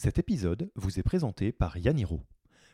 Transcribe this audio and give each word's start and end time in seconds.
Cet 0.00 0.16
épisode 0.20 0.70
vous 0.76 1.00
est 1.00 1.02
présenté 1.02 1.50
par 1.50 1.76
Yaniro. 1.76 2.22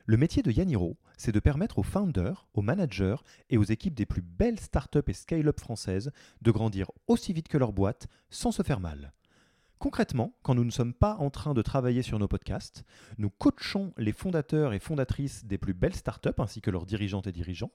Le 0.04 0.18
métier 0.18 0.42
de 0.42 0.50
Yaniro, 0.50 0.98
c'est 1.16 1.32
de 1.32 1.40
permettre 1.40 1.78
aux 1.78 1.82
founders, 1.82 2.46
aux 2.52 2.60
managers 2.60 3.16
et 3.48 3.56
aux 3.56 3.64
équipes 3.64 3.94
des 3.94 4.04
plus 4.04 4.20
belles 4.20 4.60
startups 4.60 4.98
et 5.06 5.14
scale-up 5.14 5.58
françaises 5.58 6.12
de 6.42 6.50
grandir 6.50 6.90
aussi 7.06 7.32
vite 7.32 7.48
que 7.48 7.56
leur 7.56 7.72
boîte 7.72 8.08
sans 8.28 8.52
se 8.52 8.62
faire 8.62 8.78
mal. 8.78 9.14
Concrètement, 9.78 10.34
quand 10.42 10.54
nous 10.54 10.66
ne 10.66 10.70
sommes 10.70 10.92
pas 10.92 11.16
en 11.16 11.30
train 11.30 11.54
de 11.54 11.62
travailler 11.62 12.02
sur 12.02 12.18
nos 12.18 12.28
podcasts, 12.28 12.84
nous 13.16 13.30
coachons 13.30 13.94
les 13.96 14.12
fondateurs 14.12 14.74
et 14.74 14.78
fondatrices 14.78 15.46
des 15.46 15.56
plus 15.56 15.72
belles 15.72 15.96
startups 15.96 16.28
ainsi 16.36 16.60
que 16.60 16.70
leurs 16.70 16.84
dirigeantes 16.84 17.26
et 17.26 17.32
dirigeants. 17.32 17.72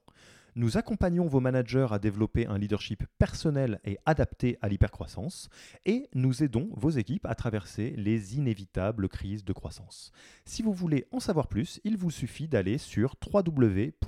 Nous 0.60 0.78
accompagnons 0.78 1.26
vos 1.26 1.40
managers 1.40 1.88
à 1.90 2.00
développer 2.00 2.46
un 2.46 2.58
leadership 2.58 3.06
personnel 3.18 3.80
et 3.86 3.98
adapté 4.06 4.58
à 4.62 4.68
l'hypercroissance 4.68 5.48
et 5.86 6.10
nous 6.14 6.44
aidons 6.44 6.68
vos 6.74 6.90
équipes 6.90 7.26
à 7.28 7.34
traverser 7.34 7.94
les 7.96 8.36
inévitables 8.36 9.08
crises 9.08 9.46
de 9.46 9.54
croissance. 9.54 10.12
Si 10.44 10.62
vous 10.62 10.74
voulez 10.74 11.06
en 11.14 11.22
savoir 11.22 11.48
plus, 11.48 11.80
il 11.86 11.96
vous 11.96 12.12
suffit 12.12 12.50
d'aller 12.50 12.78
sur 12.78 13.16
www.yaniro.co. 13.34 14.04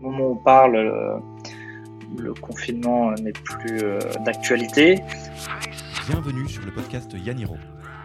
moment 0.00 0.28
où 0.28 0.32
on 0.34 0.44
parle, 0.44 0.76
le, 0.76 1.18
le 2.22 2.34
confinement 2.34 3.10
n'est 3.14 3.32
plus 3.32 3.82
euh, 3.82 3.98
d'actualité. 4.24 5.02
Bienvenue 6.08 6.48
sur 6.48 6.64
le 6.64 6.72
podcast 6.72 7.12
Yaniro. 7.14 7.56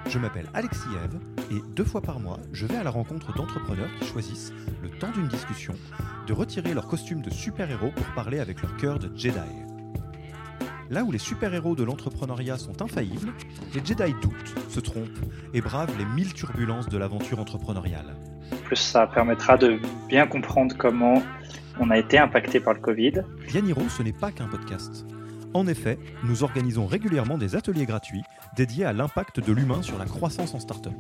Je 0.08 0.20
m'appelle 0.20 0.50
Alexis 0.54 0.90
Eve 1.04 1.20
et 1.52 1.62
deux 1.76 1.84
fois 1.84 2.02
par 2.02 2.20
mois, 2.20 2.40
je 2.52 2.66
vais 2.66 2.76
à 2.76 2.84
la 2.84 2.90
rencontre 2.90 3.34
d'entrepreneurs 3.34 3.90
qui 4.00 4.08
choisissent, 4.08 4.54
le 4.82 4.90
temps 4.90 5.12
d'une 5.12 5.28
discussion, 5.28 5.74
de 6.28 6.34
retirer 6.34 6.74
leur 6.74 6.88
costume 6.88 7.22
de 7.22 7.30
super-héros 7.30 7.92
pour 7.96 8.06
parler 8.14 8.40
avec 8.40 8.62
leur 8.62 8.76
cœur 8.78 9.00
de 9.00 9.10
Jedi. 9.16 9.40
Là 10.90 11.04
où 11.04 11.12
les 11.12 11.18
super-héros 11.18 11.76
de 11.76 11.84
l'entrepreneuriat 11.84 12.58
sont 12.58 12.82
infaillibles, 12.82 13.32
les 13.74 13.86
Jedi 13.86 14.14
doutent, 14.22 14.56
se 14.70 14.80
trompent 14.82 15.08
et 15.54 15.62
bravent 15.62 15.98
les 15.98 16.06
mille 16.06 16.34
turbulences 16.34 16.90
de 16.90 16.98
l'aventure 16.98 17.40
entrepreneuriale. 17.40 18.18
Plus 18.66 18.76
ça 18.76 19.08
permettra 19.08 19.58
de 19.58 19.80
bien 20.10 20.28
comprendre 20.28 20.76
comment 20.78 21.24
on 21.80 21.90
a 21.90 21.98
été 21.98 22.18
impacté 22.18 22.60
par 22.60 22.74
le 22.74 22.82
Covid. 22.82 23.24
Yaniro, 23.54 23.88
ce 23.88 24.04
n'est 24.04 24.12
pas 24.12 24.32
qu'un 24.32 24.48
podcast. 24.48 25.06
En 25.54 25.68
effet, 25.68 26.00
nous 26.24 26.44
organisons 26.44 26.86
régulièrement 26.86 27.38
des 27.38 27.56
ateliers 27.56 27.86
gratuits 27.86 28.24
dédiés 28.56 28.86
à 28.86 28.94
l'impact 28.94 29.40
de 29.40 29.52
l'humain 29.52 29.82
sur 29.82 29.98
la 29.98 30.06
croissance 30.06 30.54
en 30.54 30.60
start-up. 30.60 30.94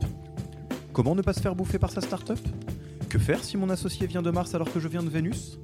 Comment 0.93 1.15
ne 1.15 1.21
pas 1.21 1.33
se 1.33 1.39
faire 1.39 1.55
bouffer 1.55 1.79
par 1.79 1.91
sa 1.91 2.01
start-up? 2.01 2.39
Que 3.07 3.17
faire 3.17 3.41
si 3.43 3.57
mon 3.57 3.69
associé 3.69 4.07
vient 4.07 4.21
de 4.21 4.29
Mars 4.29 4.53
alors 4.55 4.71
que 4.71 4.79
je 4.79 4.89
viens 4.89 5.03
de 5.03 5.09
Vénus? 5.09 5.57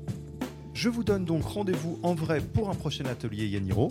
Je 0.80 0.88
vous 0.88 1.02
donne 1.02 1.24
donc 1.24 1.42
rendez-vous 1.42 1.98
en 2.04 2.14
vrai 2.14 2.38
pour 2.54 2.70
un 2.70 2.74
prochain 2.74 3.04
atelier 3.06 3.48
Yaniro. 3.48 3.88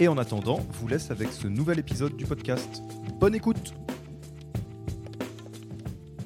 Et 0.00 0.08
en 0.08 0.18
attendant, 0.18 0.56
vous 0.72 0.88
laisse 0.88 1.12
avec 1.12 1.28
ce 1.28 1.46
nouvel 1.46 1.78
épisode 1.78 2.16
du 2.16 2.24
podcast. 2.24 2.82
Bonne 3.20 3.36
écoute 3.36 3.72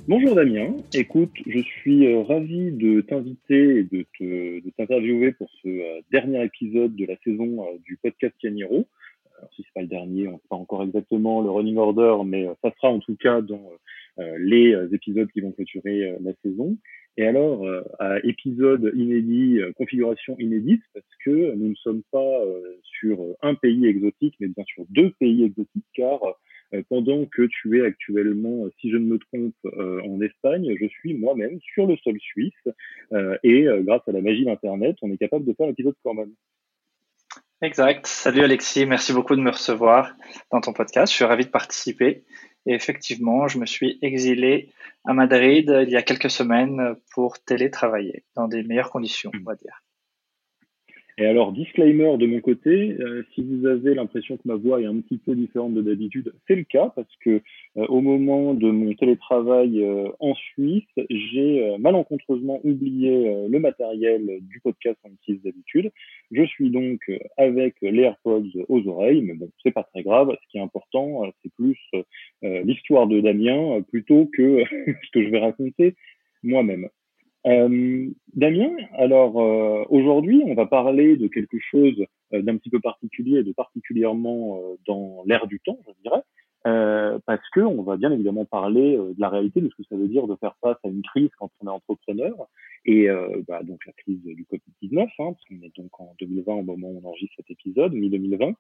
Bonjour 0.09 0.35
Damien, 0.35 0.75
écoute, 0.95 1.35
je 1.47 1.59
suis 1.59 2.07
euh, 2.07 2.23
ravi 2.23 2.73
de 2.73 3.03
t'inviter 3.03 3.81
et 3.81 3.83
de, 3.83 4.07
te, 4.19 4.65
de 4.65 4.71
t'interviewer 4.79 5.33
pour 5.33 5.51
ce 5.63 5.69
euh, 5.69 6.01
dernier 6.11 6.43
épisode 6.43 6.97
de 6.97 7.05
la 7.05 7.17
saison 7.23 7.65
euh, 7.65 7.77
du 7.85 7.99
podcast 8.03 8.35
Yaniro. 8.43 8.87
Alors 9.37 9.51
si 9.55 9.63
c'est 9.63 9.75
pas 9.75 9.83
le 9.83 9.89
dernier, 9.89 10.27
on 10.27 10.33
ne 10.33 10.37
sait 10.39 10.49
pas 10.49 10.57
encore 10.57 10.85
exactement 10.85 11.43
le 11.43 11.51
running 11.51 11.77
order, 11.77 12.17
mais 12.25 12.49
ça 12.63 12.73
sera 12.77 12.89
en 12.89 12.99
tout 12.99 13.17
cas 13.17 13.43
dans 13.43 13.71
les 14.37 14.75
épisodes 14.93 15.31
qui 15.31 15.43
vont 15.43 15.53
clôturer 15.53 16.17
la 16.21 16.33
saison. 16.43 16.77
Et 17.19 17.27
alors, 17.27 17.67
euh, 17.67 17.83
à 17.99 18.25
épisode 18.25 18.93
inédit, 18.95 19.59
euh, 19.59 19.73
configuration 19.73 20.37
inédite, 20.39 20.85
parce 20.95 21.05
que 21.25 21.53
nous 21.57 21.71
ne 21.71 21.75
sommes 21.75 22.05
pas 22.13 22.21
euh, 22.21 22.79
sur 22.85 23.19
un 23.43 23.57
pays 23.57 23.87
exotique, 23.87 24.37
mais 24.39 24.47
bien 24.47 24.63
sur 24.69 24.85
deux 24.89 25.11
pays 25.19 25.43
exotiques, 25.45 25.85
car 25.95 26.21
pendant 26.91 27.25
que 27.25 27.43
tu 27.47 27.79
es 27.79 27.87
actuellement, 27.87 28.67
si 28.79 28.91
je 28.91 28.99
ne 28.99 29.07
me 29.07 29.19
trompe, 29.19 29.55
en 29.65 30.21
Espagne, 30.21 30.77
je 30.79 30.87
suis 30.87 31.15
moi-même 31.15 31.59
sur 31.73 31.87
le 31.87 31.97
sol 31.97 32.19
suisse, 32.21 32.69
et 33.43 33.65
grâce 33.85 34.07
à 34.07 34.13
la 34.13 34.21
magie 34.21 34.45
d'Internet, 34.45 34.97
on 35.01 35.11
est 35.11 35.17
capable 35.17 35.47
de 35.47 35.55
faire 35.55 35.67
l'épisode 35.67 35.95
quand 36.05 36.13
même. 36.13 36.31
Exact. 37.63 38.07
Salut 38.07 38.43
Alexis, 38.43 38.85
merci 38.85 39.15
beaucoup 39.15 39.35
de 39.35 39.41
me 39.41 39.51
recevoir 39.51 40.15
dans 40.53 40.61
ton 40.61 40.75
podcast. 40.75 41.11
Je 41.11 41.17
suis 41.17 41.25
ravi 41.25 41.47
de 41.47 41.51
participer. 41.51 42.23
Et 42.69 42.75
effectivement, 42.75 43.49
je 43.49 43.59
me 43.59 43.65
suis 43.65 43.99
exilé 44.03 44.71
à 45.07 45.15
Madrid 45.15 45.75
il 45.87 45.91
y 45.91 45.97
a 45.97 46.03
quelques 46.03 46.31
semaines 46.31 46.97
pour 47.13 47.43
télétravailler 47.43 48.25
dans 48.37 48.47
des 48.47 48.63
meilleures 48.63 48.91
conditions, 48.91 49.31
on 49.35 49.43
va 49.43 49.55
dire. 49.55 49.83
Et 51.21 51.27
alors, 51.27 51.51
disclaimer 51.51 52.17
de 52.17 52.27
mon 52.27 52.41
côté, 52.41 52.97
euh, 53.01 53.27
si 53.35 53.43
vous 53.43 53.67
avez 53.67 53.93
l'impression 53.93 54.37
que 54.37 54.43
ma 54.45 54.55
voix 54.55 54.81
est 54.81 54.87
un 54.87 55.01
petit 55.01 55.19
peu 55.19 55.35
différente 55.35 55.75
de 55.75 55.83
d'habitude, 55.83 56.33
c'est 56.47 56.55
le 56.55 56.63
cas 56.63 56.93
parce 56.95 57.13
que 57.25 57.43
euh, 57.77 57.87
au 57.89 58.01
moment 58.01 58.55
de 58.55 58.71
mon 58.71 58.95
télétravail 58.95 59.83
euh, 59.83 60.11
en 60.21 60.35
Suisse, 60.37 60.85
j'ai 61.11 61.77
malencontreusement 61.81 62.61
oublié 62.63 63.49
le 63.49 63.59
matériel 63.59 64.39
du 64.43 64.61
podcast 64.61 64.97
qu'on 65.03 65.11
utilise 65.11 65.43
d'habitude. 65.43 65.91
Je 66.31 66.45
suis 66.45 66.71
donc 66.71 67.01
avec 67.37 67.75
les 67.83 68.03
AirPods 68.03 68.53
aux 68.69 68.87
oreilles, 68.87 69.23
mais 69.23 69.35
bon, 69.35 69.51
c'est 69.65 69.73
pas 69.73 69.83
très 69.83 70.05
grave. 70.05 70.37
Ce 70.41 70.49
qui 70.51 70.59
est 70.59 70.63
important, 70.63 71.23
c'est 71.43 71.53
plus 71.55 71.79
l'histoire 72.43 73.09
de 73.09 73.21
Damien 73.21 73.83
plutôt 73.83 74.31
que 74.33 74.63
ce 74.87 75.11
que 75.13 75.25
je 75.25 75.31
vais 75.31 75.41
raconter 75.41 75.97
moi-même. 76.45 76.89
Euh, 77.47 78.09
Damien, 78.35 78.71
alors 78.95 79.41
euh, 79.41 79.85
aujourd'hui, 79.91 80.43
on 80.45 80.55
va 80.55 80.67
parler 80.67 81.17
de 81.17 81.29
quelque 81.29 81.59
chose 81.59 82.05
euh, 82.33 82.43
d'un 82.43 82.57
petit 82.57 82.71
peu 82.71 82.81
particulier 82.81 83.43
de 83.43 83.53
particulièrement 83.53 84.61
dans 84.87 85.23
l'air 85.27 85.47
du 85.47 85.61
temps, 85.61 85.79
je 85.87 86.03
dirais, 86.03 86.23
parce 87.27 87.49
que 87.55 87.61
on 87.61 87.83
va 87.83 87.97
bien 87.97 88.13
évidemment 88.13 88.45
parler 88.45 88.97
de 88.97 89.21
la 89.21 89.29
réalité 89.29 89.61
de 89.61 89.69
ce 89.71 89.77
que 89.77 89.89
ça 89.89 89.97
veut 89.97 90.09
dire 90.09 90.27
de 90.27 90.37
faire 90.37 90.55
face 90.61 90.77
à 90.85 90.89
une 90.89 91.03
crise 91.03 91.31
quand 91.39 91.51
on 91.61 91.67
est 91.67 91.71
entrepreneur 91.71 92.35
et 92.85 93.09
bah, 93.47 93.63
donc 93.63 93.87
la 93.87 93.93
crise 93.93 94.23
du 94.23 94.45
Covid-19, 94.45 95.03
hein, 95.03 95.09
parce 95.19 95.45
qu'on 95.49 95.63
est 95.63 95.75
donc 95.77 96.01
en 96.01 96.15
2020 96.21 96.53
au 96.53 96.63
moment 96.63 96.89
où 96.89 97.01
on 97.03 97.09
enregistre 97.09 97.37
cet 97.37 97.51
épisode, 97.51 97.95
mi-2020. 97.95 98.55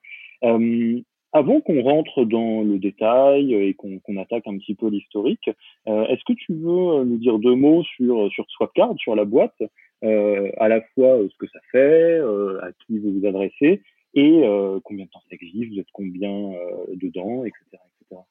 Avant 1.32 1.60
qu'on 1.60 1.82
rentre 1.82 2.24
dans 2.24 2.62
le 2.62 2.78
détail 2.78 3.52
et 3.52 3.74
qu'on 3.74 4.16
attaque 4.16 4.46
un 4.46 4.56
petit 4.56 4.74
peu 4.74 4.88
l'historique, 4.88 5.50
euh, 5.86 6.06
est-ce 6.06 6.24
que 6.24 6.32
tu 6.32 6.54
veux 6.54 7.04
nous 7.04 7.18
dire 7.18 7.38
deux 7.38 7.54
mots 7.54 7.82
sur, 7.82 8.30
sur 8.32 8.46
Swapcard, 8.48 8.94
sur 8.96 9.14
la 9.14 9.26
boîte, 9.26 9.62
euh, 10.04 10.50
à 10.56 10.68
la 10.68 10.80
fois 10.80 11.18
ce 11.30 11.36
que 11.38 11.46
ça 11.48 11.58
fait, 11.70 12.18
euh, 12.18 12.58
à 12.62 12.72
qui 12.72 12.98
vous 12.98 13.20
vous 13.20 13.26
adressez 13.26 13.82
et 14.14 14.42
combien 14.84 15.04
de 15.04 15.10
temps 15.10 15.20
ça 15.28 15.36
existe, 15.36 15.72
vous 15.74 15.80
êtes 15.80 15.92
combien 15.92 16.50
dedans, 16.94 17.44
etc. 17.44 17.60
etc. 18.00 18.22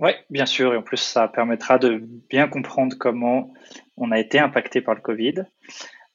Oui, 0.00 0.10
bien 0.30 0.46
sûr, 0.46 0.72
et 0.72 0.76
en 0.76 0.82
plus 0.82 0.96
ça 0.96 1.28
permettra 1.28 1.78
de 1.78 2.02
bien 2.30 2.48
comprendre 2.48 2.96
comment 2.98 3.52
on 3.98 4.10
a 4.10 4.18
été 4.18 4.38
impacté 4.38 4.80
par 4.80 4.94
le 4.94 5.02
Covid. 5.02 5.44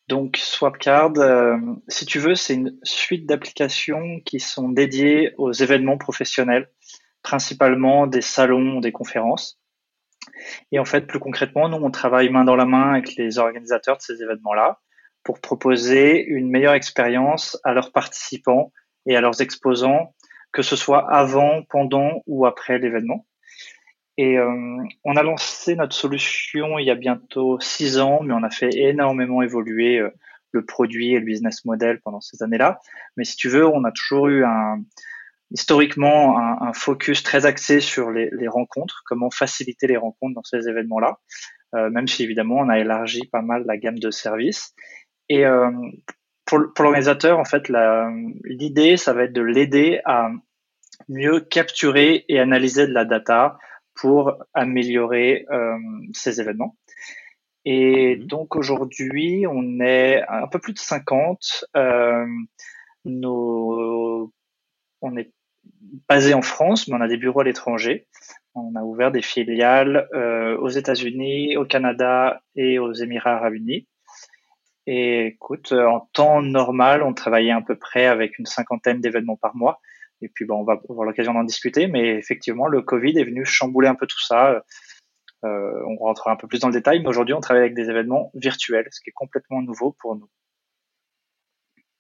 Donc 0.08 0.38
Swapcard, 0.38 1.14
euh, 1.18 1.58
si 1.90 2.06
tu 2.06 2.20
veux, 2.20 2.36
c'est 2.36 2.54
une 2.54 2.78
suite 2.84 3.26
d'applications 3.26 4.22
qui 4.26 4.40
sont 4.40 4.70
dédiées 4.70 5.34
aux 5.38 5.52
événements 5.52 5.98
professionnels, 5.98 6.70
principalement 7.24 8.08
des 8.08 8.22
salons, 8.22 8.80
des 8.80 8.94
conférences. 8.94 9.60
Et 10.72 10.80
en 10.80 10.86
fait, 10.86 11.08
plus 11.08 11.20
concrètement, 11.20 11.68
nous, 11.68 11.78
on 11.78 11.92
travaille 11.92 12.30
main 12.30 12.46
dans 12.46 12.56
la 12.56 12.66
main 12.66 12.94
avec 12.94 13.16
les 13.16 13.38
organisateurs 13.38 13.98
de 13.98 14.02
ces 14.02 14.22
événements-là 14.24 14.80
pour 15.24 15.42
proposer 15.42 16.24
une 16.24 16.50
meilleure 16.50 16.74
expérience 16.74 17.60
à 17.66 17.74
leurs 17.74 17.92
participants 17.92 18.72
et 19.06 19.18
à 19.18 19.22
leurs 19.22 19.42
exposants, 19.42 20.16
que 20.54 20.62
ce 20.62 20.78
soit 20.78 21.12
avant, 21.12 21.64
pendant 21.70 22.24
ou 22.28 22.46
après 22.46 22.80
l'événement. 22.80 23.26
Et 24.18 24.38
euh, 24.38 24.84
on 25.04 25.16
a 25.16 25.24
lancé 25.24 25.76
notre 25.76 25.96
solution 25.96 26.80
il 26.80 26.86
y 26.86 26.92
a 26.92 26.96
bientôt 26.96 27.60
six 27.60 28.00
ans, 28.00 28.22
mais 28.24 28.34
on 28.34 28.44
a 28.44 28.50
fait 28.50 28.74
énormément 28.74 29.42
évoluer 29.44 30.00
euh, 30.00 30.10
le 30.52 30.66
produit 30.66 31.14
et 31.14 31.20
le 31.20 31.26
business 31.26 31.66
model 31.66 32.00
pendant 32.02 32.20
ces 32.20 32.42
années-là. 32.42 32.80
Mais 33.16 33.24
si 33.24 33.36
tu 33.36 33.48
veux, 33.48 33.68
on 33.68 33.84
a 33.84 33.92
toujours 33.92 34.28
eu 34.28 34.44
un, 34.44 34.82
historiquement 35.52 36.38
un, 36.40 36.74
focus 36.74 37.24
très 37.24 37.46
axé 37.46 37.80
sur 37.80 38.12
les, 38.12 38.30
les, 38.32 38.48
rencontres, 38.48 39.04
comment 39.06 39.30
faciliter 39.30 39.88
les 39.88 39.98
rencontres 39.98 40.36
dans 40.36 40.44
ces 40.44 40.68
événements-là, 40.68 41.20
euh, 41.76 41.90
même 41.90 42.08
si 42.08 42.24
évidemment 42.24 42.58
on 42.58 42.70
a 42.70 42.80
élargi 42.80 43.28
pas 43.28 43.42
mal 43.42 43.66
la 43.66 43.78
gamme 43.78 44.00
de 44.00 44.12
services. 44.12 44.74
Et 45.30 45.46
euh, 45.46 45.72
pour, 46.46 46.74
pour 46.74 46.84
l'organisateur, 46.84 47.40
en 47.40 47.46
fait, 47.46 47.70
l'idée, 48.44 48.98
ça 48.98 49.14
va 49.14 49.24
être 49.24 49.34
de 49.34 49.42
l'aider 49.42 50.02
à 50.06 50.30
mieux 51.10 51.40
capturer 51.40 52.26
et 52.28 52.40
analyser 52.40 52.88
de 52.88 52.94
la 52.94 53.06
data 53.06 53.58
pour 53.98 54.38
améliorer 54.54 55.46
euh, 55.52 55.78
ces 56.14 56.40
événements. 56.40 56.76
Et 57.66 58.16
mhm. 58.16 58.24
donc 58.28 58.56
aujourd'hui, 58.56 59.46
on 59.48 59.80
est 59.80 60.24
un 60.28 60.48
peu 60.48 60.60
plus 60.60 60.74
de 60.74 60.80
50. 60.80 61.66
Euh, 61.76 62.26
nos, 63.06 64.32
on 65.02 65.18
est 65.18 65.32
basé 66.08 66.34
en 66.34 66.42
France, 66.42 66.88
mais 66.88 66.96
on 66.96 67.02
a 67.02 67.08
des 67.08 67.18
bureaux 67.18 67.42
à 67.42 67.44
l'étranger. 67.44 68.08
On 68.56 68.76
a 68.76 68.84
ouvert 68.84 69.12
des 69.12 69.22
filiales 69.22 70.08
euh, 70.14 70.58
aux 70.58 70.70
États-Unis, 70.70 71.58
au 71.58 71.66
Canada 71.66 72.42
et 72.56 72.80
aux 72.80 72.94
Émirats 72.94 73.36
arabes 73.36 73.54
unis. 73.54 73.88
Et 74.88 75.28
écoute, 75.28 75.74
en 75.74 76.08
temps 76.14 76.42
normal, 76.42 77.04
on 77.04 77.14
travaillait 77.14 77.52
à 77.52 77.62
peu 77.62 77.76
près 77.76 78.06
avec 78.06 78.40
une 78.40 78.46
cinquantaine 78.46 79.02
d'événements 79.02 79.36
par 79.36 79.56
mois. 79.56 79.82
Et 80.22 80.30
puis, 80.30 80.46
bon, 80.46 80.56
on 80.56 80.64
va 80.64 80.80
avoir 80.90 81.06
l'occasion 81.06 81.34
d'en 81.34 81.44
discuter. 81.44 81.88
Mais 81.88 82.16
effectivement, 82.16 82.68
le 82.68 82.82
Covid 82.82 83.18
est 83.18 83.24
venu 83.24 83.46
chambouler 83.46 83.88
un 83.88 83.96
peu 83.96 84.08
tout 84.08 84.22
ça. 84.22 84.64
Euh, 85.46 85.84
on 85.88 85.98
rentrera 85.98 86.32
un 86.32 86.36
peu 86.36 86.48
plus 86.48 86.60
dans 86.60 86.68
le 86.68 86.74
détail, 86.74 87.00
mais 87.02 87.10
aujourd'hui, 87.10 87.34
on 87.34 87.42
travaille 87.42 87.64
avec 87.64 87.76
des 87.76 87.90
événements 87.90 88.32
virtuels, 88.34 88.88
ce 88.92 89.02
qui 89.02 89.10
est 89.10 89.14
complètement 89.14 89.62
nouveau 89.62 89.96
pour 90.00 90.16
nous. 90.16 90.30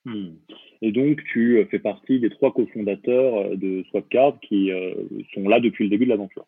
Hmm. 0.05 0.37
Et 0.81 0.91
donc, 0.91 1.23
tu 1.31 1.57
euh, 1.57 1.65
fais 1.65 1.79
partie 1.79 2.19
des 2.19 2.29
trois 2.29 2.53
cofondateurs 2.53 3.35
euh, 3.35 3.55
de 3.55 3.83
Swapcard 3.89 4.39
qui 4.39 4.71
sont 5.33 5.47
là 5.47 5.59
depuis 5.59 5.83
le 5.83 5.89
début 5.89 6.05
de 6.05 6.09
l'aventure. 6.09 6.45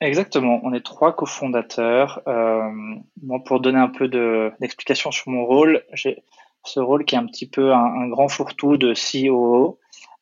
Exactement, 0.00 0.60
on 0.64 0.72
est 0.72 0.84
trois 0.84 1.14
cofondateurs. 1.14 2.22
moi, 2.26 3.44
pour 3.44 3.60
donner 3.60 3.78
un 3.78 3.90
peu 3.90 4.08
d'explication 4.08 5.10
sur 5.10 5.30
mon 5.30 5.44
rôle, 5.44 5.84
j'ai 5.92 6.22
ce 6.64 6.80
rôle 6.80 7.04
qui 7.04 7.14
est 7.14 7.18
un 7.18 7.26
petit 7.26 7.48
peu 7.48 7.72
un, 7.72 8.08
grand 8.08 8.28
fourre-tout 8.28 8.76
de 8.76 8.94
CEO. 8.94 9.78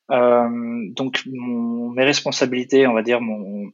Donc, 0.08 1.22
mes 1.26 2.05
responsabilités, 2.05 2.87
on 2.87 2.94
va 2.94 3.02
dire, 3.02 3.20
mon, 3.20 3.70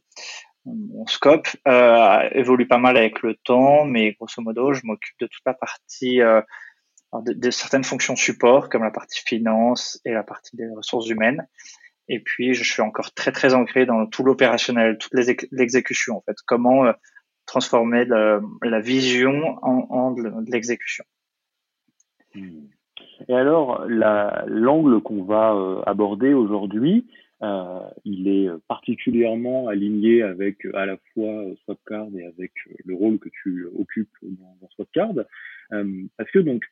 mon 0.65 1.05
scope 1.05 1.47
euh, 1.67 2.29
évolue 2.31 2.67
pas 2.67 2.77
mal 2.77 2.97
avec 2.97 3.21
le 3.21 3.35
temps, 3.35 3.85
mais 3.85 4.13
grosso 4.13 4.41
modo, 4.41 4.73
je 4.73 4.81
m'occupe 4.83 5.17
de 5.19 5.27
toute 5.27 5.43
la 5.45 5.53
partie 5.53 6.21
euh, 6.21 6.41
de, 7.13 7.51
certaines 7.51 7.83
fonctions 7.83 8.15
support, 8.15 8.69
comme 8.69 8.83
la 8.83 8.91
partie 8.91 9.21
finance 9.25 9.99
et 10.05 10.11
la 10.11 10.23
partie 10.23 10.55
des 10.55 10.67
ressources 10.75 11.07
humaines. 11.07 11.47
Et 12.07 12.19
puis, 12.19 12.53
je 12.53 12.63
suis 12.63 12.81
encore 12.81 13.13
très 13.13 13.31
très 13.31 13.53
ancré 13.53 13.85
dans 13.85 14.05
tout 14.05 14.23
l'opérationnel, 14.23 14.97
toute 14.97 15.13
l'exécution 15.51 16.17
en 16.17 16.21
fait. 16.21 16.37
Comment 16.45 16.85
euh, 16.85 16.93
transformer 17.45 18.05
la 18.05 18.79
vision 18.79 19.57
en, 19.63 19.87
en 19.89 20.11
de 20.11 20.51
l'exécution. 20.51 21.05
Hmm. 22.33 22.65
Et 23.27 23.33
alors, 23.33 23.85
l'angle 23.87 25.01
qu'on 25.01 25.23
va 25.23 25.53
euh, 25.53 25.81
aborder 25.85 26.33
aujourd'hui, 26.33 27.05
euh, 27.41 27.79
il 28.05 28.27
est 28.27 28.49
particulièrement 28.67 29.67
aligné 29.67 30.21
avec 30.21 30.65
à 30.73 30.85
la 30.85 30.97
fois 31.13 31.43
Swapcard 31.63 32.07
et 32.17 32.25
avec 32.25 32.51
le 32.85 32.95
rôle 32.95 33.19
que 33.19 33.29
tu 33.43 33.67
occupes 33.77 34.15
dans, 34.21 34.55
dans 34.61 34.69
Swapcard. 34.75 35.13
Euh, 35.73 36.03
parce 36.17 36.31
que 36.31 36.39
donc, 36.39 36.63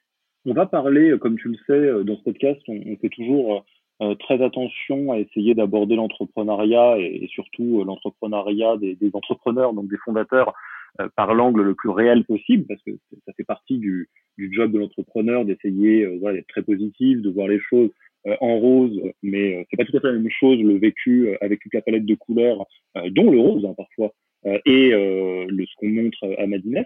on 0.45 0.53
va 0.53 0.65
parler, 0.65 1.17
comme 1.19 1.37
tu 1.37 1.49
le 1.49 1.57
sais, 1.67 2.03
dans 2.03 2.17
ce 2.17 2.23
podcast, 2.23 2.61
on, 2.67 2.95
fait 2.97 3.09
toujours 3.09 3.65
euh, 4.01 4.15
très 4.15 4.43
attention 4.43 5.11
à 5.11 5.19
essayer 5.19 5.53
d'aborder 5.53 5.95
l'entrepreneuriat 5.95 6.97
et, 6.99 7.27
surtout 7.31 7.83
l'entrepreneuriat 7.85 8.77
des, 8.77 8.95
des, 8.95 9.11
entrepreneurs, 9.13 9.73
donc 9.73 9.87
des 9.87 9.97
fondateurs, 9.97 10.53
par 11.15 11.33
l'angle 11.33 11.63
le 11.63 11.75
plus 11.75 11.89
réel 11.89 12.23
possible, 12.25 12.65
parce 12.67 12.81
que 12.83 12.91
ça 13.25 13.33
fait 13.33 13.43
partie 13.43 13.77
du, 13.77 14.09
du 14.37 14.53
job 14.53 14.71
de 14.71 14.79
l'entrepreneur 14.79 15.45
d'essayer 15.45 16.05
voilà, 16.17 16.37
d'être 16.37 16.47
très 16.47 16.61
positif, 16.61 17.21
de 17.21 17.29
voir 17.29 17.47
les 17.47 17.59
choses 17.59 17.89
euh, 18.25 18.37
en 18.39 18.57
rose, 18.57 19.01
mais 19.21 19.57
euh, 19.57 19.63
c'est 19.69 19.75
pas 19.75 19.83
tout 19.83 19.97
à 19.97 19.99
fait 19.99 20.07
la 20.07 20.13
même 20.13 20.29
chose 20.29 20.57
le 20.61 20.77
vécu 20.77 21.27
euh, 21.27 21.35
avec 21.41 21.59
toute 21.59 21.73
la 21.73 21.81
palette 21.81 22.05
de 22.05 22.15
couleurs, 22.15 22.65
dont 23.09 23.29
le 23.29 23.37
rose 23.37 23.65
hein, 23.65 23.73
parfois, 23.75 24.13
et 24.65 24.89
le, 24.91 25.65
ce 25.65 25.75
qu'on 25.77 25.87
montre 25.87 26.35
à 26.37 26.45
Madinès. 26.47 26.85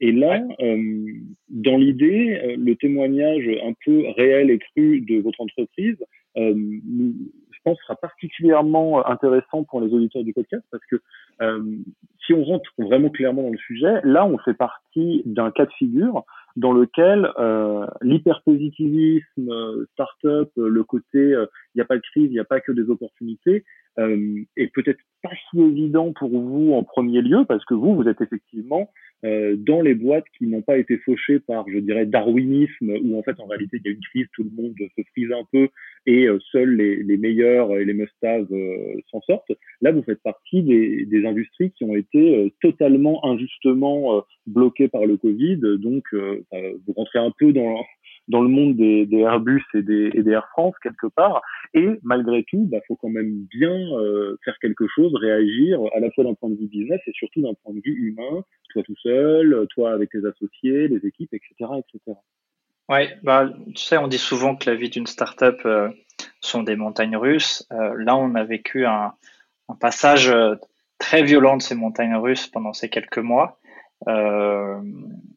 Et 0.00 0.10
là, 0.10 0.42
dans 1.48 1.76
l'idée, 1.76 2.56
le 2.58 2.74
témoignage 2.74 3.48
un 3.64 3.74
peu 3.84 4.08
réel 4.16 4.50
et 4.50 4.58
cru 4.58 5.00
de 5.02 5.20
votre 5.20 5.40
entreprise, 5.40 5.96
je 6.34 7.58
pense, 7.62 7.78
sera 7.78 7.94
particulièrement 7.94 9.06
intéressant 9.06 9.62
pour 9.62 9.80
les 9.80 9.94
auditeurs 9.94 10.24
du 10.24 10.32
podcast 10.32 10.64
parce 10.72 10.84
que 10.86 10.96
si 12.26 12.34
on 12.34 12.44
rentre 12.44 12.70
vraiment 12.78 13.08
clairement 13.08 13.42
dans 13.42 13.50
le 13.50 13.58
sujet, 13.58 14.00
là, 14.04 14.26
on 14.26 14.38
fait 14.38 14.54
partie 14.54 15.22
d'un 15.24 15.50
cas 15.50 15.66
de 15.66 15.72
figure 15.72 16.24
dans 16.56 16.72
lequel 16.72 17.30
euh, 17.38 17.86
l'hyperpositivisme, 18.02 19.50
euh, 19.50 19.86
start-up, 19.92 20.50
euh, 20.58 20.68
le 20.68 20.84
côté 20.84 21.18
il 21.18 21.76
n'y 21.76 21.82
a 21.82 21.84
pas 21.84 21.96
de 21.96 22.02
crise, 22.02 22.26
il 22.30 22.32
n'y 22.32 22.38
a 22.38 22.44
pas 22.44 22.60
que 22.60 22.72
des 22.72 22.88
opportunités, 22.88 23.64
euh, 23.98 24.42
est 24.56 24.72
peut-être 24.74 25.00
pas 25.22 25.30
si 25.50 25.60
évident 25.60 26.12
pour 26.12 26.30
vous 26.30 26.72
en 26.72 26.82
premier 26.82 27.22
lieu 27.22 27.44
parce 27.46 27.64
que 27.64 27.74
vous, 27.74 27.94
vous 27.94 28.08
êtes 28.08 28.20
effectivement 28.20 28.90
euh, 29.26 29.56
dans 29.58 29.80
les 29.80 29.94
boîtes 29.94 30.26
qui 30.38 30.46
n'ont 30.46 30.62
pas 30.62 30.78
été 30.78 30.98
fauchées 30.98 31.40
par, 31.40 31.68
je 31.68 31.78
dirais, 31.78 32.06
darwinisme, 32.06 32.94
où 33.02 33.18
en 33.18 33.22
fait, 33.22 33.38
en 33.40 33.46
réalité, 33.46 33.78
il 33.78 33.86
y 33.86 33.88
a 33.88 33.92
une 33.92 34.00
crise, 34.00 34.26
tout 34.32 34.44
le 34.44 34.50
monde 34.50 34.74
se 34.78 35.02
frise 35.12 35.32
un 35.32 35.44
peu 35.50 35.68
et 36.06 36.28
euh, 36.28 36.38
seuls 36.52 36.76
les, 36.76 37.16
meilleurs 37.16 37.76
et 37.76 37.84
les 37.84 37.94
must-have 37.94 38.46
euh, 38.52 39.00
s'en 39.10 39.20
sortent. 39.22 39.52
Là, 39.80 39.90
vous 39.90 40.02
faites 40.02 40.22
partie 40.22 40.62
des, 40.62 41.06
des 41.06 41.26
industries 41.26 41.72
qui 41.72 41.84
ont 41.84 41.96
été 41.96 42.52
totalement 42.60 43.24
injustement 43.24 44.24
bloquées 44.46 44.88
par 44.88 45.06
le 45.06 45.16
Covid, 45.16 45.58
donc 45.78 46.04
vous 46.12 46.92
rentrez 46.94 47.18
un 47.18 47.32
peu 47.38 47.52
dans 47.52 47.84
dans 48.28 48.42
le 48.42 48.48
monde 48.48 48.76
des, 48.76 49.08
Airbus 49.12 49.64
et 49.74 49.82
des, 49.82 50.30
Air 50.30 50.48
France 50.50 50.74
quelque 50.82 51.06
part. 51.06 51.42
Et 51.74 52.00
malgré 52.02 52.42
tout, 52.44 52.62
il 52.64 52.68
bah, 52.68 52.78
faut 52.86 52.96
quand 52.96 53.08
même 53.08 53.46
bien 53.50 53.76
euh, 53.98 54.36
faire 54.44 54.58
quelque 54.60 54.86
chose, 54.88 55.14
réagir 55.14 55.80
à 55.94 56.00
la 56.00 56.10
fois 56.10 56.24
d'un 56.24 56.34
point 56.34 56.50
de 56.50 56.56
vue 56.56 56.66
business 56.66 57.00
et 57.06 57.12
surtout 57.12 57.42
d'un 57.42 57.54
point 57.62 57.74
de 57.74 57.80
vue 57.84 57.94
humain, 57.94 58.44
toi 58.70 58.82
tout 58.82 58.96
seul, 59.02 59.66
toi 59.74 59.92
avec 59.92 60.10
tes 60.10 60.26
associés, 60.26 60.88
les 60.88 61.06
équipes, 61.06 61.32
etc., 61.34 61.70
etc. 61.78 62.18
Ouais, 62.88 63.18
bah, 63.22 63.48
tu 63.74 63.82
sais, 63.82 63.96
on 63.98 64.06
dit 64.06 64.18
souvent 64.18 64.54
que 64.54 64.70
la 64.70 64.76
vie 64.76 64.90
d'une 64.90 65.06
startup 65.06 65.60
euh, 65.64 65.88
sont 66.40 66.62
des 66.62 66.76
montagnes 66.76 67.16
russes. 67.16 67.66
Euh, 67.72 67.94
là, 67.98 68.16
on 68.16 68.34
a 68.34 68.44
vécu 68.44 68.86
un, 68.86 69.14
passage 69.80 70.32
très 70.98 71.24
violent 71.24 71.56
de 71.56 71.62
ces 71.62 71.74
montagnes 71.74 72.14
russes 72.14 72.46
pendant 72.46 72.72
ces 72.72 72.88
quelques 72.88 73.18
mois. 73.18 73.58
Euh, 74.08 74.80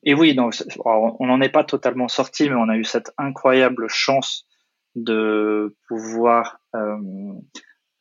et 0.03 0.13
oui, 0.13 0.38
on 0.85 1.25
n'en 1.25 1.41
est 1.41 1.50
pas 1.50 1.63
totalement 1.63 2.07
sorti, 2.07 2.50
mais 2.50 2.56
on 2.56 2.69
a 2.69 2.77
eu 2.77 2.83
cette 2.83 3.11
incroyable 3.17 3.88
chance 3.89 4.45
de 4.95 5.75
pouvoir 5.88 6.59
euh, 6.75 6.97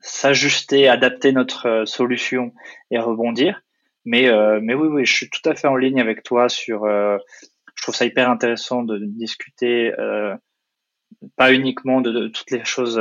s'ajuster, 0.00 0.88
adapter 0.88 1.32
notre 1.32 1.66
euh, 1.66 1.86
solution 1.86 2.52
et 2.90 2.98
rebondir. 2.98 3.62
Mais, 4.04 4.30
oui, 4.30 4.88
oui, 4.88 5.04
je 5.04 5.14
suis 5.14 5.28
tout 5.28 5.46
à 5.46 5.54
fait 5.54 5.68
en 5.68 5.76
ligne 5.76 6.00
avec 6.00 6.22
toi 6.22 6.48
sur. 6.48 6.86
Je 6.86 7.82
trouve 7.82 7.94
ça 7.94 8.06
hyper 8.06 8.30
intéressant 8.30 8.82
de 8.82 8.98
discuter 8.98 9.92
pas 11.36 11.52
uniquement 11.52 12.00
de, 12.00 12.28
toutes 12.28 12.50
les 12.50 12.64
choses 12.64 12.98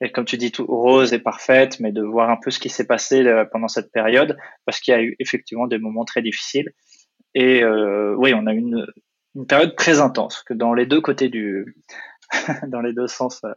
et 0.00 0.10
comme 0.10 0.24
tu 0.24 0.38
dis, 0.38 0.50
tout 0.50 0.64
rose 0.66 1.12
et 1.12 1.18
parfaite, 1.18 1.78
mais 1.78 1.92
de 1.92 2.02
voir 2.02 2.30
un 2.30 2.38
peu 2.42 2.50
ce 2.50 2.58
qui 2.58 2.70
s'est 2.70 2.86
passé 2.86 3.24
euh, 3.26 3.44
pendant 3.44 3.68
cette 3.68 3.92
période, 3.92 4.36
parce 4.64 4.80
qu'il 4.80 4.92
y 4.92 4.96
a 4.96 5.02
eu 5.02 5.14
effectivement 5.18 5.66
des 5.66 5.78
moments 5.78 6.04
très 6.04 6.22
difficiles. 6.22 6.70
Et 7.34 7.62
euh, 7.62 8.14
oui, 8.16 8.32
on 8.34 8.46
a 8.46 8.54
une, 8.54 8.86
une 9.34 9.46
période 9.46 9.76
très 9.76 10.00
intense, 10.00 10.42
que 10.42 10.54
dans 10.54 10.72
les 10.72 10.86
deux 10.86 11.02
côtés 11.02 11.28
du, 11.28 11.76
dans 12.68 12.80
les 12.80 12.94
deux 12.94 13.08
sens. 13.08 13.42
Euh. 13.44 13.52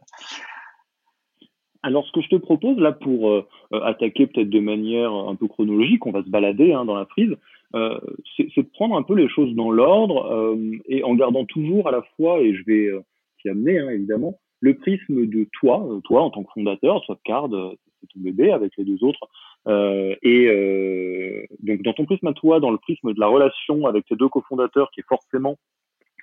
Alors, 1.82 2.06
ce 2.06 2.12
que 2.12 2.20
je 2.20 2.28
te 2.28 2.36
propose 2.36 2.78
là 2.78 2.92
pour 2.92 3.44
attaquer 3.70 4.26
peut-être 4.26 4.48
de 4.48 4.60
manière 4.60 5.12
un 5.12 5.36
peu 5.36 5.48
chronologique, 5.48 6.06
on 6.06 6.12
va 6.12 6.22
se 6.22 6.30
balader 6.30 6.72
hein, 6.72 6.86
dans 6.86 6.94
la 6.94 7.04
prise, 7.04 7.36
euh, 7.74 7.98
c'est 8.38 8.56
de 8.56 8.70
prendre 8.72 8.96
un 8.96 9.02
peu 9.02 9.14
les 9.14 9.28
choses 9.28 9.54
dans 9.54 9.70
l'ordre 9.70 10.56
et 10.88 11.04
en 11.04 11.14
gardant 11.14 11.44
toujours 11.44 11.86
à 11.86 11.90
la 11.90 12.02
fois, 12.16 12.40
et 12.40 12.54
je 12.54 12.64
vais 12.64 12.90
t'y 13.38 13.50
amener 13.50 13.80
hein, 13.80 13.90
évidemment, 13.90 14.40
le 14.64 14.74
prisme 14.74 15.26
de 15.26 15.46
toi, 15.52 15.86
euh, 15.86 16.00
toi 16.00 16.22
en 16.22 16.30
tant 16.30 16.42
que 16.42 16.52
fondateur, 16.54 17.04
Swapcard, 17.04 17.54
euh, 17.54 17.74
c'est 18.00 18.06
ton 18.14 18.20
bébé 18.20 18.50
avec 18.50 18.72
les 18.78 18.84
deux 18.84 19.04
autres, 19.04 19.28
euh, 19.68 20.14
et 20.22 21.48
donc 21.60 21.82
dans 21.82 21.92
ton 21.92 22.06
prisme 22.06 22.26
à 22.28 22.32
toi, 22.32 22.60
dans 22.60 22.70
le 22.70 22.78
prisme 22.78 23.12
de 23.12 23.20
la 23.20 23.26
relation 23.26 23.86
avec 23.86 24.06
tes 24.06 24.16
deux 24.16 24.28
cofondateurs, 24.28 24.90
qui 24.90 25.00
est 25.00 25.08
forcément 25.08 25.56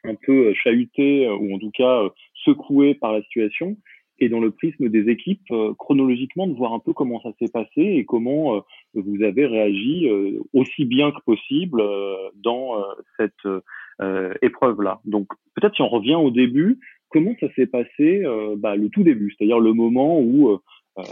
un 0.04 0.16
peu 0.16 0.54
chahuté 0.54 1.30
ou 1.30 1.56
en 1.56 1.60
tout 1.60 1.72
cas 1.72 2.10
secoué 2.34 2.96
par 2.96 3.14
la 3.14 3.22
situation, 3.24 3.78
et 4.20 4.30
dans 4.30 4.40
le 4.40 4.52
prisme 4.52 4.90
des 4.90 5.10
équipes, 5.10 5.52
chronologiquement, 5.80 6.46
de 6.46 6.54
voir 6.54 6.74
un 6.74 6.80
peu 6.80 6.94
comment 6.94 7.20
ça 7.22 7.32
s'est 7.40 7.52
passé 7.52 7.82
et 7.82 8.06
comment 8.06 8.64
vous 8.94 9.24
avez 9.24 9.48
réagi 9.48 10.08
aussi 10.54 10.86
bien 10.86 11.12
que 11.12 11.22
possible 11.26 11.82
dans 12.36 12.84
cette 13.18 13.48
épreuve-là. 14.44 15.00
Donc 15.06 15.28
peut-être 15.56 15.76
si 15.76 15.82
on 15.82 15.90
revient 15.90 16.16
au 16.16 16.30
début, 16.30 16.80
comment 17.12 17.36
ça 17.40 17.48
s'est 17.56 17.68
passé 17.68 18.24
euh, 18.24 18.56
bah, 18.58 18.76
le 18.76 18.90
tout 18.90 19.04
début, 19.04 19.34
c'est-à-dire 19.38 19.60
le 19.60 19.74
moment 19.74 20.20
où 20.20 20.50
euh, 20.50 20.58
euh, 20.98 21.04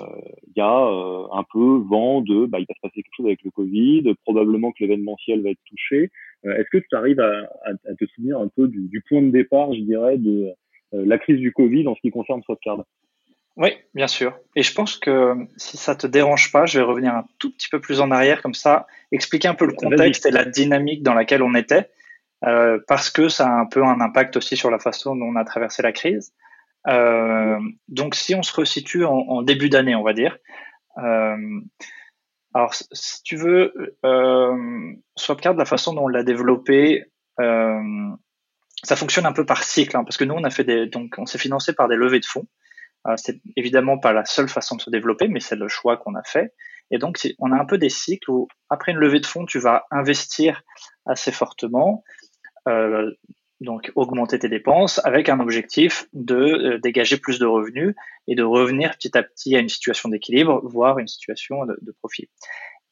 il 0.48 0.54
y 0.58 0.62
a 0.62 1.30
un 1.32 1.44
peu 1.54 1.82
vent 1.88 2.22
de 2.22 2.46
bah, 2.46 2.60
il 2.60 2.66
va 2.68 2.76
se 2.76 2.82
passer 2.82 3.02
quelque 3.02 3.16
chose 3.16 3.28
avec 3.28 3.44
le 3.44 3.52
Covid, 3.52 4.14
probablement 4.24 4.72
que 4.72 4.78
l'événementiel 4.82 5.42
va 5.42 5.50
être 5.52 5.64
touché. 5.68 6.10
Est-ce 6.44 6.70
que 6.72 6.78
tu 6.78 6.96
arrives 6.96 7.20
à, 7.20 7.50
à, 7.66 7.96
te 7.96 8.06
souvenir 8.16 8.40
un 8.40 8.48
peu 8.48 8.68
du, 8.68 8.88
du, 8.88 9.02
point 9.02 9.22
de 9.22 9.30
départ, 9.30 9.74
je 9.74 9.82
dirais, 9.82 10.18
de 10.18 10.50
la 10.92 11.18
crise 11.18 11.40
du 11.40 11.52
Covid 11.52 11.88
en 11.88 11.96
ce 11.96 12.02
qui 12.02 12.12
concerne 12.12 12.42
Swapcard 12.44 12.84
oui, 13.58 13.72
bien 13.94 14.08
sûr. 14.08 14.38
Et 14.56 14.64
je 14.64 14.74
pense 14.74 14.96
que 14.96 15.34
si 15.58 15.76
ça 15.76 15.94
te 15.94 16.08
dérange 16.08 16.50
pas, 16.50 16.66
je 16.66 16.80
vais 16.80 16.86
revenir 16.86 17.14
un 17.14 17.26
tout 17.40 17.52
petit 17.52 17.68
peu 17.68 17.82
plus 17.82 18.00
en 18.00 18.10
arrière, 18.10 18.42
comme 18.42 18.54
ça, 18.54 18.88
expliquer 19.12 19.50
un 19.50 19.54
peu 19.54 19.66
le 19.66 19.74
contexte 19.74 20.26
et 20.26 20.32
la 20.32 20.46
dynamique 20.46 21.04
dans 21.04 21.14
laquelle 21.14 21.44
on 21.44 21.54
était. 21.54 21.90
Parce 22.42 23.10
que 23.10 23.30
ça 23.30 23.48
a 23.48 23.52
un 23.52 23.66
peu 23.66 23.84
un 23.84 24.00
impact 24.02 24.38
aussi 24.38 24.56
sur 24.56 24.72
la 24.72 24.80
façon 24.80 25.16
dont 25.16 25.26
on 25.26 25.36
a 25.36 25.46
traversé 25.46 25.82
la 25.82 25.92
crise. 25.92 26.34
donc, 27.88 28.16
si 28.16 28.36
on 28.36 28.44
se 28.44 28.54
resitue 28.54 29.06
en, 29.06 29.18
en 29.18 29.42
début 29.42 29.70
d'année, 29.70 29.96
on 29.96 30.04
va 30.04 30.14
dire, 30.14 30.38
alors, 32.54 32.74
si 32.74 33.22
tu 33.24 33.36
veux, 33.36 33.98
euh, 34.06 34.94
Swapcard, 35.16 35.54
la 35.54 35.66
façon 35.66 35.94
dont 35.94 36.06
on 36.06 36.08
l'a 36.08 36.24
développé, 36.24 37.06
euh, 37.40 38.10
ça 38.84 38.96
fonctionne 38.96 39.26
un 39.26 39.34
peu 39.34 39.46
par 39.46 39.64
cycle, 39.64 39.96
hein, 39.96 40.04
parce 40.04 40.18
que 40.18 40.24
nous, 40.24 40.34
on 40.34 40.44
a 40.44 40.50
fait 40.50 40.64
des, 40.64 40.88
donc, 40.88 41.16
on 41.18 41.26
s'est 41.26 41.38
financé 41.38 41.74
par 41.74 41.88
des 41.88 41.96
levées 41.96 42.20
de 42.20 42.26
fonds. 42.26 42.48
Euh, 43.08 43.14
c'est 43.18 43.40
évidemment 43.56 44.00
pas 44.00 44.14
la 44.14 44.26
seule 44.26 44.50
façon 44.50 44.76
de 44.76 44.82
se 44.82 44.90
développer, 44.90 45.28
mais 45.28 45.40
c'est 45.40 45.56
le 45.56 45.68
choix 45.68 45.98
qu'on 45.98 46.16
a 46.16 46.24
fait. 46.24 46.54
Et 46.92 46.98
donc, 46.98 47.20
on 47.38 47.52
a 47.52 47.56
un 47.56 47.66
peu 47.66 47.78
des 47.78 47.90
cycles 47.90 48.32
où, 48.32 48.48
après 48.70 48.94
une 48.94 48.98
levée 48.98 49.20
de 49.20 49.28
fonds, 49.28 49.46
tu 49.46 49.60
vas 49.60 49.86
investir 49.92 50.64
assez 51.06 51.32
fortement. 51.32 52.04
Euh, 52.70 53.12
donc 53.62 53.92
augmenter 53.96 54.40
tes 54.40 54.48
dépenses 54.48 55.02
avec 55.04 55.28
un 55.28 55.42
objectif 55.42 56.08
de 56.14 56.36
euh, 56.36 56.80
dégager 56.80 57.18
plus 57.18 57.40
de 57.40 57.46
revenus 57.46 57.94
et 58.28 58.36
de 58.36 58.44
revenir 58.44 58.92
petit 58.92 59.18
à 59.18 59.24
petit 59.24 59.54
à 59.54 59.60
une 59.60 59.68
situation 59.68 60.08
d'équilibre, 60.08 60.62
voire 60.64 60.98
une 60.98 61.08
situation 61.08 61.66
de, 61.66 61.92
profit. 62.00 62.30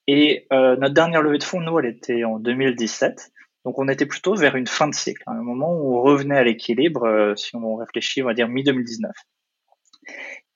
Et 0.08 0.46
euh, 0.52 0.76
notre 0.76 0.94
dernière 0.94 1.22
levée 1.22 1.38
de 1.38 1.44
fonds, 1.44 1.62
nous, 1.62 1.80
elle 1.80 1.86
était 1.86 2.26
en 2.26 2.38
2017. 2.40 3.32
Donc 3.64 3.80
on 3.80 3.88
était 3.88 4.06
plutôt 4.06 4.36
vers 4.36 4.58
une 4.58 4.68
fin 4.68 4.90
de 4.90 4.94
cycle, 4.94 5.24
hein, 5.28 5.38
un 5.40 5.44
moment 5.44 5.74
où 5.74 5.98
on 5.98 6.02
revenait 6.02 6.38
à 6.38 6.44
l'équilibre, 6.44 7.34
si 7.38 7.56
on 7.56 7.76
réfléchit, 7.76 8.22
on 8.22 8.26
va 8.26 8.34
dire 8.34 8.50
mi-2019. 8.50 9.10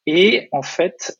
Et 0.08 0.50
en 0.52 0.62
fait, 0.62 1.18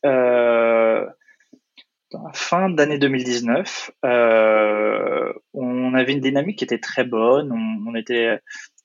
fin 2.34 2.70
d'année 2.70 2.98
2019, 2.98 3.92
euh, 4.06 5.34
on 5.54 5.94
avait 5.94 6.14
une 6.14 6.20
dynamique 6.20 6.60
qui 6.60 6.64
était 6.64 6.80
très 6.80 7.04
bonne. 7.04 7.52
On, 7.88 7.96
était 7.96 8.40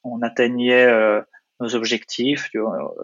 on 0.04 0.22
atteignait 0.22 0.86
euh, 0.86 1.20
nos 1.60 1.74
objectifs, 1.74 2.50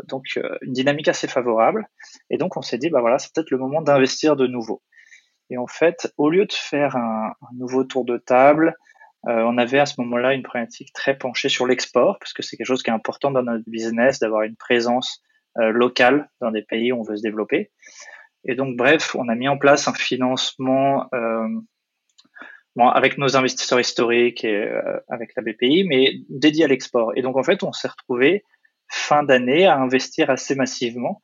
donc 0.08 0.24
euh, 0.36 0.56
une 0.62 0.72
dynamique 0.72 1.08
assez 1.08 1.28
favorable. 1.28 1.88
Et 2.30 2.38
donc 2.38 2.56
on 2.56 2.62
s'est 2.62 2.78
dit, 2.78 2.90
bah 2.90 3.00
voilà, 3.00 3.18
c'est 3.18 3.32
peut-être 3.34 3.50
le 3.50 3.58
moment 3.58 3.82
d'investir 3.82 4.36
de 4.36 4.46
nouveau. 4.46 4.82
Et 5.50 5.58
en 5.58 5.66
fait, 5.66 6.12
au 6.16 6.30
lieu 6.30 6.46
de 6.46 6.52
faire 6.52 6.96
un, 6.96 7.32
nouveau 7.54 7.84
tour 7.84 8.04
de 8.04 8.16
table, 8.16 8.74
euh, 9.28 9.42
on 9.42 9.58
avait 9.58 9.78
à 9.78 9.86
ce 9.86 10.00
moment-là 10.00 10.34
une 10.34 10.42
problématique 10.42 10.92
très 10.92 11.16
penchée 11.16 11.48
sur 11.48 11.66
l'export, 11.66 12.18
parce 12.18 12.32
que 12.32 12.42
c'est 12.42 12.56
quelque 12.56 12.66
chose 12.66 12.82
qui 12.82 12.90
est 12.90 12.94
important 12.94 13.30
dans 13.30 13.42
notre 13.42 13.68
business, 13.68 14.18
d'avoir 14.18 14.42
une 14.42 14.56
présence 14.56 15.22
locale 15.54 16.30
dans 16.40 16.50
des 16.50 16.62
pays 16.62 16.92
où 16.92 17.00
on 17.00 17.02
veut 17.02 17.16
se 17.16 17.22
développer. 17.22 17.70
Et 18.44 18.54
donc, 18.54 18.76
bref, 18.76 19.14
on 19.14 19.28
a 19.28 19.34
mis 19.34 19.48
en 19.48 19.58
place 19.58 19.88
un 19.88 19.94
financement 19.94 21.08
bon, 22.76 22.88
avec 22.88 23.18
nos 23.18 23.36
investisseurs 23.36 23.80
historiques 23.80 24.44
et 24.44 24.68
euh, 24.68 25.00
avec 25.08 25.32
la 25.36 25.42
BPI, 25.42 25.84
mais 25.84 26.14
dédié 26.28 26.64
à 26.64 26.68
l'export. 26.68 27.12
Et 27.16 27.22
donc 27.22 27.36
en 27.36 27.42
fait, 27.42 27.62
on 27.62 27.72
s'est 27.72 27.88
retrouvé 27.88 28.44
fin 28.88 29.22
d'année 29.22 29.66
à 29.66 29.78
investir 29.78 30.30
assez 30.30 30.54
massivement 30.54 31.22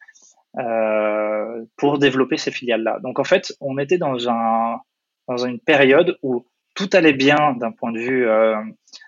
euh, 0.58 1.64
pour 1.76 1.98
développer 1.98 2.36
ces 2.36 2.50
filiales-là. 2.50 2.98
Donc 3.02 3.18
en 3.18 3.24
fait, 3.24 3.54
on 3.60 3.78
était 3.78 3.98
dans 3.98 4.28
un 4.28 4.80
dans 5.28 5.44
une 5.44 5.60
période 5.60 6.18
où 6.22 6.46
tout 6.74 6.88
allait 6.92 7.12
bien 7.12 7.54
d'un 7.54 7.72
point 7.72 7.92
de 7.92 7.98
vue, 7.98 8.26
euh, 8.26 8.56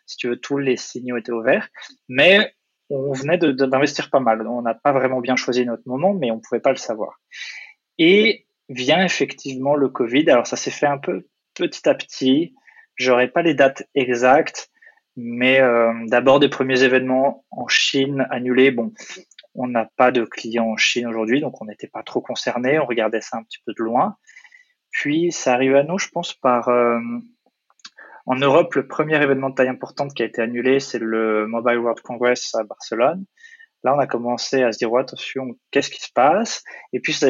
si 0.04 0.16
tu 0.16 0.28
veux, 0.28 0.36
tous 0.36 0.58
les 0.58 0.76
signaux 0.76 1.16
étaient 1.16 1.32
ouverts, 1.32 1.68
mais 2.08 2.52
on 2.90 3.12
venait 3.12 3.38
d'investir 3.38 4.10
pas 4.10 4.20
mal. 4.20 4.46
On 4.46 4.62
n'a 4.62 4.74
pas 4.74 4.92
vraiment 4.92 5.20
bien 5.20 5.36
choisi 5.36 5.64
notre 5.64 5.84
moment, 5.86 6.12
mais 6.12 6.30
on 6.30 6.40
pouvait 6.40 6.60
pas 6.60 6.70
le 6.70 6.76
savoir. 6.76 7.20
Et 8.00 8.46
vient 8.70 9.04
effectivement 9.04 9.76
le 9.76 9.88
Covid. 9.88 10.28
Alors 10.30 10.46
ça 10.46 10.56
s'est 10.56 10.70
fait 10.70 10.86
un 10.86 10.98
peu 10.98 11.28
petit 11.54 11.88
à 11.88 11.94
petit. 11.94 12.54
J'aurai 12.96 13.28
pas 13.28 13.42
les 13.42 13.54
dates 13.54 13.84
exactes, 13.94 14.70
mais 15.16 15.60
euh, 15.60 15.92
d'abord 16.06 16.40
des 16.40 16.48
premiers 16.48 16.82
événements 16.82 17.44
en 17.50 17.68
Chine 17.68 18.26
annulés. 18.30 18.70
Bon, 18.70 18.92
on 19.54 19.68
n'a 19.68 19.88
pas 19.96 20.10
de 20.12 20.24
clients 20.24 20.66
en 20.66 20.76
Chine 20.76 21.06
aujourd'hui, 21.06 21.40
donc 21.40 21.60
on 21.60 21.66
n'était 21.66 21.88
pas 21.88 22.02
trop 22.02 22.20
concerné. 22.20 22.78
On 22.78 22.86
regardait 22.86 23.20
ça 23.20 23.36
un 23.36 23.42
petit 23.42 23.58
peu 23.66 23.72
de 23.76 23.84
loin. 23.84 24.16
Puis 24.90 25.30
ça 25.30 25.54
arrive 25.54 25.76
à 25.76 25.82
nous, 25.82 25.98
je 25.98 26.08
pense, 26.08 26.34
par 26.34 26.68
euh, 26.68 26.98
en 28.26 28.36
Europe, 28.36 28.74
le 28.74 28.86
premier 28.86 29.20
événement 29.22 29.50
de 29.50 29.54
taille 29.54 29.68
importante 29.68 30.14
qui 30.14 30.22
a 30.22 30.26
été 30.26 30.40
annulé, 30.42 30.78
c'est 30.80 30.98
le 30.98 31.46
Mobile 31.46 31.78
World 31.78 32.00
Congress 32.00 32.54
à 32.54 32.64
Barcelone. 32.64 33.24
Là, 33.82 33.94
on 33.94 33.98
a 33.98 34.06
commencé 34.06 34.62
à 34.62 34.72
se 34.72 34.78
dire, 34.78 34.94
attention, 34.94 35.56
qu'est-ce 35.70 35.90
qui 35.90 36.00
se 36.00 36.12
passe? 36.12 36.62
Et 36.92 37.00
puis, 37.00 37.12
ça, 37.12 37.28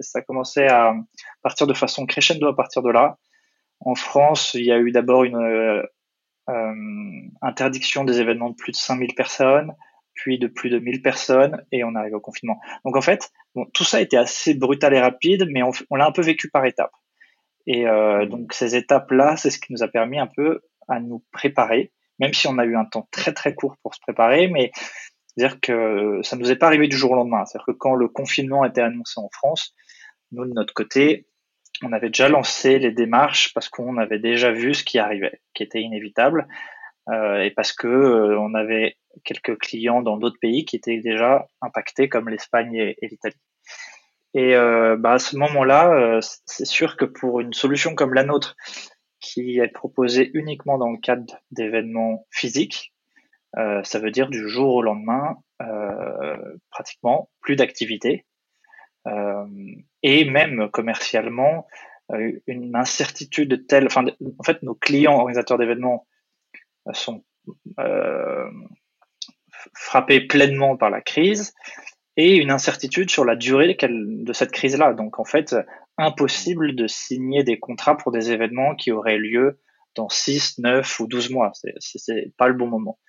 ça 0.00 0.18
a 0.18 0.22
commencé 0.22 0.66
à 0.66 0.94
partir 1.42 1.66
de 1.66 1.74
façon 1.74 2.06
crescendo 2.06 2.46
à 2.48 2.56
partir 2.56 2.82
de 2.82 2.90
là. 2.90 3.18
En 3.80 3.94
France, 3.94 4.54
il 4.54 4.64
y 4.64 4.72
a 4.72 4.78
eu 4.78 4.92
d'abord 4.92 5.24
une 5.24 5.36
euh, 5.36 5.82
euh 6.48 6.72
interdiction 7.42 8.04
des 8.04 8.20
événements 8.20 8.50
de 8.50 8.54
plus 8.54 8.72
de 8.72 8.76
5000 8.76 9.14
personnes, 9.14 9.74
puis 10.14 10.38
de 10.38 10.46
plus 10.46 10.70
de 10.70 10.78
1000 10.78 11.02
personnes, 11.02 11.62
et 11.70 11.84
on 11.84 11.94
arrive 11.94 12.14
au 12.14 12.20
confinement. 12.20 12.58
Donc, 12.84 12.96
en 12.96 13.02
fait, 13.02 13.30
bon, 13.54 13.66
tout 13.74 13.84
ça 13.84 13.98
a 13.98 14.00
été 14.00 14.16
assez 14.16 14.54
brutal 14.54 14.94
et 14.94 15.00
rapide, 15.00 15.46
mais 15.50 15.62
on, 15.62 15.70
on 15.90 15.96
l'a 15.96 16.06
un 16.06 16.12
peu 16.12 16.22
vécu 16.22 16.48
par 16.50 16.64
étapes. 16.64 16.94
Et 17.66 17.86
euh, 17.86 18.24
mmh. 18.24 18.28
donc, 18.28 18.52
ces 18.52 18.76
étapes-là, 18.76 19.36
c'est 19.36 19.50
ce 19.50 19.58
qui 19.58 19.72
nous 19.72 19.82
a 19.82 19.88
permis 19.88 20.18
un 20.18 20.28
peu 20.28 20.60
à 20.88 21.00
nous 21.00 21.24
préparer, 21.32 21.92
même 22.18 22.32
si 22.32 22.46
on 22.46 22.58
a 22.58 22.64
eu 22.64 22.76
un 22.76 22.84
temps 22.84 23.08
très, 23.10 23.32
très 23.32 23.54
court 23.54 23.76
pour 23.82 23.94
se 23.94 24.00
préparer, 24.00 24.48
mais 24.48 24.70
c'est-à-dire 25.36 25.60
que 25.60 26.20
ça 26.22 26.36
ne 26.36 26.42
nous 26.42 26.50
est 26.50 26.56
pas 26.56 26.66
arrivé 26.66 26.88
du 26.88 26.96
jour 26.96 27.10
au 27.10 27.14
lendemain. 27.14 27.44
C'est-à-dire 27.44 27.66
que 27.66 27.78
quand 27.78 27.94
le 27.94 28.08
confinement 28.08 28.62
a 28.62 28.68
été 28.68 28.80
annoncé 28.80 29.20
en 29.20 29.28
France, 29.30 29.74
nous, 30.32 30.46
de 30.46 30.52
notre 30.52 30.72
côté, 30.72 31.26
on 31.82 31.92
avait 31.92 32.08
déjà 32.08 32.28
lancé 32.28 32.78
les 32.78 32.90
démarches 32.90 33.52
parce 33.52 33.68
qu'on 33.68 33.98
avait 33.98 34.18
déjà 34.18 34.50
vu 34.50 34.74
ce 34.74 34.82
qui 34.82 34.98
arrivait, 34.98 35.40
qui 35.54 35.62
était 35.62 35.80
inévitable, 35.80 36.48
euh, 37.10 37.42
et 37.42 37.50
parce 37.50 37.72
que 37.72 37.86
euh, 37.86 38.38
on 38.40 38.54
avait 38.54 38.96
quelques 39.24 39.58
clients 39.58 40.02
dans 40.02 40.16
d'autres 40.16 40.38
pays 40.40 40.64
qui 40.64 40.76
étaient 40.76 41.00
déjà 41.00 41.46
impactés, 41.60 42.08
comme 42.08 42.28
l'Espagne 42.28 42.74
et, 42.74 42.96
l'Italie. 43.02 43.36
Et 44.34 44.54
euh, 44.54 44.96
bah, 44.96 45.12
à 45.12 45.18
ce 45.18 45.36
moment-là, 45.36 45.92
euh, 45.92 46.20
c'est 46.46 46.66
sûr 46.66 46.96
que 46.96 47.04
pour 47.04 47.40
une 47.40 47.52
solution 47.52 47.94
comme 47.94 48.14
la 48.14 48.24
nôtre, 48.24 48.56
qui 49.20 49.58
est 49.58 49.68
proposée 49.68 50.30
uniquement 50.34 50.78
dans 50.78 50.90
le 50.90 50.98
cadre 50.98 51.40
d'événements 51.50 52.26
physiques, 52.30 52.92
euh, 53.58 53.82
ça 53.84 53.98
veut 53.98 54.10
dire 54.10 54.28
du 54.28 54.48
jour 54.48 54.74
au 54.74 54.82
lendemain, 54.82 55.36
euh, 55.62 56.36
pratiquement 56.70 57.30
plus 57.40 57.56
d'activité. 57.56 58.26
Euh, 59.06 59.46
et 60.02 60.24
même 60.28 60.68
commercialement, 60.70 61.66
une 62.46 62.76
incertitude 62.76 63.66
telle, 63.66 63.88
en 63.96 64.42
fait, 64.44 64.62
nos 64.62 64.76
clients 64.76 65.14
organisateurs 65.14 65.58
d'événements 65.58 66.06
sont 66.92 67.24
frappés 69.74 70.20
pleinement 70.20 70.76
par 70.76 70.90
la 70.90 71.00
crise 71.00 71.52
et 72.16 72.36
une 72.36 72.52
incertitude 72.52 73.10
sur 73.10 73.24
la 73.24 73.34
durée 73.34 73.76
de 73.76 74.32
cette 74.32 74.52
crise-là. 74.52 74.92
Donc 74.92 75.18
en 75.18 75.24
fait, 75.24 75.56
impossible 75.98 76.76
de 76.76 76.86
signer 76.86 77.42
des 77.42 77.58
contrats 77.58 77.96
pour 77.96 78.12
des 78.12 78.30
événements 78.30 78.76
qui 78.76 78.92
auraient 78.92 79.18
lieu 79.18 79.58
dans 79.96 80.08
6, 80.08 80.58
9 80.58 81.00
ou 81.00 81.08
12 81.08 81.30
mois. 81.30 81.50
C'est 81.78 82.32
pas 82.36 82.46
le 82.46 82.54
bon 82.54 82.68
moment. 82.68 83.00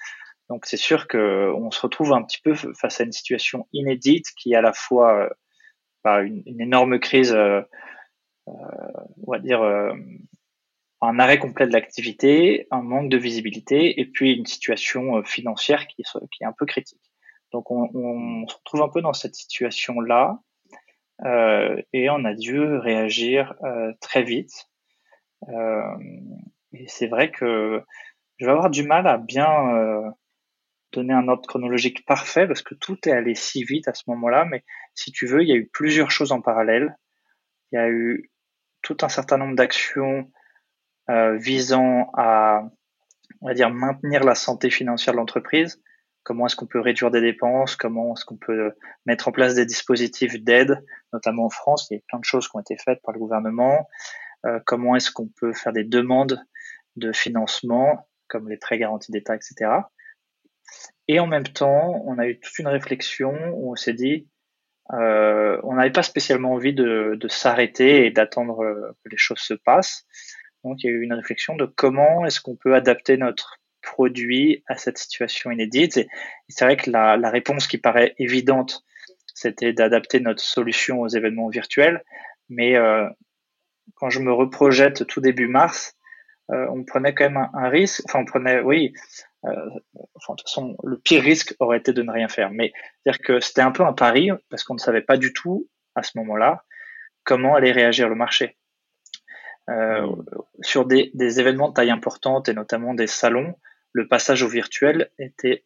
Donc 0.49 0.65
c'est 0.65 0.77
sûr 0.77 1.07
que 1.07 1.51
on 1.55 1.71
se 1.71 1.81
retrouve 1.81 2.13
un 2.13 2.23
petit 2.23 2.41
peu 2.41 2.55
face 2.55 3.01
à 3.01 3.03
une 3.03 3.11
situation 3.11 3.67
inédite 3.73 4.27
qui 4.37 4.53
est 4.53 4.55
à 4.55 4.61
la 4.61 4.73
fois 4.73 5.23
euh, 5.23 5.29
bah, 6.03 6.21
une, 6.21 6.61
énorme 6.61 6.99
crise, 6.99 7.33
euh, 7.33 7.61
euh, 8.47 8.51
on 9.25 9.31
va 9.31 9.39
dire 9.39 9.61
un 11.01 11.19
arrêt 11.19 11.37
complet 11.37 11.67
de 11.67 11.73
l'activité, 11.73 12.67
un 12.71 12.81
manque 12.81 13.09
de 13.09 13.17
visibilité 13.17 13.99
et 13.99 14.05
puis 14.05 14.33
une 14.33 14.45
situation 14.45 15.23
financière 15.23 15.85
qui, 15.87 16.01
est 16.01 16.45
un 16.45 16.53
peu 16.57 16.65
critique. 16.65 17.11
Donc 17.51 17.69
on, 17.71 17.89
on, 17.93 18.47
se 18.47 18.55
retrouve 18.55 18.81
un 18.81 18.89
peu 18.89 19.01
dans 19.01 19.13
cette 19.13 19.35
situation-là 19.35 20.39
euh, 21.25 21.81
et 21.93 22.09
on 22.09 22.23
a 22.25 22.33
dû 22.33 22.59
réagir 22.59 23.55
euh, 23.63 23.93
très 24.01 24.23
vite. 24.23 24.69
Euh, 25.49 25.97
et 26.73 26.87
c'est 26.87 27.07
vrai 27.07 27.31
que 27.31 27.83
je 28.37 28.45
vais 28.45 28.51
avoir 28.51 28.69
du 28.69 28.83
mal 28.83 29.07
à 29.07 29.17
bien 29.17 30.13
donner 30.91 31.13
un 31.13 31.27
ordre 31.27 31.48
chronologique 31.48 32.06
parfait 32.06 32.48
parce 32.48 32.62
que 32.62 32.75
tout 32.75 32.98
est 33.08 33.12
allé 33.12 33.36
si 33.36 33.63
vite 33.63 33.88
à 33.88 33.94
ce 33.94 34.03
moment-là. 34.08 34.46
Mais 34.46 34.63
si 34.94 35.12
tu 35.12 35.25
veux, 35.25 35.41
il 35.41 35.50
y 35.50 35.51
a 35.51 35.56
eu 35.56 35.67
plusieurs 35.67 36.12
choses 36.12 36.32
en 36.32 36.41
parallèle. 36.41 36.98
Il 37.72 37.75
y 37.75 37.79
a 37.79 37.89
eu 37.89 38.32
tout 38.82 38.98
un 39.01 39.10
certain 39.10 39.38
nombre 39.38 39.56
d'actions 39.56 40.32
euh, 41.10 41.38
visant 41.38 42.12
à, 42.15 42.63
on 43.41 43.48
va 43.48 43.53
dire, 43.53 43.70
maintenir 43.70 44.24
la 44.24 44.36
santé 44.36 44.70
financière 44.70 45.13
de 45.13 45.17
l'entreprise. 45.17 45.82
Comment 46.24 46.46
est-ce 46.46 46.56
qu'on 46.56 46.67
peut 46.67 46.82
réduire 46.82 47.12
des 47.12 47.22
dépenses? 47.22 47.75
Comment 47.75 48.13
est-ce 48.13 48.25
qu'on 48.25 48.38
peut 48.38 48.74
mettre 49.06 49.29
en 49.29 49.32
place 49.32 49.56
des 49.56 49.65
dispositifs 49.65 50.41
d'aide, 50.44 50.84
notamment 51.13 51.46
en 51.46 51.50
France? 51.50 51.88
Il 51.89 51.96
y 51.96 51.98
a 51.98 52.01
plein 52.08 52.20
de 52.20 52.25
choses 52.25 52.50
qui 52.50 52.56
ont 52.58 52.60
été 52.60 52.75
faites 52.77 53.01
par 53.01 53.13
le 53.13 53.20
gouvernement. 53.20 53.88
Euh, 54.46 54.60
comment 54.65 54.96
est-ce 54.96 55.12
qu'on 55.12 55.27
peut 55.27 55.53
faire 55.53 55.72
des 55.72 55.86
demandes 55.86 56.44
de 56.98 57.13
financement, 57.13 58.10
comme 58.27 58.50
les 58.50 58.58
prêts 58.58 58.77
garantis 58.77 59.12
d'État, 59.12 59.36
etc. 59.36 59.70
Et 61.07 61.19
en 61.19 61.27
même 61.27 61.47
temps, 61.47 62.01
on 62.05 62.17
a 62.17 62.27
eu 62.27 62.39
toute 62.39 62.59
une 62.59 62.67
réflexion 62.67 63.33
où 63.53 63.71
on 63.71 63.75
s'est 63.75 63.93
dit, 63.93 64.27
euh, 64.93 65.59
on 65.63 65.75
n'avait 65.75 65.91
pas 65.91 66.03
spécialement 66.03 66.53
envie 66.53 66.74
de, 66.74 67.17
s'arrêter 67.29 68.05
et 68.05 68.12
d'attendre 68.12 68.63
euh, 68.63 68.95
que 69.03 69.09
les 69.09 69.17
choses 69.17 69.39
se 69.39 69.53
passent. 69.53 70.05
Donc 70.63 70.83
il 70.83 70.88
y 70.88 70.89
a 70.89 70.93
eu 70.93 71.01
une 71.01 71.13
réflexion 71.13 71.55
de 71.55 71.65
comment 71.65 72.25
est-ce 72.25 72.41
qu'on 72.41 72.55
peut 72.55 72.74
adapter 72.74 73.17
notre 73.17 73.59
produit 73.81 74.63
à 74.67 74.75
cette 74.75 74.97
situation 74.97 75.51
inédite. 75.51 75.97
Et, 75.97 76.07
c'est 76.50 76.65
vrai 76.65 76.77
que 76.77 76.89
la, 76.89 77.29
réponse 77.29 77.67
qui 77.67 77.77
paraît 77.77 78.15
évidente, 78.17 78.83
c'était 79.33 79.74
d'adapter 79.74 80.19
notre 80.19 80.41
solution 80.41 81.01
aux 81.01 81.07
événements 81.07 81.50
virtuels. 81.50 82.03
Mais 82.50 82.75
euh, 82.75 83.07
quand 83.95 84.09
je 84.09 84.19
me 84.19 84.33
reprojette 84.33 85.05
tout 85.07 85.21
début 85.21 85.47
mars, 85.47 85.93
on 86.50 86.86
prenait 86.86 87.13
quand 87.13 87.25
même 87.25 87.50
un, 87.53 87.67
risque. 87.67 88.01
Enfin, 88.05 88.19
on 88.19 88.25
prenait, 88.25 88.62
oui. 88.62 88.93
Euh, 89.46 89.70
enfin, 90.15 90.34
de 90.34 90.38
toute 90.38 90.50
façon, 90.50 90.75
le 90.84 90.98
pire 90.98 91.22
risque 91.22 91.56
aurait 91.60 91.77
été 91.77 91.94
de 91.94 92.01
ne 92.01 92.12
rien 92.12 92.27
faire. 92.27 92.51
Mais 92.51 92.74
dire 93.06 93.20
que 93.20 93.39
c'était 93.39 93.62
un 93.62 93.72
peu 93.72 93.84
un 93.84 93.94
pari 93.94 94.32
parce 94.50 94.63
qu'on 94.63 94.74
ne 94.74 94.79
savait 94.79 95.01
pas 95.01 95.17
du 95.17 95.34
tout 95.34 95.70
à 95.96 96.03
ce 96.03 96.17
moment-là 96.17 96.63
comment 97.24 97.56
allait 97.56 97.72
réagir 97.72 98.10
le 98.10 98.15
marché. 98.15 98.58
Euh, 99.70 100.08
sur 100.62 100.86
des, 100.86 101.12
des, 101.13 101.41
événements 101.41 101.67
de 101.67 101.74
taille 101.74 101.91
importante 101.91 102.48
et 102.48 102.53
notamment 102.53 102.94
des 102.94 103.08
salons, 103.08 103.53
le 103.91 104.08
passage 104.08 104.41
au 104.41 104.48
virtuel 104.48 105.12
était 105.20 105.65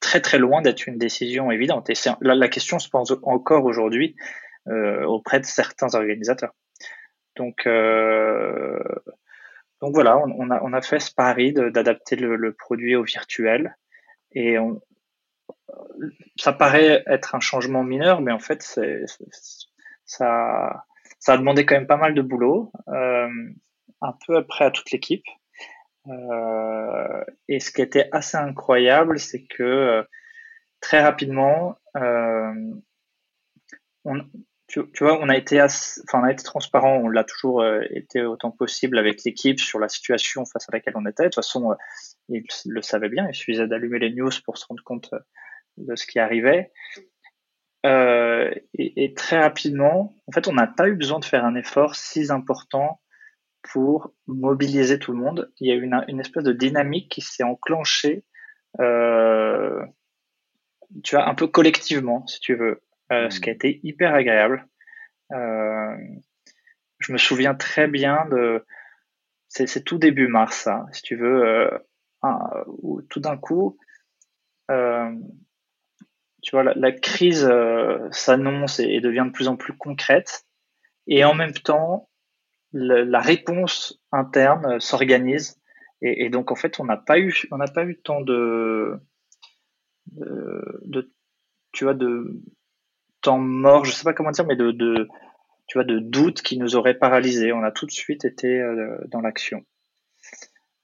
très 0.00 0.20
très 0.20 0.38
loin 0.38 0.60
d'être 0.60 0.86
une 0.86 0.98
décision 0.98 1.50
évidente. 1.50 1.88
Et 1.88 1.94
la, 2.20 2.34
la 2.34 2.48
question 2.48 2.78
se 2.78 2.90
pose 2.90 3.18
encore 3.22 3.64
aujourd'hui 3.64 4.16
euh, 4.68 5.04
auprès 5.04 5.40
de 5.40 5.46
certains 5.46 5.94
organisateurs. 5.94 6.52
Donc, 7.36 7.66
euh, 7.66 8.78
donc 9.80 9.94
voilà, 9.94 10.18
on, 10.18 10.72
a, 10.72 10.82
fait 10.82 11.00
ce 11.00 11.12
pari 11.12 11.52
d'adapter 11.52 12.16
le, 12.16 12.52
produit 12.52 12.96
au 12.96 13.02
virtuel. 13.02 13.76
Et 14.32 14.58
on, 14.58 14.80
ça 16.38 16.52
paraît 16.52 17.02
être 17.06 17.34
un 17.34 17.40
changement 17.40 17.82
mineur, 17.82 18.20
mais 18.20 18.32
en 18.32 18.38
fait, 18.38 18.62
ça, 18.62 20.84
ça 21.18 21.32
a 21.32 21.38
demandé 21.38 21.66
quand 21.66 21.74
même 21.74 21.86
pas 21.86 21.96
mal 21.96 22.14
de 22.14 22.22
boulot, 22.22 22.72
euh, 22.88 23.28
un 24.00 24.14
peu 24.26 24.36
après 24.36 24.64
à 24.64 24.70
toute 24.70 24.90
l'équipe. 24.90 25.24
Euh, 26.08 27.24
et 27.48 27.60
ce 27.60 27.72
qui 27.72 27.82
était 27.82 28.08
assez 28.12 28.36
incroyable, 28.36 29.18
c'est 29.18 29.44
que 29.44 29.62
euh, 29.62 30.02
très 30.80 31.02
rapidement, 31.02 31.76
on, 34.04 34.20
tu, 34.68 34.82
vois, 35.00 35.20
on 35.20 35.28
a 35.28 35.36
été, 35.36 35.60
assez, 35.60 36.00
enfin, 36.06 36.20
on 36.20 36.24
a 36.24 36.32
été 36.32 36.42
transparent, 36.42 36.96
on 36.96 37.08
l'a 37.08 37.24
toujours 37.24 37.62
euh, 37.62 37.82
été 37.90 38.22
autant 38.22 38.50
possible 38.50 38.98
avec 38.98 39.22
l'équipe 39.24 39.60
sur 39.60 39.78
la 39.78 39.88
situation 39.88 40.44
face 40.44 40.68
à 40.68 40.72
laquelle 40.72 40.94
on 40.96 41.06
était. 41.06 41.24
De 41.24 41.28
toute 41.28 41.36
façon, 41.36 41.70
euh, 41.70 41.74
ils 42.28 42.44
le 42.66 42.82
savaient 42.82 43.08
bien, 43.08 43.28
il 43.28 43.34
suffisait 43.34 43.68
d'allumer 43.68 44.00
les 44.00 44.10
news 44.10 44.30
pour 44.44 44.58
se 44.58 44.66
rendre 44.66 44.82
compte 44.82 45.14
de 45.76 45.94
ce 45.94 46.06
qui 46.06 46.18
arrivait. 46.18 46.72
Euh, 47.86 48.50
et, 48.74 49.14
très 49.14 49.38
rapidement, 49.38 50.16
en 50.26 50.32
fait, 50.32 50.48
on 50.48 50.52
n'a 50.52 50.66
pas 50.66 50.88
eu 50.88 50.96
besoin 50.96 51.20
de 51.20 51.24
faire 51.24 51.44
un 51.44 51.54
effort 51.54 51.94
si 51.94 52.32
important 52.32 53.00
pour 53.62 54.12
mobiliser 54.26 54.98
tout 54.98 55.12
le 55.12 55.18
monde. 55.18 55.52
Il 55.60 55.68
y 55.68 55.72
a 55.72 55.74
eu 55.74 55.82
une, 55.82 56.04
une 56.08 56.20
espèce 56.20 56.42
de 56.42 56.52
dynamique 56.52 57.10
qui 57.10 57.20
s'est 57.20 57.44
enclenchée, 57.44 58.24
euh, 58.80 59.84
tu 61.04 61.14
vois, 61.14 61.28
un 61.28 61.34
peu 61.34 61.46
collectivement, 61.46 62.26
si 62.26 62.40
tu 62.40 62.56
veux, 62.56 62.82
euh, 63.12 63.30
ce 63.30 63.40
qui 63.40 63.50
a 63.50 63.52
été 63.52 63.80
hyper 63.82 64.14
agréable. 64.14 64.66
Euh, 65.32 65.96
je 66.98 67.12
me 67.12 67.18
souviens 67.18 67.54
très 67.54 67.86
bien 67.86 68.26
de, 68.30 68.64
c'est 69.48 69.84
tout 69.84 69.98
début 69.98 70.28
mars, 70.28 70.66
hein, 70.66 70.86
si 70.92 71.02
tu 71.02 71.16
veux, 71.16 71.44
euh, 71.44 71.70
où 72.66 73.02
tout 73.02 73.20
d'un 73.20 73.36
coup, 73.36 73.78
tu 74.68 76.50
vois, 76.52 76.64
la, 76.64 76.74
la 76.74 76.92
crise 76.92 77.48
s'annonce 78.10 78.80
et, 78.80 78.84
et, 78.84 79.00
devient 79.00 79.24
de 79.26 79.32
plus 79.32 79.48
en 79.48 79.56
plus 79.56 79.76
concrète, 79.76 80.44
et 81.06 81.24
en 81.24 81.34
même 81.34 81.52
temps, 81.52 82.08
le, 82.72 83.04
la 83.04 83.20
réponse 83.20 84.00
interne 84.10 84.80
s'organise, 84.80 85.60
et, 86.02 86.24
et, 86.24 86.30
donc 86.30 86.50
en 86.50 86.56
fait, 86.56 86.80
on 86.80 86.84
n'a 86.84 86.96
pas 86.96 87.18
eu, 87.18 87.32
on 87.52 87.58
n'a 87.58 87.68
pas 87.68 87.84
eu 87.84 88.00
tant 88.00 88.20
de, 88.20 89.00
de, 90.06 90.80
de, 90.84 91.12
tu 91.72 91.84
vois, 91.84 91.94
de 91.94 92.42
temps 93.26 93.38
mort, 93.38 93.84
je 93.84 93.90
sais 93.90 94.04
pas 94.04 94.14
comment 94.14 94.30
dire, 94.30 94.46
mais 94.46 94.56
de, 94.56 94.70
de 94.70 95.08
tu 95.66 95.78
vois, 95.78 95.84
de 95.84 95.98
doutes 95.98 96.42
qui 96.42 96.58
nous 96.58 96.76
auraient 96.76 96.98
paralysés. 96.98 97.52
On 97.52 97.62
a 97.62 97.72
tout 97.72 97.86
de 97.86 97.90
suite 97.90 98.24
été 98.24 98.60
euh, 98.60 98.98
dans 99.08 99.20
l'action. 99.20 99.64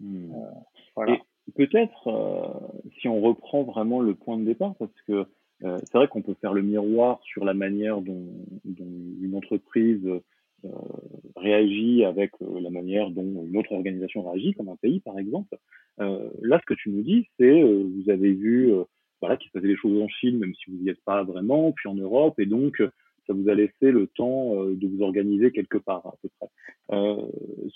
Hmm. 0.00 0.32
Euh, 0.32 0.50
voilà. 0.96 1.18
Peut-être, 1.56 2.08
euh, 2.08 2.90
si 3.00 3.08
on 3.08 3.20
reprend 3.20 3.62
vraiment 3.62 4.00
le 4.00 4.14
point 4.14 4.38
de 4.38 4.44
départ, 4.44 4.74
parce 4.78 5.00
que 5.06 5.26
c'est 5.60 5.94
vrai 5.94 6.08
qu'on 6.08 6.22
peut 6.22 6.34
faire 6.40 6.54
le 6.54 6.62
miroir 6.62 7.20
sur 7.22 7.44
la 7.44 7.54
manière 7.54 8.00
dont, 8.00 8.26
dont 8.64 8.92
une 9.20 9.36
entreprise 9.36 10.04
réagit 11.36 12.04
avec 12.04 12.32
la 12.40 12.68
manière 12.68 13.10
dont 13.10 13.46
une 13.46 13.56
autre 13.56 13.70
organisation 13.70 14.28
réagit, 14.28 14.54
comme 14.54 14.70
un 14.70 14.76
pays 14.82 14.98
par 14.98 15.20
exemple. 15.20 15.56
Là, 15.98 16.58
ce 16.58 16.66
que 16.66 16.74
tu 16.74 16.90
nous 16.90 17.02
dis, 17.02 17.28
c'est 17.38 17.62
vous 17.62 18.10
avez 18.10 18.32
vu 18.32 18.72
voilà, 19.22 19.38
qu'il 19.38 19.48
se 19.48 19.52
passait 19.52 19.68
des 19.68 19.76
choses 19.76 19.98
en 20.02 20.08
Chine, 20.08 20.38
même 20.38 20.54
si 20.54 20.70
vous 20.70 20.76
n'y 20.76 20.90
êtes 20.90 21.02
pas 21.04 21.22
vraiment, 21.22 21.72
puis 21.72 21.88
en 21.88 21.94
Europe, 21.94 22.38
et 22.38 22.46
donc 22.46 22.82
ça 23.26 23.32
vous 23.32 23.48
a 23.48 23.54
laissé 23.54 23.90
le 23.92 24.08
temps 24.08 24.64
de 24.64 24.86
vous 24.86 25.02
organiser 25.02 25.52
quelque 25.52 25.78
part 25.78 26.04
à 26.06 26.14
peu 26.20 26.28
près. 26.38 26.48
Euh, 26.92 27.24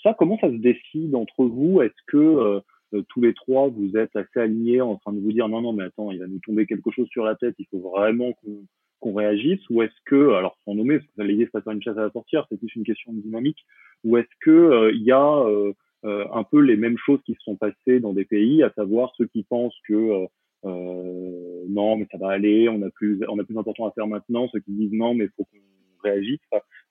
ça, 0.03 0.13
comment 0.13 0.37
ça 0.39 0.49
se 0.49 0.57
décide 0.57 1.15
entre 1.15 1.45
vous? 1.45 1.81
Est-ce 1.81 2.03
que 2.05 2.17
euh, 2.93 3.01
tous 3.09 3.21
les 3.21 3.33
trois, 3.33 3.69
vous 3.69 3.97
êtes 3.97 4.15
assez 4.15 4.39
alignés 4.39 4.81
en 4.81 4.97
train 4.97 5.13
de 5.13 5.19
vous 5.19 5.31
dire 5.31 5.47
non, 5.47 5.61
non, 5.61 5.73
mais 5.73 5.85
attends, 5.85 6.11
il 6.11 6.19
va 6.19 6.27
nous 6.27 6.39
tomber 6.45 6.65
quelque 6.65 6.91
chose 6.91 7.07
sur 7.07 7.23
la 7.23 7.35
tête, 7.35 7.55
il 7.59 7.65
faut 7.71 7.79
vraiment 7.79 8.33
qu'on 8.33 8.65
qu'on 8.99 9.13
réagisse? 9.13 9.61
Ou 9.69 9.81
est-ce 9.83 9.95
que, 10.05 10.33
alors 10.33 10.57
sans 10.65 10.75
nommer, 10.75 10.99
parce 10.99 11.11
que 11.11 11.21
l'idée 11.23 11.47
c'est 11.51 11.63
pas 11.63 11.73
une 11.73 11.81
chasse 11.81 11.97
à 11.97 12.03
la 12.03 12.11
sorcière, 12.11 12.45
c'est 12.49 12.57
plus 12.57 12.73
une 12.75 12.83
question 12.83 13.13
de 13.13 13.21
dynamique, 13.21 13.65
ou 14.03 14.17
est-ce 14.17 14.35
que 14.41 14.51
euh, 14.51 14.91
il 14.93 15.03
y 15.03 15.11
a 15.11 15.39
euh, 15.39 15.73
euh, 16.05 16.25
un 16.31 16.43
peu 16.43 16.59
les 16.59 16.77
mêmes 16.77 16.97
choses 16.97 17.19
qui 17.25 17.33
se 17.33 17.41
sont 17.41 17.55
passées 17.55 17.99
dans 17.99 18.13
des 18.13 18.25
pays, 18.25 18.63
à 18.63 18.71
savoir 18.71 19.13
ceux 19.17 19.27
qui 19.27 19.43
pensent 19.43 19.77
que 19.87 20.27
euh, 20.65 21.63
non, 21.67 21.97
mais 21.97 22.07
ça 22.11 22.17
va 22.17 22.29
aller, 22.29 22.69
on 22.69 22.81
a 22.81 22.89
plus, 22.89 23.21
on 23.27 23.39
a 23.39 23.43
plus 23.43 23.57
important 23.57 23.85
à 23.85 23.91
faire 23.91 24.07
maintenant, 24.07 24.47
ceux 24.51 24.59
qui 24.59 24.71
disent 24.71 24.93
non, 24.93 25.13
mais 25.13 25.25
il 25.25 25.31
faut 25.35 25.43
qu'on 25.43 25.59
réagisse. 26.03 26.39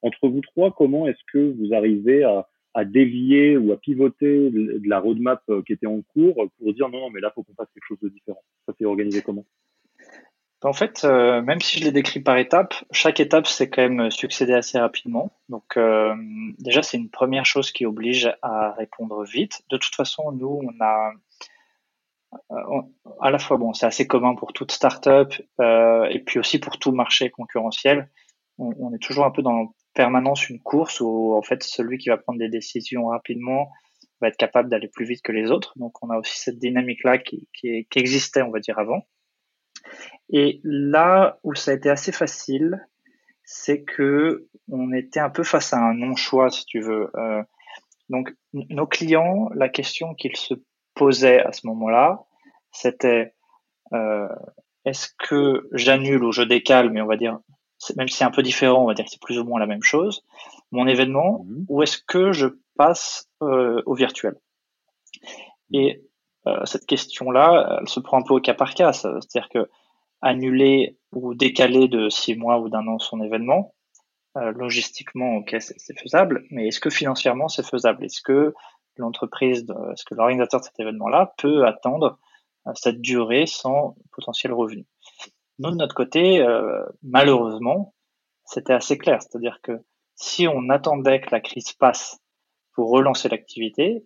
entre 0.02 0.28
vous 0.28 0.40
trois, 0.40 0.72
comment 0.72 1.06
est-ce 1.06 1.22
que 1.32 1.54
vous 1.58 1.74
arrivez 1.74 2.24
à, 2.24 2.46
dévier 2.84 3.56
ou 3.56 3.72
à 3.72 3.78
pivoter 3.78 4.50
de 4.50 4.86
la 4.86 4.98
roadmap 4.98 5.40
euh, 5.48 5.62
qui 5.62 5.72
était 5.72 5.86
en 5.86 6.02
cours 6.12 6.46
pour 6.58 6.74
dire 6.74 6.90
non, 6.90 7.00
non, 7.00 7.10
mais 7.10 7.20
là, 7.20 7.32
faut 7.34 7.42
qu'on 7.42 7.54
fasse 7.54 7.70
quelque 7.72 7.86
chose 7.88 8.00
de 8.02 8.10
différent. 8.10 8.42
Ça 8.66 8.74
s'est 8.76 8.84
organisé 8.84 9.22
comment? 9.22 9.46
En 10.62 10.74
fait, 10.74 11.02
euh, 11.04 11.40
même 11.40 11.60
si 11.62 11.78
je 11.78 11.84
l'ai 11.84 11.92
décrit 11.92 12.20
par 12.20 12.36
étapes, 12.36 12.74
chaque 12.90 13.18
étape 13.18 13.46
s'est 13.46 13.70
quand 13.70 13.88
même 13.88 14.10
succédé 14.10 14.52
assez 14.52 14.78
rapidement. 14.78 15.32
Donc 15.48 15.78
déjà, 16.58 16.82
c'est 16.82 16.98
une 16.98 17.08
première 17.08 17.46
chose 17.46 17.72
qui 17.72 17.86
oblige 17.86 18.30
à 18.42 18.72
répondre 18.72 19.24
vite. 19.24 19.62
De 19.70 19.78
toute 19.78 19.94
façon, 19.94 20.32
nous, 20.32 20.60
on 20.62 20.84
a 20.84 21.12
à 23.20 23.30
la 23.30 23.38
fois, 23.38 23.56
bon, 23.56 23.72
c'est 23.72 23.86
assez 23.86 24.06
commun 24.06 24.34
pour 24.34 24.52
toute 24.52 24.72
startup 24.72 25.32
euh, 25.60 26.04
et 26.10 26.20
puis 26.20 26.38
aussi 26.38 26.58
pour 26.58 26.78
tout 26.78 26.92
marché 26.92 27.30
concurrentiel. 27.30 28.10
On, 28.58 28.94
est 28.94 29.02
toujours 29.02 29.26
un 29.26 29.30
peu 29.30 29.42
dans 29.42 29.74
permanence 29.92 30.48
une 30.48 30.62
course 30.62 31.00
où 31.00 31.34
en 31.34 31.42
fait 31.42 31.62
celui 31.62 31.98
qui 31.98 32.08
va 32.08 32.16
prendre 32.16 32.38
des 32.38 32.48
décisions 32.48 33.08
rapidement 33.08 33.70
va 34.22 34.28
être 34.28 34.38
capable 34.38 34.70
d'aller 34.70 34.88
plus 34.88 35.04
vite 35.04 35.22
que 35.22 35.32
les 35.32 35.50
autres. 35.50 35.74
Donc 35.76 36.02
on 36.02 36.08
a 36.08 36.16
aussi 36.16 36.38
cette 36.38 36.58
dynamique 36.58 37.04
là 37.04 37.18
qui, 37.18 37.46
existait 37.94 38.40
on 38.40 38.50
va 38.50 38.60
dire 38.60 38.78
avant. 38.78 39.06
Et 40.30 40.60
là 40.64 41.38
où 41.42 41.54
ça 41.54 41.72
a 41.72 41.74
été 41.74 41.90
assez 41.90 42.12
facile, 42.12 42.86
c'est 43.44 43.84
que 43.84 44.48
on 44.68 44.92
était 44.94 45.20
un 45.20 45.30
peu 45.30 45.44
face 45.44 45.74
à 45.74 45.78
un 45.78 45.92
non-choix 45.92 46.50
si 46.50 46.64
tu 46.64 46.80
veux. 46.80 47.10
Euh, 47.16 47.42
donc 48.08 48.32
nos 48.54 48.86
clients, 48.86 49.50
la 49.54 49.68
question 49.68 50.14
qu'ils 50.14 50.36
se 50.36 50.54
posaient 50.96 51.40
à 51.40 51.52
ce 51.52 51.66
moment-là, 51.68 52.24
c'était 52.72 53.34
euh, 53.92 54.28
est-ce 54.84 55.08
que 55.28 55.68
j'annule 55.72 56.24
ou 56.24 56.32
je 56.32 56.42
décale, 56.42 56.90
mais 56.90 57.00
on 57.00 57.06
va 57.06 57.16
dire 57.16 57.38
même 57.96 58.08
si 58.08 58.16
c'est 58.16 58.24
un 58.24 58.30
peu 58.30 58.42
différent, 58.42 58.82
on 58.82 58.86
va 58.86 58.94
dire 58.94 59.04
que 59.04 59.10
c'est 59.10 59.20
plus 59.20 59.38
ou 59.38 59.44
moins 59.44 59.60
la 59.60 59.66
même 59.66 59.82
chose, 59.82 60.24
mon 60.72 60.86
événement, 60.86 61.44
mmh. 61.44 61.64
ou 61.68 61.82
est-ce 61.82 61.98
que 61.98 62.32
je 62.32 62.48
passe 62.76 63.28
euh, 63.42 63.82
au 63.86 63.94
virtuel? 63.94 64.34
Et 65.72 66.02
euh, 66.46 66.64
cette 66.64 66.86
question-là, 66.86 67.78
elle 67.80 67.88
se 67.88 68.00
prend 68.00 68.18
un 68.18 68.22
peu 68.22 68.34
au 68.34 68.40
cas 68.40 68.54
par 68.54 68.74
cas, 68.74 68.92
c'est-à-dire 68.92 69.48
que 69.50 69.68
annuler 70.22 70.96
ou 71.12 71.34
décaler 71.34 71.88
de 71.88 72.08
six 72.08 72.34
mois 72.34 72.58
ou 72.58 72.68
d'un 72.68 72.86
an 72.86 72.98
son 72.98 73.22
événement, 73.22 73.74
euh, 74.36 74.52
logistiquement, 74.52 75.36
ok, 75.36 75.56
c'est 75.58 75.98
faisable, 75.98 76.44
mais 76.50 76.68
est-ce 76.68 76.80
que 76.80 76.90
financièrement 76.90 77.48
c'est 77.48 77.66
faisable? 77.66 78.04
Est-ce 78.04 78.20
que 78.22 78.54
l'entreprise, 79.02 79.66
est-ce 79.92 80.04
que 80.04 80.14
l'organisateur 80.14 80.60
de 80.60 80.64
cet 80.64 80.78
événement-là 80.80 81.34
peut 81.38 81.66
attendre 81.66 82.18
euh, 82.66 82.72
cette 82.74 83.00
durée 83.00 83.46
sans 83.46 83.96
potentiel 84.12 84.52
revenu 84.52 84.86
nous, 85.58 85.70
de 85.70 85.76
notre 85.76 85.94
côté, 85.94 86.40
euh, 86.40 86.84
malheureusement, 87.02 87.94
c'était 88.44 88.74
assez 88.74 88.98
clair. 88.98 89.22
C'est-à-dire 89.22 89.60
que 89.62 89.82
si 90.14 90.46
on 90.48 90.68
attendait 90.68 91.20
que 91.20 91.30
la 91.30 91.40
crise 91.40 91.72
passe 91.72 92.18
pour 92.74 92.90
relancer 92.90 93.28
l'activité, 93.28 94.04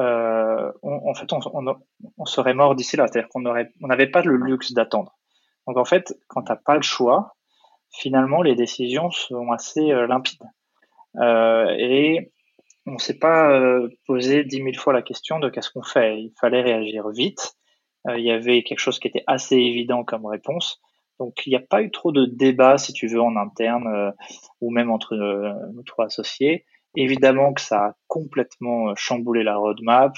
euh, 0.00 0.72
en 0.82 1.14
fait, 1.14 1.32
on, 1.32 1.40
on, 1.52 1.76
on, 2.18 2.24
serait 2.24 2.54
mort 2.54 2.74
d'ici 2.74 2.96
là. 2.96 3.06
C'est-à-dire 3.06 3.28
qu'on 3.28 3.44
on 3.44 3.86
n'avait 3.86 4.06
pas 4.08 4.22
le 4.22 4.36
luxe 4.36 4.72
d'attendre. 4.72 5.16
Donc, 5.66 5.76
en 5.76 5.84
fait, 5.84 6.14
quand 6.28 6.42
tu 6.42 6.52
pas 6.64 6.76
le 6.76 6.82
choix, 6.82 7.36
finalement, 7.90 8.42
les 8.42 8.54
décisions 8.54 9.10
sont 9.10 9.52
assez 9.52 9.92
euh, 9.92 10.06
limpides. 10.06 10.42
Euh, 11.16 11.66
et 11.78 12.32
on 12.86 12.98
s'est 12.98 13.18
pas 13.18 13.50
euh, 13.50 13.88
posé 14.06 14.44
dix 14.44 14.62
mille 14.62 14.78
fois 14.78 14.92
la 14.92 15.02
question 15.02 15.38
de 15.38 15.48
qu'est-ce 15.48 15.70
qu'on 15.70 15.82
fait. 15.82 16.20
Il 16.20 16.32
fallait 16.40 16.62
réagir 16.62 17.08
vite. 17.10 17.54
Euh, 18.08 18.18
il 18.18 18.24
y 18.24 18.30
avait 18.30 18.62
quelque 18.62 18.78
chose 18.78 18.98
qui 18.98 19.08
était 19.08 19.24
assez 19.26 19.56
évident 19.56 20.04
comme 20.04 20.26
réponse. 20.26 20.80
Donc 21.18 21.46
il 21.46 21.50
n'y 21.50 21.56
a 21.56 21.60
pas 21.60 21.82
eu 21.82 21.90
trop 21.90 22.12
de 22.12 22.24
débat, 22.24 22.78
si 22.78 22.92
tu 22.92 23.06
veux, 23.06 23.20
en 23.20 23.36
interne 23.36 23.86
euh, 23.86 24.10
ou 24.60 24.70
même 24.70 24.90
entre 24.90 25.14
nos 25.16 25.82
trois 25.82 26.06
associés. 26.06 26.64
Évidemment 26.96 27.52
que 27.52 27.60
ça 27.60 27.84
a 27.84 27.94
complètement 28.08 28.94
chamboulé 28.96 29.44
la 29.44 29.56
roadmap, 29.56 30.12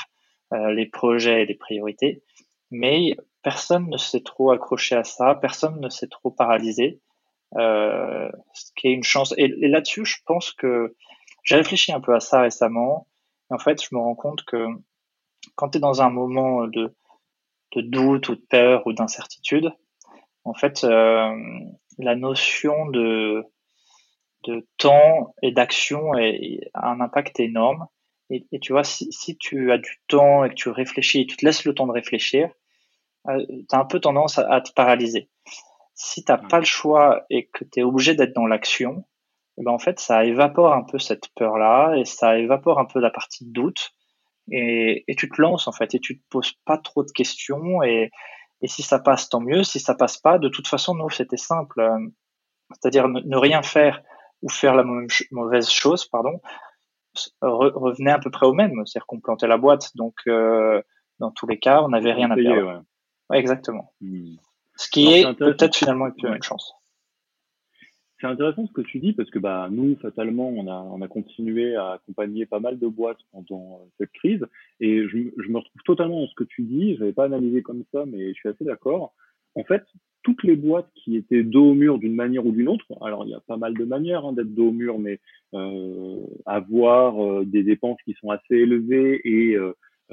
les 0.53 0.87
projets 0.87 1.42
et 1.42 1.46
les 1.46 1.55
priorités, 1.55 2.22
mais 2.70 3.14
personne 3.42 3.90
ne 3.90 3.98
s'est 3.98 4.22
trop 4.22 4.53
accroché 4.53 4.94
à 4.94 5.05
ça, 5.05 5.35
personne 5.35 5.81
ne 5.81 5.90
s'est 5.90 6.09
trop 6.09 6.31
paralysé, 6.31 7.01
ce 7.55 8.31
qui 8.75 8.88
est 8.88 8.92
une 8.92 9.03
chance. 9.03 9.35
Et 9.37 9.48
là-dessus, 9.48 10.07
je 10.07 10.16
pense 10.25 10.53
que 10.53 10.94
j'ai 11.42 11.57
réfléchi 11.57 11.92
un 11.92 12.00
peu 12.00 12.14
à 12.14 12.20
ça 12.20 12.40
récemment. 12.40 13.09
Et 13.50 13.55
en 13.55 13.59
fait, 13.59 13.83
je 13.83 13.94
me 13.94 14.00
rends 14.00 14.14
compte 14.14 14.44
que 14.44 14.66
quand 15.57 15.70
tu 15.70 15.78
es 15.78 15.81
dans 15.81 16.02
un 16.02 16.11
moment 16.11 16.66
de, 16.66 16.94
de 17.74 17.81
doute 17.81 18.28
ou 18.28 18.37
de 18.37 18.44
peur 18.48 18.87
ou 18.87 18.92
d'incertitude, 18.92 19.72
en 20.44 20.55
fait, 20.55 20.85
euh, 20.85 21.35
la 21.98 22.16
notion 22.16 22.87
de, 22.87 23.44
de 24.44 24.66
temps 24.76 25.35
et 25.42 25.52
d'action 25.52 26.12
a 26.12 26.88
un 26.88 27.00
impact 27.00 27.40
énorme. 27.40 27.87
Et, 28.31 28.46
et 28.50 28.61
tu 28.61 28.72
vois, 28.72 28.85
si, 28.85 29.12
si, 29.12 29.37
tu 29.37 29.72
as 29.72 29.78
du 29.78 30.00
temps 30.09 30.44
et 30.44 30.48
que 30.48 30.55
tu 30.55 30.68
réfléchis, 30.70 31.20
et 31.20 31.26
tu 31.26 31.37
te 31.37 31.44
laisses 31.44 31.64
le 31.64 31.74
temps 31.74 31.87
de 31.87 31.92
réfléchir, 31.92 32.50
euh, 33.28 33.44
tu 33.48 33.66
as 33.70 33.78
un 33.78 33.85
peu 33.85 34.00
tendance 34.00 34.38
à, 34.38 34.50
à 34.50 34.61
te 34.61 34.72
paralyser. 34.72 35.28
Si 35.94 36.24
tu 36.24 36.33
n'as 36.33 36.38
pas 36.38 36.59
le 36.59 36.64
choix 36.64 37.26
et 37.31 37.48
que 37.48 37.64
tu 37.64 37.81
es 37.81 37.83
obligé 37.83 38.14
d'être 38.14 38.35
dans 38.35 38.46
l'action, 38.46 39.05
ben 39.59 39.73
en 39.73 39.79
fait, 39.79 40.01
ça 40.01 40.25
évapore 40.25 40.73
un 40.73 40.83
peu 40.83 40.99
cette 40.99 41.29
peur-là 41.37 41.95
et 41.97 42.05
ça 42.05 42.38
évapore 42.38 42.79
un 42.79 42.87
peu 42.87 43.01
la 43.01 43.11
partie 43.11 43.45
de 43.45 43.53
doute. 43.53 43.91
Et, 44.51 45.05
et, 45.07 45.15
tu 45.15 45.29
te 45.29 45.41
lances 45.41 45.69
en 45.69 45.73
fait 45.73 45.95
et 45.95 46.01
tu 46.01 46.19
te 46.19 46.25
poses 46.29 46.53
pas 46.65 46.79
trop 46.79 47.05
de 47.05 47.12
questions 47.12 47.83
et, 47.83 48.11
et 48.61 48.67
si 48.67 48.83
ça 48.83 48.99
passe 48.99 49.29
tant 49.29 49.41
mieux. 49.41 49.62
Si 49.62 49.79
ça 49.79 49.95
passe 49.95 50.17
pas 50.17 50.38
de 50.38 50.49
toute 50.49 50.67
façon 50.67 50.95
nous 50.95 51.11
c'était 51.11 51.37
simple. 51.37 51.87
C'est-à-dire 52.73 53.09
ne, 53.09 53.37
rien 53.37 53.62
faire 53.62 54.03
ou 54.41 54.49
faire 54.49 54.75
la 54.75 54.85
mauvaise 55.31 55.69
chose 55.69 56.07
pardon 56.07 56.41
revenait 57.41 58.11
à 58.11 58.19
peu 58.19 58.31
près 58.31 58.47
au 58.47 58.55
même. 58.55 58.73
C'est-à-dire 58.85 59.07
qu'on 59.07 59.21
plantait 59.21 59.47
la 59.47 59.59
boîte. 59.59 59.95
Donc 59.97 60.15
euh, 60.27 60.83
dans 61.21 61.31
tous 61.31 61.47
les 61.47 61.59
cas 61.59 61.83
on 61.83 61.91
n'avait 61.91 62.12
rien 62.12 62.31
à 62.31 62.35
perdre. 62.35 62.83
ouais. 63.31 63.38
exactement. 63.38 63.93
Hmm. 64.01 64.35
ce 64.77 64.91
qui 64.91 65.12
est 65.12 65.38
peut-être 65.38 65.77
finalement 65.77 66.09
une 66.17 66.43
chance 66.43 66.75
c'est 68.23 68.29
intéressant 68.29 68.67
ce 68.69 68.73
que 68.73 68.83
tu 68.83 69.01
dis 69.01 69.13
parce 69.13 69.29
que 69.31 69.41
bah, 69.41 69.69
nous, 69.71 69.97
fatalement, 69.97 70.49
on 70.49 70.69
a, 70.69 70.81
on 70.81 71.03
a 71.03 71.09
continué 71.09 71.75
à 71.75 71.95
accompagner 71.95 72.47
pas 72.47 72.61
mal 72.61 72.79
de 72.79 72.87
boîtes 72.87 73.19
pendant 73.33 73.81
euh, 73.81 73.89
cette 73.99 74.13
crise 74.13 74.47
et 74.81 75.09
je, 75.09 75.19
me 75.49 75.59
retrouve 75.59 75.83
totalement 75.85 76.21
dans 76.21 76.29
ce 76.29 76.35
que 76.37 76.45
tu 76.45 76.63
dis. 76.63 76.95
Je 76.95 77.01
n'avais 77.01 77.13
pas 77.13 77.25
analysé 77.25 77.63
comme 77.63 77.83
ça, 77.93 78.05
mais 78.07 78.29
je 78.29 78.35
suis 78.35 78.49
assez 78.49 78.65
d'accord. 78.65 79.13
En 79.57 79.65
fait, 79.65 79.83
toutes 80.23 80.45
les 80.45 80.55
boîtes 80.55 80.89
qui 80.95 81.17
étaient 81.17 81.43
dos 81.43 81.71
au 81.71 81.75
mur 81.75 81.99
d'une 81.99 82.15
manière 82.15 82.47
ou 82.47 82.53
d'une 82.53 82.69
autre, 82.69 82.87
alors 83.01 83.25
il 83.25 83.31
y 83.31 83.35
a 83.35 83.41
pas 83.41 83.57
mal 83.57 83.75
de 83.75 83.85
manières 83.85 84.25
hein, 84.25 84.33
d'être 84.33 84.55
dos 84.55 84.69
au 84.69 84.73
mur, 84.73 85.01
mais 85.01 85.19
euh, 85.55 86.21
avoir 86.47 87.23
euh, 87.25 87.45
des 87.45 87.65
dépenses 87.65 87.99
qui 88.05 88.15
sont 88.21 88.31
assez 88.31 88.55
élevées 88.55 89.21
et 89.25 89.57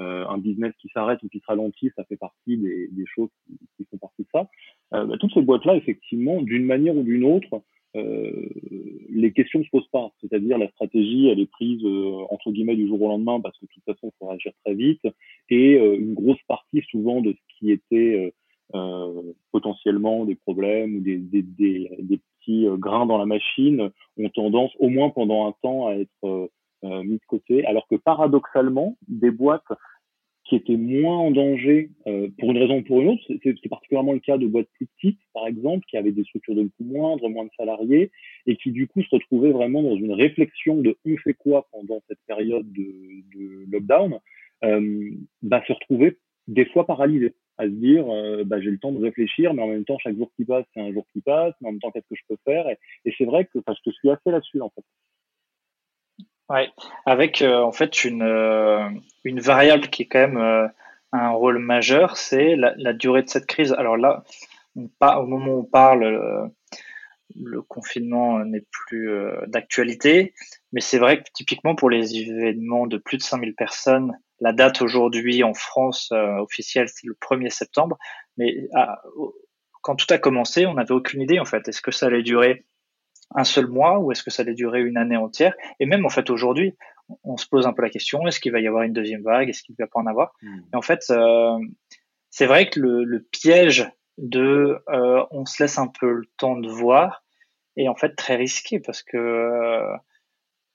un 0.02 0.38
business 0.38 0.72
qui 0.80 0.88
s'arrête 0.94 1.22
ou 1.22 1.28
qui 1.28 1.40
se 1.40 1.46
ralentit, 1.46 1.90
ça 1.94 2.04
fait 2.04 2.16
partie 2.16 2.56
des, 2.56 3.04
choses 3.04 3.28
qui, 3.76 3.84
font 3.84 3.98
partie 3.98 4.22
de 4.22 4.28
ça. 4.32 4.48
Bah, 4.92 5.16
toutes 5.20 5.34
ces 5.34 5.42
boîtes-là, 5.42 5.76
effectivement, 5.76 6.40
d'une 6.40 6.64
manière 6.64 6.96
ou 6.96 7.02
d'une 7.02 7.22
autre, 7.22 7.62
les 7.94 9.32
questions 9.32 9.62
se 9.62 9.70
posent 9.70 9.88
pas. 9.88 10.10
C'est-à-dire 10.20 10.58
la 10.58 10.68
stratégie, 10.70 11.28
elle 11.28 11.40
est 11.40 11.50
prise 11.50 11.84
euh, 11.84 12.24
entre 12.30 12.50
guillemets 12.50 12.76
du 12.76 12.86
jour 12.86 13.02
au 13.02 13.08
lendemain 13.08 13.40
parce 13.40 13.56
que 13.58 13.66
de 13.66 13.70
toute 13.72 13.84
façon, 13.84 14.08
il 14.08 14.18
faut 14.18 14.26
réagir 14.28 14.52
très 14.64 14.74
vite. 14.74 15.02
Et 15.48 15.76
euh, 15.76 15.96
une 15.98 16.14
grosse 16.14 16.42
partie 16.48 16.82
souvent 16.90 17.20
de 17.20 17.32
ce 17.32 17.58
qui 17.58 17.70
était 17.70 18.32
potentiellement 19.50 20.24
des 20.24 20.36
problèmes 20.36 20.94
ou 20.94 21.00
des, 21.00 21.16
des, 21.16 21.42
des, 21.42 21.90
des 21.98 22.20
petits 22.38 22.66
grains 22.78 23.04
dans 23.04 23.18
la 23.18 23.26
machine 23.26 23.90
ont 24.16 24.28
tendance, 24.28 24.70
au 24.78 24.88
moins 24.88 25.10
pendant 25.10 25.48
un 25.48 25.54
temps, 25.60 25.88
à 25.88 25.94
être 25.94 26.50
mis 26.84 27.16
de 27.16 27.26
côté. 27.26 27.66
Alors 27.66 27.88
que 27.88 27.96
paradoxalement, 27.96 28.96
des 29.08 29.32
boîtes 29.32 29.72
qui 30.50 30.56
étaient 30.56 30.76
moins 30.76 31.16
en 31.16 31.30
danger 31.30 31.90
euh, 32.08 32.28
pour 32.38 32.50
une 32.50 32.58
raison 32.58 32.78
ou 32.78 32.82
pour 32.82 33.00
une 33.00 33.10
autre. 33.10 33.22
C'est 33.44 33.68
particulièrement 33.68 34.12
le 34.12 34.18
cas 34.18 34.36
de 34.36 34.48
boîtes 34.48 34.66
plus 34.74 34.86
petites, 34.86 35.20
par 35.32 35.46
exemple, 35.46 35.86
qui 35.88 35.96
avaient 35.96 36.10
des 36.10 36.24
structures 36.24 36.56
de 36.56 36.64
coûts 36.64 36.84
moindres, 36.84 37.30
moins 37.30 37.44
de 37.44 37.50
salariés, 37.56 38.10
et 38.46 38.56
qui 38.56 38.72
du 38.72 38.88
coup 38.88 39.00
se 39.04 39.14
retrouvaient 39.14 39.52
vraiment 39.52 39.80
dans 39.80 39.94
une 39.94 40.12
réflexion 40.12 40.82
de 40.82 40.96
on 41.06 41.16
fait 41.18 41.34
quoi 41.34 41.68
pendant 41.70 42.02
cette 42.08 42.18
période 42.26 42.66
de, 42.72 43.64
lockdown, 43.70 44.18
euh, 44.64 45.10
bah, 45.42 45.62
se 45.68 45.72
retrouver 45.72 46.18
des 46.48 46.64
fois 46.66 46.84
paralysés, 46.84 47.34
à 47.56 47.66
se 47.66 47.70
dire 47.70 48.10
euh, 48.10 48.42
bah, 48.42 48.60
j'ai 48.60 48.70
le 48.70 48.78
temps 48.78 48.90
de 48.90 49.00
réfléchir, 49.00 49.54
mais 49.54 49.62
en 49.62 49.68
même 49.68 49.84
temps 49.84 49.98
chaque 49.98 50.16
jour 50.16 50.32
qui 50.34 50.44
passe 50.44 50.64
c'est 50.74 50.80
un 50.80 50.92
jour 50.92 51.06
qui 51.12 51.20
passe, 51.20 51.54
mais 51.60 51.68
en 51.68 51.72
même 51.72 51.80
temps 51.80 51.92
qu'est-ce 51.92 52.08
que 52.08 52.16
je 52.16 52.24
peux 52.28 52.38
faire? 52.44 52.66
Et, 53.04 53.12
c'est 53.16 53.24
vrai 53.24 53.44
que 53.44 53.60
que 53.60 53.72
je 53.86 53.90
suis 53.92 54.10
assez 54.10 54.30
là-dessus 54.32 54.60
en 54.60 54.70
fait. 54.70 54.82
Ouais, 56.50 56.68
avec 57.06 57.42
euh, 57.42 57.60
en 57.62 57.70
fait 57.70 58.04
une, 58.04 58.22
euh, 58.22 58.90
une 59.22 59.38
variable 59.38 59.88
qui 59.88 60.02
est 60.02 60.06
quand 60.06 60.18
même 60.18 60.36
euh, 60.36 60.66
un 61.12 61.30
rôle 61.30 61.60
majeur, 61.60 62.16
c'est 62.16 62.56
la, 62.56 62.74
la, 62.76 62.92
durée 62.92 63.22
de 63.22 63.28
cette 63.28 63.46
crise. 63.46 63.72
Alors 63.72 63.96
là, 63.96 64.24
on 64.74 64.88
au 65.00 65.26
moment 65.26 65.52
où 65.52 65.60
on 65.60 65.64
parle, 65.64 66.50
le 67.36 67.62
confinement 67.62 68.44
n'est 68.44 68.66
plus 68.72 69.12
d'actualité, 69.46 70.34
mais 70.72 70.80
c'est 70.80 70.98
vrai 70.98 71.18
que 71.18 71.28
typiquement 71.32 71.76
pour 71.76 71.88
les 71.90 72.16
événements 72.16 72.86
de 72.86 72.98
plus 72.98 73.18
de 73.18 73.22
5000 73.22 73.54
personnes, 73.54 74.12
la 74.40 74.52
date 74.52 74.82
aujourd'hui 74.82 75.44
en 75.44 75.54
France 75.54 76.12
officielle, 76.12 76.88
c'est 76.88 77.06
le 77.06 77.16
1er 77.20 77.50
septembre, 77.50 77.96
mais 78.36 78.68
ah, 78.74 79.02
quand 79.82 79.96
tout 79.96 80.12
a 80.12 80.18
commencé, 80.18 80.66
on 80.66 80.74
n'avait 80.74 80.92
aucune 80.92 81.20
idée 81.20 81.40
en 81.40 81.44
fait. 81.44 81.66
Est-ce 81.68 81.82
que 81.82 81.90
ça 81.90 82.06
allait 82.06 82.22
durer 82.22 82.64
un 83.34 83.44
seul 83.44 83.66
mois 83.66 83.98
ou 83.98 84.12
est-ce 84.12 84.22
que 84.22 84.30
ça 84.30 84.42
allait 84.42 84.54
durer 84.54 84.82
une 84.82 84.96
année 84.96 85.16
entière? 85.16 85.54
Et 85.78 85.86
même 85.86 86.04
en 86.04 86.08
fait 86.08 86.30
aujourd'hui, 86.30 86.76
on 87.24 87.36
se 87.36 87.46
pose 87.46 87.66
un 87.66 87.72
peu 87.72 87.82
la 87.82 87.90
question 87.90 88.26
est-ce 88.26 88.40
qu'il 88.40 88.52
va 88.52 88.60
y 88.60 88.66
avoir 88.66 88.82
une 88.82 88.92
deuxième 88.92 89.22
vague? 89.22 89.48
Est-ce 89.48 89.62
qu'il 89.62 89.74
ne 89.78 89.84
va 89.84 89.88
pas 89.88 90.00
en 90.00 90.06
avoir? 90.06 90.32
Hmm. 90.42 90.60
Et 90.72 90.76
en 90.76 90.82
fait, 90.82 91.04
euh, 91.10 91.58
c'est 92.30 92.46
vrai 92.46 92.70
que 92.70 92.80
le, 92.80 93.04
le, 93.04 93.22
piège 93.22 93.90
de 94.18 94.82
euh, 94.88 95.24
on 95.30 95.46
se 95.46 95.62
laisse 95.62 95.78
un 95.78 95.88
peu 95.88 96.12
le 96.12 96.26
temps 96.36 96.56
de 96.56 96.68
voir 96.68 97.22
est 97.76 97.88
en 97.88 97.96
fait 97.96 98.14
très 98.14 98.36
risqué 98.36 98.80
parce 98.80 99.02
que 99.02 99.16
euh, 99.16 99.96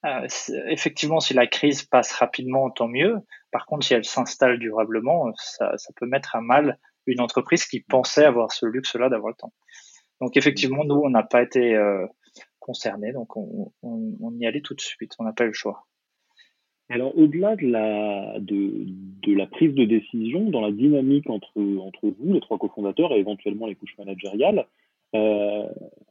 euh 0.04 0.26
effectivement, 0.68 1.20
si 1.20 1.34
la 1.34 1.46
crise 1.46 1.82
passe 1.82 2.12
rapidement, 2.12 2.70
tant 2.70 2.88
mieux. 2.88 3.16
Par 3.50 3.66
contre, 3.66 3.86
si 3.86 3.94
elle 3.94 4.04
s'installe 4.04 4.58
durablement, 4.58 5.32
ça, 5.36 5.76
ça 5.78 5.92
peut 5.96 6.06
mettre 6.06 6.36
à 6.36 6.40
mal 6.40 6.78
une 7.06 7.20
entreprise 7.20 7.66
qui 7.66 7.80
pensait 7.80 8.24
avoir 8.24 8.52
ce 8.52 8.66
luxe-là 8.66 9.08
d'avoir 9.08 9.30
le 9.30 9.36
temps. 9.36 9.52
Donc 10.20 10.36
effectivement, 10.36 10.84
nous, 10.84 11.00
on 11.04 11.10
n'a 11.10 11.22
pas 11.22 11.42
été 11.42 11.74
euh, 11.74 12.06
concernés, 12.66 13.12
donc 13.12 13.36
on, 13.36 13.70
y 14.32 14.44
allait 14.44 14.60
tout 14.60 14.74
de 14.74 14.80
suite, 14.80 15.12
on 15.20 15.24
n'a 15.24 15.32
pas 15.32 15.44
le 15.44 15.52
choix. 15.52 15.86
Alors 16.88 17.16
au-delà 17.16 17.54
de 17.54 17.66
la, 17.66 18.38
de, 18.40 19.32
la 19.32 19.46
prise 19.46 19.74
de 19.74 19.84
décision, 19.84 20.50
dans 20.50 20.60
la 20.60 20.72
dynamique 20.72 21.30
entre, 21.30 21.52
entre 21.80 22.08
vous, 22.18 22.34
les 22.34 22.40
trois 22.40 22.58
cofondateurs, 22.58 23.12
et 23.12 23.20
éventuellement 23.20 23.66
les 23.66 23.76
couches 23.76 23.96
managériales, 23.98 24.66
euh, 25.14 25.68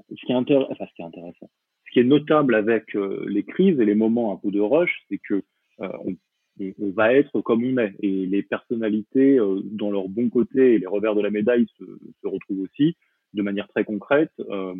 ce, 0.10 0.26
qui 0.26 0.32
est 0.32 0.36
enfin, 0.36 0.86
ce 0.98 1.04
intéressant, 1.04 1.50
ce 1.86 1.91
qui 1.91 2.00
est 2.00 2.06
notable 2.06 2.56
avec 2.56 2.96
euh, 2.96 3.26
les 3.28 3.44
crises 3.44 3.80
et 3.80 3.86
les 3.86 3.96
moments 3.96 4.32
un 4.34 4.38
peu 4.38 4.52
de 4.52 4.62
rush, 4.62 5.04
c'est 5.10 5.20
que 5.20 5.44
euh, 5.82 5.89
on, 6.06 6.89
va 6.91 7.13
être 7.13 7.41
comme 7.41 7.65
on 7.65 7.78
est. 7.78 7.94
Et 8.00 8.26
les 8.26 8.44
personnalités, 8.44 9.38
dans 9.63 9.91
leur 9.91 10.08
bon 10.08 10.30
côté 10.30 10.76
et 10.76 10.80
les 10.80 10.88
revers 10.88 11.15
de 11.15 11.22
la 11.22 11.30
médaille, 11.30 11.65
se 11.78 12.28
retrouvent 12.28 12.62
aussi 12.62 12.96
de 13.36 13.41
manière 13.41 13.67
très 13.67 13.84
concrète, 13.84 14.32
euh, 14.39 14.74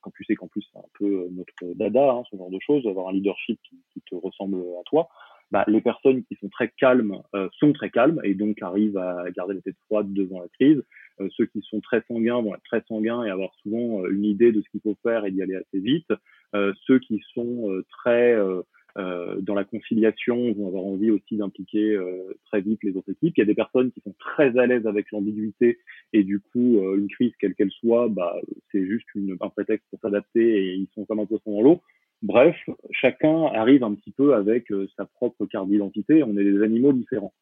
quand 0.00 0.12
tu 0.16 0.24
sais 0.24 0.34
qu'en 0.34 0.46
plus 0.46 0.62
c'est 0.72 0.78
un 0.78 0.88
peu 0.98 1.28
notre 1.32 1.74
dada, 1.74 2.12
hein, 2.12 2.22
ce 2.30 2.36
genre 2.36 2.50
de 2.50 2.58
choses, 2.60 2.86
avoir 2.86 3.08
un 3.08 3.12
leadership 3.12 3.58
qui, 3.92 4.00
te 4.08 4.14
ressemble 4.14 4.56
à 4.56 4.82
toi, 4.86 5.08
bah, 5.50 5.64
les 5.66 5.80
personnes 5.80 6.22
qui 6.24 6.36
sont 6.36 6.48
très 6.48 6.70
calmes 6.78 7.22
euh, 7.34 7.48
sont 7.58 7.72
très 7.72 7.90
calmes 7.90 8.20
et 8.22 8.34
donc 8.34 8.62
arrivent 8.62 8.98
à 8.98 9.24
garder 9.30 9.54
la 9.54 9.60
tête 9.60 9.76
froide 9.86 10.12
devant 10.12 10.40
la 10.40 10.48
crise. 10.48 10.82
Euh, 11.20 11.28
ceux 11.36 11.46
qui 11.46 11.60
sont 11.62 11.80
très 11.80 12.02
sanguins 12.08 12.40
vont 12.40 12.54
être 12.54 12.62
très 12.64 12.82
sanguins 12.88 13.24
et 13.24 13.30
avoir 13.30 13.52
souvent 13.62 14.02
euh, 14.04 14.10
une 14.10 14.24
idée 14.24 14.52
de 14.52 14.62
ce 14.62 14.68
qu'il 14.70 14.80
faut 14.80 14.96
faire 15.02 15.24
et 15.24 15.30
d'y 15.30 15.42
aller 15.42 15.56
assez 15.56 15.80
vite. 15.80 16.10
Euh, 16.54 16.72
ceux 16.86 16.98
qui 16.98 17.20
sont 17.34 17.68
très 17.90 18.32
euh, 18.32 18.62
dans 18.96 19.54
la 19.54 19.64
conciliation, 19.64 20.52
vont 20.52 20.68
avoir 20.68 20.84
envie 20.84 21.10
aussi 21.10 21.36
d'impliquer 21.36 21.94
euh, 21.94 22.36
très 22.46 22.60
vite 22.60 22.82
les 22.82 22.96
autres 22.96 23.10
équipes. 23.10 23.36
Il 23.36 23.40
y 23.40 23.42
a 23.42 23.46
des 23.46 23.54
personnes 23.54 23.90
qui 23.92 24.00
sont 24.00 24.14
très 24.18 24.56
à 24.58 24.66
l'aise 24.66 24.86
avec 24.86 25.10
l'ambiguïté 25.12 25.78
et 26.12 26.24
du 26.24 26.40
coup, 26.40 26.78
euh, 26.78 26.96
une 26.96 27.08
crise 27.08 27.32
quelle 27.38 27.54
qu'elle 27.54 27.70
soit, 27.70 28.08
bah, 28.08 28.36
c'est 28.72 28.84
juste 28.84 29.06
une, 29.14 29.36
un 29.40 29.48
prétexte 29.48 29.86
pour 29.90 30.00
s'adapter 30.00 30.40
et 30.40 30.74
ils 30.74 30.88
sont 30.94 31.04
comme 31.04 31.20
un 31.20 31.26
poisson 31.26 31.52
dans 31.52 31.62
l'eau. 31.62 31.80
Bref, 32.22 32.56
chacun 32.90 33.46
arrive 33.54 33.82
un 33.82 33.94
petit 33.94 34.10
peu 34.10 34.34
avec 34.34 34.70
sa 34.94 35.06
propre 35.06 35.46
carte 35.46 35.68
d'identité. 35.68 36.22
On 36.22 36.36
est 36.36 36.44
des 36.44 36.62
animaux 36.62 36.92
différents. 36.92 37.32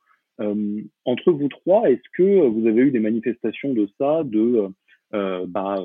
entre 1.04 1.32
vous 1.32 1.48
trois, 1.48 1.90
est-ce 1.90 2.08
que 2.16 2.46
vous 2.46 2.64
avez 2.68 2.82
eu 2.82 2.92
des 2.92 3.00
manifestations 3.00 3.74
de 3.74 3.88
ça, 3.98 4.22
de 4.22 4.68
bah, 5.12 5.84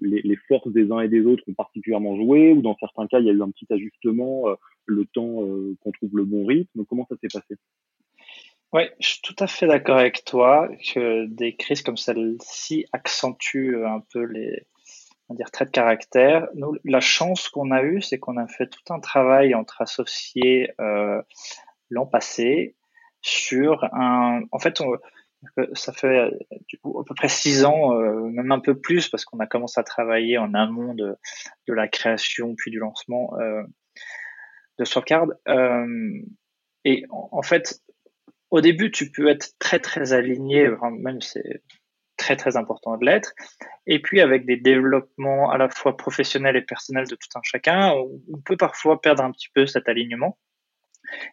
les, 0.00 0.36
forces 0.48 0.72
des 0.72 0.92
uns 0.92 1.00
et 1.00 1.08
des 1.08 1.24
autres 1.24 1.42
ont 1.48 1.54
particulièrement 1.54 2.16
joué, 2.16 2.52
ou 2.52 2.62
dans 2.62 2.76
certains 2.78 3.06
cas, 3.06 3.20
il 3.20 3.26
y 3.26 3.30
a 3.30 3.32
eu 3.32 3.42
un 3.42 3.50
petit 3.50 3.66
ajustement, 3.70 4.44
le 4.86 5.04
temps 5.06 5.42
qu'on 5.80 5.92
trouve 5.92 6.16
le 6.16 6.24
bon 6.24 6.46
rythme. 6.46 6.84
Comment 6.88 7.06
ça 7.08 7.16
s'est 7.20 7.28
passé? 7.32 7.56
Oui, 8.72 8.82
je 9.00 9.08
suis 9.08 9.22
tout 9.22 9.36
à 9.38 9.46
fait 9.46 9.66
d'accord 9.66 9.96
avec 9.96 10.24
toi 10.24 10.68
que 10.92 11.24
des 11.26 11.56
crises 11.56 11.82
comme 11.82 11.96
celle-ci 11.96 12.84
accentuent 12.92 13.84
un 13.86 14.02
peu 14.12 14.24
les 14.24 14.66
on 15.28 15.34
dire, 15.34 15.50
traits 15.50 15.68
de 15.68 15.72
caractère. 15.72 16.48
Nous, 16.54 16.76
la 16.84 17.00
chance 17.00 17.48
qu'on 17.48 17.70
a 17.70 17.82
eue, 17.82 18.00
c'est 18.00 18.18
qu'on 18.18 18.36
a 18.36 18.46
fait 18.46 18.66
tout 18.66 18.92
un 18.92 19.00
travail 19.00 19.54
entre 19.54 19.82
associés 19.82 20.72
euh, 20.80 21.20
l'an 21.90 22.06
passé 22.06 22.74
sur 23.20 23.84
un. 23.92 24.42
En 24.52 24.58
fait, 24.58 24.80
on, 24.80 24.96
ça 25.74 25.92
fait 25.92 26.30
du 26.68 26.78
coup, 26.78 26.98
à 27.00 27.04
peu 27.04 27.14
près 27.14 27.28
six 27.28 27.64
ans, 27.64 27.94
euh, 27.94 28.28
même 28.30 28.52
un 28.52 28.60
peu 28.60 28.78
plus, 28.78 29.08
parce 29.08 29.24
qu'on 29.24 29.38
a 29.38 29.46
commencé 29.46 29.80
à 29.80 29.84
travailler 29.84 30.38
en 30.38 30.54
amont 30.54 30.94
de, 30.94 31.16
de 31.66 31.72
la 31.72 31.88
création 31.88 32.54
puis 32.56 32.70
du 32.70 32.78
lancement 32.78 33.38
euh, 33.38 33.62
de 34.78 34.84
Swapcard. 34.84 35.28
Euh, 35.48 36.22
et 36.84 37.04
en, 37.10 37.28
en, 37.32 37.42
fait, 37.42 37.80
au 38.50 38.60
début, 38.60 38.90
tu 38.90 39.10
peux 39.10 39.28
être 39.28 39.50
très 39.58 39.78
très 39.78 40.12
aligné, 40.12 40.68
même 40.98 41.20
c'est 41.20 41.62
très 42.16 42.36
très 42.36 42.56
important 42.56 42.96
de 42.96 43.06
l'être. 43.06 43.32
Et 43.86 44.02
puis 44.02 44.20
avec 44.20 44.44
des 44.44 44.56
développements 44.56 45.50
à 45.50 45.56
la 45.56 45.68
fois 45.68 45.96
professionnels 45.96 46.56
et 46.56 46.62
personnels 46.62 47.06
de 47.06 47.14
tout 47.14 47.28
un 47.36 47.40
chacun, 47.42 47.92
on 47.92 48.40
peut 48.44 48.56
parfois 48.56 49.00
perdre 49.00 49.22
un 49.22 49.30
petit 49.30 49.48
peu 49.54 49.66
cet 49.66 49.88
alignement. 49.88 50.36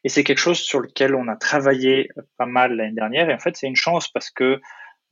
Et 0.03 0.09
c'est 0.09 0.23
quelque 0.23 0.39
chose 0.39 0.59
sur 0.59 0.79
lequel 0.79 1.15
on 1.15 1.27
a 1.27 1.35
travaillé 1.35 2.09
pas 2.37 2.45
mal 2.45 2.75
l'année 2.75 2.95
dernière. 2.95 3.29
Et 3.29 3.33
en 3.33 3.39
fait, 3.39 3.55
c'est 3.55 3.67
une 3.67 3.75
chance 3.75 4.07
parce 4.11 4.29
que 4.29 4.59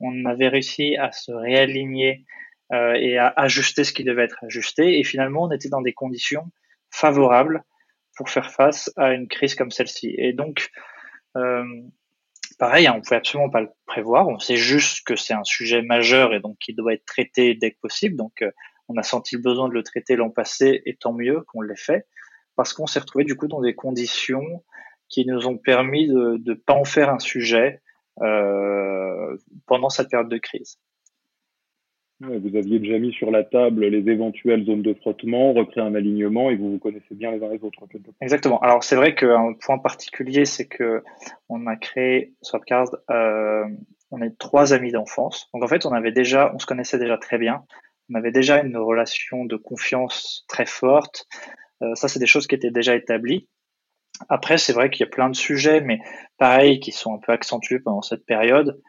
on 0.00 0.24
avait 0.24 0.48
réussi 0.48 0.96
à 0.96 1.12
se 1.12 1.32
réaligner 1.32 2.24
euh, 2.72 2.94
et 2.94 3.18
à 3.18 3.28
ajuster 3.36 3.84
ce 3.84 3.92
qui 3.92 4.04
devait 4.04 4.24
être 4.24 4.42
ajusté. 4.44 4.98
Et 4.98 5.04
finalement, 5.04 5.44
on 5.44 5.50
était 5.50 5.68
dans 5.68 5.82
des 5.82 5.92
conditions 5.92 6.50
favorables 6.90 7.62
pour 8.16 8.30
faire 8.30 8.50
face 8.50 8.90
à 8.96 9.12
une 9.12 9.28
crise 9.28 9.54
comme 9.54 9.70
celle-ci. 9.70 10.14
Et 10.16 10.32
donc, 10.32 10.70
euh, 11.36 11.64
pareil, 12.58 12.86
hein, 12.86 12.94
on 12.96 13.00
pouvait 13.00 13.16
absolument 13.16 13.50
pas 13.50 13.60
le 13.60 13.70
prévoir. 13.86 14.28
On 14.28 14.38
sait 14.38 14.56
juste 14.56 15.06
que 15.06 15.16
c'est 15.16 15.34
un 15.34 15.44
sujet 15.44 15.82
majeur 15.82 16.34
et 16.34 16.40
donc 16.40 16.56
qui 16.58 16.74
doit 16.74 16.94
être 16.94 17.04
traité 17.04 17.54
dès 17.54 17.72
que 17.72 17.78
possible. 17.80 18.16
Donc, 18.16 18.42
euh, 18.42 18.50
on 18.88 18.96
a 18.96 19.02
senti 19.02 19.36
le 19.36 19.42
besoin 19.42 19.68
de 19.68 19.74
le 19.74 19.82
traiter 19.82 20.16
l'an 20.16 20.30
passé 20.30 20.82
et 20.86 20.96
tant 20.96 21.12
mieux 21.12 21.42
qu'on 21.42 21.62
l'ait 21.62 21.76
fait 21.76 22.06
parce 22.56 22.72
qu'on 22.72 22.86
s'est 22.86 23.00
retrouvé 23.00 23.24
du 23.24 23.36
coup 23.36 23.48
dans 23.48 23.60
des 23.60 23.74
conditions 23.74 24.62
qui 25.08 25.26
nous 25.26 25.46
ont 25.46 25.56
permis 25.56 26.08
de 26.08 26.40
ne 26.44 26.54
pas 26.54 26.74
en 26.74 26.84
faire 26.84 27.10
un 27.10 27.18
sujet 27.18 27.80
euh, 28.22 29.36
pendant 29.66 29.90
cette 29.90 30.10
période 30.10 30.28
de 30.28 30.38
crise 30.38 30.78
vous 32.20 32.56
aviez 32.56 32.78
déjà 32.78 32.98
mis 32.98 33.12
sur 33.12 33.30
la 33.30 33.44
table 33.44 33.86
les 33.86 34.10
éventuelles 34.10 34.64
zones 34.64 34.82
de 34.82 34.94
frottement, 34.94 35.52
recréé 35.52 35.84
un 35.84 35.94
alignement 35.94 36.50
et 36.50 36.56
vous 36.56 36.72
vous 36.72 36.78
connaissez 36.78 37.14
bien 37.14 37.32
les 37.32 37.42
uns 37.42 37.48
les 37.48 37.62
autres. 37.62 37.80
Exactement. 38.20 38.60
Alors 38.60 38.84
c'est 38.84 38.96
vrai 38.96 39.14
qu'un 39.14 39.54
point 39.54 39.78
particulier, 39.78 40.44
c'est 40.44 40.66
que 40.66 41.02
on 41.48 41.66
a 41.66 41.76
créé 41.76 42.32
Swapcard, 42.42 42.88
euh, 43.10 43.64
on 44.10 44.22
est 44.22 44.38
trois 44.38 44.72
amis 44.72 44.92
d'enfance. 44.92 45.48
Donc 45.52 45.62
en 45.62 45.68
fait, 45.68 45.86
on 45.86 45.92
avait 45.92 46.12
déjà, 46.12 46.52
on 46.54 46.58
se 46.58 46.66
connaissait 46.66 46.98
déjà 46.98 47.18
très 47.18 47.38
bien. 47.38 47.64
On 48.10 48.14
avait 48.14 48.32
déjà 48.32 48.62
une 48.62 48.76
relation 48.76 49.44
de 49.44 49.56
confiance 49.56 50.44
très 50.48 50.66
forte. 50.66 51.26
Euh, 51.84 51.94
ça, 51.94 52.08
c'est 52.08 52.18
des 52.18 52.26
choses 52.26 52.46
qui 52.46 52.54
étaient 52.54 52.70
déjà 52.70 52.94
établies. 52.94 53.48
Après, 54.28 54.58
c'est 54.58 54.72
vrai 54.72 54.90
qu'il 54.90 55.04
y 55.04 55.08
a 55.08 55.10
plein 55.10 55.28
de 55.28 55.36
sujets, 55.36 55.80
mais 55.80 55.98
pareil, 56.38 56.80
qui 56.80 56.92
sont 56.92 57.14
un 57.14 57.18
peu 57.18 57.32
accentués 57.32 57.80
pendant 57.80 58.02
cette 58.02 58.24
période. 58.24 58.80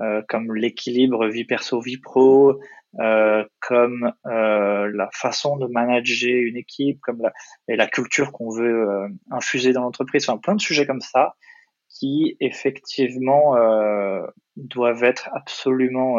Euh, 0.00 0.22
comme 0.28 0.54
l'équilibre 0.54 1.28
vie 1.28 1.44
perso 1.44 1.78
vie 1.80 1.98
pro, 1.98 2.58
euh, 2.98 3.44
comme 3.60 4.12
la 4.24 5.08
façon 5.12 5.58
de 5.58 5.66
manager 5.66 6.42
une 6.42 6.56
équipe, 6.56 6.98
comme 7.02 7.20
la, 7.20 7.32
et 7.68 7.76
la 7.76 7.86
culture 7.86 8.32
qu'on 8.32 8.50
veut 8.50 9.06
infuser 9.30 9.72
dans 9.72 9.82
l'entreprise, 9.82 10.28
enfin 10.28 10.38
plein 10.38 10.54
de 10.54 10.60
sujets 10.60 10.86
comme 10.86 11.02
ça 11.02 11.36
qui 11.88 12.38
effectivement 12.40 13.54
doivent 14.56 15.04
être 15.04 15.28
absolument. 15.34 16.18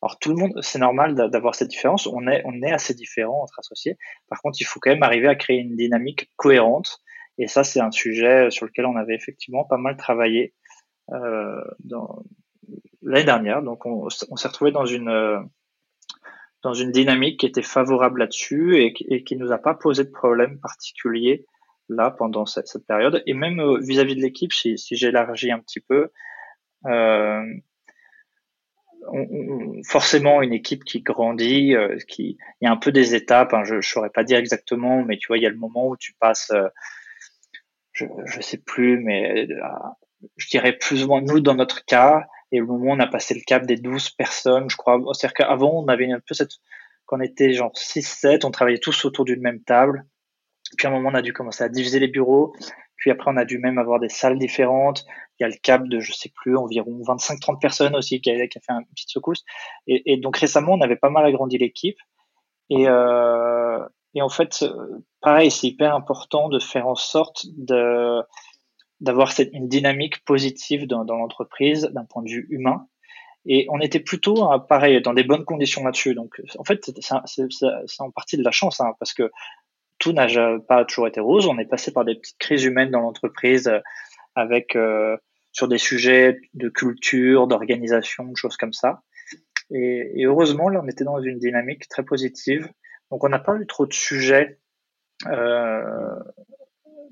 Alors 0.00 0.18
tout 0.18 0.30
le 0.30 0.36
monde, 0.36 0.52
c'est 0.62 0.78
normal 0.78 1.14
d'avoir 1.14 1.54
cette 1.54 1.68
différence. 1.68 2.06
On 2.06 2.26
est 2.28 2.42
on 2.44 2.62
est 2.62 2.70
assez 2.70 2.94
différents 2.94 3.42
entre 3.42 3.58
associés. 3.58 3.96
Par 4.28 4.40
contre, 4.40 4.58
il 4.60 4.64
faut 4.64 4.78
quand 4.80 4.90
même 4.90 5.02
arriver 5.02 5.28
à 5.28 5.34
créer 5.34 5.58
une 5.58 5.76
dynamique 5.76 6.30
cohérente. 6.36 7.00
Et 7.38 7.48
ça, 7.48 7.64
c'est 7.64 7.80
un 7.80 7.90
sujet 7.90 8.50
sur 8.50 8.66
lequel 8.66 8.86
on 8.86 8.96
avait 8.96 9.14
effectivement 9.14 9.64
pas 9.64 9.76
mal 9.76 9.96
travaillé 9.96 10.54
euh, 11.12 11.62
l'année 13.02 13.24
dernière. 13.24 13.62
Donc, 13.62 13.86
on, 13.86 14.08
s'est 14.08 14.48
retrouvé 14.48 14.70
dans 14.70 14.86
une 14.86 15.08
euh, 15.08 15.40
dans 16.62 16.74
une 16.74 16.90
dynamique 16.92 17.40
qui 17.40 17.46
était 17.46 17.62
favorable 17.62 18.20
là-dessus 18.20 18.78
et, 18.78 18.94
et, 19.08 19.24
qui 19.24 19.36
nous 19.36 19.52
a 19.52 19.58
pas 19.58 19.74
posé 19.74 20.04
de 20.04 20.10
problème 20.10 20.58
particulier 20.60 21.46
là 21.88 22.10
pendant 22.10 22.46
cette, 22.46 22.68
cette 22.68 22.86
période. 22.86 23.22
Et 23.26 23.34
même 23.34 23.60
euh, 23.60 23.78
vis-à-vis 23.80 24.16
de 24.16 24.20
l'équipe, 24.20 24.52
si, 24.52 24.78
si 24.78 24.96
j'élargis 24.96 25.50
un 25.50 25.60
petit 25.60 25.80
peu, 25.80 26.10
euh, 26.86 27.42
forcément 29.84 30.42
une 30.42 30.52
équipe 30.52 30.84
qui 30.84 31.02
grandit, 31.02 31.74
euh, 31.74 31.96
qui 32.08 32.38
il 32.60 32.64
y 32.64 32.68
a 32.68 32.72
un 32.72 32.76
peu 32.76 32.92
des 32.92 33.14
étapes. 33.14 33.54
Hein, 33.54 33.64
je 33.64 33.76
ne 33.76 33.80
saurais 33.80 34.10
pas 34.10 34.24
dire 34.24 34.38
exactement, 34.38 35.04
mais 35.04 35.16
tu 35.18 35.28
vois, 35.28 35.38
il 35.38 35.42
y 35.42 35.46
a 35.46 35.50
le 35.50 35.56
moment 35.56 35.88
où 35.88 35.96
tu 35.96 36.14
passes, 36.14 36.52
je 37.92 38.04
je 38.26 38.40
sais 38.40 38.58
plus, 38.58 38.98
mais 38.98 39.48
je 40.36 40.48
dirais 40.48 40.72
plus 40.72 41.04
ou 41.04 41.08
moins 41.08 41.22
nous 41.22 41.40
dans 41.40 41.54
notre 41.54 41.84
cas, 41.84 42.26
et 42.52 42.60
au 42.60 42.66
moment 42.66 42.92
où 42.92 42.96
on 42.96 43.00
a 43.00 43.06
passé 43.06 43.34
le 43.34 43.42
cap 43.46 43.66
des 43.66 43.76
12 43.76 44.10
personnes, 44.10 44.70
je 44.70 44.76
crois, 44.76 45.00
c'est-à-dire 45.12 45.34
qu'avant 45.34 45.82
on 45.82 45.88
avait 45.88 46.10
un 46.10 46.20
peu 46.20 46.34
cette, 46.34 46.52
quand 47.06 47.18
on 47.18 47.20
était 47.20 47.52
genre 47.52 47.72
6-7, 47.74 48.44
on 48.46 48.50
travaillait 48.50 48.78
tous 48.78 49.04
autour 49.04 49.24
d'une 49.24 49.40
même 49.40 49.62
table, 49.62 50.04
puis 50.76 50.86
à 50.86 50.90
un 50.90 50.92
moment 50.92 51.10
on 51.10 51.14
a 51.14 51.22
dû 51.22 51.32
commencer 51.32 51.64
à 51.64 51.68
diviser 51.68 52.00
les 52.00 52.08
bureaux, 52.08 52.54
puis 52.98 53.10
après 53.10 53.30
on 53.30 53.36
a 53.36 53.46
dû 53.46 53.58
même 53.58 53.78
avoir 53.78 53.98
des 53.98 54.10
salles 54.10 54.38
différentes, 54.38 55.06
il 55.38 55.44
y 55.44 55.46
a 55.46 55.48
le 55.48 55.56
cap 55.62 55.88
de, 55.88 56.00
je 56.00 56.12
sais 56.12 56.30
plus, 56.34 56.56
environ 56.56 57.00
25-30 57.00 57.58
personnes 57.58 57.96
aussi 57.96 58.20
qui 58.20 58.30
a, 58.30 58.34
fait 58.34 58.60
une 58.68 58.84
petite 58.94 59.08
secousse, 59.08 59.44
et, 59.86 60.18
donc 60.18 60.36
récemment 60.36 60.74
on 60.74 60.80
avait 60.82 60.96
pas 60.96 61.10
mal 61.10 61.24
agrandi 61.24 61.56
l'équipe, 61.56 61.98
et, 62.70 62.86
euh, 62.86 63.80
en 64.20 64.28
fait, 64.28 64.64
pareil, 65.20 65.50
c'est 65.50 65.68
hyper 65.68 65.94
important 65.94 66.48
de 66.48 66.58
faire 66.58 66.88
en 66.88 66.96
sorte 66.96 67.46
d'avoir 69.00 69.32
une 69.52 69.68
dynamique 69.68 70.24
positive 70.24 70.86
dans, 70.86 71.04
dans 71.04 71.16
l'entreprise 71.16 71.84
d'un 71.92 72.04
point 72.04 72.22
de 72.22 72.28
vue 72.28 72.46
humain. 72.50 72.86
Et 73.46 73.66
on 73.70 73.80
était 73.80 74.00
plutôt, 74.00 74.44
hein, 74.44 74.58
pareil, 74.58 75.00
dans 75.00 75.14
des 75.14 75.24
bonnes 75.24 75.44
conditions 75.44 75.84
là-dessus. 75.84 76.14
Donc, 76.14 76.42
en 76.58 76.64
fait, 76.64 76.90
c'est 77.00 78.00
en 78.00 78.10
partie 78.10 78.36
de 78.36 78.42
la 78.42 78.50
chance, 78.50 78.80
hein, 78.80 78.92
parce 78.98 79.14
que 79.14 79.30
n'a 80.12 80.26
pas 80.66 80.84
toujours 80.84 81.08
été 81.08 81.20
rose. 81.20 81.46
On 81.46 81.58
est 81.58 81.66
passé 81.66 81.92
par 81.92 82.04
des 82.04 82.14
petites 82.14 82.38
crises 82.38 82.64
humaines 82.64 82.90
dans 82.90 83.00
l'entreprise 83.00 83.68
euh, 83.68 83.80
avec 84.34 84.76
euh, 84.76 85.16
sur 85.52 85.68
des 85.68 85.78
sujets 85.78 86.38
de 86.54 86.68
culture, 86.68 87.46
d'organisation, 87.46 88.24
de 88.24 88.36
choses 88.36 88.56
comme 88.56 88.72
ça. 88.72 89.02
Et, 89.70 90.24
heureusement, 90.24 90.68
là, 90.68 90.80
on 90.82 90.88
était 90.88 91.04
dans 91.04 91.20
une 91.20 91.38
dynamique 91.38 91.88
très 91.88 92.04
positive. 92.04 92.68
Donc, 93.10 93.24
on 93.24 93.28
n'a 93.28 93.38
pas 93.38 93.56
eu 93.56 93.66
trop 93.66 93.86
de 93.86 93.92
sujets 93.92 94.58
euh, 95.26 96.14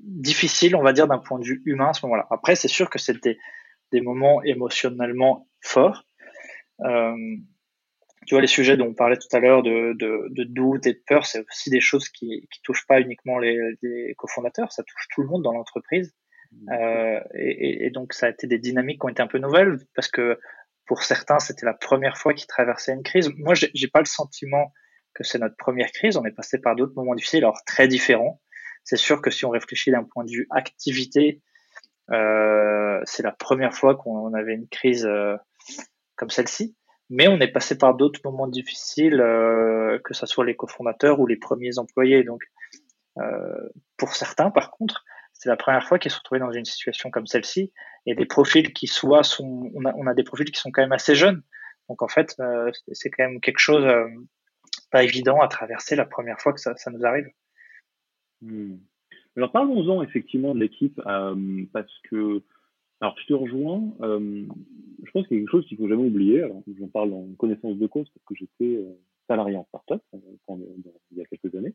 difficile, 0.01 0.75
on 0.75 0.81
va 0.81 0.93
dire, 0.93 1.07
d'un 1.07 1.19
point 1.19 1.39
de 1.39 1.45
vue 1.45 1.61
humain 1.65 1.89
à 1.89 1.93
ce 1.93 2.05
moment-là. 2.05 2.25
Après, 2.31 2.55
c'est 2.55 2.67
sûr 2.67 2.89
que 2.89 2.99
c'était 2.99 3.37
des 3.91 4.01
moments 4.01 4.41
émotionnellement 4.43 5.47
forts. 5.61 6.05
Tu 8.27 8.35
vois, 8.35 8.41
les 8.41 8.47
sujets 8.47 8.75
dont 8.75 8.87
on 8.87 8.93
parlait 8.93 9.17
tout 9.17 9.33
à 9.35 9.39
l'heure 9.39 9.63
de, 9.63 9.93
de, 9.93 10.27
de, 10.29 10.43
doute 10.43 10.85
et 10.85 10.93
de 10.93 11.01
peur, 11.07 11.25
c'est 11.25 11.45
aussi 11.49 11.69
des 11.69 11.79
choses 11.79 12.09
qui, 12.09 12.47
qui 12.51 12.61
touchent 12.61 12.85
pas 12.85 12.99
uniquement 12.99 13.39
les, 13.39 13.57
les 13.81 14.13
cofondateurs, 14.17 14.71
ça 14.73 14.83
touche 14.83 15.07
tout 15.15 15.21
le 15.21 15.27
monde 15.27 15.43
dans 15.43 15.53
l'entreprise. 15.53 16.13
Mmh. 16.51 16.71
Euh, 16.73 17.19
et, 17.35 17.85
et, 17.85 17.89
donc, 17.89 18.13
ça 18.13 18.25
a 18.25 18.29
été 18.29 18.45
des 18.45 18.59
dynamiques 18.59 18.99
qui 18.99 19.05
ont 19.05 19.09
été 19.09 19.21
un 19.21 19.27
peu 19.27 19.37
nouvelles 19.37 19.77
parce 19.95 20.09
que 20.09 20.39
pour 20.85 21.03
certains, 21.03 21.39
c'était 21.39 21.65
la 21.65 21.73
première 21.73 22.17
fois 22.17 22.33
qu'ils 22.33 22.47
traversaient 22.47 22.93
une 22.93 23.03
crise. 23.03 23.31
Moi, 23.37 23.53
j'ai 23.55 23.87
pas 23.87 23.99
le 23.99 24.05
sentiment 24.05 24.73
que 25.13 25.23
c'est 25.23 25.39
notre 25.39 25.55
première 25.55 25.91
crise. 25.91 26.17
On 26.17 26.25
est 26.25 26.35
passé 26.35 26.59
par 26.59 26.75
d'autres 26.75 26.93
moments 26.95 27.15
difficiles, 27.15 27.39
alors 27.39 27.63
très 27.65 27.87
différents. 27.87 28.41
C'est 28.83 28.97
sûr 28.97 29.21
que 29.21 29.29
si 29.29 29.45
on 29.45 29.49
réfléchit 29.49 29.91
d'un 29.91 30.03
point 30.03 30.25
de 30.25 30.31
vue 30.31 30.47
activité, 30.49 31.41
euh, 32.11 32.99
c'est 33.05 33.23
la 33.23 33.31
première 33.31 33.73
fois 33.73 33.95
qu'on 33.95 34.33
avait 34.33 34.53
une 34.53 34.67
crise 34.67 35.05
euh, 35.05 35.35
comme 36.15 36.29
celle-ci. 36.29 36.75
Mais 37.09 37.27
on 37.27 37.39
est 37.39 37.47
passé 37.47 37.77
par 37.77 37.95
d'autres 37.95 38.19
moments 38.25 38.47
difficiles, 38.47 39.21
euh, 39.21 39.99
que 40.03 40.13
ce 40.13 40.25
soit 40.25 40.45
les 40.45 40.55
cofondateurs 40.55 41.19
ou 41.19 41.27
les 41.27 41.37
premiers 41.37 41.77
employés. 41.79 42.23
Donc, 42.23 42.41
pour 43.97 44.13
certains, 44.13 44.51
par 44.51 44.69
contre, 44.69 45.03
c'est 45.33 45.49
la 45.49 45.57
première 45.57 45.83
fois 45.83 45.97
qu'ils 45.97 46.11
se 46.11 46.17
retrouvent 46.17 46.37
dans 46.37 46.51
une 46.51 46.65
situation 46.65 47.09
comme 47.09 47.25
celle-ci. 47.25 47.71
Et 48.05 48.13
des 48.13 48.27
profils 48.27 48.73
qui 48.73 48.85
soient 48.85 49.23
sont, 49.23 49.71
on 49.73 50.07
a, 50.07 50.13
des 50.13 50.23
profils 50.23 50.51
qui 50.51 50.59
sont 50.59 50.69
quand 50.69 50.83
même 50.83 50.91
assez 50.91 51.15
jeunes. 51.15 51.41
Donc 51.89 52.03
en 52.03 52.07
fait, 52.07 52.35
c'est 52.91 53.09
quand 53.09 53.23
même 53.23 53.41
quelque 53.41 53.59
chose 53.59 53.87
pas 54.91 55.03
évident 55.03 55.39
à 55.41 55.47
traverser 55.47 55.95
la 55.95 56.05
première 56.05 56.39
fois 56.39 56.53
que 56.53 56.59
ça, 56.59 56.73
nous 56.91 57.05
arrive. 57.05 57.29
Hmm. 58.41 58.77
Alors 59.35 59.51
parlons-en 59.51 60.01
effectivement 60.03 60.55
de 60.55 60.59
l'équipe, 60.59 60.99
euh, 61.05 61.65
parce 61.73 61.91
que 62.09 62.43
Alors, 63.01 63.15
je 63.19 63.27
te 63.27 63.33
rejoins. 63.33 63.93
Euh, 64.01 64.45
je 65.03 65.11
pense 65.11 65.27
qu'il 65.27 65.37
y 65.37 65.39
a 65.39 65.43
quelque 65.43 65.51
chose 65.51 65.65
qu'il 65.67 65.77
faut 65.77 65.87
jamais 65.87 66.07
oublier. 66.07 66.41
Alors, 66.41 66.63
j'en 66.79 66.87
parle 66.87 67.13
en 67.13 67.27
connaissance 67.37 67.77
de 67.77 67.87
cause 67.87 68.09
parce 68.09 68.25
que 68.25 68.35
j'étais 68.35 68.77
euh, 68.77 68.93
salarié 69.27 69.55
en 69.55 69.65
start-up 69.65 70.01
il 71.11 71.17
y 71.17 71.21
a 71.21 71.25
quelques 71.25 71.53
années. 71.55 71.73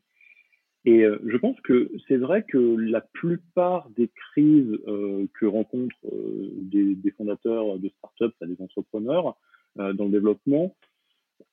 Et 0.85 1.03
euh, 1.03 1.17
je 1.25 1.37
pense 1.37 1.59
que 1.61 1.91
c'est 2.07 2.17
vrai 2.17 2.43
que 2.43 2.57
la 2.57 3.01
plupart 3.01 3.89
des 3.91 4.09
crises 4.09 4.77
euh, 4.87 5.27
que 5.39 5.45
rencontrent 5.45 5.95
euh, 6.11 6.49
des, 6.61 6.95
des, 6.95 7.11
fondateurs 7.11 7.79
de 7.79 7.89
start-up, 7.89 8.33
des 8.41 8.61
entrepreneurs 8.61 9.37
dans 9.75 10.05
le 10.05 10.11
développement, 10.11 10.75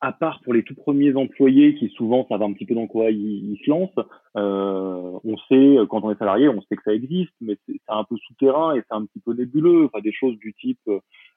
à 0.01 0.13
part 0.13 0.41
pour 0.43 0.55
les 0.55 0.63
tout 0.63 0.75
premiers 0.75 1.15
employés 1.15 1.75
qui 1.75 1.89
souvent 1.91 2.27
savent 2.29 2.43
un 2.43 2.53
petit 2.53 2.65
peu 2.65 2.75
dans 2.75 2.87
quoi 2.87 3.11
ils, 3.11 3.59
se 3.65 3.71
lancent, 3.71 3.91
euh, 4.37 5.19
on 5.25 5.37
sait 5.49 5.77
quand 5.89 6.03
on 6.05 6.11
est 6.11 6.19
salarié, 6.19 6.49
on 6.49 6.63
sait 6.63 6.77
que 6.77 6.83
ça 6.85 6.95
existe, 6.95 7.35
mais 7.41 7.57
c'est 7.67 7.81
un 7.89 8.05
peu 8.05 8.17
souterrain 8.17 8.75
et 8.75 8.83
c'est 8.89 8.95
un 8.95 9.05
petit 9.05 9.21
peu 9.21 9.35
nébuleux. 9.35 9.85
Enfin, 9.87 10.01
des 10.01 10.13
choses 10.13 10.39
du 10.39 10.55
type 10.55 10.81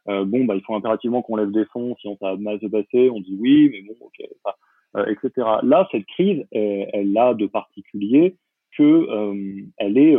euh, 0.10 0.26
bon 0.26 0.44
bah 0.46 0.56
il 0.56 0.62
faut 0.62 0.76
impérativement 0.76 1.22
qu'on 1.22 1.38
lève 1.38 1.52
des 1.52 1.66
fonds, 1.66 1.96
sinon 2.02 2.18
ça 2.20 2.36
mal 2.36 2.60
se 2.60 2.68
passer. 2.68 3.10
On 3.10 3.22
dit 3.22 3.38
oui, 3.40 3.70
mais 3.72 3.82
bon 3.82 3.96
ok, 4.06 4.28
enfin, 4.44 4.56
euh, 4.98 5.06
etc. 5.06 5.48
Là, 5.64 5.88
cette 5.92 6.06
crise, 6.08 6.46
elle, 6.52 6.90
elle 6.94 7.18
a 7.18 7.34
de 7.34 7.46
particulier 7.46 8.36
que 8.78 8.84
euh, 8.84 9.62
elle 9.78 9.98
est 9.98 10.16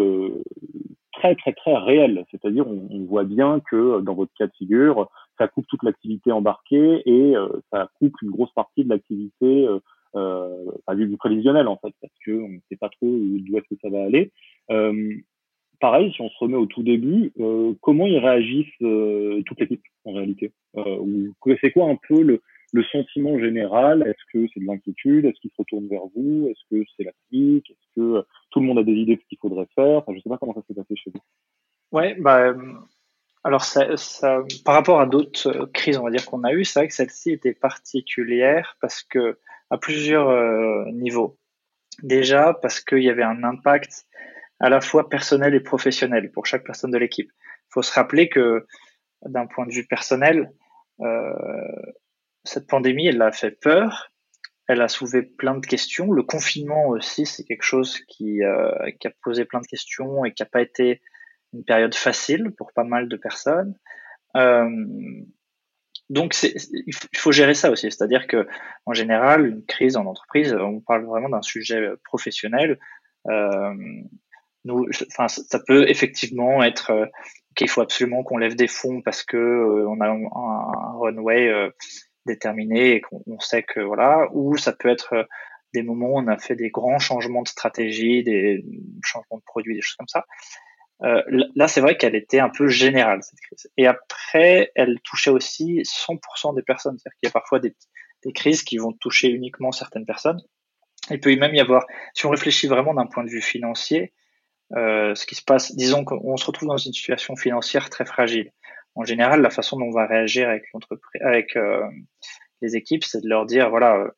très 1.13 1.35
très 1.35 1.53
très 1.53 1.77
réelle. 1.77 2.25
C'est-à-dire, 2.31 2.67
on, 2.67 2.89
on, 2.91 3.05
voit 3.05 3.25
bien 3.25 3.61
que 3.71 4.01
dans 4.01 4.15
votre 4.15 4.33
cas 4.39 4.47
de 4.47 4.53
figure, 4.57 5.09
ça 5.39 5.49
coupe 5.49 5.67
toute 5.67 5.83
l'activité 5.83 6.33
embarquée 6.33 7.03
et 7.07 7.37
euh, 7.37 7.49
ça 7.73 7.89
coupe 7.99 8.15
une 8.23 8.31
grosse 8.31 8.53
partie 8.53 8.85
de 8.85 8.91
l'activité 8.91 9.67
euh, 9.67 9.79
euh, 10.17 10.71
enfin, 10.87 10.97
du 10.97 11.17
prévisionnel 11.17 11.67
en 11.69 11.77
fait, 11.77 11.93
parce 12.01 12.15
que 12.25 12.33
on 12.33 12.49
ne 12.49 12.59
sait 12.69 12.77
pas 12.77 12.89
trop 12.89 13.07
d'où 13.07 13.57
est-ce 13.57 13.75
que 13.75 13.81
ça 13.83 13.91
va 13.91 14.05
aller. 14.05 14.33
Euh, 14.71 15.15
pareil, 15.81 16.13
si 16.13 16.21
on 16.21 16.29
se 16.29 16.39
remet 16.39 16.57
au 16.57 16.67
tout 16.67 16.83
début, 16.83 17.33
euh, 17.41 17.75
comment 17.81 18.07
ils 18.07 18.19
réagissent 18.19 18.67
euh, 18.83 19.43
toute 19.47 19.61
l'équipe 19.61 19.83
en 20.05 20.13
réalité 20.13 20.53
ou 20.77 21.33
C'est 21.61 21.73
quoi 21.73 21.89
un 21.89 21.99
peu 22.09 22.23
le, 22.23 22.41
le 22.73 22.85
sentiment 22.85 23.39
général? 23.39 24.03
Est-ce 24.07 24.33
que 24.33 24.47
c'est 24.53 24.61
de 24.61 24.67
l'inquiétude? 24.67 25.25
Est-ce 25.25 25.41
qu'ils 25.41 25.51
se 25.51 25.57
retournent 25.59 25.89
vers 25.89 26.07
vous? 26.15 26.49
Est-ce 26.49 26.63
que 26.71 26.85
c'est 26.97 27.05
la 27.05 27.13
panique? 27.31 27.71
Est-ce 27.71 28.01
que 28.01 28.25
tout 28.51 28.61
le 28.61 28.67
monde 28.67 28.79
a 28.79 28.83
des 28.83 28.93
idées 28.93 29.17
de 29.17 29.21
ce 29.21 29.27
qu'il 29.27 29.39
faudrait 29.39 29.69
faire? 29.75 29.99
Enfin, 29.99 30.13
Je 30.13 30.17
ne 30.17 30.23
sais 30.23 30.29
pas 30.29 30.39
comment 30.39 30.55
ça 30.55 30.63
s'est 30.67 30.75
passé 30.75 30.97
chez 30.97 31.11
vous. 31.11 31.21
Ouais, 31.93 32.17
bah, 32.21 32.55
alors, 33.45 33.63
ça, 33.63 33.95
ça, 33.99 34.43
par 34.65 34.75
rapport 34.75 35.01
à 35.03 35.07
d'autres 35.07 35.49
euh, 35.49 35.67
crises, 35.67 35.99
on 35.99 36.05
va 36.05 36.11
dire 36.11 36.25
qu'on 36.25 36.45
a 36.45 36.53
eues, 36.55 36.65
c'est 36.65 36.81
vrai 36.81 36.89
que 36.89 36.95
celle-ci 36.95 37.31
était 37.31 37.53
particulière 37.53 38.79
parce 38.81 39.03
que 39.03 39.39
à 39.69 39.77
plusieurs 39.77 40.29
euh, 40.29 40.87
niveaux. 40.93 41.39
Déjà, 42.03 42.55
parce 42.63 42.81
qu'il 42.81 43.03
y 43.03 43.11
avait 43.11 43.23
un 43.23 43.45
impact 43.45 44.07
à 44.61 44.71
la 44.71 44.81
fois 44.81 45.11
personnel 45.11 45.55
et 45.55 45.61
professionnel 45.61 46.33
pour 46.33 46.47
chaque 46.47 46.65
personne 46.65 46.91
de 46.91 46.97
l'équipe. 46.97 47.31
Il 47.43 47.73
faut 47.75 47.83
se 47.83 47.93
rappeler 47.93 48.31
que 48.31 48.67
d'un 49.27 49.47
point 49.47 49.67
de 49.67 49.73
vue 49.73 49.87
personnel, 49.87 50.51
euh, 51.01 51.33
cette 52.45 52.67
pandémie, 52.67 53.09
elle 53.09 53.21
a 53.21 53.31
fait 53.31 53.51
peur, 53.51 54.11
elle 54.69 54.81
a 54.81 54.89
soulevé 54.89 55.23
plein 55.23 55.57
de 55.57 55.67
questions. 55.67 56.13
Le 56.13 56.23
confinement 56.23 56.87
aussi, 56.89 57.27
c'est 57.27 57.45
quelque 57.45 57.63
chose 57.63 58.01
qui, 58.09 58.41
qui 59.01 59.07
a 59.07 59.13
posé 59.23 59.45
plein 59.45 59.61
de 59.61 59.67
questions 59.67 60.25
et 60.25 60.33
qui 60.33 60.43
n'a 60.43 60.49
pas 60.49 60.63
été 60.63 61.03
une 61.55 61.65
période 61.65 61.95
facile 61.95 62.51
pour 62.57 62.73
pas 62.73 62.85
mal 62.85 63.09
de 63.09 63.17
personnes. 63.17 63.75
Euh, 64.37 64.69
donc, 66.11 66.37
il 66.43 66.95
faut 67.17 67.33
gérer 67.33 67.55
ça 67.55 67.71
aussi. 67.71 67.91
C'est-à-dire 67.91 68.27
que, 68.27 68.47
en 68.85 68.93
général, 68.93 69.47
une 69.47 69.65
crise 69.65 69.97
en 69.97 70.05
entreprise, 70.05 70.55
on 70.55 70.81
parle 70.81 71.07
vraiment 71.07 71.31
d'un 71.31 71.43
sujet 71.43 71.81
professionnel. 72.05 72.79
Euh, 73.29 73.75
nous, 74.65 74.87
enfin, 75.09 75.29
ça 75.29 75.59
peut 75.67 75.89
effectivement 75.89 76.63
être 76.63 76.91
euh, 76.91 77.07
qu'il 77.55 77.69
faut 77.69 77.81
absolument 77.81 78.23
qu'on 78.23 78.39
lève 78.39 78.55
des 78.55 78.69
fonds 78.69 79.03
parce 79.03 79.23
que 79.23 79.37
euh, 79.37 79.89
on 79.89 80.01
a 80.01 80.09
un, 80.09 80.25
un 80.25 80.99
runway 80.99 81.49
euh, 81.49 81.71
déterminé 82.27 82.97
et 82.97 83.01
qu'on 83.01 83.41
sait 83.41 83.63
que 83.63 83.81
voilà. 83.81 84.29
Ou 84.33 84.57
ça 84.57 84.73
peut 84.73 84.89
être 84.89 85.27
des 85.73 85.83
moments 85.83 86.11
où 86.11 86.19
on 86.19 86.29
a 86.29 86.39
fait 86.39 86.57
des 86.57 86.71
grands 86.71 86.99
changements 86.99 87.43
de 87.43 87.49
stratégie, 87.49 88.23
des 88.23 88.65
changements 89.03 89.39
de 89.39 89.45
produits, 89.45 89.75
des 89.75 89.83
choses 89.83 89.97
comme 89.97 90.09
ça. 90.09 90.25
Euh, 91.03 91.23
là, 91.55 91.69
c'est 91.69 91.81
vrai 91.81 91.97
qu'elle 91.97 92.15
était 92.15 92.39
un 92.39 92.49
peu 92.49 92.69
générale, 92.69 93.23
cette 93.23 93.41
crise. 93.41 93.71
Et 93.77 93.87
après, 93.87 94.71
elle 94.75 95.01
touchait 95.03 95.31
aussi 95.31 95.83
100% 95.83 96.55
des 96.55 96.63
personnes. 96.63 96.99
C'est-à-dire 96.99 97.19
qu'il 97.19 97.27
y 97.27 97.31
a 97.31 97.33
parfois 97.33 97.59
des, 97.59 97.75
crises 98.35 98.63
qui 98.63 98.79
vont 98.79 98.93
toucher 98.93 99.29
uniquement 99.29 99.71
certaines 99.71 100.07
personnes. 100.07 100.41
Il 101.11 101.21
peut 101.21 101.35
même 101.37 101.55
y 101.55 101.61
avoir, 101.61 101.85
si 102.15 102.25
on 102.25 102.31
réfléchit 102.31 102.69
vraiment 102.69 102.95
d'un 102.95 103.07
point 103.07 103.23
de 103.23 103.29
vue 103.29 103.43
financier, 103.43 104.15
euh, 104.75 105.15
ce 105.15 105.27
qui 105.27 105.35
se 105.35 105.45
passe, 105.45 105.77
disons 105.77 106.05
qu'on 106.05 106.39
se 106.39 106.47
retrouve 106.47 106.69
dans 106.69 106.79
une 106.79 106.95
situation 106.95 107.37
financière 107.37 107.91
très 107.91 108.07
fragile. 108.07 108.51
En 108.95 109.05
général, 109.05 109.43
la 109.43 109.51
façon 109.51 109.79
dont 109.79 109.87
on 109.87 109.91
va 109.91 110.07
réagir 110.07 110.49
avec 110.49 110.65
l'entreprise, 110.73 111.21
avec 111.21 111.57
euh, 111.57 111.83
les 112.63 112.77
équipes, 112.77 113.05
c'est 113.05 113.21
de 113.21 113.29
leur 113.29 113.45
dire 113.45 113.69
voilà, 113.69 113.97
euh, 113.97 114.09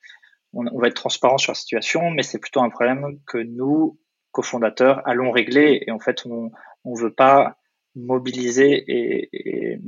on, 0.52 0.66
on, 0.68 0.78
va 0.78 0.86
être 0.86 0.94
transparent 0.94 1.38
sur 1.38 1.50
la 1.50 1.56
situation, 1.56 2.10
mais 2.10 2.22
c'est 2.22 2.38
plutôt 2.38 2.60
un 2.60 2.70
problème 2.70 3.18
que 3.26 3.38
nous, 3.38 3.98
cofondateurs, 4.36 5.00
allons 5.08 5.30
régler. 5.30 5.82
Et 5.86 5.90
en 5.90 5.98
fait, 5.98 6.26
on, 6.26 6.50
on 6.84 6.94
veut 6.94 7.12
pas 7.12 7.56
mobiliser 7.94 8.84
et, 8.86 9.80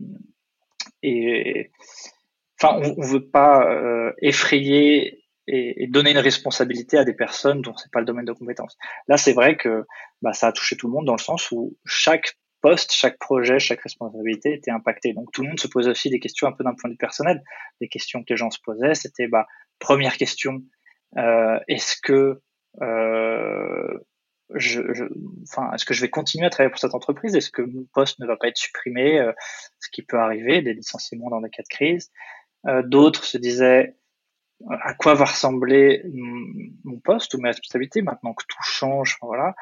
enfin, 2.59 2.81
on, 2.83 2.95
on 2.97 3.07
veut 3.07 3.29
pas 3.29 3.71
euh, 3.71 4.13
effrayer 4.23 5.23
et, 5.47 5.87
donner 5.89 6.13
une 6.13 6.19
responsabilité 6.19 6.97
à 6.97 7.05
des 7.05 7.13
personnes 7.13 7.61
dont 7.61 7.77
c'est 7.77 7.93
pas 7.93 8.01
le 8.01 8.07
domaine 8.07 8.25
de 8.25 8.33
compétence. 8.33 8.79
Là, 9.07 9.19
c'est 9.19 9.35
vrai 9.35 9.57
que 9.57 9.85
bah, 10.23 10.33
ça 10.33 10.47
a 10.49 10.53
touché 10.53 10.77
tout 10.77 10.87
le 10.87 10.95
monde 10.95 11.05
dans 11.05 11.17
le 11.17 11.21
sens 11.31 11.51
où 11.53 11.77
chaque 11.85 12.39
poste, 12.63 12.93
chaque 12.93 13.19
projet, 13.19 13.59
chaque 13.59 13.83
responsabilité 13.83 14.55
était 14.55 14.71
impacté. 14.71 15.13
Donc 15.13 15.31
tout 15.33 15.43
le 15.43 15.49
monde 15.49 15.61
se 15.61 15.69
posait 15.69 15.91
aussi 15.91 16.09
des 16.09 16.21
questions 16.21 16.49
un 16.49 16.53
peu 16.53 16.65
d'un 16.65 16.75
point 16.75 16.89
de 16.89 16.95
vue 16.95 16.99
personnel. 16.99 17.43
Des 17.83 17.89
questions 17.89 18.21
que 18.21 18.33
les 18.33 18.39
gens 18.39 18.51
se 18.51 18.61
posaient, 18.65 18.95
c'était 18.95 19.29
bah, 19.29 19.47
première 19.79 20.17
question, 20.17 20.63
euh, 21.19 21.59
est-ce 21.69 21.97
que 22.03 22.41
euh, 22.83 23.99
est-ce 24.55 25.85
que 25.85 25.95
je 25.95 26.01
vais 26.01 26.09
continuer 26.09 26.47
à 26.47 26.51
travailler 26.51 26.71
pour 26.71 26.81
cette 26.81 26.95
entreprise? 26.95 27.35
Est-ce 27.37 27.51
que 27.51 27.63
mon 27.63 27.85
poste 27.93 28.19
ne 28.19 28.27
va 28.27 28.37
pas 28.37 28.49
être 28.49 28.57
supprimé 28.57 29.19
euh, 29.19 29.33
Ce 29.79 29.89
qui 29.91 30.03
peut 30.03 30.19
arriver, 30.19 30.63
des 30.63 30.73
licenciements 30.73 31.29
dans 31.29 31.41
des 31.41 31.51
cas 31.51 31.63
de 31.63 31.69
crise? 31.69 32.11
Euh, 32.67 32.83
D'autres 32.83 33.25
se 33.25 33.39
disaient 33.39 33.97
à 34.71 34.95
quoi 34.95 35.15
va 35.15 35.27
ressembler 35.27 36.03
mon 36.85 36.99
poste 36.99 37.35
ou 37.35 37.39
mes 37.39 37.51
responsabilités 37.51 38.03
maintenant 38.03 38.35
que 38.35 38.45
tout 38.49 38.63
change? 38.63 39.19
Voilà. 39.23 39.55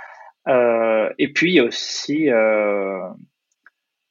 Euh, 0.48 1.12
et 1.18 1.32
puis 1.32 1.60
aussi, 1.60 2.30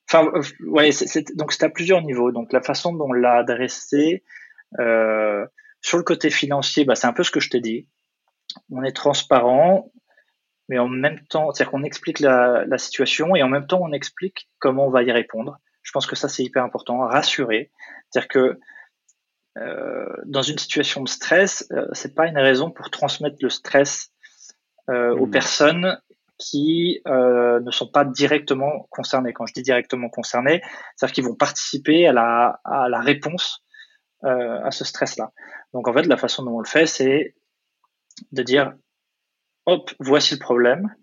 enfin, 0.09 0.31
ouais, 0.67 0.89
donc 1.35 1.53
c'est 1.53 1.63
à 1.63 1.69
plusieurs 1.69 2.01
niveaux. 2.03 2.31
Donc 2.31 2.51
la 2.53 2.61
façon 2.61 2.93
dont 2.93 3.05
on 3.05 3.13
l'a 3.13 3.37
adressé 3.37 4.23
sur 5.81 5.97
le 5.97 6.03
côté 6.03 6.29
financier, 6.29 6.83
bah, 6.85 6.95
c'est 6.95 7.07
un 7.07 7.13
peu 7.13 7.23
ce 7.23 7.31
que 7.31 7.39
je 7.39 7.49
t'ai 7.49 7.61
dit. 7.61 7.87
On 8.69 8.83
est 8.83 8.95
transparent, 8.95 9.91
mais 10.69 10.79
en 10.79 10.87
même 10.87 11.19
temps, 11.27 11.51
c'est-à-dire 11.51 11.71
qu'on 11.71 11.83
explique 11.83 12.19
la, 12.19 12.65
la, 12.65 12.77
situation 12.77 13.35
et 13.35 13.43
en 13.43 13.49
même 13.49 13.67
temps 13.67 13.81
on 13.81 13.91
explique 13.91 14.49
comment 14.59 14.87
on 14.87 14.89
va 14.89 15.03
y 15.03 15.11
répondre. 15.11 15.57
Je 15.83 15.91
pense 15.91 16.07
que 16.07 16.15
ça 16.15 16.27
c'est 16.27 16.43
hyper 16.43 16.63
important, 16.63 16.99
rassurer. 16.99 17.71
C'est-à-dire 18.09 18.27
que 18.27 18.59
euh, 19.57 20.15
dans 20.25 20.41
une 20.41 20.57
situation 20.57 21.03
de 21.03 21.09
stress, 21.09 21.67
euh, 21.71 21.87
c'est 21.93 22.15
pas 22.15 22.27
une 22.27 22.37
raison 22.37 22.71
pour 22.71 22.89
transmettre 22.89 23.37
le 23.41 23.49
stress 23.49 24.11
euh, 24.89 25.15
aux 25.15 25.27
mmh. 25.27 25.31
personnes 25.31 25.99
qui 26.37 27.01
euh, 27.07 27.59
ne 27.61 27.71
sont 27.71 27.87
pas 27.87 28.03
directement 28.03 28.87
concernées. 28.89 29.33
Quand 29.33 29.45
je 29.45 29.53
dis 29.53 29.61
directement 29.61 30.09
concernées, 30.09 30.61
c'est-à-dire 30.95 31.13
qu'ils 31.13 31.23
vont 31.23 31.35
participer 31.35 32.07
à 32.07 32.13
la, 32.13 32.59
à 32.65 32.89
la 32.89 32.99
réponse 32.99 33.63
euh, 34.23 34.61
à 34.63 34.71
ce 34.71 34.83
stress-là. 34.83 35.31
Donc 35.73 35.87
en 35.87 35.93
fait, 35.93 36.03
la 36.03 36.17
façon 36.17 36.43
dont 36.43 36.57
on 36.57 36.59
le 36.59 36.67
fait, 36.67 36.87
c'est 36.87 37.35
de 38.31 38.43
dire 38.43 38.73
hop, 39.65 39.91
voici 39.99 40.33
le 40.35 40.39
problème, 40.39 40.93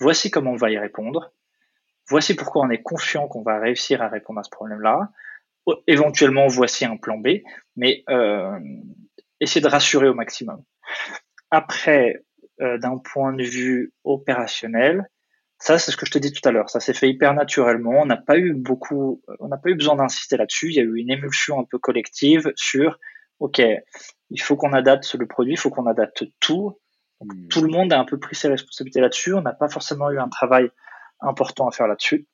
voici 0.00 0.30
comment 0.30 0.52
on 0.52 0.56
va 0.56 0.70
y 0.70 0.78
répondre, 0.78 1.32
voici 2.08 2.34
pourquoi 2.34 2.64
on 2.64 2.70
est 2.70 2.82
confiant 2.82 3.28
qu'on 3.28 3.42
va 3.42 3.58
réussir 3.58 4.02
à 4.02 4.08
répondre 4.08 4.40
à 4.40 4.42
ce 4.42 4.50
problème-là, 4.50 5.10
éventuellement 5.86 6.46
voici 6.46 6.84
un 6.84 6.96
plan 6.96 7.18
B, 7.18 7.40
mais 7.76 8.02
euh, 8.08 8.58
essayer 9.40 9.60
de 9.60 9.68
rassurer 9.68 10.08
au 10.08 10.14
maximum. 10.14 10.62
Après, 11.50 12.24
euh, 12.60 12.78
d'un 12.78 12.98
point 12.98 13.32
de 13.32 13.42
vue 13.42 13.92
opérationnel, 14.04 15.08
ça 15.58 15.78
c'est 15.78 15.90
ce 15.90 15.96
que 15.96 16.06
je 16.06 16.12
te 16.12 16.18
dis 16.18 16.32
tout 16.32 16.46
à 16.48 16.52
l'heure, 16.52 16.70
ça 16.70 16.80
s'est 16.80 16.94
fait 16.94 17.08
hyper 17.08 17.34
naturellement, 17.34 18.00
on 18.02 18.06
n'a 18.06 18.16
pas 18.16 18.38
eu 18.38 18.54
beaucoup, 18.54 19.22
on 19.40 19.48
n'a 19.48 19.56
pas 19.56 19.70
eu 19.70 19.74
besoin 19.74 19.96
d'insister 19.96 20.36
là-dessus, 20.36 20.68
il 20.68 20.74
y 20.74 20.80
a 20.80 20.82
eu 20.82 20.98
une 20.98 21.10
émulsion 21.10 21.58
un 21.60 21.64
peu 21.64 21.78
collective 21.78 22.52
sur, 22.56 22.98
ok, 23.40 23.60
il 24.30 24.40
faut 24.40 24.56
qu'on 24.56 24.72
adapte 24.72 25.14
le 25.14 25.26
produit, 25.26 25.54
il 25.54 25.58
faut 25.58 25.70
qu'on 25.70 25.86
adapte 25.86 26.24
tout, 26.40 26.78
Hmm. 27.20 27.48
Tout 27.48 27.62
le 27.62 27.68
monde 27.68 27.92
a 27.92 28.00
un 28.00 28.04
peu 28.04 28.18
pris 28.18 28.36
ses 28.36 28.48
responsabilités 28.48 29.00
là-dessus. 29.00 29.34
On 29.34 29.42
n'a 29.42 29.52
pas 29.52 29.68
forcément 29.68 30.10
eu 30.10 30.18
un 30.18 30.28
travail 30.28 30.70
important 31.20 31.68
à 31.68 31.72
faire 31.72 31.88
là-dessus. 31.88 32.26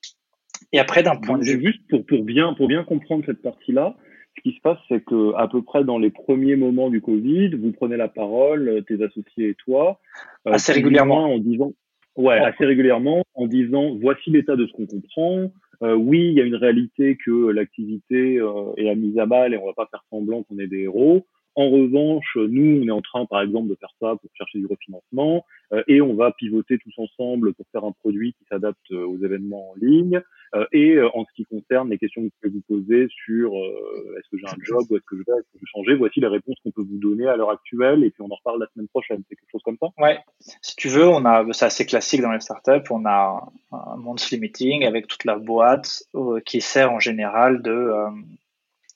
Et 0.71 0.79
après, 0.79 1.03
d'un 1.03 1.15
point 1.15 1.37
de 1.37 1.43
vue. 1.43 1.61
Juste 1.61 1.87
pour, 1.89 2.05
pour, 2.05 2.23
bien, 2.23 2.53
pour 2.53 2.67
bien 2.67 2.83
comprendre 2.83 3.23
cette 3.25 3.41
partie-là, 3.41 3.95
ce 4.37 4.41
qui 4.41 4.55
se 4.55 4.61
passe, 4.61 4.77
c'est 4.89 5.03
que 5.03 5.33
à 5.35 5.47
peu 5.47 5.61
près 5.61 5.83
dans 5.83 5.97
les 5.97 6.11
premiers 6.11 6.55
moments 6.55 6.89
du 6.89 7.01
Covid, 7.01 7.55
vous 7.55 7.71
prenez 7.71 7.97
la 7.97 8.07
parole, 8.07 8.83
tes 8.87 9.01
associés 9.03 9.49
et 9.49 9.55
toi. 9.55 9.99
Euh, 10.47 10.51
Assez 10.51 10.73
régulièrement. 10.73 11.33
En 11.33 11.39
disant, 11.39 11.73
Ouais, 12.15 12.37
assez 12.37 12.65
régulièrement 12.65 13.23
en 13.33 13.45
disant 13.45 13.93
voici 13.95 14.29
l'état 14.29 14.55
de 14.55 14.65
ce 14.65 14.71
qu'on 14.71 14.85
comprend. 14.85 15.51
Euh, 15.83 15.95
oui, 15.95 16.29
il 16.29 16.33
y 16.33 16.41
a 16.41 16.45
une 16.45 16.55
réalité 16.55 17.17
que 17.17 17.49
l'activité 17.49 18.37
euh, 18.37 18.71
est 18.77 18.89
à 18.89 18.95
mise 18.95 19.19
à 19.19 19.25
mal 19.25 19.53
et 19.53 19.57
on 19.57 19.65
va 19.65 19.73
pas 19.73 19.87
faire 19.91 20.03
semblant 20.09 20.43
qu'on 20.43 20.57
est 20.59 20.67
des 20.67 20.83
héros. 20.83 21.27
En 21.55 21.69
revanche, 21.69 22.35
nous, 22.35 22.81
on 22.81 22.87
est 22.87 22.91
en 22.91 23.01
train, 23.01 23.25
par 23.25 23.41
exemple, 23.41 23.69
de 23.69 23.75
faire 23.75 23.93
ça 24.01 24.15
pour 24.15 24.29
chercher 24.35 24.59
du 24.59 24.65
refinancement 24.65 25.45
euh, 25.71 25.83
et 25.87 26.01
on 26.01 26.13
va 26.13 26.31
pivoter 26.31 26.77
tous 26.77 26.93
ensemble 26.97 27.53
pour 27.53 27.65
faire 27.71 27.85
un 27.85 27.91
produit 27.91 28.33
qui 28.33 28.45
s'adapte 28.49 28.91
euh, 28.91 29.05
aux 29.05 29.17
événements 29.23 29.71
en 29.71 29.73
ligne. 29.75 30.21
Euh, 30.53 30.65
et 30.71 30.99
en 31.01 31.25
ce 31.25 31.33
qui 31.35 31.45
concerne 31.45 31.89
les 31.89 31.97
questions 31.97 32.21
que 32.41 32.47
vous 32.47 32.61
poser 32.67 33.07
sur 33.09 33.53
est-ce 33.55 34.29
que 34.29 34.37
j'ai 34.37 34.47
un 34.47 34.55
job 34.61 34.83
ou 34.89 34.95
est-ce 34.95 35.05
que 35.05 35.17
je 35.17 35.23
vais, 35.23 35.41
que 35.41 35.59
je 35.59 35.65
changer, 35.65 35.95
voici 35.95 36.19
les 36.19 36.27
réponses 36.27 36.55
qu'on 36.63 36.71
peut 36.71 36.83
vous 36.83 36.97
donner 36.97 37.27
à 37.27 37.35
l'heure 37.35 37.49
actuelle 37.49 38.03
et 38.03 38.11
puis 38.11 38.21
on 38.21 38.31
en 38.31 38.35
reparle 38.35 38.59
la 38.59 38.67
semaine 38.73 38.87
prochaine. 38.87 39.23
C'est 39.27 39.35
quelque 39.35 39.51
chose 39.51 39.63
comme 39.63 39.77
ça? 39.81 39.87
Ouais. 39.97 40.19
Si 40.39 40.75
tu 40.75 40.87
veux, 40.87 41.07
on 41.07 41.25
a, 41.25 41.45
c'est 41.51 41.65
assez 41.65 41.85
classique 41.85 42.21
dans 42.21 42.31
les 42.31 42.39
startups. 42.39 42.89
On 42.89 43.05
a 43.05 43.49
un 43.71 43.97
monthly 43.97 44.39
meeting 44.39 44.85
avec 44.85 45.07
toute 45.07 45.25
la 45.25 45.37
boîte 45.37 46.03
qui 46.45 46.61
sert 46.61 46.91
en 46.91 46.99
général 46.99 47.61
de 47.61 47.89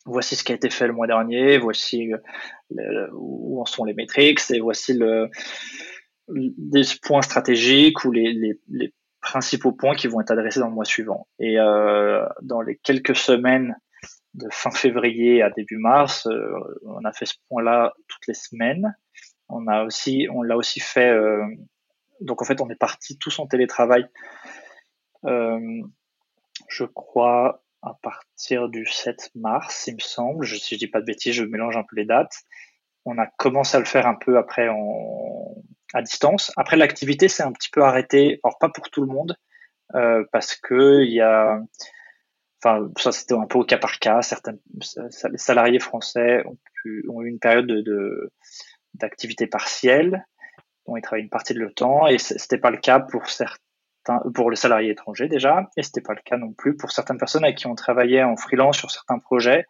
voici 0.10 0.36
ce 0.36 0.43
qui 0.43 0.51
a 0.51 0.55
été 0.55 0.70
fait 0.70 0.88
le 0.88 0.93
mois 0.93 1.07
dernier, 1.07 1.57
voici 1.57 2.12
euh, 2.14 3.07
où 3.14 3.62
en 3.62 3.66
sont 3.66 3.86
les 3.86 3.93
métriques, 3.93 4.41
et 4.51 4.60
voici 4.60 4.93
le, 4.93 5.30
des 6.28 6.84
points 7.01 7.22
stratégiques 7.22 8.03
ou 8.05 8.12
les, 8.12 8.34
les, 8.34 8.60
les, 8.70 8.93
principaux 9.22 9.74
points 9.74 9.95
qui 9.95 10.07
vont 10.07 10.22
être 10.22 10.32
adressés 10.32 10.62
dans 10.62 10.70
le 10.70 10.74
mois 10.74 10.86
suivant. 10.86 11.28
Et 11.39 11.60
euh, 11.60 12.26
dans 12.41 12.62
les 12.62 12.78
quelques 12.78 13.18
semaines 13.18 13.76
de 14.34 14.47
fin 14.49 14.72
février 14.72 15.41
à 15.41 15.49
début 15.49 15.78
mars, 15.78 16.26
euh, 16.28 16.53
on 16.84 17.03
a 17.03 17.12
fait 17.12 17.26
ce 17.26 17.34
point-là 17.49 17.93
toutes 18.07 18.28
les 18.28 18.34
semaines. 18.34 18.95
On 19.49 19.60
l'a 19.60 19.84
aussi 19.84 20.80
fait. 20.80 21.14
Donc 22.22 22.41
en 22.41 22.45
fait, 22.45 22.62
on 22.62 22.70
est 22.70 22.80
parti 22.80 23.18
tous 23.18 23.39
en 23.39 23.47
télétravail. 23.47 24.07
Je 25.26 26.86
crois 26.86 27.62
à 27.82 27.93
partir 28.01 28.69
du 28.69 28.86
7 28.86 29.32
mars, 29.36 29.88
il 29.88 29.95
me 29.95 29.99
semble. 29.99 30.45
Je, 30.45 30.55
si 30.55 30.75
je 30.75 30.80
dis 30.80 30.88
pas 30.88 30.99
de 30.99 31.05
bêtises, 31.05 31.34
je 31.34 31.43
mélange 31.43 31.77
un 31.77 31.84
peu 31.84 31.95
les 31.95 32.05
dates. 32.05 32.43
On 33.05 33.17
a 33.17 33.27
commencé 33.27 33.77
à 33.77 33.80
le 33.80 33.86
faire 33.86 34.07
un 34.07 34.15
peu 34.15 34.38
après 34.38 34.67
en, 34.69 35.55
à 35.93 36.01
distance. 36.01 36.51
Après, 36.57 36.77
l'activité 36.77 37.27
s'est 37.27 37.43
un 37.43 37.51
petit 37.51 37.69
peu 37.69 37.84
arrêtée. 37.84 38.39
Alors, 38.43 38.57
pas 38.59 38.69
pour 38.69 38.89
tout 38.89 39.01
le 39.01 39.07
monde, 39.07 39.36
euh, 39.95 40.25
parce 40.32 40.55
que 40.55 41.03
il 41.03 41.13
y 41.13 41.21
a, 41.21 41.59
enfin, 42.61 42.89
ça 42.97 43.11
c'était 43.11 43.36
un 43.36 43.47
peu 43.47 43.59
au 43.59 43.63
cas 43.63 43.77
par 43.77 43.99
cas. 43.99 44.21
Certains 44.21 44.55
les 45.32 45.38
salariés 45.38 45.80
français 45.80 46.43
ont, 46.45 47.21
eu 47.21 47.27
une 47.27 47.39
période 47.39 47.67
de, 47.67 48.32
d'activité 48.93 49.47
partielle, 49.47 50.25
dont 50.86 50.97
ils 50.97 51.01
travaillent 51.01 51.23
une 51.23 51.30
partie 51.30 51.53
de 51.53 51.59
le 51.59 51.73
temps, 51.73 52.07
et 52.07 52.17
c'était 52.17 52.57
pas 52.57 52.71
le 52.71 52.77
cas 52.77 52.99
pour 52.99 53.30
certains 53.30 53.57
pour 54.34 54.50
les 54.50 54.56
salariés 54.56 54.91
étrangers 54.91 55.28
déjà, 55.28 55.70
et 55.78 55.84
c'était 55.84 56.02
pas 56.02 56.14
le 56.14 56.22
cas 56.24 56.38
non 56.38 56.54
plus 56.54 56.76
pour 56.76 56.91
certaines 56.91 57.18
personnes 57.18 57.43
avec 57.43 57.58
qui 57.58 57.68
on 57.68 57.76
travaillait 57.76 58.24
en 58.24 58.36
freelance 58.36 58.78
sur 58.78 58.91
certains 58.91 59.20
projets, 59.20 59.66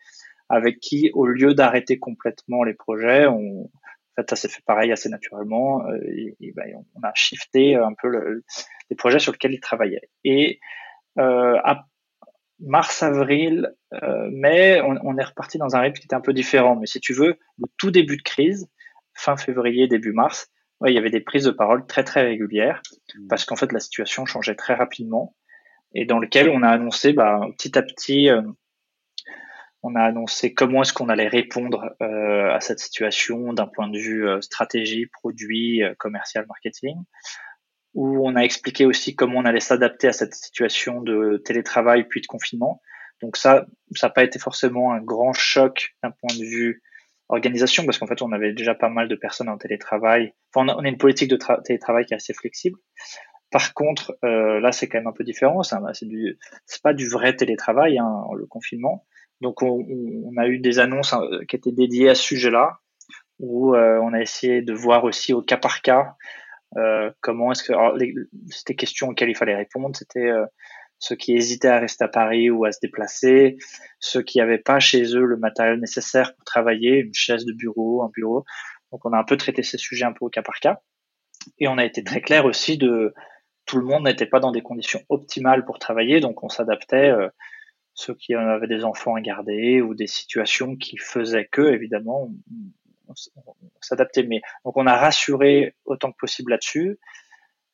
avec 0.50 0.80
qui, 0.80 1.12
au 1.14 1.26
lieu 1.26 1.54
d'arrêter 1.54 2.00
complètement 2.00 2.64
les 2.64 2.74
projets, 2.74 3.26
en 3.26 3.70
fait, 4.16 4.30
ça 4.30 4.36
s'est 4.36 4.50
fait 4.50 4.64
pareil 4.66 4.92
assez 4.92 5.10
naturellement, 5.10 5.86
euh, 5.88 6.00
ben, 6.56 6.86
on 6.96 7.04
a 7.04 7.12
shifté 7.14 7.76
un 7.76 7.94
peu 8.00 8.08
le, 8.08 8.44
les 8.90 8.96
projets 8.96 9.20
sur 9.20 9.32
lesquels 9.32 9.54
ils 9.54 9.60
travaillaient. 9.60 10.10
Et 10.24 10.60
euh, 11.20 11.58
à 11.64 11.86
mars, 12.60 13.04
avril, 13.04 13.74
euh, 13.94 14.30
mai, 14.32 14.82
on, 14.82 14.98
on, 15.04 15.18
est 15.18 15.24
reparti 15.24 15.58
dans 15.58 15.76
un 15.76 15.80
rythme 15.80 16.00
qui 16.00 16.06
était 16.06 16.16
un 16.16 16.22
peu 16.22 16.34
différent. 16.34 16.76
Mais 16.76 16.88
si 16.88 17.00
tu 17.00 17.14
veux, 17.14 17.38
le 17.58 17.68
tout 17.78 17.92
début 17.92 18.18
de 18.18 18.24
crise, 18.24 18.70
fin 19.14 19.38
février, 19.38 19.88
début 19.88 20.12
mars, 20.12 20.50
ouais, 20.82 20.92
il 20.92 20.96
y 20.96 20.98
avait 20.98 21.10
des 21.10 21.22
prises 21.22 21.46
de 21.46 21.52
parole 21.52 21.86
très 21.86 22.04
très 22.04 22.22
régulières 22.22 22.82
mmh. 23.16 23.28
parce 23.28 23.46
qu'en 23.46 23.56
fait 23.56 23.72
la 23.72 23.80
situation 23.80 24.26
changeait 24.26 24.56
très 24.56 24.74
rapidement 24.74 25.36
et 25.94 26.06
dans 26.06 26.20
lequel 26.20 26.50
on 26.50 26.64
a 26.64 26.70
annoncé 26.70 27.14
bah, 27.14 27.42
petit 27.58 27.78
à 27.78 27.82
petit, 27.82 28.30
euh, 28.30 28.42
on 29.82 29.96
a 29.96 30.02
annoncé 30.02 30.54
comment 30.54 30.82
est-ce 30.82 30.94
qu'on 30.94 31.10
allait 31.10 31.28
répondre 31.28 31.96
euh, 32.02 32.54
à 32.54 32.60
cette 32.60 32.80
situation 32.80 33.54
d'un 33.54 33.68
point 33.68 33.90
de 33.90 33.98
vue 33.98 34.28
euh, 34.28 34.42
stratégie, 34.42 35.08
produit, 35.08 35.82
commercial, 35.98 36.46
marketing, 36.48 36.98
où 37.94 38.28
on 38.28 38.36
a 38.36 38.42
expliqué 38.42 38.86
aussi 38.86 39.16
comment 39.16 39.40
on 39.40 39.46
allait 39.46 39.60
s'adapter 39.60 40.08
à 40.08 40.14
cette 40.14 40.36
situation 40.36 41.02
de 41.02 41.42
télétravail 41.44 42.04
puis 42.08 42.22
de 42.22 42.28
confinement. 42.28 42.82
Donc 43.22 43.36
ça, 43.36 43.66
ça 43.96 44.08
n'a 44.08 44.14
pas 44.14 44.24
été 44.24 44.38
forcément 44.38 44.94
un 44.94 45.02
grand 45.02 45.34
choc 45.34 45.96
d'un 46.04 46.12
point 46.12 46.36
de 46.38 46.44
vue 46.44 46.84
organisation 47.30 47.86
parce 47.86 47.98
qu'en 47.98 48.08
fait 48.08 48.22
on 48.22 48.32
avait 48.32 48.54
déjà 48.54 48.76
pas 48.76 48.90
mal 48.90 49.08
de 49.08 49.16
personnes 49.16 49.50
en 49.50 49.58
télétravail. 49.58 50.34
Enfin, 50.54 50.74
on 50.76 50.84
a, 50.84 50.90
une 50.90 50.98
politique 50.98 51.30
de 51.30 51.38
télétravail 51.64 52.06
qui 52.06 52.14
est 52.14 52.18
assez 52.18 52.34
flexible. 52.34 52.78
Par 53.52 53.74
contre, 53.74 54.18
euh, 54.24 54.60
là 54.60 54.72
c'est 54.72 54.88
quand 54.88 54.98
même 54.98 55.08
un 55.08 55.14
peu 55.14 55.24
différent. 55.24 55.64
C'est 55.64 55.78
c'est 56.66 56.82
pas 56.82 56.94
du 56.94 57.08
vrai 57.08 57.36
télétravail, 57.36 57.98
hein, 57.98 58.26
le 58.36 58.46
confinement. 58.46 59.06
Donc 59.42 59.62
on, 59.62 59.86
a 60.38 60.48
eu 60.48 60.60
des 60.60 60.80
annonces 60.80 61.14
hein, 61.14 61.22
qui 61.48 61.56
étaient 61.56 61.72
dédiées 61.72 62.10
à 62.10 62.16
ce 62.16 62.24
sujet-là, 62.24 62.80
où 63.40 63.74
euh, 63.74 64.00
on 64.04 64.14
a 64.14 64.20
essayé 64.20 64.62
de 64.62 64.74
voir 64.74 65.06
aussi 65.06 65.34
au 65.34 65.42
cas 65.42 65.58
par 65.58 65.82
cas 65.82 66.16
euh, 66.78 67.10
comment 67.22 67.52
est-ce 67.52 67.64
que 67.64 67.74
c'était 68.50 68.76
questions 68.76 69.08
auxquelles 69.08 69.30
il 69.30 69.38
fallait 69.38 69.56
répondre. 69.56 69.96
C'était 69.96 70.30
ceux 71.00 71.16
qui 71.16 71.36
hésitaient 71.36 71.70
à 71.70 71.80
rester 71.80 72.04
à 72.04 72.08
Paris 72.08 72.50
ou 72.50 72.66
à 72.66 72.72
se 72.72 72.80
déplacer, 72.82 73.58
ceux 74.00 74.22
qui 74.22 74.38
n'avaient 74.38 74.60
pas 74.60 74.80
chez 74.80 75.16
eux 75.16 75.26
le 75.26 75.38
matériel 75.38 75.80
nécessaire 75.80 76.36
pour 76.36 76.44
travailler, 76.44 77.00
une 77.00 77.14
chaise 77.14 77.46
de 77.46 77.54
bureau, 77.54 78.04
un 78.04 78.10
bureau. 78.14 78.46
Donc 78.92 79.06
on 79.06 79.14
a 79.14 79.18
un 79.18 79.24
peu 79.24 79.38
traité 79.38 79.64
ces 79.64 79.78
sujets 79.78 80.06
un 80.06 80.14
peu 80.14 80.26
au 80.26 80.30
cas 80.30 80.42
par 80.42 80.60
cas. 80.60 80.82
Et 81.58 81.68
on 81.68 81.78
a 81.78 81.86
été 81.86 82.04
très 82.04 82.22
clair 82.22 82.46
aussi 82.46 82.78
de 82.78 83.14
tout 83.66 83.78
le 83.78 83.86
monde 83.86 84.04
n'était 84.04 84.26
pas 84.26 84.40
dans 84.40 84.52
des 84.52 84.62
conditions 84.62 85.02
optimales 85.10 85.64
pour 85.64 85.80
travailler, 85.80 86.20
donc 86.20 86.44
on 86.44 86.50
s'adaptait. 86.50 87.10
Euh, 87.10 87.30
ceux 87.94 88.14
qui 88.14 88.34
avaient 88.34 88.68
des 88.68 88.86
enfants 88.86 89.16
à 89.16 89.22
garder 89.22 89.82
ou 89.82 89.94
des 89.94 90.08
situations 90.08 90.78
qui 90.78 90.98
faisaient 90.98 91.50
que, 91.52 91.74
évidemment, 91.74 92.32
on, 93.10 93.14
on 93.46 93.82
s'adaptait. 93.82 94.24
Mais 94.24 94.42
donc 94.64 94.78
on 94.78 94.88
a 94.88 94.96
rassuré 94.96 95.76
autant 95.86 96.12
que 96.12 96.18
possible 96.18 96.52
là-dessus. 96.52 96.98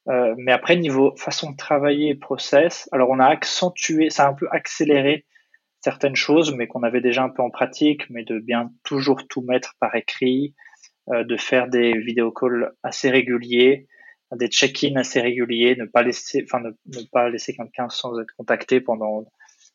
Euh, 0.08 0.36
mais 0.38 0.52
après, 0.52 0.76
niveau 0.76 1.16
façon 1.16 1.52
de 1.52 1.58
travailler 1.58 2.10
et 2.10 2.16
process, 2.16 2.88
alors 2.92 3.10
on 3.10 3.20
a 3.20 3.26
accentué, 3.26 4.10
ça 4.10 4.26
a 4.26 4.30
un 4.30 4.34
peu 4.34 4.48
accéléré 4.52 5.26
certaines 5.82 6.16
choses, 6.16 6.54
mais 6.56 6.68
qu'on 6.68 6.84
avait 6.84 7.02
déjà 7.02 7.24
un 7.24 7.30
peu 7.30 7.42
en 7.42 7.50
pratique, 7.50 8.10
mais 8.10 8.24
de 8.24 8.40
bien 8.40 8.72
toujours 8.84 9.28
tout 9.28 9.42
mettre 9.42 9.76
par 9.80 9.96
écrit, 9.96 10.56
euh, 11.10 11.24
de 11.24 11.38
faire 11.38 11.68
des 11.68 11.98
vidéo 11.98 12.32
calls 12.32 12.74
assez 12.84 13.10
réguliers, 13.10 13.88
des 14.36 14.48
check-in 14.48 14.96
assez 14.96 15.22
réguliers, 15.22 15.76
ne 15.76 15.86
pas 15.86 16.04
laisser, 16.04 16.44
enfin 16.44 16.60
ne, 16.60 16.72
ne 16.98 17.06
pas 17.12 17.30
laisser 17.30 17.56
quelqu'un 17.56 17.90
sans 17.90 18.20
être 18.20 18.34
contacté 18.38 18.82
pendant 18.82 19.26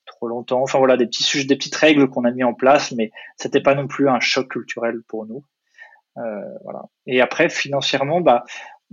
trop 0.07 0.29
longtemps. 0.29 0.63
Enfin 0.63 0.79
voilà, 0.79 0.97
des 0.97 1.07
petits 1.07 1.23
sujets, 1.23 1.47
des 1.47 1.57
petites 1.57 1.77
règles 1.77 2.09
qu'on 2.09 2.25
a 2.25 2.31
mis 2.31 2.45
en 2.45 2.55
place, 2.55 2.93
mais 2.93 3.11
c'était 3.37 3.61
pas 3.61 3.75
non 3.75 3.87
plus 3.87 4.09
un 4.09 4.21
choc 4.21 4.49
culturel 4.49 5.03
pour 5.07 5.27
nous. 5.27 5.45
Euh, 6.19 6.59
voilà. 6.65 6.83
Et 7.07 7.21
après, 7.21 7.49
financièrement, 7.49 8.21
bah, 8.21 8.45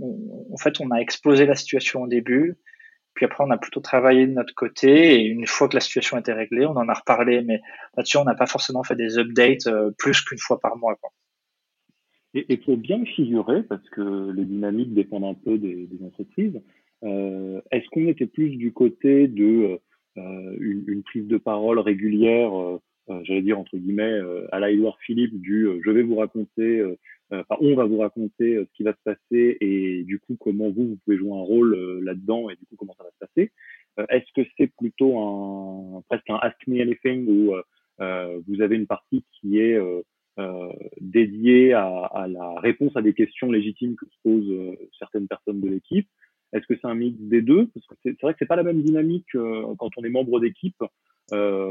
en 0.02 0.58
fait, 0.58 0.80
on 0.80 0.91
a 0.91 0.98
explosé 0.98 1.45
la 1.45 1.56
situation 1.56 2.04
au 2.04 2.08
début. 2.08 2.58
Puis 3.18 3.26
après, 3.26 3.43
on 3.43 3.50
a 3.50 3.58
plutôt 3.58 3.80
travaillé 3.80 4.28
de 4.28 4.32
notre 4.32 4.54
côté. 4.54 5.16
Et 5.16 5.26
une 5.26 5.48
fois 5.48 5.68
que 5.68 5.74
la 5.74 5.80
situation 5.80 6.18
était 6.20 6.34
réglée, 6.34 6.68
on 6.68 6.78
en 6.78 6.88
a 6.88 6.93
reparlé. 6.93 7.41
Mais 7.41 7.62
là-dessus, 7.95 8.18
on 8.18 8.24
n'a 8.24 8.36
pas 8.36 8.45
forcément 8.45 8.84
fait 8.84 8.95
des 8.95 9.18
updates 9.18 9.66
euh, 9.66 9.89
plus 9.98 10.22
qu'une 10.22 10.38
fois 10.38 10.60
par 10.60 10.78
mois. 10.78 10.95
Et, 12.36 12.45
et, 12.54 12.58
pour 12.58 12.78
bien 12.78 13.04
figurer, 13.06 13.64
parce 13.64 13.89
que 13.89 14.32
les 14.32 14.45
dynamiques 14.45 14.93
dépendent 14.93 15.26
un 15.26 15.34
peu 15.34 15.58
des, 15.58 15.89
entreprises, 16.06 16.62
euh, 17.04 17.60
est-ce 17.72 17.89
qu'on 17.89 18.08
était 18.08 18.28
plus 18.28 18.52
du 18.52 18.72
côté 18.72 19.28
de 19.28 19.80
euh, 20.18 20.58
une, 20.60 21.02
prise 21.02 21.26
de 21.26 21.38
parole 21.38 21.80
régulière, 21.80 22.52
j'allais 23.24 23.41
dire 23.41 23.58
entre 23.58 23.78
guillemets, 23.78 24.20
à 24.52 24.60
la 24.60 24.70
Edouard 24.70 25.00
Philippe, 25.00 25.39
du 25.41 25.68
je 25.84 25.89
vais 25.89 26.04
vous 26.04 26.18
raconter 26.18 26.84
enfin, 27.32 27.56
on 27.60 27.76
va 27.76 27.86
vous 27.86 28.00
raconter 28.00 28.56
euh, 28.56 28.66
ce 28.66 28.74
qui 28.74 28.84
va 28.84 28.94
se 28.94 29.04
passer 29.04 29.58
et 29.60 30.04
du 30.04 30.20
coup 30.20 30.38
comment 30.40 30.70
vous, 30.70 30.88
vous 30.88 30.98
pouvez 31.04 31.18
jouer 31.18 31.32
un 31.32 31.44
rôle 31.44 31.76
euh, 31.76 32.00
là-dedans 32.04 32.50
et 32.50 32.56
du 32.56 32.66
coup 32.66 32.76
comment 32.78 32.96
ça 32.98 33.04
va 33.04 33.12
se 33.12 33.26
passer. 33.26 33.52
Est-ce 34.10 34.32
que 34.36 34.48
c'est 34.58 34.68
plutôt 34.68 35.18
un 35.18 36.04
presque 36.08 36.30
un 36.30 36.36
Ask 36.36 36.56
Me 36.68 36.80
Anything 36.82 37.28
où 37.28 37.56
vous 37.98 38.62
avez 38.62 38.76
une 38.76 38.86
partie 38.86 39.24
qui 39.32 39.58
est 39.58 39.74
euh, 39.74 40.72
dédiée 41.02 41.74
à, 41.74 41.88
à, 41.88 42.28
la 42.28 42.60
réponse 42.60 42.96
à 42.96 43.02
des 43.02 43.16
questions 43.16 43.52
légitimes 43.52 43.96
que 43.96 44.06
se 44.06 44.18
posent 44.24 44.78
certaines 45.00 45.28
personnes 45.28 45.62
de 45.62 45.70
l'équipe? 45.70 46.08
Est-ce 46.54 46.68
que 46.68 46.76
c'est 46.80 46.86
un 46.86 46.94
mix 46.94 47.18
des 47.20 47.42
deux? 47.42 47.72
Parce 47.74 47.88
que 47.88 47.96
c'est 48.04 48.22
vrai 48.22 48.34
que 48.34 48.38
c'est 48.38 48.46
pas 48.46 48.56
la 48.56 48.62
même 48.62 48.84
dynamique 48.84 49.32
quand 49.32 49.90
on 49.98 50.04
est 50.04 50.10
membre 50.10 50.40
d'équipe 50.40 50.84
euh, 51.34 51.66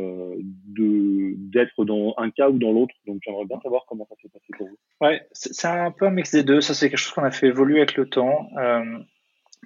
d'être 1.56 1.84
dans 1.84 2.14
un 2.18 2.30
cas 2.30 2.48
ou 2.48 2.58
dans 2.58 2.72
l'autre. 2.72 2.94
Donc 3.06 3.20
j'aimerais 3.24 3.46
bien 3.46 3.58
savoir 3.60 3.84
comment 3.88 4.06
ça 4.08 4.14
s'est 4.20 4.28
passé 4.28 4.46
pour 4.56 4.68
vous. 4.68 4.78
Ouais, 5.00 5.26
c'est 5.32 5.66
un 5.66 5.90
peu 5.90 6.06
un 6.06 6.10
mix 6.10 6.30
des 6.32 6.44
deux. 6.44 6.60
Ça 6.60 6.74
c'est 6.74 6.90
quelque 6.90 6.98
chose 6.98 7.12
qu'on 7.12 7.24
a 7.24 7.30
fait 7.30 7.48
évoluer 7.48 7.78
avec 7.78 7.96
le 7.96 8.08
temps. 8.08 8.48
Euh, 8.58 8.98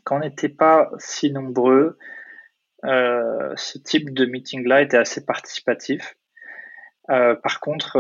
quand 0.05 0.17
on 0.17 0.21
n'était 0.21 0.49
pas 0.49 0.91
si 0.99 1.33
nombreux, 1.33 1.99
euh, 2.85 3.53
ce 3.57 3.79
type 3.79 4.15
de 4.15 4.25
meeting-là 4.25 4.83
était 4.83 4.97
assez 4.97 5.25
participatif. 5.25 6.17
Euh, 7.11 7.35
par 7.35 7.59
contre, 7.59 7.99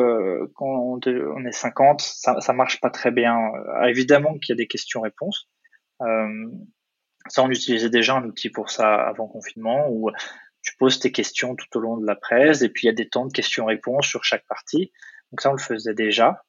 quand 0.54 1.00
on, 1.04 1.44
est 1.44 1.52
50, 1.52 2.00
ça, 2.00 2.40
ça 2.40 2.52
marche 2.52 2.80
pas 2.80 2.90
très 2.90 3.10
bien. 3.10 3.36
Évidemment 3.88 4.38
qu'il 4.38 4.50
y 4.50 4.56
a 4.56 4.56
des 4.56 4.68
questions-réponses. 4.68 5.50
Ça, 7.28 7.42
on 7.42 7.50
utilisait 7.50 7.90
déjà 7.90 8.16
un 8.16 8.24
outil 8.24 8.48
pour 8.50 8.70
ça 8.70 8.94
avant 8.94 9.26
confinement 9.26 9.88
tu 10.62 10.76
poses 10.76 10.98
tes 10.98 11.12
questions 11.12 11.54
tout 11.56 11.78
au 11.78 11.80
long 11.80 11.96
de 11.96 12.06
la 12.06 12.16
presse 12.16 12.62
et 12.62 12.68
puis 12.68 12.84
il 12.84 12.86
y 12.86 12.90
a 12.90 12.94
des 12.94 13.08
temps 13.08 13.26
de 13.26 13.32
questions-réponses 13.32 14.06
sur 14.06 14.24
chaque 14.24 14.46
partie. 14.46 14.92
Donc 15.30 15.40
ça, 15.40 15.50
on 15.50 15.54
le 15.54 15.58
faisait 15.58 15.94
déjà. 15.94 16.44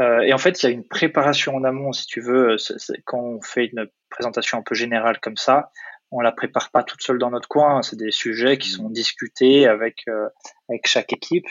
Euh, 0.00 0.20
et 0.20 0.32
en 0.32 0.38
fait, 0.38 0.62
il 0.62 0.66
y 0.66 0.68
a 0.68 0.72
une 0.72 0.86
préparation 0.86 1.54
en 1.54 1.64
amont, 1.64 1.92
si 1.92 2.06
tu 2.06 2.20
veux. 2.20 2.56
quand 3.04 3.20
on 3.20 3.40
fait 3.40 3.66
une 3.66 3.88
présentation 4.10 4.58
un 4.58 4.62
peu 4.62 4.74
générale 4.74 5.20
comme 5.20 5.36
ça, 5.36 5.70
on 6.10 6.20
la 6.20 6.32
prépare 6.32 6.70
pas 6.70 6.82
toute 6.82 7.02
seule 7.02 7.18
dans 7.18 7.30
notre 7.30 7.48
coin. 7.48 7.82
C'est 7.82 7.96
des 7.96 8.10
sujets 8.10 8.58
qui 8.58 8.70
sont 8.70 8.90
discutés 8.90 9.66
avec 9.66 10.02
euh, 10.08 10.28
avec 10.68 10.86
chaque 10.86 11.12
équipe. 11.12 11.46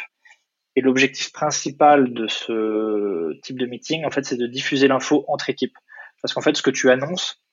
Et 0.76 0.82
l'objectif 0.82 1.32
principal 1.32 2.14
de 2.14 2.28
ce 2.28 3.40
type 3.42 3.60
de 3.60 3.66
meeting, 3.66 4.06
en 4.06 4.10
fait, 4.10 4.26
c'est 4.26 4.38
de 4.38 4.48
diffuser 4.48 4.88
l'info 4.88 5.24
entre 5.28 5.50
équipes. 5.50 5.78
Parce 6.22 6.34
qu'en 6.34 6.42
fait, 6.42 6.56
ce 6.58 6.64
que 6.64 6.72
tu 6.72 6.90
annonces, 6.90 7.44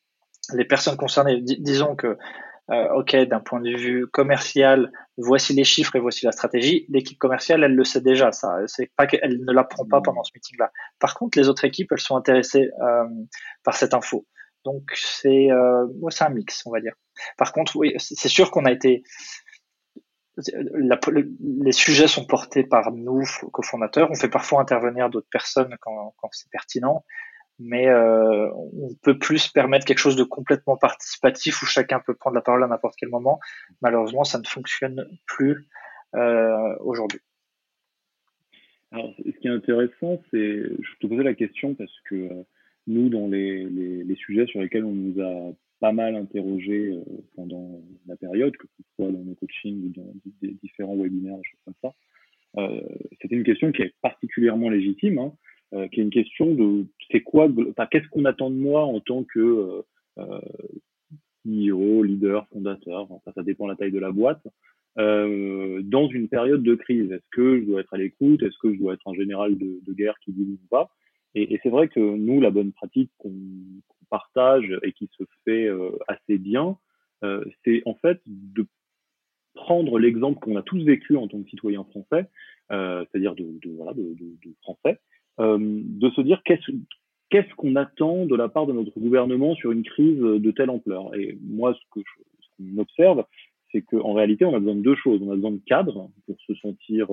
les 0.55 0.65
personnes 0.65 0.97
concernées, 0.97 1.41
disons 1.43 1.97
que 1.97 2.17
euh, 2.71 2.89
ok, 2.95 3.17
d'un 3.17 3.41
point 3.41 3.61
de 3.61 3.77
vue 3.77 4.07
commercial, 4.07 4.93
voici 5.17 5.53
les 5.55 5.65
chiffres 5.65 5.97
et 5.97 6.01
voici 6.01 6.25
la 6.25 6.33
stratégie. 6.33 6.87
L'équipe 6.89 7.19
commerciale, 7.19 7.65
elle 7.65 7.75
le 7.75 7.85
sait 7.85 8.01
déjà. 8.01 8.31
Ça, 8.33 8.59
c'est 8.67 8.91
pas 8.97 9.07
qu'elle 9.07 9.45
ne 9.45 9.53
l'apprend 9.53 9.85
pas 9.87 10.01
pendant 10.01 10.23
ce 10.23 10.31
meeting-là. 10.35 10.71
Par 11.01 11.15
contre, 11.15 11.39
les 11.39 11.49
autres 11.49 11.65
équipes, 11.65 11.91
elles 11.93 12.01
sont 12.01 12.17
intéressées 12.17 12.71
euh, 12.83 13.05
par 13.65 13.77
cette 13.77 13.95
info. 13.95 14.27
Donc 14.65 14.83
c'est, 14.95 15.51
euh, 15.51 15.87
c'est 16.11 16.25
un 16.25 16.31
mix, 16.31 16.63
on 16.67 16.71
va 16.71 16.81
dire. 16.81 16.95
Par 17.37 17.53
contre, 17.53 17.77
oui, 17.77 17.95
c'est 17.99 18.29
sûr 18.29 18.51
qu'on 18.51 18.65
a 18.67 18.73
été 18.73 19.03
les 21.41 21.73
sujets 21.73 22.09
sont 22.09 22.25
portés 22.25 22.65
par 22.65 22.93
nous, 22.93 23.25
cofondateurs. 23.53 24.11
On 24.11 24.15
fait 24.15 24.29
parfois 24.29 24.61
intervenir 24.61 25.11
d'autres 25.11 25.29
personnes 25.31 25.77
quand, 25.81 26.15
quand 26.17 26.29
c'est 26.33 26.51
pertinent, 26.51 27.05
mais 27.61 27.89
euh, 27.89 28.51
on 28.55 28.95
peut 29.03 29.19
plus 29.19 29.49
permettre 29.49 29.85
quelque 29.85 29.99
chose 29.99 30.17
de 30.17 30.25
complètement 30.25 30.79
participatif 30.79 31.63
où 31.63 31.67
chacun 31.67 32.01
peut 32.01 32.15
prendre 32.15 32.35
la 32.35 32.41
parole 32.41 32.65
à 32.65 32.67
n'importe 32.67 32.95
quel 32.99 33.11
moment. 33.11 33.39
Malheureusement, 33.83 34.25
ça 34.25 34.39
ne 34.39 34.47
fonctionne 34.47 35.07
plus 35.27 35.69
euh, 36.17 36.75
aujourd'hui. 36.81 37.21
Alors, 38.93 39.13
ce 39.19 39.39
qui 39.39 39.47
est 39.47 39.51
intéressant, 39.51 40.21
c'est, 40.31 40.63
je 40.63 40.99
te 41.01 41.07
posais 41.07 41.23
la 41.23 41.35
question 41.35 41.75
parce 41.75 41.95
que 42.09 42.15
euh, 42.15 42.43
nous, 42.87 43.11
dans 43.11 43.29
les, 43.29 43.65
les, 43.67 44.17
sujets 44.17 44.47
sur 44.47 44.61
lesquels 44.61 44.85
on 44.85 44.93
nous 44.93 45.23
a 45.23 45.53
pas 45.81 45.93
mal 45.93 46.17
interrogés 46.17 46.99
pendant 47.37 47.81
la 48.07 48.17
période, 48.17 48.57
que 48.57 48.67
ce 48.67 48.83
soit 48.97 49.13
dans 49.13 49.23
nos 49.23 49.35
coachings 49.35 49.85
ou 49.85 49.89
dans 49.91 50.13
des 50.43 50.57
différents 50.63 50.97
webinaires, 50.97 51.39
choses 51.43 51.61
comme 51.65 51.75
ça, 51.83 51.95
c'était 53.23 53.37
une 53.37 53.45
question 53.45 53.71
qui 53.71 53.83
est 53.83 53.95
particulièrement 54.03 54.71
légitime. 54.71 55.19
Hein, 55.19 55.33
euh, 55.73 55.89
qui 55.89 56.01
est 56.01 56.03
une 56.03 56.11
question 56.11 56.55
de 56.55 56.87
c'est 57.11 57.21
quoi, 57.21 57.49
enfin, 57.71 57.87
qu'est-ce 57.91 58.09
qu'on 58.09 58.25
attend 58.25 58.51
de 58.51 58.57
moi 58.57 58.85
en 58.85 59.01
tant 59.01 59.25
que 59.25 59.39
euh, 59.39 59.83
euh 60.19 60.41
CEO, 61.47 62.03
leader, 62.03 62.47
fondateur, 62.49 63.11
enfin, 63.11 63.33
ça 63.35 63.43
dépend 63.43 63.65
de 63.65 63.71
la 63.71 63.77
taille 63.77 63.93
de 63.93 63.99
la 63.99 64.13
boîte, 64.13 64.47
euh, 64.99 65.81
dans 65.83 66.09
une 66.09 66.29
période 66.29 66.63
de 66.63 66.75
crise. 66.75 67.11
Est-ce 67.11 67.29
que 67.31 67.61
je 67.61 67.65
dois 67.65 67.81
être 67.81 67.95
à 67.95 67.99
l'écoute? 67.99 68.43
Est-ce 68.43 68.59
que 68.61 68.73
je 68.73 68.79
dois 68.79 68.95
être 68.95 69.09
un 69.09 69.15
général 69.15 69.57
de, 69.57 69.81
de 69.87 69.93
guerre 69.93 70.19
qui 70.25 70.33
dit 70.33 70.59
ou 70.63 70.69
pas? 70.69 70.91
Et, 71.35 71.55
et 71.55 71.61
c'est 71.63 71.71
vrai 71.71 71.89
que 71.89 72.01
nous, 72.01 72.41
la 72.41 72.51
bonne 72.51 72.73
pratique 72.73 73.11
qu'on 73.19 73.33
partage 74.11 74.77
et 74.83 74.93
qui 74.93 75.09
se 75.17 75.25
fait 75.45 75.67
euh, 75.67 75.91
assez 76.09 76.39
bien, 76.39 76.77
euh, 77.23 77.45
c'est 77.65 77.83
en 77.87 77.95
fait 77.95 78.21
de 78.27 78.67
prendre 79.55 79.99
l'exemple 79.99 80.41
qu'on 80.41 80.57
a 80.57 80.63
tous 80.63 80.83
vécu 80.83 81.17
en 81.17 81.29
tant 81.29 81.43
que 81.43 81.49
citoyen 81.49 81.85
français, 81.85 82.29
c'est-à-dire 82.69 83.35
de, 83.35 83.59
de, 83.63 83.71
voilà, 83.73 83.93
de, 83.95 84.15
de 84.15 84.55
français, 84.63 84.91
euh, 84.91 84.97
de 85.59 86.11
se 86.11 86.21
dire 86.21 86.43
qu'est-ce 86.45 87.55
qu'on 87.57 87.77
attend 87.77 88.27
de 88.27 88.37
la 88.37 88.49
part 88.49 88.67
de 88.67 88.73
notre 88.73 88.99
gouvernement 88.99 89.55
sur 89.55 89.73
une 89.73 89.83
crise 89.83 90.19
de 90.19 90.51
telle 90.51 90.71
ampleur 90.71 91.15
Et 91.17 91.39
moi, 91.43 91.75
ce 91.75 91.81
qu'on 92.59 92.79
observe, 92.79 93.25
c'est 93.73 93.83
qu'en 93.83 94.13
réalité, 94.13 94.45
on 94.45 94.55
a 94.55 94.59
besoin 94.59 94.75
de 94.75 94.83
deux 94.83 94.97
choses. 94.97 95.21
On 95.23 95.31
a 95.31 95.37
besoin 95.37 95.53
de 95.53 95.61
cadres 95.67 96.11
pour 96.27 96.37
se 96.47 96.55
sentir 96.57 97.09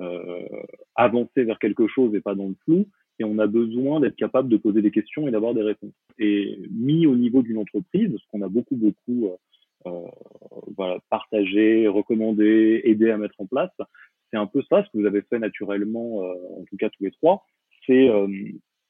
euh, 0.00 0.48
avancer 0.94 1.44
vers 1.44 1.58
quelque 1.58 1.86
chose 1.88 2.14
et 2.14 2.20
pas 2.20 2.34
dans 2.34 2.48
le 2.48 2.56
flou. 2.64 2.86
Et 3.18 3.24
on 3.24 3.38
a 3.38 3.46
besoin 3.46 4.00
d'être 4.00 4.16
capable 4.16 4.48
de 4.48 4.58
poser 4.58 4.82
des 4.82 4.90
questions 4.90 5.26
et 5.26 5.30
d'avoir 5.30 5.54
des 5.54 5.62
réponses. 5.62 5.94
Et 6.18 6.58
mis 6.70 7.06
au 7.06 7.16
niveau 7.16 7.42
d'une 7.42 7.58
entreprise, 7.58 8.14
ce 8.14 8.26
qu'on 8.30 8.42
a 8.42 8.48
beaucoup, 8.48 8.76
beaucoup 8.76 9.30
euh, 9.86 10.98
partagé, 11.08 11.88
recommandé, 11.88 12.82
aidé 12.84 13.10
à 13.10 13.16
mettre 13.16 13.40
en 13.40 13.46
place, 13.46 13.70
c'est 14.30 14.36
un 14.36 14.46
peu 14.46 14.62
ça, 14.68 14.84
ce 14.84 14.90
que 14.90 14.98
vous 14.98 15.06
avez 15.06 15.22
fait 15.22 15.38
naturellement, 15.38 16.24
euh, 16.24 16.34
en 16.60 16.64
tout 16.68 16.76
cas 16.76 16.90
tous 16.90 17.04
les 17.04 17.10
trois, 17.12 17.44
c'est 17.86 18.08
euh, 18.08 18.28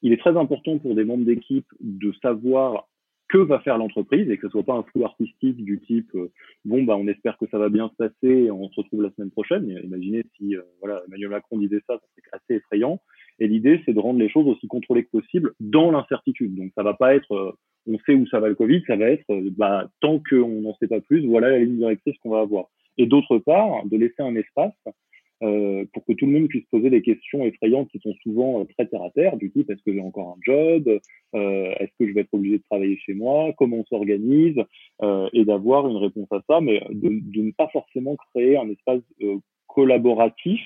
il 0.03 0.13
est 0.13 0.19
très 0.19 0.37
important 0.37 0.79
pour 0.79 0.95
des 0.95 1.05
membres 1.05 1.25
d'équipe 1.25 1.67
de 1.81 2.13
savoir 2.23 2.89
que 3.29 3.39
va 3.39 3.59
faire 3.61 3.77
l'entreprise 3.77 4.31
et 4.31 4.37
que 4.37 4.47
ce 4.47 4.53
soit 4.53 4.63
pas 4.63 4.75
un 4.75 4.85
flou 4.85 5.05
artistique 5.05 5.65
du 5.65 5.81
type 5.81 6.11
euh, 6.15 6.31
bon 6.65 6.85
bah 6.85 6.97
on 6.97 7.09
espère 7.09 7.37
que 7.39 7.47
ça 7.51 7.59
va 7.59 7.69
bien 7.69 7.89
se 7.89 7.97
passer 7.97 8.51
on 8.51 8.69
se 8.71 8.81
retrouve 8.81 9.03
la 9.03 9.11
semaine 9.11 9.31
prochaine. 9.31 9.69
Imaginez 9.85 10.25
si 10.37 10.57
euh, 10.57 10.63
voilà 10.81 11.03
Emmanuel 11.09 11.31
Macron 11.31 11.59
disait 11.59 11.83
ça, 11.87 11.99
serait 11.99 12.29
assez 12.33 12.55
effrayant. 12.55 13.01
Et 13.39 13.49
l'idée 13.49 13.83
c'est 13.85 13.95
de 13.95 14.01
rendre 14.01 14.21
les 14.21 14.29
choses 14.29 14.47
aussi 14.47 14.69
contrôlées 14.69 15.05
que 15.05 15.11
possible 15.11 15.53
dans 15.61 15.91
l'incertitude. 15.91 16.55
Donc 16.55 16.73
ça 16.75 16.83
va 16.83 16.95
pas 16.95 17.15
être 17.15 17.57
on 17.89 17.99
sait 18.01 18.15
où 18.15 18.27
ça 18.27 18.41
va 18.41 18.49
le 18.49 18.55
Covid, 18.55 18.83
ça 18.87 18.97
va 18.97 19.11
être 19.11 19.27
bah 19.57 19.89
tant 20.01 20.21
qu'on 20.29 20.61
n'en 20.61 20.75
sait 20.77 20.89
pas 20.89 21.01
plus, 21.01 21.27
voilà 21.27 21.51
la 21.51 21.59
ligne 21.59 21.77
directrice 21.77 22.17
qu'on 22.19 22.31
va 22.31 22.41
avoir. 22.41 22.67
Et 22.99 23.07
d'autre 23.07 23.39
part 23.39 23.85
de 23.87 23.97
laisser 23.97 24.23
un 24.23 24.35
espace 24.37 24.73
euh, 25.43 25.85
pour 25.93 26.05
que 26.07 26.13
tout 26.15 26.27
le 26.27 26.33
monde 26.33 26.49
puisse 26.49 26.65
poser 26.71 26.89
des 26.89 27.03
questions 27.03 27.45
effrayantes 27.45 27.91
qui 27.91 27.99
sont 27.99 28.15
souvent 28.23 28.61
euh, 28.61 28.65
très 28.77 28.87
terre 28.87 29.03
à 29.03 29.11
terre, 29.11 29.37
du 29.37 29.51
type 29.51 29.71
est-ce 29.71 29.83
que 29.83 29.93
j'ai 29.93 30.01
encore 30.01 30.37
un 30.37 30.41
job, 30.43 30.89
euh, 31.35 31.75
est-ce 31.79 31.93
que 31.99 32.09
je 32.09 32.15
vais 32.15 32.23
être 32.23 32.33
obligé 32.33 32.59
de 32.59 32.63
travailler 32.63 32.97
chez 32.97 33.15
moi, 33.15 33.53
comment 33.59 33.79
on 33.79 33.85
s'organise, 33.85 34.59
euh, 35.03 35.29
et 35.33 35.45
d'avoir 35.45 35.89
une 35.89 35.99
réponse 35.99 36.29
à 36.31 36.41
ça, 36.49 36.61
mais 36.61 36.81
de, 36.91 37.09
de, 37.11 37.43
ne 37.43 37.51
pas 37.53 37.69
forcément 37.69 38.17
créer 38.33 38.57
un 38.57 38.69
espace 38.71 39.03
euh, 39.23 39.37
collaboratif, 39.67 40.63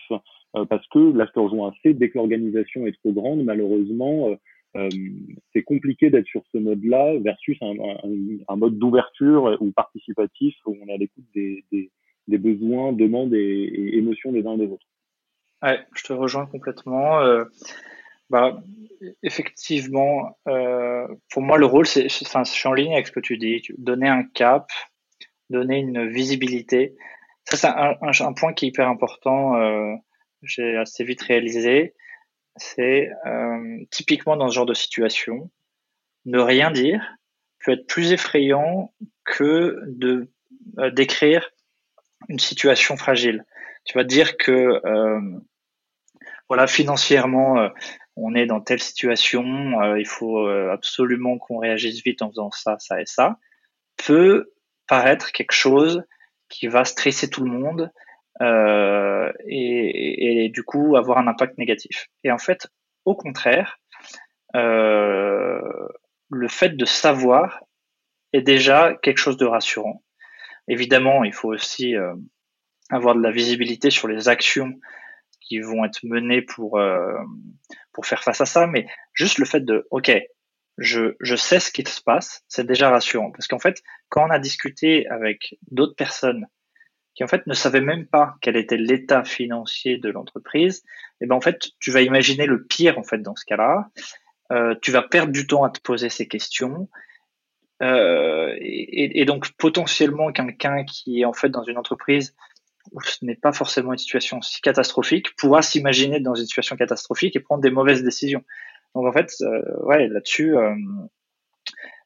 parce 0.69 0.87
que 0.89 1.17
là 1.17 1.27
je 1.27 1.33
te 1.33 1.39
rejoins 1.39 1.71
assez, 1.71 1.95
dès 1.95 2.11
que 2.11 2.19
l'organisation 2.19 2.85
est 2.87 2.97
trop 2.99 3.13
grande, 3.13 3.45
malheureusement, 3.45 4.37
c'est 5.53 5.63
compliqué 5.63 6.11
d'être 6.11 6.27
sur 6.27 6.43
ce 6.53 6.59
mode-là 6.59 7.19
versus 7.19 7.57
un, 7.61 7.73
un, 7.73 7.99
un 8.49 8.57
mode 8.57 8.77
d'ouverture 8.79 9.57
ou 9.61 9.71
participatif 9.71 10.55
où 10.67 10.77
on 10.83 10.89
est 10.89 10.93
à 10.93 10.97
l'écoute 10.97 11.25
des, 11.35 11.65
des 11.71 11.91
des 12.29 12.39
besoins, 12.39 12.93
demandes 12.93 13.35
et, 13.35 13.97
émotions 13.97 14.33
des 14.33 14.47
uns 14.47 14.55
et 14.55 14.67
des 14.67 14.73
autres. 14.73 14.87
Ouais, 15.63 15.81
je 15.95 16.05
te 16.05 16.13
rejoins 16.13 16.47
complètement. 16.47 17.21
Euh, 17.21 17.45
bah, 18.31 18.63
effectivement, 19.23 20.39
euh, 20.49 21.07
pour 21.31 21.43
moi, 21.43 21.59
le 21.59 21.67
rôle, 21.67 21.87
c'est, 21.87 22.07
enfin, 22.23 22.45
je 22.45 22.51
suis 22.51 22.69
en 22.69 22.73
ligne 22.73 22.95
avec 22.95 23.07
ce 23.07 23.13
que 23.13 23.21
tu 23.21 23.37
dis. 23.37 23.63
Donner 23.77 24.09
un 24.09 24.23
cap, 24.23 24.71
donner 25.51 25.79
une 25.79 26.09
visibilité. 26.09 26.97
Ça, 27.45 27.57
c'est 27.57 28.25
un, 28.25 28.33
point 28.33 28.53
qui 28.53 28.67
est 28.67 28.69
hyper 28.69 28.89
important. 28.89 29.57
Euh, 29.57 29.95
j'ai 30.43 30.77
assez 30.77 31.05
vite 31.05 31.23
réalisé. 31.23 31.95
C'est 32.57 33.11
typiquement 33.91 34.37
dans 34.37 34.49
ce 34.49 34.55
genre 34.55 34.67
de 34.67 34.75
situation, 34.75 35.51
ne 36.27 36.39
rien 36.39 36.71
dire 36.71 37.17
peut 37.65 37.73
être 37.73 37.87
plus 37.87 38.13
effrayant 38.13 38.93
que 39.25 39.81
de 39.87 40.29
d'écrire 40.93 41.51
une 42.29 42.39
situation 42.39 42.97
fragile. 42.97 43.45
Tu 43.85 43.97
vas 43.97 44.05
dire 44.05 44.37
que 44.37 44.81
euh, 44.85 45.21
voilà 46.49 46.67
financièrement 46.67 47.59
euh, 47.59 47.69
on 48.17 48.35
est 48.35 48.47
dans 48.47 48.61
telle 48.61 48.81
situation, 48.81 49.81
euh, 49.81 49.99
il 49.99 50.07
faut 50.07 50.47
absolument 50.47 51.39
qu'on 51.39 51.59
réagisse 51.59 52.03
vite 52.05 52.23
en 52.23 52.29
faisant 52.29 52.51
ça, 52.51 52.77
ça 52.79 53.01
et 53.01 53.07
ça, 53.07 53.39
peut 53.97 54.53
paraître 54.87 55.33
quelque 55.33 55.53
chose 55.53 56.05
qui 56.49 56.67
va 56.67 56.85
stresser 56.85 57.31
tout 57.31 57.45
le 57.45 57.51
monde 57.51 57.91
euh, 58.43 59.33
et, 59.47 60.45
et, 60.45 60.49
du 60.49 60.65
coup 60.65 60.97
avoir 60.97 61.19
un 61.19 61.29
impact 61.29 61.57
négatif. 61.57 62.09
Et 62.25 62.33
en 62.33 62.39
fait, 62.39 62.69
au 63.05 63.15
contraire, 63.15 63.79
le 64.53 66.49
fait 66.49 66.77
de 66.77 66.85
savoir 66.85 67.63
est 68.33 68.43
déjà 68.43 68.95
quelque 69.03 69.19
chose 69.19 69.37
de 69.37 69.47
rassurant. 69.47 70.03
Évidemment, 70.71 71.25
il 71.25 71.33
faut 71.33 71.49
aussi 71.49 71.97
euh, 71.97 72.15
avoir 72.91 73.17
de 73.17 73.21
la 73.21 73.33
visibilité 73.33 73.91
sur 73.91 74.07
les 74.07 74.29
actions 74.29 74.73
qui 75.41 75.59
vont 75.59 75.85
être 75.85 75.99
menées 76.05 76.43
pour 76.43 76.79
euh, 76.79 77.13
pour 77.93 78.07
faire 78.07 78.23
face 78.23 78.41
à 78.41 78.47
ça, 78.47 78.69
mais 78.69 78.87
juste 79.13 79.39
le 79.39 79.47
fait 79.47 79.65
de 79.65 79.89
OK, 79.91 80.13
je, 80.79 81.17
je 81.19 81.35
sais 81.35 81.59
ce 81.59 81.73
qui 81.73 81.83
se 81.83 82.01
passe, 82.01 82.45
c'est 82.47 82.65
déjà 82.65 82.89
rassurant. 82.89 83.33
Parce 83.33 83.49
qu'en 83.49 83.59
fait, 83.59 83.83
quand 84.11 84.29
on 84.29 84.31
a 84.31 84.39
discuté 84.39 85.09
avec 85.09 85.59
d'autres 85.73 85.97
personnes 85.97 86.47
qui 87.15 87.25
en 87.25 87.27
fait 87.27 87.49
ne 87.49 87.55
savaient 87.55 87.81
même 87.81 88.07
pas 88.07 88.37
quel 88.41 88.57
était 88.57 88.77
l'état 88.77 89.25
financier 89.25 89.99
de 89.99 90.09
l'entreprise, 90.09 90.85
eh 91.21 91.27
ben 91.27 91.35
en 91.35 91.41
fait, 91.41 91.71
tu 91.81 91.91
vas 91.91 92.03
imaginer 92.03 92.47
le 92.47 92.65
pire 92.65 92.97
en 92.97 93.03
fait 93.03 93.19
dans 93.19 93.35
ce 93.35 93.45
cas-là. 93.45 93.89
Euh, 94.53 94.77
tu 94.83 94.93
vas 94.93 95.03
perdre 95.03 95.33
du 95.33 95.49
temps 95.49 95.65
à 95.65 95.71
te 95.71 95.81
poser 95.81 96.11
ces 96.11 96.29
questions 96.29 96.89
euh, 97.83 98.55
et, 98.61 99.25
donc 99.25 99.53
potentiellement 99.53 100.33
quelqu'un 100.33 100.85
qui 100.85 101.21
est 101.21 101.25
en 101.25 101.33
fait 101.33 101.49
dans 101.49 101.63
une 101.63 101.79
entreprise 101.79 102.35
où 102.93 103.01
ce 103.01 103.25
n'est 103.25 103.37
pas 103.37 103.53
forcément 103.53 103.93
une 103.93 103.99
situation 103.99 104.43
si 104.43 104.61
catastrophique 104.61 105.35
pourra 105.37 105.63
s'imaginer 105.63 106.21
dans 106.21 106.35
une 106.35 106.45
situation 106.45 106.77
catastrophique 106.77 107.37
et 107.37 107.41
prendre 107.41 107.63
des 107.63 107.71
mauvaises 107.71 108.03
décisions. 108.03 108.45
Donc 108.95 109.07
en 109.07 109.13
fait, 109.13 109.33
euh, 109.43 109.63
ouais, 109.85 110.09
là-dessus, 110.09 110.57
euh, 110.57 110.75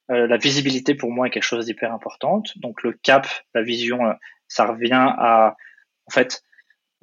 la 0.09 0.37
visibilité 0.37 0.95
pour 0.95 1.11
moi 1.11 1.27
est 1.27 1.31
quelque 1.31 1.43
chose 1.43 1.65
d'hyper 1.65 1.93
importante. 1.93 2.57
Donc 2.59 2.83
le 2.83 2.93
cap, 2.93 3.27
la 3.55 3.63
vision, 3.63 3.99
ça 4.47 4.67
revient 4.67 4.93
à 4.95 5.57
en 6.07 6.11
fait 6.11 6.43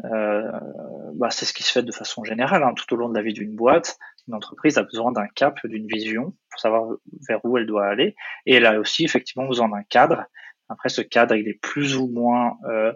bah, 0.03 1.29
c'est 1.29 1.45
ce 1.45 1.53
qui 1.53 1.63
se 1.63 1.71
fait 1.71 1.83
de 1.83 1.91
façon 1.91 2.23
générale 2.23 2.63
hein, 2.63 2.73
tout 2.73 2.91
au 2.93 2.97
long 2.97 3.09
de 3.09 3.15
la 3.15 3.21
vie 3.21 3.33
d'une 3.33 3.55
boîte. 3.55 3.99
Une 4.27 4.35
entreprise 4.35 4.77
a 4.77 4.83
besoin 4.83 5.11
d'un 5.11 5.27
cap, 5.27 5.59
d'une 5.65 5.87
vision 5.87 6.33
pour 6.49 6.59
savoir 6.59 6.91
vers 7.27 7.43
où 7.43 7.57
elle 7.57 7.65
doit 7.65 7.87
aller. 7.87 8.15
Et 8.45 8.55
elle 8.55 8.65
a 8.65 8.79
aussi 8.79 9.03
effectivement 9.03 9.47
besoin 9.47 9.69
d'un 9.69 9.83
cadre. 9.83 10.23
Après, 10.69 10.89
ce 10.89 11.01
cadre, 11.01 11.35
il 11.35 11.47
est 11.47 11.59
plus 11.61 11.97
ou 11.97 12.07
moins 12.07 12.57
euh, 12.65 12.93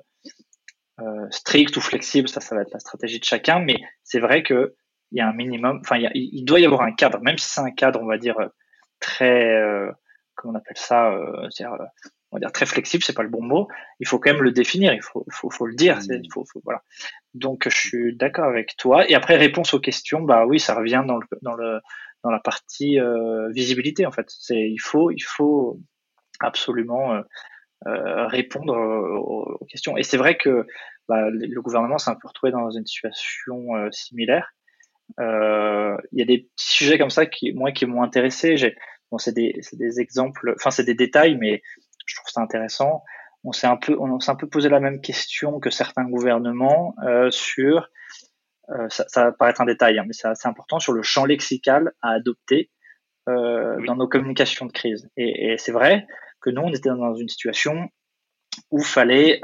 euh, 1.02 1.28
strict 1.30 1.76
ou 1.78 1.82
flexible. 1.82 2.30
Ça, 2.30 2.42
ça 2.42 2.56
va 2.56 2.62
être 2.62 2.74
la 2.74 2.80
stratégie 2.80 3.20
de 3.20 3.26
chacun. 3.26 3.60
Mais 3.60 3.78
c'est 4.04 4.20
vrai 4.20 4.44
que 4.44 4.76
il 5.12 5.20
y 5.20 5.22
a 5.22 5.28
un 5.28 5.34
minimum. 5.34 5.80
Enfin, 5.82 5.98
il, 6.14 6.46
doit 6.46 6.60
y 6.60 6.66
avoir 6.66 6.82
un 6.82 6.92
cadre, 6.92 7.20
même 7.22 7.38
si 7.38 7.48
c'est 7.48 7.62
un 7.62 7.72
cadre, 7.72 8.02
on 8.02 8.08
va 8.08 8.18
dire 8.18 8.38
très, 9.00 9.54
euh, 9.54 9.92
comment 10.36 10.54
on 10.54 10.58
appelle 10.58 10.78
ça, 10.78 11.16
on 12.36 12.38
va 12.38 12.48
dire 12.48 12.52
très 12.52 12.66
flexible, 12.66 13.02
c'est 13.02 13.16
pas 13.16 13.24
le 13.24 13.30
bon 13.30 13.42
mot. 13.42 13.70
Il 14.02 14.08
faut 14.08 14.20
quand 14.20 14.32
même 14.34 14.44
le 14.44 14.52
définir, 14.52 14.94
il 14.94 15.02
faut, 15.02 15.26
faut, 15.32 15.50
faut 15.50 15.66
le 15.66 15.74
dire. 15.74 16.00
Il 16.10 16.30
faut, 16.34 16.44
faut, 16.52 16.60
voilà. 16.66 16.84
Donc 17.34 17.70
je 17.70 17.78
suis 17.78 18.16
d'accord 18.16 18.46
avec 18.46 18.76
toi. 18.78 19.10
Et 19.10 19.16
après 19.16 19.38
réponse 19.38 19.74
aux 19.74 19.80
questions, 19.80 20.22
bah 20.22 20.46
oui, 20.46 20.60
ça 20.60 20.76
revient 20.76 21.04
dans 21.08 21.18
le 21.18 21.26
dans 21.42 21.54
le 21.54 21.80
dans 22.24 22.32
la 22.32 22.40
partie 22.40 23.00
euh, 23.00 23.50
visibilité 23.52 24.06
en 24.06 24.12
fait. 24.12 24.26
C'est 24.28 24.70
il 24.70 24.80
faut 24.80 25.12
il 25.12 25.24
faut 25.24 25.80
absolument 26.42 27.14
euh, 27.14 27.22
euh 27.88 28.28
répondre 28.28 28.76
aux, 28.76 29.66
questions. 29.70 29.96
Et 29.96 30.04
c'est 30.04 30.18
vrai 30.18 30.36
que 30.36 30.68
bah, 31.08 31.30
le 31.30 31.62
gouvernement 31.62 31.98
s'est 31.98 32.12
un 32.12 32.16
peu 32.16 32.28
retrouvé 32.28 32.52
dans 32.52 32.70
une 32.70 32.86
situation 32.86 33.72
similaire. 33.92 34.52
Il 35.20 36.20
y 36.20 36.22
a 36.22 36.26
des 36.26 36.50
petits 36.56 36.72
sujets 36.76 36.98
comme 36.98 37.10
ça 37.10 37.26
qui 37.26 37.54
moi 37.54 37.72
qui 37.72 37.86
m'ont 37.86 38.04
intéressé. 38.04 38.58
J'ai 38.58 38.76
bon, 39.12 39.18
c'est 39.18 39.34
des, 39.34 39.62
des 39.74 40.00
exemples, 40.00 40.54
enfin 40.56 40.72
c'est 40.72 40.84
des 40.84 40.96
détails, 40.96 41.38
mais 41.38 41.62
je 42.06 42.16
trouve 42.16 42.30
ça 42.30 42.42
intéressant. 42.42 43.04
On 43.44 43.52
s'est 43.52 43.68
un 43.68 43.78
peu, 43.78 43.96
on 44.00 44.20
s'est 44.20 44.32
un 44.32 44.36
peu 44.36 44.48
posé 44.48 44.70
la 44.70 44.80
même 44.80 45.02
question 45.02 45.60
que 45.60 45.70
certains 45.70 46.06
gouvernements 46.06 46.96
euh, 47.06 47.30
sur, 47.30 47.90
euh, 48.70 48.90
ça, 48.90 49.06
ça, 49.08 49.26
va 49.26 49.32
paraître 49.32 49.62
un 49.62 49.66
détail, 49.66 50.00
hein, 50.00 50.04
mais 50.08 50.14
c'est 50.14 50.28
assez 50.28 50.48
important 50.48 50.80
sur 50.80 50.94
le 50.94 51.04
champ 51.04 51.26
lexical 51.26 51.92
à 52.02 52.12
adopter 52.12 52.72
euh, 53.30 53.78
dans 53.86 53.96
nos 53.96 54.08
communications 54.08 54.66
de 54.66 54.72
crise. 54.72 55.10
Et, 55.18 55.54
et 55.54 55.58
c'est 55.58 55.72
vrai 55.72 56.08
que 56.42 56.50
nous, 56.50 56.62
on 56.62 56.74
était 56.74 56.90
dans 56.90 57.16
une 57.16 57.30
situation 57.30 57.90
où 58.72 58.82
fallait 58.82 59.42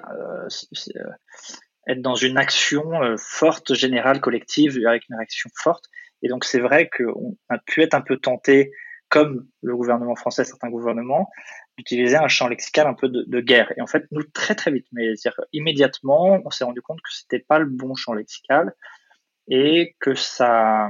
être 1.87 2.01
dans 2.01 2.15
une 2.15 2.37
action 2.37 2.83
forte, 3.17 3.73
générale, 3.73 4.21
collective, 4.21 4.79
avec 4.85 5.03
une 5.09 5.15
réaction 5.15 5.49
forte. 5.55 5.85
Et 6.21 6.29
donc 6.29 6.45
c'est 6.45 6.59
vrai 6.59 6.89
qu'on 6.89 7.37
a 7.49 7.57
pu 7.57 7.81
être 7.81 7.93
un 7.93 8.01
peu 8.01 8.17
tenté, 8.17 8.71
comme 9.09 9.47
le 9.61 9.75
gouvernement 9.75 10.15
français, 10.15 10.43
certains 10.43 10.69
gouvernements, 10.69 11.29
utiliser 11.77 12.17
un 12.17 12.27
champ 12.27 12.47
lexical 12.47 12.87
un 12.87 12.93
peu 12.93 13.09
de, 13.09 13.39
guerre. 13.39 13.71
Et 13.77 13.81
en 13.81 13.87
fait, 13.87 14.05
nous, 14.11 14.23
très 14.23 14.55
très 14.55 14.71
vite, 14.71 14.87
mais 14.91 15.13
immédiatement, 15.53 16.39
on 16.45 16.49
s'est 16.49 16.63
rendu 16.63 16.81
compte 16.81 17.01
que 17.01 17.09
c'était 17.11 17.39
pas 17.39 17.59
le 17.59 17.65
bon 17.65 17.95
champ 17.95 18.13
lexical 18.13 18.75
et 19.47 19.95
que 19.99 20.13
ça, 20.13 20.89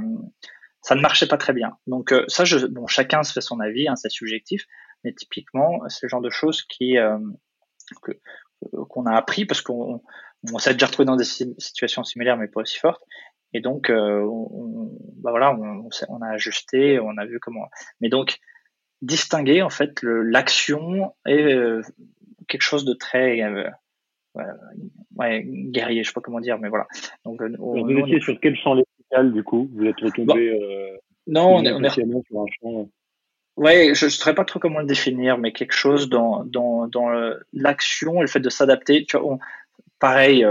ça 0.82 0.96
ne 0.96 1.02
marchait 1.02 1.28
pas 1.28 1.38
très 1.38 1.54
bien. 1.54 1.78
Donc 1.88 2.12
euh, 2.12 2.26
ça, 2.28 2.46
je, 2.46 2.66
bon, 2.66 2.88
chacun 2.88 3.24
se 3.24 3.34
fait 3.34 3.42
son 3.42 3.60
avis, 3.60 3.88
hein, 3.88 3.96
c'est 3.96 4.10
subjectif, 4.10 4.66
mais 5.04 5.14
typiquement, 5.14 5.80
c'est 5.88 6.04
le 6.04 6.10
genre 6.10 6.22
de 6.22 6.30
choses 6.30 6.64
qui 6.64 6.98
euh, 6.98 7.18
euh, 8.10 8.86
qu'on 8.90 9.06
a 9.06 9.16
appris 9.16 9.46
parce 9.46 9.62
qu'on 9.62 10.02
on, 10.52 10.58
s'est 10.60 10.74
déjà 10.74 10.88
retrouvé 10.88 11.06
dans 11.06 11.16
des 11.16 11.24
situations 11.24 12.04
similaires, 12.04 12.38
mais 12.38 12.48
pas 12.48 12.62
aussi 12.62 12.78
fortes. 12.78 13.04
Et 13.54 13.60
donc, 13.60 13.92
on, 13.92 14.98
bah 15.18 15.32
voilà, 15.32 15.52
on, 15.52 15.90
on, 16.08 16.22
a 16.22 16.30
ajusté, 16.30 17.02
on 17.02 17.18
a 17.18 17.26
vu 17.26 17.38
comment. 17.42 17.68
Mais 18.00 18.08
donc, 18.08 18.40
distinguer 19.02 19.62
en 19.62 19.70
fait 19.70 20.02
l'action 20.04 21.14
et 21.26 21.54
euh, 21.54 21.82
quelque 22.48 22.62
chose 22.62 22.86
de 22.86 22.94
très 22.94 23.42
euh, 23.42 24.44
ouais, 25.16 25.44
guerrier, 25.46 26.04
je 26.04 26.10
sais 26.10 26.14
pas 26.14 26.22
comment 26.22 26.40
dire, 26.40 26.58
mais 26.60 26.70
voilà. 26.70 26.88
Donc, 27.26 27.42
euh, 27.42 27.54
on, 27.60 27.84
vous 27.84 27.98
étiez 28.00 28.20
sur 28.20 28.40
quel 28.40 28.56
champ 28.56 28.74
lexical 28.76 29.34
du 29.34 29.44
coup? 29.44 29.70
Vous 29.74 29.86
êtes 29.86 30.00
retombé 30.00 30.50
euh, 30.50 30.98
Non, 31.28 31.56
on 31.56 31.64
est, 31.64 31.72
on 31.72 31.84
est... 31.84 31.90
sur 31.90 32.06
un 32.06 32.46
champ. 32.62 32.90
Ouais, 33.58 33.94
je 33.94 34.06
ne 34.06 34.10
saurais 34.10 34.36
pas 34.36 34.46
trop 34.46 34.60
comment 34.60 34.80
le 34.80 34.86
définir, 34.86 35.38
mais 35.38 35.52
quelque 35.52 35.74
chose 35.74 36.10
dans 36.10 36.46
dans 36.46 36.88
dans 36.88 37.10
l'action 37.52 38.18
et 38.20 38.22
le 38.22 38.28
fait 38.28 38.40
de 38.40 38.50
s'adapter. 38.50 39.06
Pareil. 40.00 40.46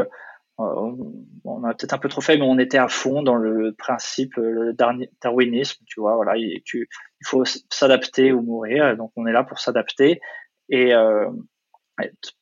Euh, 0.60 0.92
on 1.44 1.64
a 1.64 1.74
peut-être 1.74 1.94
un 1.94 1.98
peu 1.98 2.08
trop 2.08 2.20
fait, 2.20 2.36
mais 2.36 2.44
on 2.44 2.58
était 2.58 2.78
à 2.78 2.88
fond 2.88 3.22
dans 3.22 3.36
le 3.36 3.72
principe 3.72 4.36
le 4.36 4.74
darwinisme, 5.22 5.82
tu 5.86 6.00
vois, 6.00 6.16
voilà, 6.16 6.36
il, 6.36 6.62
faut 7.24 7.44
s'adapter 7.44 8.32
ou 8.32 8.42
mourir, 8.42 8.96
donc 8.96 9.12
on 9.16 9.26
est 9.26 9.32
là 9.32 9.44
pour 9.44 9.58
s'adapter 9.58 10.20
et 10.68 10.94
euh, 10.94 11.28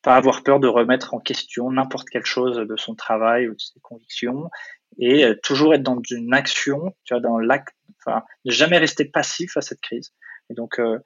pas 0.02 0.16
avoir 0.16 0.42
peur 0.42 0.60
de 0.60 0.68
remettre 0.68 1.14
en 1.14 1.20
question 1.20 1.70
n'importe 1.70 2.08
quelle 2.08 2.24
chose 2.24 2.56
de 2.56 2.76
son 2.76 2.94
travail 2.94 3.48
ou 3.48 3.54
de 3.54 3.60
ses 3.60 3.80
convictions 3.80 4.50
et 4.98 5.24
euh, 5.24 5.34
toujours 5.42 5.74
être 5.74 5.82
dans 5.82 6.00
une 6.10 6.32
action, 6.34 6.94
tu 7.04 7.14
vois, 7.14 7.20
dans 7.20 7.38
l'acte, 7.38 7.74
ne 8.06 8.50
jamais 8.50 8.78
rester 8.78 9.04
passif 9.04 9.56
à 9.56 9.60
cette 9.60 9.80
crise. 9.80 10.12
Et 10.50 10.54
donc, 10.54 10.78
euh, 10.78 10.98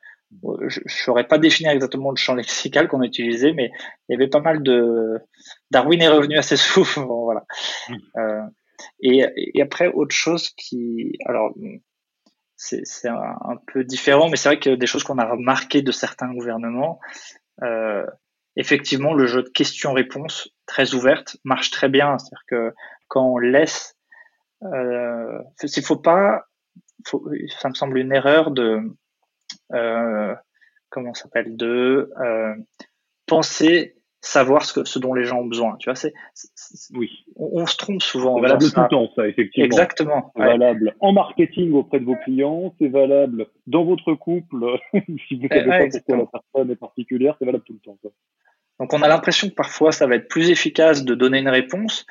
je 0.69 0.81
ne 0.81 0.89
saurais 0.89 1.27
pas 1.27 1.39
définir 1.39 1.73
exactement 1.73 2.11
le 2.11 2.17
champ 2.17 2.35
lexical 2.35 2.89
qu'on 2.89 3.01
a 3.01 3.07
utilisé, 3.07 3.53
mais 3.53 3.71
il 4.09 4.13
y 4.13 4.15
avait 4.15 4.29
pas 4.29 4.41
mal 4.41 4.63
de. 4.63 5.19
Darwin 5.71 6.01
est 6.01 6.09
revenu 6.09 6.37
assez 6.37 6.57
souvent, 6.57 7.25
voilà. 7.25 7.45
Mm. 7.89 7.97
Euh, 8.17 8.43
et, 9.01 9.25
et, 9.55 9.63
après, 9.63 9.89
autre 9.89 10.15
chose 10.15 10.51
qui. 10.51 11.19
Alors, 11.27 11.53
c'est 12.57 13.09
un, 13.09 13.37
un, 13.41 13.57
peu 13.73 13.85
différent, 13.85 14.29
mais 14.29 14.37
c'est 14.37 14.49
vrai 14.49 14.61
que 14.61 14.71
des 14.71 14.87
choses 14.87 15.05
qu'on 15.05 15.19
a 15.19 15.25
remarqué 15.25 15.83
de 15.83 15.93
certains 15.93 16.33
gouvernements, 16.33 17.01
euh, 17.63 18.07
effectivement, 18.57 19.15
le 19.15 19.27
jeu 19.27 19.43
de 19.43 19.49
questions-réponses 19.49 20.51
très 20.67 20.95
ouverte 20.95 21.37
marche 21.45 21.71
très 21.71 21.89
bien. 21.89 22.19
C'est-à-dire 22.19 22.45
que 22.49 22.75
quand 23.09 23.27
on 23.27 23.39
laisse. 23.39 23.97
Euh, 24.63 25.39
il 25.63 25.83
faut 25.83 25.97
pas. 25.97 26.45
Faut, 27.05 27.29
ça 27.59 27.69
me 27.69 27.75
semble 27.75 27.99
une 27.99 28.13
erreur 28.13 28.53
de 28.53 28.81
euh, 29.73 30.35
comment 30.91 31.15
s'appelle, 31.15 31.57
de 31.57 32.11
euh, 32.21 32.55
penser 33.27 33.97
savoir 34.21 34.65
ce, 34.65 34.73
que, 34.73 34.85
ce 34.85 34.99
dont 34.99 35.15
les 35.15 35.25
gens 35.25 35.41
ont 35.41 35.47
besoin. 35.47 35.77
Tu 35.79 35.89
vois, 35.89 35.97
c'est, 35.97 36.15
oui. 36.95 37.25
On, 37.37 37.67
se 37.67 37.77
trompe 37.77 38.01
souvent. 38.01 38.37
C'est 38.37 38.43
valable 38.43 38.71
tout 38.71 38.81
le 38.81 38.89
temps, 38.89 39.11
ça, 39.17 39.27
effectivement. 39.27 39.67
Exactement. 39.67 40.33
C'est 40.37 40.45
valable 40.45 40.95
en 41.01 41.13
marketing 41.13 41.73
auprès 41.73 41.99
de 41.99 42.05
vos 42.05 42.17
clients, 42.17 42.73
c'est 42.79 42.89
valable 42.89 43.47
dans 43.67 43.85
votre 43.85 44.15
couple, 44.15 44.79
si 45.29 45.37
vous 45.37 45.49
savez 45.49 45.65
pas 45.67 45.89
pourquoi 45.91 46.17
la 46.17 46.27
personne 46.27 46.71
est 46.71 46.77
particulière, 46.77 47.35
c'est 47.39 47.45
valable 47.45 47.65
tout 47.65 47.75
le 47.75 47.81
temps. 47.81 47.99
Ça. 48.03 48.11
Donc 48.79 48.95
on 48.95 49.03
a 49.03 49.09
l'impression 49.09 49.49
que 49.49 49.55
parfois 49.55 49.93
ça 49.93 50.07
va 50.07 50.17
être 50.17 50.29
plus 50.29 50.51
efficace 50.51 51.05
de 51.05 51.15
donner 51.15 51.39
une 51.39 51.49
réponse 51.49 52.07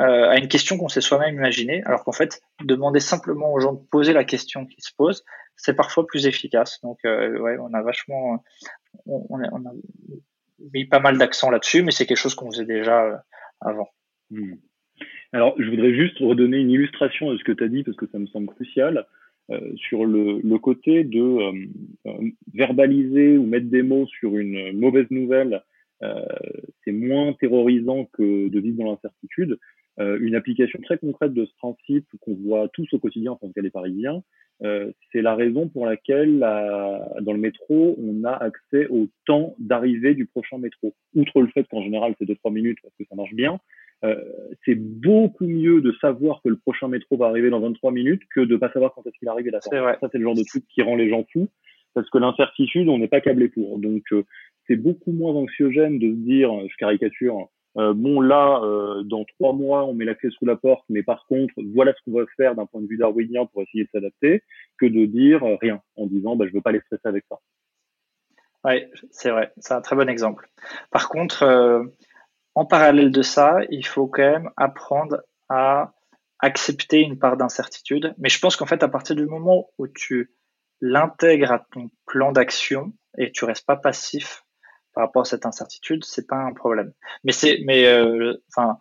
euh, 0.00 0.28
à 0.28 0.38
une 0.38 0.48
question 0.48 0.76
qu'on 0.76 0.88
s'est 0.88 1.00
soi-même 1.00 1.36
imaginée, 1.36 1.82
alors 1.84 2.02
qu'en 2.02 2.12
fait, 2.12 2.42
demander 2.64 2.98
simplement 2.98 3.52
aux 3.52 3.60
gens 3.60 3.74
de 3.74 3.82
poser 3.90 4.12
la 4.12 4.24
question 4.24 4.66
qui 4.66 4.80
se 4.80 4.90
pose, 4.96 5.24
c'est 5.56 5.76
parfois 5.76 6.04
plus 6.06 6.26
efficace. 6.26 6.80
Donc, 6.82 6.98
euh, 7.04 7.38
ouais, 7.38 7.56
on 7.60 7.72
a 7.74 7.82
vachement, 7.82 8.42
on, 9.06 9.40
a, 9.40 9.72
mis 10.72 10.86
pas 10.86 10.98
mal 10.98 11.16
d'accent 11.16 11.48
là-dessus, 11.48 11.84
mais 11.84 11.92
c'est 11.92 12.06
quelque 12.06 12.18
chose 12.18 12.34
qu'on 12.34 12.50
faisait 12.50 12.64
déjà 12.64 13.04
euh, 13.04 13.16
avant. 13.60 13.88
Hmm. 14.30 14.54
Alors, 15.32 15.54
je 15.58 15.70
voudrais 15.70 15.94
juste 15.94 16.18
redonner 16.18 16.58
une 16.58 16.70
illustration 16.70 17.30
de 17.30 17.38
ce 17.38 17.44
que 17.44 17.52
tu 17.52 17.62
as 17.62 17.68
dit 17.68 17.84
parce 17.84 17.96
que 17.96 18.06
ça 18.06 18.18
me 18.18 18.26
semble 18.26 18.48
crucial. 18.48 19.06
Sur 19.76 20.06
le, 20.06 20.56
côté 20.56 21.04
de 21.04 21.68
verbaliser 22.54 23.36
ou 23.36 23.44
mettre 23.44 23.66
des 23.66 23.82
mots 23.82 24.06
sur 24.06 24.38
une 24.38 24.72
mauvaise 24.72 25.10
nouvelle, 25.10 25.62
c'est 26.82 26.92
moins 26.92 27.34
terrorisant 27.34 28.06
que 28.14 28.48
de 28.48 28.60
vivre 28.60 28.78
dans 28.78 28.92
l'incertitude. 28.92 29.58
Une 29.98 30.34
application 30.34 30.80
très 30.82 30.98
concrète 30.98 31.32
de 31.32 31.44
ce 31.44 31.54
principe 31.56 32.06
qu'on 32.20 32.34
voit 32.34 32.68
tous 32.72 32.86
au 32.92 32.98
quotidien 32.98 33.32
en 33.32 33.36
tant 33.36 33.50
que 33.50 33.60
les 33.60 33.70
Parisiens, 33.70 34.22
euh, 34.62 34.92
c'est 35.12 35.22
la 35.22 35.34
raison 35.34 35.68
pour 35.68 35.86
laquelle 35.86 36.38
dans 36.38 37.32
le 37.32 37.38
métro, 37.38 37.96
on 37.98 38.24
a 38.24 38.32
accès 38.32 38.86
au 38.88 39.08
temps 39.26 39.54
d'arrivée 39.58 40.14
du 40.14 40.26
prochain 40.26 40.58
métro. 40.58 40.94
Outre 41.14 41.42
le 41.42 41.48
fait 41.48 41.64
qu'en 41.68 41.82
général, 41.82 42.14
c'est 42.18 42.24
2-3 42.24 42.52
minutes 42.52 42.78
parce 42.82 42.94
que 42.96 43.04
ça 43.08 43.16
marche 43.16 43.34
bien, 43.34 43.58
euh, 44.04 44.16
c'est 44.64 44.74
beaucoup 44.74 45.46
mieux 45.46 45.80
de 45.80 45.92
savoir 46.00 46.40
que 46.42 46.48
le 46.48 46.56
prochain 46.56 46.88
métro 46.88 47.16
va 47.16 47.26
arriver 47.26 47.50
dans 47.50 47.60
23 47.60 47.90
minutes 47.90 48.22
que 48.34 48.40
de 48.40 48.56
pas 48.56 48.70
savoir 48.72 48.92
quand 48.94 49.06
est-ce 49.06 49.18
qu'il 49.18 49.28
arrive 49.28 49.48
et 49.48 49.50
d'attendre. 49.50 49.96
Ça, 50.00 50.08
c'est 50.10 50.18
le 50.18 50.24
genre 50.24 50.34
de 50.34 50.44
truc 50.44 50.64
qui 50.68 50.82
rend 50.82 50.96
les 50.96 51.08
gens 51.08 51.24
fous 51.32 51.48
parce 51.94 52.10
que 52.10 52.18
l'incertitude, 52.18 52.88
on 52.88 52.98
n'est 52.98 53.08
pas 53.08 53.20
câblé 53.20 53.48
pour. 53.48 53.78
Donc, 53.78 54.02
euh, 54.12 54.24
c'est 54.66 54.76
beaucoup 54.76 55.12
moins 55.12 55.32
anxiogène 55.32 55.98
de 55.98 56.10
se 56.10 56.16
dire, 56.16 56.50
je 56.68 56.76
caricature, 56.76 57.48
euh, 57.76 57.92
bon 57.92 58.20
là, 58.20 58.60
euh, 58.62 59.02
dans 59.02 59.24
trois 59.24 59.52
mois, 59.52 59.84
on 59.84 59.94
met 59.94 60.04
la 60.04 60.14
clé 60.14 60.30
sous 60.30 60.46
la 60.46 60.56
porte, 60.56 60.84
mais 60.88 61.02
par 61.02 61.26
contre, 61.26 61.54
voilà 61.74 61.92
ce 61.92 61.98
qu'on 62.04 62.18
va 62.18 62.24
faire 62.36 62.54
d'un 62.54 62.66
point 62.66 62.80
de 62.80 62.86
vue 62.86 62.96
darwinien 62.96 63.46
pour 63.46 63.62
essayer 63.62 63.84
de 63.84 63.90
s'adapter, 63.90 64.42
que 64.78 64.86
de 64.86 65.06
dire 65.06 65.42
euh, 65.42 65.56
rien 65.60 65.80
en 65.96 66.06
disant, 66.06 66.36
bah, 66.36 66.46
je 66.46 66.52
veux 66.52 66.60
pas 66.60 66.72
les 66.72 66.80
stresser 66.80 67.06
avec 67.08 67.24
ça. 67.28 67.36
Oui, 68.64 68.84
c'est 69.10 69.30
vrai, 69.30 69.52
c'est 69.58 69.74
un 69.74 69.80
très 69.80 69.96
bon 69.96 70.08
exemple. 70.08 70.48
Par 70.90 71.10
contre, 71.10 71.44
en 72.54 72.64
parallèle 72.64 73.10
de 73.10 73.20
ça, 73.20 73.58
il 73.68 73.86
faut 73.86 74.06
quand 74.06 74.22
même 74.22 74.50
apprendre 74.56 75.20
à 75.50 75.92
accepter 76.38 77.00
une 77.00 77.18
part 77.18 77.36
d'incertitude. 77.36 78.14
Mais 78.16 78.30
je 78.30 78.38
pense 78.38 78.56
qu'en 78.56 78.64
fait, 78.64 78.82
à 78.82 78.88
partir 78.88 79.16
du 79.16 79.26
moment 79.26 79.68
où 79.76 79.86
tu 79.86 80.32
l'intègres 80.80 81.52
à 81.52 81.66
ton 81.72 81.90
plan 82.06 82.32
d'action 82.32 82.94
et 83.18 83.32
tu 83.32 83.44
restes 83.44 83.66
pas 83.66 83.76
passif 83.76 84.43
par 84.94 85.04
rapport 85.04 85.22
à 85.22 85.24
cette 85.24 85.46
incertitude, 85.46 86.04
c'est 86.04 86.26
pas 86.26 86.36
un 86.36 86.52
problème. 86.52 86.92
Mais 87.24 87.32
c'est, 87.32 87.60
mais 87.64 87.86
euh, 87.86 88.34
enfin, 88.48 88.78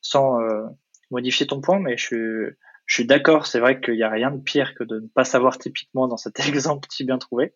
sans 0.00 0.40
euh, 0.40 0.66
modifier 1.10 1.46
ton 1.46 1.60
point, 1.60 1.78
mais 1.78 1.96
je 1.96 2.04
suis, 2.04 2.56
je 2.86 2.94
suis 2.94 3.06
d'accord. 3.06 3.46
C'est 3.46 3.60
vrai 3.60 3.80
qu'il 3.80 3.94
n'y 3.94 4.02
a 4.02 4.10
rien 4.10 4.30
de 4.30 4.40
pire 4.40 4.74
que 4.74 4.84
de 4.84 5.00
ne 5.00 5.06
pas 5.08 5.24
savoir 5.24 5.58
typiquement 5.58 6.08
dans 6.08 6.16
cet 6.16 6.40
exemple 6.48 6.88
si 6.90 7.04
bien 7.04 7.18
trouvé. 7.18 7.52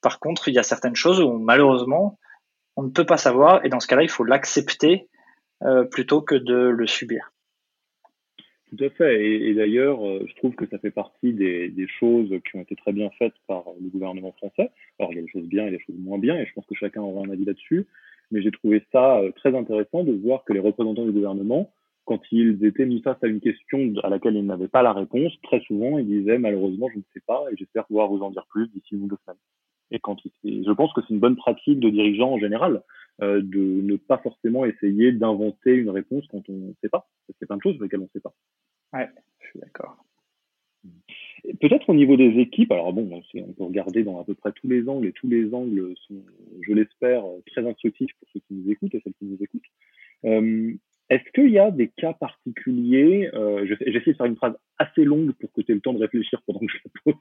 Par 0.00 0.18
contre, 0.20 0.48
il 0.48 0.54
y 0.54 0.58
a 0.58 0.62
certaines 0.62 0.96
choses 0.96 1.20
où 1.20 1.32
malheureusement 1.32 2.18
on 2.76 2.82
ne 2.82 2.90
peut 2.90 3.06
pas 3.06 3.16
savoir 3.16 3.64
et 3.64 3.68
dans 3.68 3.80
ce 3.80 3.86
cas-là, 3.86 4.02
il 4.02 4.10
faut 4.10 4.24
l'accepter 4.24 5.08
euh, 5.62 5.84
plutôt 5.84 6.20
que 6.20 6.34
de 6.34 6.54
le 6.54 6.86
subir. 6.86 7.32
Tout 8.76 8.84
à 8.84 8.90
fait. 8.90 9.24
Et, 9.24 9.54
d'ailleurs, 9.54 10.04
euh, 10.06 10.24
je 10.26 10.34
trouve 10.36 10.54
que 10.54 10.66
ça 10.66 10.78
fait 10.78 10.90
partie 10.90 11.32
des, 11.32 11.86
choses 12.00 12.30
qui 12.44 12.56
ont 12.56 12.62
été 12.62 12.74
très 12.76 12.92
bien 12.92 13.10
faites 13.18 13.34
par 13.46 13.64
le 13.80 13.88
gouvernement 13.88 14.32
français. 14.32 14.70
Alors, 14.98 15.12
il 15.12 15.16
y 15.16 15.18
a 15.18 15.22
des 15.22 15.28
choses 15.28 15.46
bien 15.46 15.66
et 15.66 15.70
des 15.70 15.80
choses 15.80 15.96
moins 15.98 16.18
bien, 16.18 16.36
et 16.36 16.46
je 16.46 16.52
pense 16.54 16.66
que 16.66 16.74
chacun 16.74 17.02
aura 17.02 17.26
un 17.26 17.30
avis 17.30 17.44
là-dessus. 17.44 17.86
Mais 18.30 18.42
j'ai 18.42 18.50
trouvé 18.50 18.82
ça 18.90 19.18
euh, 19.18 19.30
très 19.32 19.54
intéressant 19.54 20.02
de 20.02 20.12
voir 20.12 20.44
que 20.44 20.52
les 20.52 20.60
représentants 20.60 21.04
du 21.04 21.12
gouvernement, 21.12 21.72
quand 22.04 22.20
ils 22.32 22.64
étaient 22.64 22.86
mis 22.86 23.00
face 23.02 23.22
à 23.22 23.26
une 23.26 23.40
question 23.40 23.92
à 24.02 24.08
laquelle 24.08 24.36
ils 24.36 24.46
n'avaient 24.46 24.68
pas 24.68 24.82
la 24.82 24.92
réponse, 24.92 25.32
très 25.42 25.60
souvent, 25.60 25.98
ils 25.98 26.06
disaient 26.06 26.38
malheureusement, 26.38 26.88
je 26.92 26.98
ne 26.98 27.04
sais 27.12 27.22
pas, 27.26 27.44
et 27.52 27.56
j'espère 27.56 27.86
pouvoir 27.86 28.08
vous 28.08 28.22
en 28.22 28.30
dire 28.30 28.46
plus 28.50 28.68
d'ici 28.68 28.94
une 28.94 29.04
ou 29.04 29.08
deux 29.08 29.18
semaines. 29.24 29.38
Et 29.90 30.00
quand 30.00 30.16
je 30.42 30.72
pense 30.72 30.92
que 30.94 31.02
c'est 31.02 31.14
une 31.14 31.20
bonne 31.20 31.36
pratique 31.36 31.78
de 31.78 31.90
dirigeant 31.90 32.32
en 32.32 32.38
général, 32.38 32.82
euh, 33.22 33.40
de 33.42 33.60
ne 33.60 33.96
pas 33.96 34.18
forcément 34.18 34.64
essayer 34.64 35.12
d'inventer 35.12 35.72
une 35.72 35.90
réponse 35.90 36.26
quand 36.28 36.48
on 36.48 36.52
ne 36.52 36.72
sait 36.82 36.88
pas. 36.88 37.08
C'est 37.38 37.46
plein 37.46 37.56
de 37.56 37.62
choses 37.62 37.80
lesquelles 37.80 38.00
on 38.00 38.04
ne 38.04 38.08
sait 38.12 38.20
pas. 38.20 38.34
Ouais, 38.92 39.08
je 39.40 39.48
suis 39.48 39.60
d'accord. 39.60 40.04
Peut-être 41.60 41.88
au 41.88 41.94
niveau 41.94 42.16
des 42.16 42.38
équipes, 42.40 42.72
alors 42.72 42.92
bon, 42.92 43.22
on 43.34 43.52
peut 43.52 43.64
regarder 43.64 44.02
dans 44.02 44.20
à 44.20 44.24
peu 44.24 44.34
près 44.34 44.52
tous 44.52 44.68
les 44.68 44.88
angles 44.88 45.06
et 45.06 45.12
tous 45.12 45.28
les 45.28 45.52
angles 45.54 45.94
sont, 46.06 46.22
je 46.60 46.72
l'espère, 46.72 47.24
très 47.46 47.66
instructifs 47.66 48.12
pour 48.18 48.28
ceux 48.32 48.40
qui 48.40 48.54
nous 48.54 48.70
écoutent 48.70 48.94
et 48.94 49.00
celles 49.02 49.14
qui 49.14 49.26
nous 49.26 49.38
écoutent. 49.40 49.62
Euh, 50.24 50.74
est-ce 51.10 51.30
qu'il 51.34 51.50
y 51.50 51.58
a 51.58 51.70
des 51.70 51.88
cas 51.88 52.14
particuliers 52.14 53.30
euh, 53.34 53.66
J'essaie 53.66 54.12
de 54.12 54.16
faire 54.16 54.26
une 54.26 54.36
phrase 54.36 54.56
assez 54.78 55.04
longue 55.04 55.32
pour 55.32 55.52
que 55.52 55.60
tu 55.60 55.72
aies 55.72 55.74
le 55.74 55.80
temps 55.80 55.92
de 55.92 55.98
réfléchir 55.98 56.40
pendant 56.46 56.60
que 56.60 56.72
je 56.72 56.78
la 56.84 56.90
pose. 57.04 57.14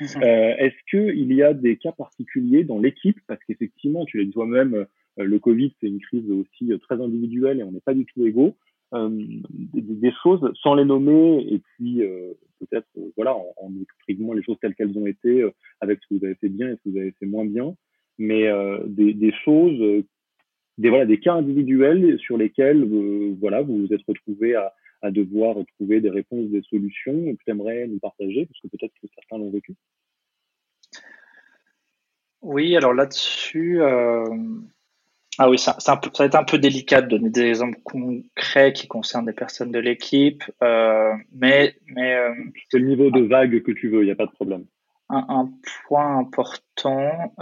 Mhm. 0.00 0.22
Euh, 0.22 0.54
Est-ce 0.58 0.76
qu'il 0.90 1.32
y 1.32 1.42
a 1.42 1.54
des 1.54 1.76
cas 1.76 1.92
particuliers 1.92 2.64
dans 2.64 2.78
l'équipe? 2.78 3.18
Parce 3.26 3.42
qu'effectivement, 3.44 4.04
tu 4.04 4.18
l'as 4.18 4.24
dit 4.24 4.30
toi-même, 4.30 4.86
euh, 5.18 5.24
le 5.24 5.38
Covid, 5.38 5.74
c'est 5.80 5.88
une 5.88 6.00
crise 6.00 6.30
aussi 6.30 6.72
euh, 6.72 6.78
très 6.78 7.00
individuelle 7.00 7.60
et 7.60 7.62
on 7.62 7.72
n'est 7.72 7.80
pas 7.80 7.94
du 7.94 8.04
tout 8.06 8.24
égaux. 8.26 8.56
Euh, 8.92 9.08
des, 9.50 9.82
des, 9.82 10.12
choses 10.20 10.52
sans 10.60 10.74
les 10.74 10.84
nommer 10.84 11.46
et 11.48 11.60
puis 11.60 12.02
euh, 12.02 12.32
peut-être 12.58 12.88
voilà 13.16 13.36
en, 13.36 13.54
en, 13.58 13.72
exprimant 13.80 14.32
les 14.32 14.42
choses 14.42 14.58
telles 14.60 14.74
qu'elles 14.74 14.98
ont 14.98 15.06
été 15.06 15.48
avec 15.80 16.00
ce 16.02 16.08
que 16.08 16.18
vous 16.18 16.24
avez 16.24 16.34
fait 16.34 16.48
bien 16.48 16.68
et 16.68 16.72
ce 16.72 16.82
que 16.82 16.88
vous 16.88 16.98
avez 16.98 17.12
fait 17.12 17.26
moins 17.26 17.44
bien 17.44 17.76
mais 18.18 18.48
des, 18.88 19.14
des, 19.14 19.32
choses 19.44 20.02
des 20.80 20.88
voilà 20.88 21.04
des 21.04 21.20
cas 21.20 21.34
individuels 21.34 22.18
sur 22.18 22.38
lesquels 22.38 22.82
euh, 22.82 23.36
voilà 23.38 23.60
vous 23.60 23.86
vous 23.86 23.92
êtes 23.92 24.02
retrouvé 24.08 24.54
à, 24.54 24.72
à, 25.02 25.10
devoir 25.10 25.56
trouver 25.76 26.00
des 26.00 26.10
réponses, 26.10 26.48
des 26.48 26.62
solutions 26.62 27.12
que 27.12 27.42
tu 27.44 27.50
aimerais 27.50 27.86
nous 27.86 27.98
partager 27.98 28.46
parce 28.46 28.60
que 28.60 28.68
peut-être 28.68 28.94
que 29.00 29.08
certains 29.14 29.38
l'ont 29.38 29.50
vécu. 29.50 29.74
Oui, 32.42 32.74
alors 32.74 32.94
là-dessus, 32.94 33.82
euh... 33.82 34.24
ah 35.36 35.50
oui, 35.50 35.58
ça, 35.58 35.74
peu, 35.74 36.08
ça 36.14 36.22
va 36.22 36.24
être 36.24 36.34
un 36.36 36.44
peu 36.44 36.58
délicat 36.58 37.02
de 37.02 37.08
donner 37.08 37.28
des 37.28 37.42
exemples 37.42 37.78
concrets 37.84 38.72
qui 38.72 38.88
concernent 38.88 39.26
des 39.26 39.34
personnes 39.34 39.72
de 39.72 39.78
l'équipe, 39.78 40.42
euh, 40.62 41.12
mais 41.34 41.76
mais 41.94 42.16
c'est 42.70 42.78
le 42.78 42.86
niveau 42.86 43.10
de 43.10 43.20
vague 43.20 43.62
que 43.62 43.72
tu 43.72 43.90
veux, 43.90 44.00
il 44.00 44.06
n'y 44.06 44.10
a 44.10 44.16
pas 44.16 44.24
de 44.24 44.32
problème. 44.32 44.64
Un, 45.10 45.26
un 45.28 45.52
point 45.86 46.16
important, 46.16 47.34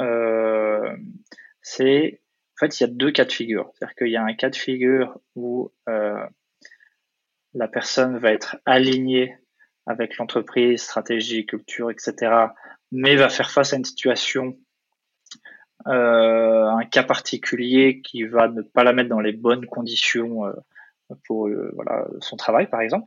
c'est 1.63 2.21
en 2.59 2.67
fait, 2.67 2.81
il 2.81 2.83
y 2.83 2.87
a 2.87 2.93
deux 2.93 3.13
cas 3.13 3.25
de 3.25 3.31
figure. 3.31 3.71
C'est-à-dire 3.75 3.95
qu'il 3.95 4.09
y 4.09 4.17
a 4.17 4.25
un 4.25 4.35
cas 4.35 4.51
de 4.51 4.57
figure 4.57 5.21
où 5.37 5.71
euh, 5.89 6.27
la 7.55 7.69
personne 7.69 8.19
va 8.19 8.33
être 8.33 8.57
alignée 8.67 9.37
avec 9.87 10.17
l'entreprise, 10.17 10.83
stratégie, 10.83 11.47
culture, 11.47 11.91
etc., 11.91 12.47
mais 12.91 13.15
va 13.15 13.29
faire 13.29 13.51
face 13.51 13.73
à 13.73 13.77
une 13.77 13.85
situation, 13.85 14.59
euh, 15.87 16.65
un 16.65 16.85
cas 16.85 17.05
particulier 17.05 18.01
qui 18.03 18.25
va 18.25 18.49
ne 18.49 18.63
pas 18.63 18.83
la 18.83 18.93
mettre 18.93 19.09
dans 19.09 19.21
les 19.21 19.33
bonnes 19.33 19.67
conditions 19.67 20.45
euh, 20.47 20.53
pour 21.27 21.47
euh, 21.47 21.71
voilà, 21.77 22.09
son 22.21 22.37
travail, 22.37 22.69
par 22.69 22.81
exemple. 22.81 23.07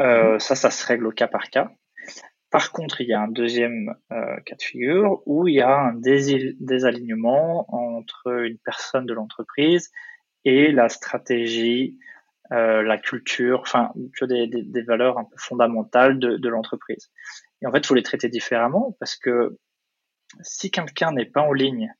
Euh, 0.00 0.38
ça, 0.38 0.56
ça 0.56 0.70
se 0.70 0.86
règle 0.86 1.06
au 1.06 1.12
cas 1.12 1.28
par 1.28 1.48
cas. 1.48 1.70
Par 2.52 2.70
contre, 2.70 3.00
il 3.00 3.08
y 3.08 3.14
a 3.14 3.20
un 3.20 3.28
deuxième 3.28 3.96
euh, 4.12 4.36
cas 4.44 4.56
de 4.56 4.62
figure 4.62 5.22
où 5.24 5.48
il 5.48 5.54
y 5.54 5.62
a 5.62 5.74
un 5.74 5.94
désalignement 5.94 7.64
entre 7.74 8.44
une 8.44 8.58
personne 8.58 9.06
de 9.06 9.14
l'entreprise 9.14 9.90
et 10.44 10.70
la 10.70 10.90
stratégie, 10.90 11.98
euh, 12.52 12.82
la 12.82 12.98
culture, 12.98 13.60
enfin, 13.62 13.90
des, 14.20 14.48
des, 14.48 14.82
valeurs 14.82 15.16
un 15.16 15.24
peu 15.24 15.36
fondamentales 15.38 16.18
de, 16.18 16.36
de 16.36 16.48
l'entreprise. 16.50 17.10
Et 17.62 17.66
en 17.66 17.72
fait, 17.72 17.78
il 17.78 17.86
faut 17.86 17.94
les 17.94 18.02
traiter 18.02 18.28
différemment 18.28 18.98
parce 19.00 19.16
que 19.16 19.58
si 20.42 20.70
quelqu'un 20.70 21.12
n'est 21.12 21.24
pas 21.24 21.40
en 21.40 21.54
ligne 21.54 21.90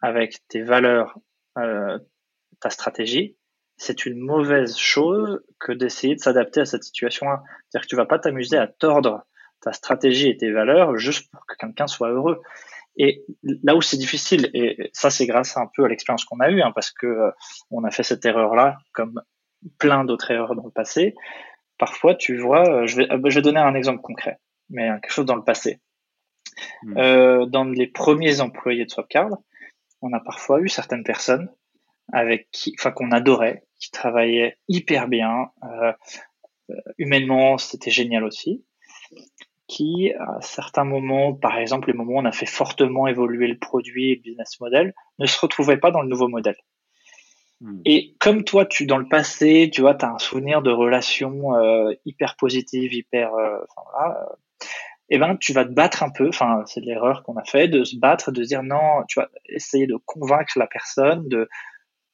avec 0.00 0.38
tes 0.48 0.62
valeurs, 0.62 1.18
euh, 1.58 1.98
ta 2.58 2.70
stratégie, 2.70 3.36
c'est 3.76 4.06
une 4.06 4.18
mauvaise 4.18 4.78
chose 4.78 5.42
que 5.60 5.72
d'essayer 5.72 6.14
de 6.14 6.20
s'adapter 6.20 6.60
à 6.60 6.64
cette 6.64 6.84
situation-là. 6.84 7.42
C'est-à-dire 7.68 7.84
que 7.84 7.90
tu 7.90 7.96
vas 7.96 8.06
pas 8.06 8.18
t'amuser 8.18 8.56
à 8.56 8.66
tordre 8.66 9.26
ta 9.64 9.72
stratégie 9.72 10.28
et 10.28 10.36
tes 10.36 10.50
valeurs 10.50 10.96
juste 10.96 11.30
pour 11.30 11.44
que 11.46 11.56
quelqu'un 11.56 11.86
soit 11.86 12.10
heureux. 12.10 12.40
Et 12.96 13.24
là 13.42 13.74
où 13.74 13.82
c'est 13.82 13.96
difficile, 13.96 14.50
et 14.54 14.90
ça 14.92 15.10
c'est 15.10 15.26
grâce 15.26 15.56
un 15.56 15.68
peu 15.74 15.84
à 15.84 15.88
l'expérience 15.88 16.24
qu'on 16.24 16.38
a 16.40 16.50
eue, 16.50 16.62
hein, 16.62 16.70
parce 16.74 16.92
que 16.92 17.06
euh, 17.06 17.30
on 17.70 17.82
a 17.82 17.90
fait 17.90 18.04
cette 18.04 18.24
erreur-là, 18.24 18.78
comme 18.92 19.20
plein 19.78 20.04
d'autres 20.04 20.30
erreurs 20.30 20.54
dans 20.54 20.64
le 20.64 20.70
passé. 20.70 21.14
Parfois, 21.78 22.14
tu 22.14 22.36
vois, 22.38 22.68
euh, 22.68 22.86
je 22.86 22.96
vais, 22.96 23.10
euh, 23.10 23.20
je 23.24 23.34
vais 23.34 23.42
donner 23.42 23.60
un 23.60 23.74
exemple 23.74 24.00
concret, 24.00 24.38
mais 24.70 24.88
quelque 25.00 25.12
chose 25.12 25.26
dans 25.26 25.36
le 25.36 25.44
passé. 25.44 25.80
Hmm. 26.82 26.98
Euh, 26.98 27.46
dans 27.46 27.64
les 27.64 27.86
premiers 27.86 28.40
employés 28.40 28.84
de 28.84 28.90
Swapcard, 28.90 29.30
on 30.00 30.12
a 30.12 30.20
parfois 30.20 30.60
eu 30.60 30.68
certaines 30.68 31.04
personnes 31.04 31.50
avec 32.12 32.48
qui, 32.52 32.76
enfin 32.78 32.92
qu'on 32.92 33.10
adorait, 33.10 33.64
qui 33.80 33.90
travaillaient 33.90 34.58
hyper 34.68 35.08
bien, 35.08 35.50
humainement 36.98 37.56
c'était 37.56 37.90
génial 37.90 38.24
aussi, 38.24 38.62
qui, 39.66 40.12
à 40.18 40.40
certains 40.40 40.84
moments, 40.84 41.32
par 41.32 41.58
exemple 41.58 41.88
les 41.88 41.94
moments 41.94 42.14
où 42.14 42.20
on 42.20 42.24
a 42.24 42.32
fait 42.32 42.46
fortement 42.46 43.06
évoluer 43.06 43.46
le 43.46 43.58
produit 43.58 44.12
et 44.12 44.14
le 44.16 44.20
business 44.20 44.60
model, 44.60 44.94
ne 45.18 45.26
se 45.26 45.40
retrouvaient 45.40 45.78
pas 45.78 45.90
dans 45.90 46.02
le 46.02 46.08
nouveau 46.08 46.28
modèle. 46.28 46.56
Hmm. 47.60 47.80
Et 47.84 48.14
comme 48.20 48.44
toi, 48.44 48.66
tu 48.66 48.86
dans 48.86 48.98
le 48.98 49.08
passé, 49.08 49.70
tu 49.72 49.80
vois, 49.80 49.94
tu 49.94 50.04
as 50.04 50.12
un 50.12 50.18
souvenir 50.18 50.60
de 50.62 50.70
relations 50.70 51.54
euh, 51.56 51.92
hyper 52.04 52.36
positives, 52.36 52.92
hyper, 52.92 53.34
euh, 53.34 53.58
enfin, 53.68 53.88
voilà, 53.90 54.20
euh, 54.20 54.34
eh 55.10 55.18
ben, 55.18 55.36
tu 55.36 55.52
vas 55.52 55.64
te 55.64 55.72
battre 55.72 56.02
un 56.02 56.10
peu. 56.10 56.28
Enfin, 56.28 56.62
c'est 56.66 56.80
l'erreur 56.80 57.22
qu'on 57.22 57.36
a 57.36 57.44
fait 57.44 57.68
de 57.68 57.84
se 57.84 57.96
battre, 57.96 58.32
de 58.32 58.42
dire 58.42 58.62
non. 58.62 59.04
Tu 59.08 59.20
vas 59.20 59.28
essayer 59.48 59.86
de 59.86 59.96
convaincre 60.06 60.58
la 60.58 60.66
personne, 60.66 61.28
de 61.28 61.48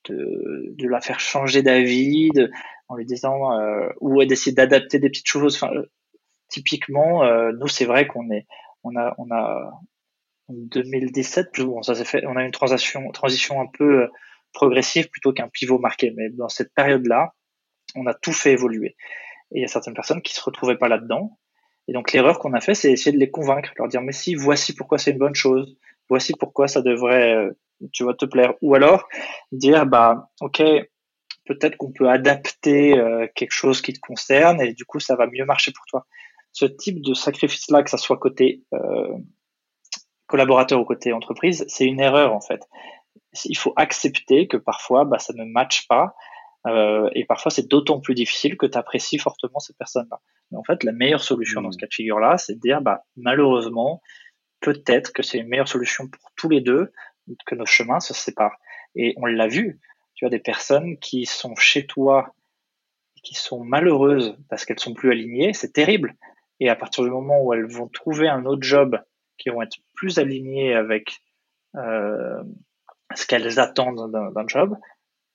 de, 0.09 0.75
de 0.77 0.89
la 0.89 1.01
faire 1.01 1.21
changer 1.21 1.63
d'avis, 1.63 2.31
en 2.89 2.97
lui 2.97 3.05
disant 3.05 3.53
euh, 3.59 3.89
ou 4.01 4.25
d'essayer 4.25 4.55
d'adapter 4.55 4.99
des 4.99 5.09
petites 5.09 5.29
choses. 5.29 5.57
Enfin, 5.57 5.73
typiquement, 6.51 7.25
euh, 7.25 7.53
nous, 7.59 7.69
c'est 7.69 7.87
vrai 7.87 8.07
qu'on 8.07 8.31
est, 8.31 8.47
on 8.85 8.95
a, 8.97 9.15
on 9.17 9.31
a, 9.31 9.71
en 10.49 10.53
2017, 10.53 11.53
plus 11.53 11.65
bon, 11.65 11.83
ça 11.83 11.95
s'est 11.95 12.05
fait, 12.05 12.27
on 12.27 12.37
a 12.37 12.45
une 12.45 12.51
transition, 12.51 13.11
transition 13.13 13.61
un 13.61 13.67
peu 13.67 14.03
euh, 14.03 14.09
progressive 14.53 15.09
plutôt 15.09 15.33
qu'un 15.33 15.49
pivot 15.49 15.79
marqué. 15.79 16.13
Mais 16.15 16.29
dans 16.29 16.49
cette 16.49 16.75
période-là, 16.75 17.33
on 17.95 18.07
a 18.07 18.15
tout 18.15 18.33
fait 18.33 18.53
évoluer. 18.53 18.97
Et 19.53 19.59
il 19.59 19.63
y 19.63 19.65
a 19.65 19.69
certaines 19.69 19.95
personnes 19.95 20.23
qui 20.23 20.35
se 20.35 20.43
retrouvaient 20.43 20.77
pas 20.77 20.89
là-dedans. 20.89 21.39
Et 21.89 21.93
donc 21.93 22.13
l'erreur 22.13 22.39
qu'on 22.39 22.53
a 22.53 22.61
fait, 22.61 22.75
c'est 22.75 22.93
essayer 22.93 23.13
de 23.13 23.19
les 23.19 23.31
convaincre, 23.31 23.73
leur 23.77 23.89
dire 23.89 24.03
mais 24.03 24.13
si, 24.13 24.35
voici 24.35 24.75
pourquoi 24.75 24.99
c'est 24.99 25.13
une 25.13 25.19
bonne 25.19 25.35
chose, 25.35 25.77
voici 26.09 26.35
pourquoi 26.39 26.69
ça 26.69 26.83
devrait, 26.83 27.35
euh, 27.35 27.51
tu 27.93 28.05
vas 28.05 28.15
te 28.15 28.27
plaire. 28.27 28.55
Ou 28.61 28.75
alors 28.75 29.09
dire 29.51 29.87
bah 29.87 30.31
ok, 30.41 30.63
peut-être 31.47 31.77
qu'on 31.77 31.91
peut 31.91 32.09
adapter 32.09 32.95
quelque 33.35 33.53
chose 33.53 33.83
qui 33.83 33.93
te 33.93 33.99
concerne 33.99 34.61
et 34.61 34.73
du 34.73 34.85
coup 34.85 35.01
ça 35.01 35.17
va 35.17 35.27
mieux 35.27 35.45
marcher 35.45 35.73
pour 35.73 35.85
toi 35.87 36.07
ce 36.53 36.67
type 36.67 37.03
de 37.03 37.15
sacrifice-là, 37.15 37.83
que 37.83 37.91
ça 37.91 37.99
soit 37.99 38.19
côté 38.19 38.65
euh, 38.73 39.17
collaborateur 40.27 40.81
ou 40.81 40.85
côté 40.85 41.13
entreprise, 41.13 41.65
c'est 41.69 41.87
une 41.87 42.01
erreur 42.01 42.33
en 42.33 42.41
fait. 42.41 42.67
Il 43.45 43.57
faut 43.57 43.73
accepter 43.77 44.49
que 44.49 44.57
parfois, 44.57 45.05
bah, 45.05 45.19
ça 45.19 45.33
ne 45.35 45.45
matche 45.45 45.87
pas. 45.89 46.15
Euh, 46.67 47.09
et 47.15 47.25
parfois, 47.25 47.51
c'est 47.51 47.69
d'autant 47.69 48.01
plus 48.01 48.15
difficile 48.15 48.57
que 48.57 48.67
tu 48.67 48.77
apprécies 48.77 49.19
fortement 49.19 49.61
cette 49.61 49.79
personne-là. 49.79 50.21
Mais 50.51 50.59
en 50.59 50.65
fait, 50.65 50.85
la 50.85 50.93
meilleure 50.93 51.23
solution 51.23 51.63
dans 51.63 51.71
ce 51.71 51.77
mmh. 51.77 51.81
cas 51.81 51.87
de 51.87 51.95
figure-là, 51.95 52.39
c'est 52.39 52.55
de 52.55 52.61
dire, 52.61 52.81
bah, 52.83 53.05
malheureusement, 53.17 54.03
peut-être 54.61 55.13
que 55.13 55.23
c'est 55.23 55.39
une 55.39 55.49
meilleure 55.49 55.69
solution 55.69 56.09
pour 56.09 56.31
tous 56.37 56.49
les 56.49 56.61
deux 56.61 56.93
que 57.47 57.55
nos 57.55 57.67
chemins 57.67 58.01
se 58.01 58.15
séparent. 58.15 58.57
Et 58.95 59.15
on 59.17 59.27
l'a 59.27 59.47
vu. 59.47 59.81
Tu 60.15 60.27
as 60.27 60.29
des 60.29 60.39
personnes 60.39 60.99
qui 60.99 61.25
sont 61.25 61.55
chez 61.55 61.87
toi, 61.87 62.35
qui 63.23 63.35
sont 63.35 63.65
malheureuses 63.65 64.37
parce 64.49 64.65
qu'elles 64.65 64.81
sont 64.81 64.95
plus 64.95 65.11
alignées. 65.11 65.53
C'est 65.53 65.73
terrible. 65.73 66.17
Et 66.61 66.69
à 66.69 66.77
partir 66.77 67.05
du 67.05 67.11
moment 67.11 67.43
où 67.43 67.53
elles 67.53 67.67
vont 67.67 67.89
trouver 67.89 68.29
un 68.29 68.45
autre 68.45 68.63
job 68.63 69.01
qui 69.39 69.49
vont 69.49 69.63
être 69.63 69.79
plus 69.95 70.19
alignées 70.19 70.75
avec 70.75 71.21
euh, 71.77 72.43
ce 73.15 73.27
qu'elles 73.27 73.59
attendent 73.59 74.13
d'un 74.13 74.47
job, 74.47 74.77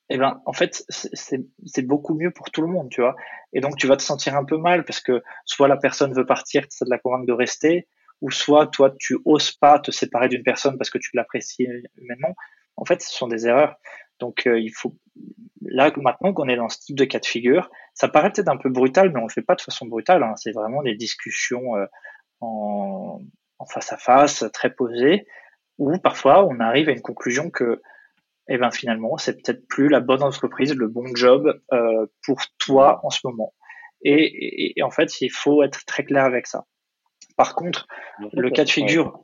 eh 0.09 0.17
ben, 0.17 0.41
en 0.45 0.53
fait, 0.53 0.86
c'est 0.89 1.82
beaucoup 1.82 2.13
mieux 2.13 2.30
pour 2.30 2.51
tout 2.51 2.61
le 2.61 2.67
monde, 2.67 2.89
tu 2.91 3.01
vois. 3.01 3.15
Et 3.53 3.59
donc, 3.59 3.76
tu 3.78 3.88
vas 3.88 3.97
te 3.97 4.03
sentir 4.03 4.36
un 4.36 4.45
peu 4.45 4.57
mal 4.57 4.86
parce 4.86 4.99
que 4.99 5.23
soit 5.45 5.67
la 5.67 5.78
personne 5.78 6.13
veut 6.13 6.28
partir, 6.28 6.63
essaies 6.63 6.86
de 6.86 6.91
la 6.91 6.99
convaincre 6.99 7.26
de 7.26 7.34
rester, 7.34 7.88
ou 8.21 8.30
soit 8.30 8.67
toi, 8.67 8.93
tu 8.99 9.17
oses 9.26 9.51
pas 9.51 9.80
te 9.80 9.89
séparer 9.89 10.30
d'une 10.30 10.43
personne 10.43 10.78
parce 10.78 10.91
que 10.91 10.99
tu 10.99 11.09
l'apprécies 11.15 11.67
humainement. 11.97 12.36
En 12.78 12.86
fait, 12.86 13.01
ce 13.01 13.11
sont 13.11 13.28
des 13.28 13.47
erreurs. 13.47 13.76
Donc, 14.20 14.47
euh, 14.47 14.59
il 14.59 14.72
faut, 14.74 14.95
là, 15.61 15.91
maintenant 15.97 16.34
qu'on 16.34 16.47
est 16.47 16.55
dans 16.55 16.70
ce 16.70 16.80
type 16.80 16.97
de 16.97 17.05
cas 17.05 17.20
de 17.20 17.26
figure, 17.26 17.70
ça 17.93 18.07
paraît 18.07 18.32
peut-être 18.32 18.49
un 18.49 18.57
peu 18.57 18.70
brutal, 18.70 19.11
mais 19.11 19.20
on 19.20 19.28
le 19.28 19.32
fait 19.32 19.41
pas 19.41 19.55
de 19.55 19.61
façon 19.61 19.86
brutale. 19.86 20.24
Hein. 20.24 20.34
C'est 20.38 20.51
vraiment 20.51 20.82
des 20.84 20.95
discussions 20.95 21.76
euh, 21.76 21.86
en, 22.41 23.22
en, 23.59 23.66
face 23.66 23.91
à 23.91 23.97
face, 23.97 24.45
très 24.53 24.74
posées, 24.74 25.28
où 25.78 25.97
parfois 25.97 26.45
on 26.45 26.59
arrive 26.59 26.89
à 26.89 26.93
une 26.93 27.01
conclusion 27.01 27.49
que, 27.49 27.82
eh 28.47 28.57
ben, 28.57 28.72
finalement, 28.72 29.18
c'est 29.18 29.41
peut-être 29.41 29.68
plus 29.68 29.89
la 29.89 29.99
bonne 29.99 30.24
entreprise, 30.24 30.74
le 30.76 30.88
bon 30.88 31.07
job 31.16 31.61
euh, 31.74 32.05
pour 32.26 32.41
toi 32.57 33.01
en 33.03 33.09
ce 33.09 33.20
moment. 33.24 33.53
Et, 34.01 34.78
et, 34.80 34.84
en 34.84 34.91
fait, 34.91 35.20
il 35.22 35.32
faut 35.32 35.63
être 35.63 35.84
très 35.86 36.03
clair 36.03 36.26
avec 36.26 36.45
ça. 36.45 36.66
Par 37.38 37.55
contre, 37.55 37.88
le 38.34 38.49
cas 38.51 38.63
de 38.63 38.70
figure, 38.70 39.20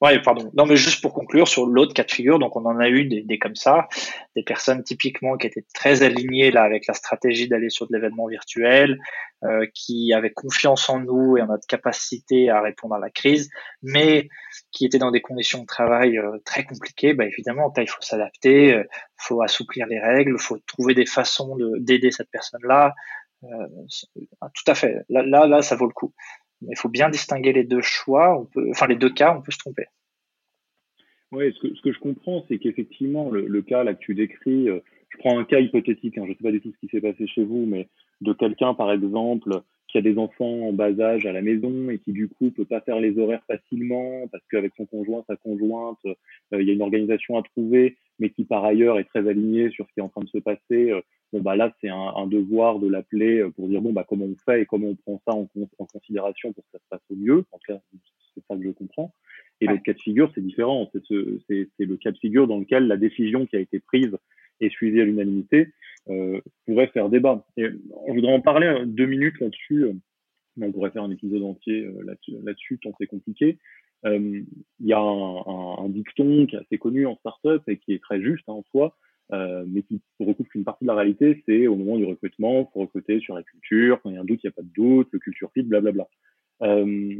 Ouais, 0.00 0.20
pardon. 0.20 0.50
Non, 0.54 0.66
mais 0.66 0.76
juste 0.76 1.00
pour 1.00 1.14
conclure 1.14 1.48
sur 1.48 1.66
l'autre 1.66 1.94
cas 1.94 2.02
de 2.02 2.10
figure, 2.10 2.38
donc 2.38 2.56
on 2.56 2.64
en 2.66 2.78
a 2.78 2.88
eu 2.88 3.04
des, 3.06 3.22
des, 3.22 3.38
comme 3.38 3.54
ça, 3.54 3.88
des 4.36 4.42
personnes 4.42 4.82
typiquement 4.82 5.36
qui 5.36 5.46
étaient 5.46 5.64
très 5.72 6.02
alignées 6.02 6.50
là 6.50 6.62
avec 6.64 6.86
la 6.86 6.94
stratégie 6.94 7.48
d'aller 7.48 7.70
sur 7.70 7.86
de 7.86 7.94
l'événement 7.94 8.26
virtuel, 8.26 8.98
euh, 9.44 9.66
qui 9.72 10.12
avaient 10.12 10.32
confiance 10.32 10.90
en 10.90 11.00
nous 11.00 11.36
et 11.36 11.42
en 11.42 11.46
notre 11.46 11.66
capacité 11.66 12.50
à 12.50 12.60
répondre 12.60 12.94
à 12.96 12.98
la 12.98 13.08
crise, 13.08 13.50
mais 13.82 14.28
qui 14.72 14.84
étaient 14.84 14.98
dans 14.98 15.12
des 15.12 15.22
conditions 15.22 15.60
de 15.60 15.66
travail 15.66 16.18
euh, 16.18 16.38
très 16.44 16.64
compliquées. 16.64 17.14
Bah 17.14 17.24
évidemment, 17.24 17.72
il 17.76 17.88
faut 17.88 18.02
s'adapter, 18.02 18.74
euh, 18.74 18.84
faut 19.16 19.42
assouplir 19.42 19.86
les 19.86 20.00
règles, 20.00 20.38
faut 20.38 20.58
trouver 20.66 20.94
des 20.94 21.06
façons 21.06 21.56
d'aider 21.78 22.10
cette 22.10 22.30
personne-là. 22.30 22.94
Euh, 23.44 24.48
tout 24.54 24.64
à 24.70 24.74
fait. 24.74 25.04
Là, 25.08 25.22
là, 25.22 25.46
là, 25.46 25.62
ça 25.62 25.76
vaut 25.76 25.86
le 25.86 25.92
coup 25.92 26.12
il 26.68 26.76
faut 26.76 26.88
bien 26.88 27.08
distinguer 27.10 27.52
les 27.52 27.64
deux 27.64 27.82
choix, 27.82 28.46
enfin 28.70 28.86
les 28.86 28.96
deux 28.96 29.10
cas, 29.10 29.36
on 29.36 29.42
peut 29.42 29.52
se 29.52 29.58
tromper. 29.58 29.86
Oui, 31.32 31.52
ce 31.52 31.60
que, 31.60 31.74
ce 31.74 31.82
que 31.82 31.92
je 31.92 31.98
comprends, 31.98 32.44
c'est 32.48 32.58
qu'effectivement, 32.58 33.30
le, 33.30 33.62
cas 33.62 33.82
là 33.82 33.94
que 33.94 33.98
tu 33.98 34.14
décris, 34.14 34.68
euh, 34.68 34.80
je 35.08 35.18
prends 35.18 35.38
un 35.38 35.44
cas 35.44 35.58
hypothétique, 35.58 36.16
hein, 36.18 36.22
je 36.26 36.30
ne 36.30 36.34
sais 36.36 36.42
pas 36.42 36.52
du 36.52 36.60
tout 36.60 36.72
ce 36.72 36.78
qui 36.78 36.88
s'est 36.88 37.00
passé 37.00 37.26
chez 37.26 37.44
vous, 37.44 37.66
mais 37.66 37.88
de 38.20 38.32
quelqu'un, 38.32 38.74
par 38.74 38.92
exemple, 38.92 39.62
qui 39.94 39.98
a 39.98 40.02
des 40.02 40.18
enfants 40.18 40.66
en 40.66 40.72
bas 40.72 40.90
âge 40.98 41.24
à 41.24 41.32
la 41.32 41.40
maison 41.40 41.88
et 41.88 42.00
qui 42.00 42.10
du 42.10 42.26
coup 42.28 42.50
peut 42.50 42.64
pas 42.64 42.80
faire 42.80 42.98
les 42.98 43.16
horaires 43.16 43.44
facilement 43.46 44.26
parce 44.32 44.42
qu'avec 44.50 44.72
son 44.76 44.86
conjoint, 44.86 45.22
sa 45.28 45.36
conjointe, 45.36 46.00
euh, 46.04 46.14
il 46.50 46.66
y 46.66 46.70
a 46.70 46.72
une 46.72 46.82
organisation 46.82 47.38
à 47.38 47.44
trouver, 47.44 47.96
mais 48.18 48.30
qui 48.30 48.42
par 48.44 48.64
ailleurs 48.64 48.98
est 48.98 49.04
très 49.04 49.28
aligné 49.28 49.70
sur 49.70 49.86
ce 49.86 49.94
qui 49.94 50.00
est 50.00 50.02
en 50.02 50.08
train 50.08 50.22
de 50.22 50.28
se 50.28 50.38
passer. 50.38 50.90
Euh, 50.90 51.00
bon 51.32 51.42
bah 51.42 51.54
là 51.54 51.72
c'est 51.80 51.90
un, 51.90 52.12
un, 52.16 52.26
devoir 52.26 52.80
de 52.80 52.88
l'appeler 52.88 53.38
euh, 53.38 53.50
pour 53.50 53.68
dire 53.68 53.80
bon 53.80 53.92
bah 53.92 54.04
comment 54.08 54.24
on 54.24 54.34
fait 54.44 54.62
et 54.62 54.66
comment 54.66 54.88
on 54.88 54.96
prend 54.96 55.22
ça 55.24 55.32
en, 55.32 55.48
en 55.78 55.86
considération 55.86 56.52
pour 56.52 56.64
que 56.64 56.70
ça 56.72 56.78
se 56.78 56.88
passe 56.90 57.02
au 57.12 57.14
mieux. 57.14 57.44
En 57.52 57.58
tout 57.58 57.72
cas 57.72 57.80
c'est 58.34 58.42
ça 58.48 58.56
que 58.56 58.64
je 58.64 58.70
comprends. 58.70 59.14
Et 59.60 59.68
le 59.68 59.78
cas 59.78 59.92
de 59.92 60.00
figure 60.00 60.28
c'est 60.34 60.44
différent. 60.44 60.90
C'est 60.92 61.68
le 61.78 61.96
cas 61.98 62.10
de 62.10 62.18
figure 62.18 62.48
dans 62.48 62.58
lequel 62.58 62.88
la 62.88 62.96
décision 62.96 63.46
qui 63.46 63.54
a 63.54 63.60
été 63.60 63.78
prise 63.78 64.16
et 64.64 64.70
suivie 64.70 65.00
à 65.00 65.04
l'unanimité 65.04 65.68
euh, 66.08 66.40
pourrait 66.66 66.88
faire 66.88 67.08
débat. 67.08 67.46
Et 67.56 67.64
je 67.64 68.12
voudrais 68.12 68.32
en 68.32 68.40
parler 68.40 68.66
euh, 68.66 68.84
deux 68.84 69.06
minutes 69.06 69.40
là-dessus. 69.40 69.86
On 70.60 70.72
pourrait 70.72 70.90
faire 70.90 71.02
un 71.02 71.10
épisode 71.10 71.42
entier 71.42 71.88
là-dessus, 72.44 72.78
tant 72.78 72.92
c'est 72.98 73.06
compliqué. 73.06 73.58
Il 74.04 74.46
y 74.80 74.92
a 74.92 75.00
un, 75.00 75.88
dicton 75.88 76.46
qui 76.46 76.54
est 76.54 76.60
assez 76.60 76.78
connu 76.78 77.06
en 77.06 77.16
startup 77.16 77.62
et 77.68 77.78
qui 77.78 77.92
est 77.92 78.02
très 78.02 78.20
juste 78.20 78.44
hein, 78.48 78.52
en 78.52 78.62
soi, 78.70 78.96
euh, 79.32 79.64
mais 79.66 79.82
qui 79.82 80.00
recouvre 80.20 80.48
qu'une 80.50 80.64
partie 80.64 80.84
de 80.84 80.88
la 80.88 80.94
réalité, 80.94 81.42
c'est 81.46 81.66
au 81.66 81.76
moment 81.76 81.96
du 81.96 82.04
recrutement, 82.04 82.70
faut 82.72 82.80
recruter 82.80 83.20
sur 83.20 83.34
la 83.34 83.42
culture, 83.42 84.00
quand 84.02 84.10
il 84.10 84.16
y 84.16 84.18
a 84.18 84.20
un 84.20 84.24
doute, 84.24 84.40
il 84.44 84.46
n'y 84.46 84.52
a 84.52 84.52
pas 84.52 84.62
de 84.62 84.72
doute, 84.74 85.08
le 85.12 85.18
culture 85.18 85.50
fit, 85.54 85.62
blablabla. 85.62 86.06
Euh, 86.62 87.16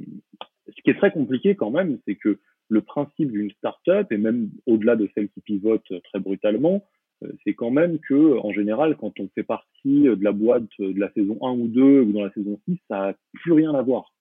ce 0.69 0.83
qui 0.83 0.91
est 0.91 0.99
très 0.99 1.13
compliqué 1.13 1.55
quand 1.55 1.71
même, 1.71 1.99
c'est 2.07 2.17
que 2.17 2.39
le 2.69 2.83
principe 2.83 3.33
d'une 3.33 3.51
startup, 3.53 4.11
et 4.11 4.19
même 4.19 4.51
au-delà 4.67 4.97
de 4.97 5.09
celle 5.15 5.29
qui 5.31 5.41
pivote 5.41 5.87
très 6.05 6.21
brutalement, 6.21 6.77
euh, 6.77 7.04
c'est 7.45 7.55
quand 7.55 7.71
même 7.71 7.99
que, 7.99 8.39
en 8.39 8.53
général, 8.53 8.97
quand 8.97 9.19
on 9.21 9.29
fait 9.35 9.43
partie 9.43 10.03
de 10.03 10.23
la 10.23 10.33
boîte 10.33 10.65
de 10.79 10.99
la 10.99 11.11
saison 11.13 11.39
1 11.41 11.53
ou 11.53 11.69
2 11.69 12.01
ou 12.01 12.13
dans 12.13 12.25
la 12.25 12.33
saison 12.33 12.59
6, 12.69 12.79
ça 12.89 12.99
n'a 12.99 13.15
plus 13.33 13.53
rien 13.53 13.75
à 13.75 13.83
voir 13.83 14.15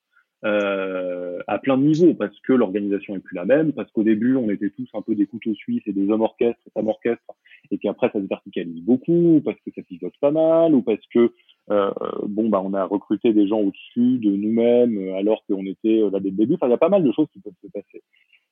euh, 0.46 1.40
à 1.48 1.58
plein 1.58 1.78
de 1.78 1.84
niveaux, 1.84 2.14
parce 2.14 2.38
que 2.42 2.52
l'organisation 2.52 3.16
est 3.16 3.20
plus 3.20 3.36
la 3.36 3.46
même, 3.46 3.72
parce 3.72 3.90
qu'au 3.92 4.04
début, 4.04 4.36
on 4.36 4.50
était 4.50 4.70
tous 4.72 4.90
un 4.94 5.02
peu 5.02 5.16
des 5.16 5.26
couteaux 5.26 5.54
suisses 5.54 5.84
et 5.86 5.94
des 5.94 6.10
hommes 6.10 6.22
orchestres, 6.22 6.62
femmes 6.74 6.90
orchestres, 6.90 7.24
et 7.72 7.78
qu'après, 7.78 8.10
ça 8.12 8.20
se 8.20 8.28
verticalise 8.28 8.84
beaucoup, 8.84 9.42
parce 9.46 9.58
que 9.66 9.72
ça 9.74 9.82
pivote 9.84 10.14
pas 10.20 10.32
mal, 10.32 10.76
ou 10.76 10.82
parce 10.82 11.06
que 11.14 11.32
euh, 11.72 11.92
bon, 12.28 12.50
bah, 12.50 12.62
on 12.64 12.74
a 12.74 12.84
recruté 12.84 13.32
des 13.32 13.48
gens 13.48 13.60
au-dessus 13.60 14.18
de 14.18 14.32
nous-mêmes, 14.32 14.98
euh, 14.98 15.16
alors 15.16 15.46
qu'on 15.46 15.66
était 15.66 16.02
là 16.12 16.20
dès 16.20 16.30
le 16.30 16.36
début. 16.36 16.56
Enfin, 16.56 16.68
il 16.68 16.72
y 16.72 16.74
a 16.74 16.78
pas 16.78 16.90
mal 16.90 17.04
de 17.04 17.12
choses 17.14 17.28
qui 17.32 17.40
peuvent 17.40 17.54
se 17.64 17.72
passer. 17.72 18.04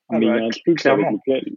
Ah 0.07 0.17
Mais 0.17 0.27
il 0.27 0.29
y 0.29 0.31
a 0.31 0.39
bah, 0.39 0.45
un 0.45 0.49
truc 0.49 0.85
avec 0.85 1.05
lequel, 1.11 1.55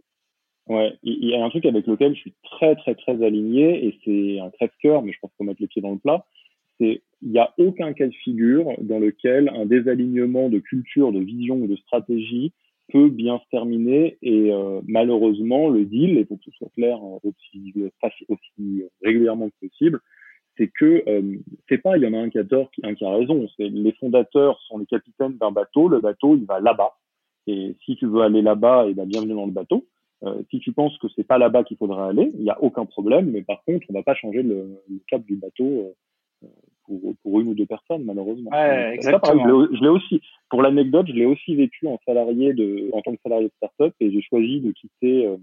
ouais, 0.67 0.93
il 1.03 1.29
y 1.29 1.35
a 1.35 1.43
un 1.43 1.49
truc 1.49 1.65
avec 1.65 1.87
lequel 1.87 2.15
je 2.15 2.19
suis 2.19 2.33
très, 2.43 2.75
très, 2.75 2.95
très 2.95 3.23
aligné, 3.23 3.85
et 3.85 3.99
c'est 4.03 4.39
un 4.39 4.49
crève-cœur, 4.51 5.01
mais 5.03 5.11
je 5.11 5.19
pense 5.19 5.31
qu'on 5.37 5.45
mettre 5.45 5.61
les 5.61 5.67
pieds 5.67 5.81
dans 5.81 5.91
le 5.91 5.99
plat 5.99 6.25
c'est 6.79 7.01
il 7.21 7.31
n'y 7.31 7.39
a 7.39 7.53
aucun 7.57 7.93
cas 7.93 8.05
de 8.05 8.13
figure 8.13 8.71
dans 8.81 8.99
lequel 8.99 9.49
un 9.49 9.65
désalignement 9.65 10.49
de 10.49 10.59
culture, 10.59 11.11
de 11.11 11.19
vision 11.19 11.55
ou 11.55 11.67
de 11.67 11.75
stratégie 11.75 12.51
peut 12.91 13.09
bien 13.09 13.39
se 13.39 13.49
terminer 13.49 14.17
et 14.21 14.53
euh, 14.53 14.81
malheureusement 14.87 15.69
le 15.69 15.85
deal, 15.85 16.19
et 16.19 16.25
pour 16.25 16.37
que 16.37 16.45
ce 16.45 16.51
soit 16.51 16.69
clair 16.75 16.97
euh, 16.97 17.29
aussi, 17.29 17.73
aussi 18.29 18.83
régulièrement 19.01 19.49
que 19.49 19.67
possible, 19.67 20.01
c'est 20.55 20.67
que 20.67 21.03
euh, 21.07 21.37
c'est 21.67 21.79
pas 21.79 21.97
il 21.97 22.03
y 22.03 22.07
en 22.07 22.13
a 22.13 22.19
un 22.19 22.29
qui 22.29 22.37
a 22.37 22.43
tort, 22.43 22.69
un 22.83 22.93
qui 22.93 23.05
a 23.05 23.09
raison. 23.09 23.47
Les 23.57 23.91
fondateurs 23.93 24.61
sont 24.67 24.77
les 24.77 24.85
capitaines 24.85 25.37
d'un 25.37 25.51
bateau, 25.51 25.87
le 25.87 26.01
bateau 26.01 26.35
il 26.35 26.45
va 26.45 26.59
là-bas. 26.59 26.95
Et 27.47 27.75
si 27.85 27.95
tu 27.95 28.05
veux 28.05 28.21
aller 28.21 28.43
là-bas, 28.43 28.85
et 28.85 28.91
eh 28.91 28.93
ben 28.93 29.05
bienvenue 29.05 29.33
dans 29.33 29.45
le 29.45 29.51
bateau. 29.51 29.87
Euh, 30.25 30.41
si 30.49 30.59
tu 30.59 30.71
penses 30.71 30.97
que 30.97 31.07
c'est 31.15 31.27
pas 31.27 31.37
là-bas 31.37 31.63
qu'il 31.63 31.77
faudrait 31.77 32.09
aller, 32.09 32.31
il 32.35 32.43
n'y 32.43 32.49
a 32.49 32.61
aucun 32.61 32.85
problème. 32.85 33.31
Mais 33.31 33.41
par 33.41 33.63
contre, 33.63 33.85
on 33.89 33.93
va 33.93 34.03
pas 34.03 34.15
changer 34.15 34.43
le, 34.43 34.81
le 34.89 34.99
cap 35.07 35.23
du 35.23 35.35
bateau 35.35 35.93
pour, 36.85 37.15
pour, 37.21 37.39
une 37.39 37.49
ou 37.49 37.53
deux 37.53 37.65
personnes, 37.65 38.03
malheureusement. 38.03 38.51
Ouais, 38.51 38.93
exactement. 38.93 39.67
je 39.71 39.81
l'ai 39.81 39.89
aussi, 39.89 40.21
pour 40.49 40.61
l'anecdote, 40.61 41.07
je 41.07 41.13
l'ai 41.13 41.25
aussi 41.25 41.55
vécu 41.55 41.87
en 41.87 41.99
salarié 42.05 42.53
de, 42.53 42.89
en 42.93 43.01
tant 43.01 43.11
que 43.11 43.21
salarié 43.23 43.47
de 43.47 43.53
start-up 43.57 43.93
et 43.99 44.11
j'ai 44.11 44.21
choisi 44.21 44.61
de 44.61 44.71
quitter 44.71 45.25
euh, 45.25 45.37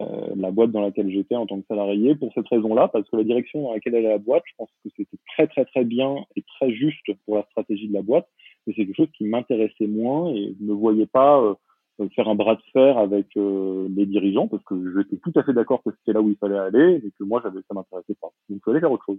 euh, 0.00 0.34
la 0.36 0.50
boîte 0.50 0.72
dans 0.72 0.80
laquelle 0.80 1.08
j'étais 1.08 1.36
en 1.36 1.46
tant 1.46 1.60
que 1.60 1.66
salarié 1.68 2.16
pour 2.16 2.32
cette 2.34 2.48
raison-là, 2.48 2.88
parce 2.88 3.08
que 3.08 3.16
la 3.16 3.22
direction 3.22 3.62
dans 3.62 3.74
laquelle 3.74 3.94
allait 3.94 4.08
la 4.08 4.18
boîte, 4.18 4.42
je 4.46 4.52
pense 4.58 4.68
que 4.82 4.90
c'était 4.96 5.18
très 5.28 5.46
très 5.46 5.64
très 5.66 5.84
bien 5.84 6.16
et 6.34 6.42
très 6.42 6.72
juste 6.72 7.06
pour 7.24 7.36
la 7.36 7.44
stratégie 7.44 7.86
de 7.86 7.94
la 7.94 8.02
boîte, 8.02 8.26
mais 8.66 8.74
c'est 8.76 8.86
quelque 8.86 8.96
chose 8.96 9.12
qui 9.16 9.24
m'intéressait 9.24 9.86
moins 9.86 10.34
et 10.34 10.54
je 10.58 10.64
ne 10.64 10.72
voyais 10.72 11.06
pas 11.06 11.40
euh, 11.40 11.50
euh, 11.52 11.54
faire 12.14 12.28
un 12.28 12.34
bras 12.34 12.56
de 12.56 12.62
fer 12.72 12.98
avec 12.98 13.36
euh, 13.36 13.88
les 13.94 14.06
dirigeants 14.06 14.48
parce 14.48 14.62
que 14.64 14.74
j'étais 14.96 15.16
tout 15.16 15.32
à 15.38 15.42
fait 15.42 15.52
d'accord 15.52 15.82
que 15.82 15.90
c'était 15.98 16.12
là 16.12 16.20
où 16.20 16.28
il 16.28 16.36
fallait 16.36 16.58
aller 16.58 16.96
et 16.96 17.12
que 17.18 17.24
moi 17.24 17.40
j'avais 17.42 17.60
ça 17.68 17.74
m'intéressait 17.74 18.16
pas. 18.20 18.28
Donc 18.48 18.60
il 18.60 18.60
fallait 18.64 18.80
faire 18.80 18.92
autre 18.92 19.04
chose. 19.06 19.18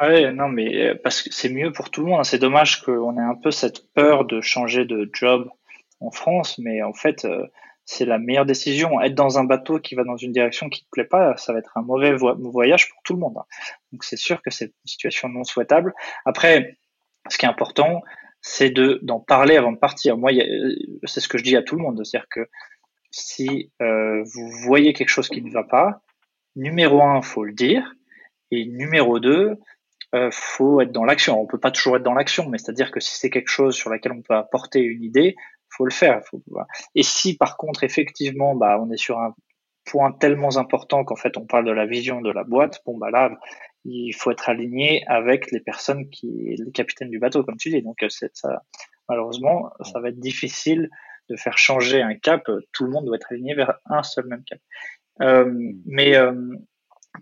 Ouais, 0.00 0.32
non 0.32 0.48
mais 0.48 0.88
euh, 0.88 0.94
parce 1.02 1.22
que 1.22 1.32
c'est 1.32 1.48
mieux 1.48 1.72
pour 1.72 1.90
tout 1.90 2.02
le 2.02 2.08
monde. 2.08 2.20
Hein. 2.20 2.24
C'est 2.24 2.38
dommage 2.38 2.82
qu'on 2.82 3.16
ait 3.16 3.22
un 3.22 3.36
peu 3.36 3.50
cette 3.50 3.92
peur 3.94 4.24
de 4.24 4.40
changer 4.40 4.84
de 4.84 5.08
job 5.12 5.48
en 6.00 6.10
France, 6.10 6.58
mais 6.58 6.82
en 6.82 6.92
fait 6.92 7.26
c'est 7.84 8.04
la 8.04 8.18
meilleure 8.18 8.46
décision. 8.46 9.00
Être 9.00 9.14
dans 9.14 9.38
un 9.38 9.44
bateau 9.44 9.78
qui 9.78 9.94
va 9.94 10.04
dans 10.04 10.16
une 10.16 10.32
direction 10.32 10.68
qui 10.68 10.84
te 10.84 10.88
plaît 10.90 11.04
pas, 11.04 11.36
ça 11.36 11.52
va 11.52 11.58
être 11.58 11.76
un 11.76 11.82
mauvais 11.82 12.14
voyage 12.14 12.88
pour 12.90 13.02
tout 13.02 13.14
le 13.14 13.20
monde. 13.20 13.36
Hein. 13.36 13.44
Donc 13.92 14.04
c'est 14.04 14.16
sûr 14.16 14.42
que 14.42 14.50
c'est 14.50 14.66
une 14.66 14.86
situation 14.86 15.28
non 15.28 15.44
souhaitable. 15.44 15.94
Après, 16.24 16.78
ce 17.28 17.38
qui 17.38 17.46
est 17.46 17.48
important, 17.48 18.02
c'est 18.42 18.70
de 18.70 18.98
d'en 19.02 19.20
parler 19.20 19.56
avant 19.56 19.72
de 19.72 19.78
partir. 19.78 20.18
Moi, 20.18 20.32
c'est 21.04 21.20
ce 21.20 21.28
que 21.28 21.38
je 21.38 21.44
dis 21.44 21.56
à 21.56 21.62
tout 21.62 21.76
le 21.76 21.82
monde, 21.82 22.04
c'est-à-dire 22.04 22.28
que 22.28 22.48
si 23.10 23.70
euh, 23.80 24.22
vous 24.34 24.50
voyez 24.64 24.92
quelque 24.92 25.08
chose 25.08 25.28
qui 25.28 25.42
ne 25.42 25.50
va 25.50 25.62
pas, 25.62 26.02
numéro 26.56 27.02
un, 27.02 27.22
faut 27.22 27.44
le 27.44 27.52
dire, 27.52 27.94
et 28.50 28.66
numéro 28.66 29.20
deux, 29.20 29.56
euh, 30.14 30.30
faut 30.32 30.80
être 30.80 30.92
dans 30.92 31.04
l'action. 31.04 31.40
On 31.40 31.46
peut 31.46 31.60
pas 31.60 31.70
toujours 31.70 31.96
être 31.96 32.02
dans 32.02 32.14
l'action, 32.14 32.48
mais 32.48 32.58
c'est-à-dire 32.58 32.90
que 32.90 33.00
si 33.00 33.14
c'est 33.14 33.30
quelque 33.30 33.48
chose 33.48 33.74
sur 33.74 33.90
laquelle 33.90 34.12
on 34.12 34.22
peut 34.22 34.34
apporter 34.34 34.80
une 34.80 35.02
idée, 35.02 35.36
faut 35.70 35.84
le 35.84 35.92
faire. 35.92 36.20
Faut, 36.26 36.42
et 36.94 37.02
si 37.02 37.36
par 37.36 37.56
contre 37.56 37.84
effectivement, 37.84 38.54
bah, 38.54 38.78
on 38.80 38.90
est 38.90 38.98
sur 38.98 39.18
un 39.20 39.34
point 39.84 40.12
tellement 40.12 40.56
important 40.58 41.04
qu'en 41.04 41.16
fait 41.16 41.36
on 41.36 41.46
parle 41.46 41.64
de 41.64 41.72
la 41.72 41.86
vision 41.86 42.20
de 42.20 42.30
la 42.30 42.44
boîte, 42.44 42.80
bon 42.84 42.98
bah 42.98 43.10
là, 43.10 43.30
il 43.84 44.12
faut 44.12 44.30
être 44.30 44.48
aligné 44.48 45.04
avec 45.06 45.50
les 45.50 45.60
personnes 45.60 46.08
qui, 46.10 46.56
les 46.56 46.72
capitaines 46.72 47.10
du 47.10 47.18
bateau, 47.18 47.42
comme 47.44 47.56
tu 47.56 47.70
dis. 47.70 47.82
Donc, 47.82 48.04
c'est 48.08 48.36
ça, 48.36 48.62
malheureusement, 49.08 49.70
ça 49.92 50.00
va 50.00 50.08
être 50.10 50.20
difficile 50.20 50.88
de 51.28 51.36
faire 51.36 51.58
changer 51.58 52.02
un 52.02 52.14
cap. 52.14 52.48
Tout 52.72 52.84
le 52.84 52.90
monde 52.90 53.06
doit 53.06 53.16
être 53.16 53.32
aligné 53.32 53.54
vers 53.54 53.74
un 53.86 54.02
seul 54.02 54.26
même 54.26 54.44
cap. 54.44 54.58
Euh, 55.20 55.52
mais 55.84 56.16
euh, 56.16 56.32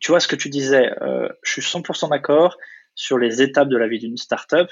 tu 0.01 0.13
vois 0.13 0.21
ce 0.21 0.29
que 0.29 0.37
tu 0.37 0.49
disais, 0.49 0.91
euh, 1.03 1.29
je 1.43 1.53
suis 1.53 1.63
100% 1.63 2.11
d'accord 2.11 2.57
sur 2.95 3.19
les 3.19 3.43
étapes 3.43 3.69
de 3.69 3.77
la 3.77 3.89
vie 3.89 3.99
d'une 3.99 4.17
startup. 4.17 4.69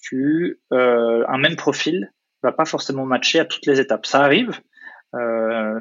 Tu, 0.00 0.60
un 0.70 1.38
même 1.38 1.56
profil 1.56 2.12
va 2.42 2.52
pas 2.52 2.66
forcément 2.66 3.06
matcher 3.06 3.40
à 3.40 3.44
toutes 3.44 3.66
les 3.66 3.80
étapes. 3.80 4.06
Ça 4.06 4.22
arrive. 4.22 4.60
Euh, 5.14 5.80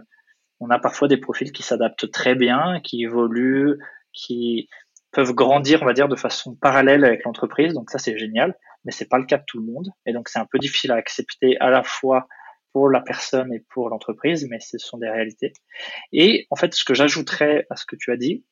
on 0.60 0.70
a 0.70 0.80
parfois 0.80 1.08
des 1.08 1.18
profils 1.18 1.52
qui 1.52 1.64
s'adaptent 1.64 2.10
très 2.10 2.36
bien, 2.36 2.80
qui 2.82 3.04
évoluent, 3.04 3.78
qui 4.14 4.70
peuvent 5.14 5.34
grandir, 5.34 5.82
on 5.82 5.86
va 5.86 5.94
dire, 5.94 6.08
de 6.08 6.16
façon 6.16 6.56
parallèle 6.56 7.06
avec 7.06 7.24
l'entreprise. 7.24 7.74
Donc 7.74 7.90
ça, 7.90 8.00
c'est 8.00 8.18
génial, 8.18 8.56
mais 8.84 8.92
c'est 8.92 9.08
pas 9.08 9.18
le 9.18 9.26
cas 9.26 9.38
de 9.38 9.44
tout 9.48 9.60
le 9.60 9.66
monde. 9.66 9.90
Et 10.06 10.14
donc 10.14 10.30
c'est 10.30 10.40
un 10.40 10.46
peu 10.46 10.60
difficile 10.60 10.92
à 10.92 10.96
accepter 10.96 11.58
à 11.60 11.70
la 11.70 11.84
fois 11.84 12.28
pour 12.74 12.90
la 12.90 13.02
personne 13.02 13.54
et 13.54 13.64
pour 13.70 13.90
l'entreprise, 13.90 14.48
mais 14.50 14.60
ce 14.60 14.78
sont 14.80 14.98
des 14.98 15.10
réalités. 15.10 15.54
Et 16.12 16.48
en 16.50 16.56
fait, 16.56 16.74
ce 16.74 16.84
que 16.84 16.96
j'ajouterais 16.96 17.68
à 17.70 17.76
ce 17.76 17.86
que 17.86 17.96
tu 17.96 18.12
as 18.12 18.18
dit, 18.18 18.44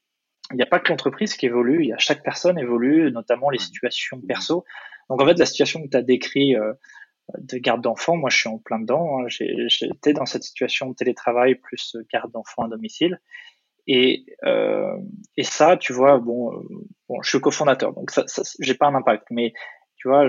il 0.51 0.57
n'y 0.57 0.63
a 0.63 0.67
pas 0.67 0.79
que 0.79 0.89
l'entreprise 0.89 1.35
qui 1.35 1.47
évolue, 1.47 1.83
il 1.83 1.89
y 1.89 1.93
a 1.93 1.97
chaque 1.97 2.23
personne 2.23 2.59
évolue, 2.59 3.11
notamment 3.11 3.49
les 3.49 3.59
situations 3.59 4.21
perso. 4.21 4.63
Donc 5.09 5.21
en 5.21 5.25
fait, 5.25 5.37
la 5.39 5.45
situation 5.45 5.81
que 5.81 5.89
tu 5.89 5.97
as 5.97 6.01
décrit 6.03 6.55
euh, 6.55 6.73
de 7.37 7.57
garde 7.57 7.81
d'enfants, 7.81 8.15
moi 8.15 8.29
je 8.29 8.37
suis 8.37 8.49
en 8.49 8.59
plein 8.59 8.79
dedans. 8.79 9.19
Hein. 9.19 9.25
J'étais 9.27 10.13
dans 10.13 10.25
cette 10.25 10.43
situation 10.43 10.89
de 10.89 10.95
télétravail 10.95 11.55
plus 11.55 11.97
garde 12.11 12.31
d'enfants 12.31 12.63
à 12.63 12.67
domicile. 12.67 13.19
Et, 13.87 14.25
euh, 14.45 14.95
et 15.37 15.43
ça, 15.43 15.77
tu 15.77 15.93
vois, 15.93 16.17
bon, 16.17 16.51
bon 17.09 17.21
je 17.21 17.29
suis 17.29 17.39
cofondateur, 17.41 17.93
donc 17.93 18.11
ça, 18.11 18.23
ça 18.27 18.43
j'ai 18.59 18.75
pas 18.75 18.87
un 18.87 18.95
impact. 18.95 19.27
Mais 19.31 19.53
tu 20.01 20.07
vois, 20.07 20.27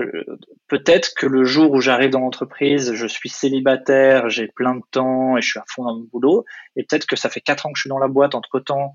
peut-être 0.67 1.13
que 1.15 1.25
le 1.25 1.43
jour 1.43 1.71
où 1.71 1.81
j'arrive 1.81 2.11
dans 2.11 2.19
l'entreprise, 2.19 2.93
je 2.93 3.07
suis 3.07 3.29
célibataire, 3.29 4.29
j'ai 4.29 4.47
plein 4.47 4.75
de 4.75 4.83
temps 4.91 5.35
et 5.35 5.41
je 5.41 5.49
suis 5.49 5.59
à 5.59 5.63
fond 5.67 5.83
dans 5.83 5.95
mon 5.95 6.07
boulot. 6.11 6.45
Et 6.75 6.83
peut-être 6.83 7.07
que 7.07 7.15
ça 7.15 7.27
fait 7.29 7.41
quatre 7.41 7.65
ans 7.65 7.71
que 7.71 7.77
je 7.77 7.81
suis 7.81 7.89
dans 7.89 7.97
la 7.97 8.07
boîte. 8.07 8.35
Entre 8.35 8.59
temps, 8.59 8.93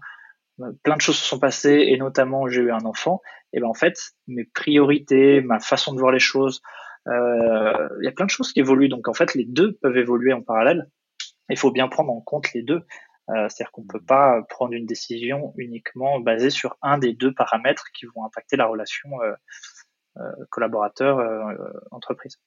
plein 0.84 0.96
de 0.96 1.00
choses 1.00 1.16
se 1.16 1.24
sont 1.24 1.40
passées 1.40 1.86
et 1.88 1.96
notamment 1.96 2.46
j'ai 2.46 2.60
eu 2.60 2.70
un 2.70 2.84
enfant. 2.84 3.20
Et 3.52 3.60
ben 3.60 3.66
en 3.66 3.74
fait, 3.74 3.96
mes 4.28 4.44
priorités, 4.44 5.40
ma 5.40 5.58
façon 5.58 5.94
de 5.94 5.98
voir 5.98 6.12
les 6.12 6.20
choses, 6.20 6.62
euh, 7.08 7.88
il 8.00 8.04
y 8.04 8.08
a 8.08 8.12
plein 8.12 8.26
de 8.26 8.30
choses 8.30 8.52
qui 8.52 8.60
évoluent. 8.60 8.88
Donc 8.88 9.08
en 9.08 9.14
fait, 9.14 9.34
les 9.34 9.44
deux 9.44 9.72
peuvent 9.82 9.96
évoluer 9.96 10.32
en 10.32 10.42
parallèle. 10.42 10.88
Il 11.50 11.58
faut 11.58 11.72
bien 11.72 11.88
prendre 11.88 12.12
en 12.12 12.20
compte 12.20 12.52
les 12.52 12.62
deux. 12.62 12.82
Euh, 13.30 13.48
c'est-à-dire 13.48 13.72
qu'on 13.72 13.82
ne 13.82 13.88
peut 13.88 14.04
pas 14.04 14.42
prendre 14.48 14.72
une 14.72 14.86
décision 14.86 15.52
uniquement 15.56 16.18
basée 16.20 16.50
sur 16.50 16.76
un 16.82 16.98
des 16.98 17.12
deux 17.12 17.32
paramètres 17.32 17.86
qui 17.92 18.06
vont 18.06 18.24
impacter 18.24 18.56
la 18.56 18.66
relation 18.66 19.10
euh, 19.22 20.22
collaborateur-entreprise. 20.50 22.38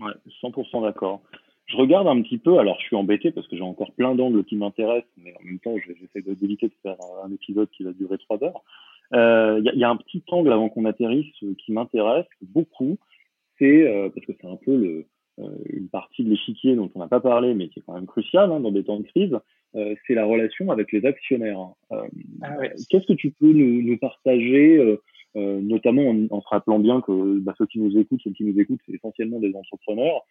ouais, 0.00 0.12
100% 0.42 0.82
d'accord. 0.82 1.22
Je 1.66 1.76
regarde 1.76 2.08
un 2.08 2.20
petit 2.22 2.38
peu, 2.38 2.58
alors 2.58 2.78
je 2.80 2.86
suis 2.86 2.96
embêté 2.96 3.30
parce 3.30 3.46
que 3.46 3.56
j'ai 3.56 3.62
encore 3.62 3.92
plein 3.92 4.14
d'angles 4.14 4.44
qui 4.44 4.56
m'intéressent, 4.56 5.12
mais 5.16 5.32
en 5.40 5.44
même 5.44 5.60
temps, 5.60 5.76
j'essaie 5.78 6.20
d'éviter 6.22 6.68
de 6.68 6.74
faire 6.82 6.96
un 7.24 7.32
épisode 7.32 7.70
qui 7.70 7.84
va 7.84 7.92
durer 7.92 8.18
trois 8.18 8.42
heures. 8.42 8.62
Il 9.12 9.72
y, 9.74 9.84
a 9.84 9.88
un 9.88 9.96
petit 9.96 10.24
angle 10.28 10.52
avant 10.52 10.68
qu'on 10.68 10.84
atterrisse 10.86 11.32
qui 11.58 11.72
m'intéresse 11.72 12.26
beaucoup 12.40 12.98
c'est 13.62 13.86
euh, 13.86 14.10
parce 14.10 14.26
que 14.26 14.32
c'est 14.40 14.46
un 14.46 14.56
peu 14.56 14.76
le, 14.76 14.88
euh, 14.88 15.06
une 15.38 15.88
partie 15.88 16.24
de 16.24 16.30
l'échiquier 16.30 16.76
dont 16.76 16.90
on 16.94 16.98
n'a 16.98 17.08
pas 17.08 17.20
parlé, 17.20 17.54
mais 17.54 17.68
qui 17.68 17.78
est 17.78 17.82
quand 17.86 17.94
même 17.94 18.06
cruciale 18.06 18.52
hein, 18.52 18.60
dans 18.60 18.70
des 18.70 18.84
temps 18.84 19.00
de 19.00 19.06
crise, 19.06 19.36
euh, 19.74 19.94
c'est 20.06 20.14
la 20.14 20.26
relation 20.26 20.70
avec 20.70 20.92
les 20.92 21.06
actionnaires. 21.06 21.58
Ah 22.42 22.56
qu'est-ce 22.90 23.06
que 23.06 23.14
tu 23.14 23.30
peux 23.30 23.52
nous, 23.52 23.82
nous 23.82 23.96
partager, 23.96 24.98
notamment 25.34 26.14
en, 26.30 26.40
se 26.42 26.48
rappelant 26.48 26.78
bien 26.78 27.00
que 27.00 27.38
bah, 27.38 27.54
ceux 27.56 27.66
qui 27.66 27.78
nous 27.78 27.96
écoutent, 27.98 28.20
ceux 28.22 28.32
qui 28.32 28.44
nous 28.44 28.58
écoutent, 28.60 28.80
c'est 28.86 28.92
essentiellement 28.92 29.40
des 29.40 29.54
entrepreneurs, 29.54 30.22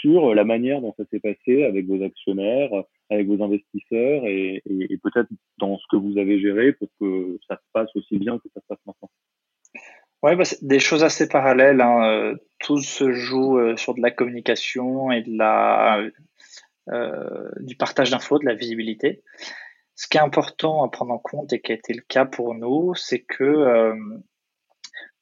sur 0.00 0.34
la 0.34 0.44
manière 0.44 0.80
dont 0.80 0.94
ça 0.96 1.04
s'est 1.10 1.20
passé 1.20 1.62
avec 1.62 1.86
vos 1.86 2.02
actionnaires, 2.02 2.70
avec 3.10 3.28
vos 3.28 3.42
investisseurs, 3.42 4.26
et, 4.26 4.62
et, 4.68 4.92
et 4.92 4.98
peut-être 4.98 5.28
dans 5.58 5.78
ce 5.78 5.84
que 5.90 5.96
vous 5.96 6.18
avez 6.18 6.40
géré 6.40 6.72
pour 6.72 6.88
que 7.00 7.38
ça 7.46 7.56
se 7.56 7.72
passe 7.72 7.94
aussi 7.94 8.18
bien 8.18 8.38
que 8.38 8.48
ça 8.52 8.60
se 8.60 8.66
passe 8.66 8.80
maintenant. 8.86 9.10
Ouais, 10.22 10.36
bah, 10.36 10.44
des 10.62 10.78
choses 10.78 11.02
assez 11.02 11.28
parallèles. 11.28 11.80
Hein. 11.80 12.04
Euh, 12.04 12.36
tout 12.60 12.78
se 12.78 13.12
joue 13.12 13.58
euh, 13.58 13.76
sur 13.76 13.94
de 13.94 14.00
la 14.00 14.12
communication 14.12 15.10
et 15.10 15.22
de 15.22 15.36
la, 15.36 16.00
euh, 16.90 17.50
du 17.58 17.76
partage 17.76 18.10
d'infos, 18.10 18.38
de 18.38 18.46
la 18.46 18.54
visibilité. 18.54 19.24
Ce 19.96 20.06
qui 20.06 20.18
est 20.18 20.20
important 20.20 20.84
à 20.84 20.90
prendre 20.90 21.12
en 21.12 21.18
compte 21.18 21.52
et 21.52 21.60
qui 21.60 21.72
a 21.72 21.74
été 21.74 21.92
le 21.92 22.02
cas 22.02 22.24
pour 22.24 22.54
nous, 22.54 22.94
c'est 22.94 23.20
que 23.20 23.92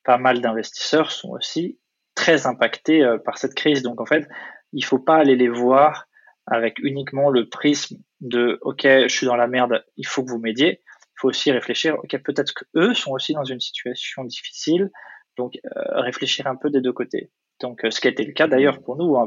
pas 0.05 0.17
mal 0.17 0.41
d'investisseurs 0.41 1.11
sont 1.11 1.31
aussi 1.31 1.79
très 2.15 2.47
impactés 2.47 3.05
par 3.25 3.37
cette 3.37 3.55
crise. 3.55 3.83
Donc 3.83 4.01
en 4.01 4.07
fait, 4.07 4.29
il 4.73 4.85
faut 4.85 4.99
pas 4.99 5.17
aller 5.17 5.35
les 5.35 5.49
voir 5.49 6.07
avec 6.47 6.79
uniquement 6.79 7.31
le 7.31 7.49
prisme 7.49 7.99
de 8.21 8.59
OK, 8.63 8.83
je 8.85 9.09
suis 9.09 9.27
dans 9.27 9.37
la 9.37 9.49
merde, 9.49 9.85
il 9.97 10.07
faut 10.07 10.25
que 10.25 10.31
vous 10.31 10.39
m'aidiez 10.39 10.81
faut 11.21 11.29
aussi 11.29 11.53
réfléchir, 11.53 11.97
ok, 12.03 12.19
peut-être 12.23 12.55
que 12.55 12.65
eux 12.77 12.95
sont 12.95 13.13
aussi 13.13 13.35
dans 13.35 13.45
une 13.45 13.61
situation 13.61 14.25
difficile, 14.25 14.91
donc 15.37 15.59
euh, 15.65 16.01
réfléchir 16.01 16.47
un 16.47 16.57
peu 16.57 16.71
des 16.71 16.81
deux 16.81 16.93
côtés. 16.93 17.31
Donc, 17.61 17.85
euh, 17.85 17.91
ce 17.91 18.01
qui 18.01 18.09
a 18.09 18.11
été 18.11 18.25
le 18.25 18.33
cas 18.33 18.49
d'ailleurs 18.49 18.81
pour 18.81 18.97
nous. 18.97 19.17
Hein. 19.17 19.27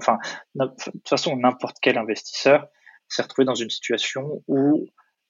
De 0.56 0.66
toute 0.66 1.08
façon, 1.08 1.36
n'importe 1.38 1.78
quel 1.82 1.98
investisseur 1.98 2.68
s'est 3.08 3.22
retrouvé 3.22 3.46
dans 3.46 3.56
une 3.56 3.70
situation 3.70 4.44
où 4.48 4.88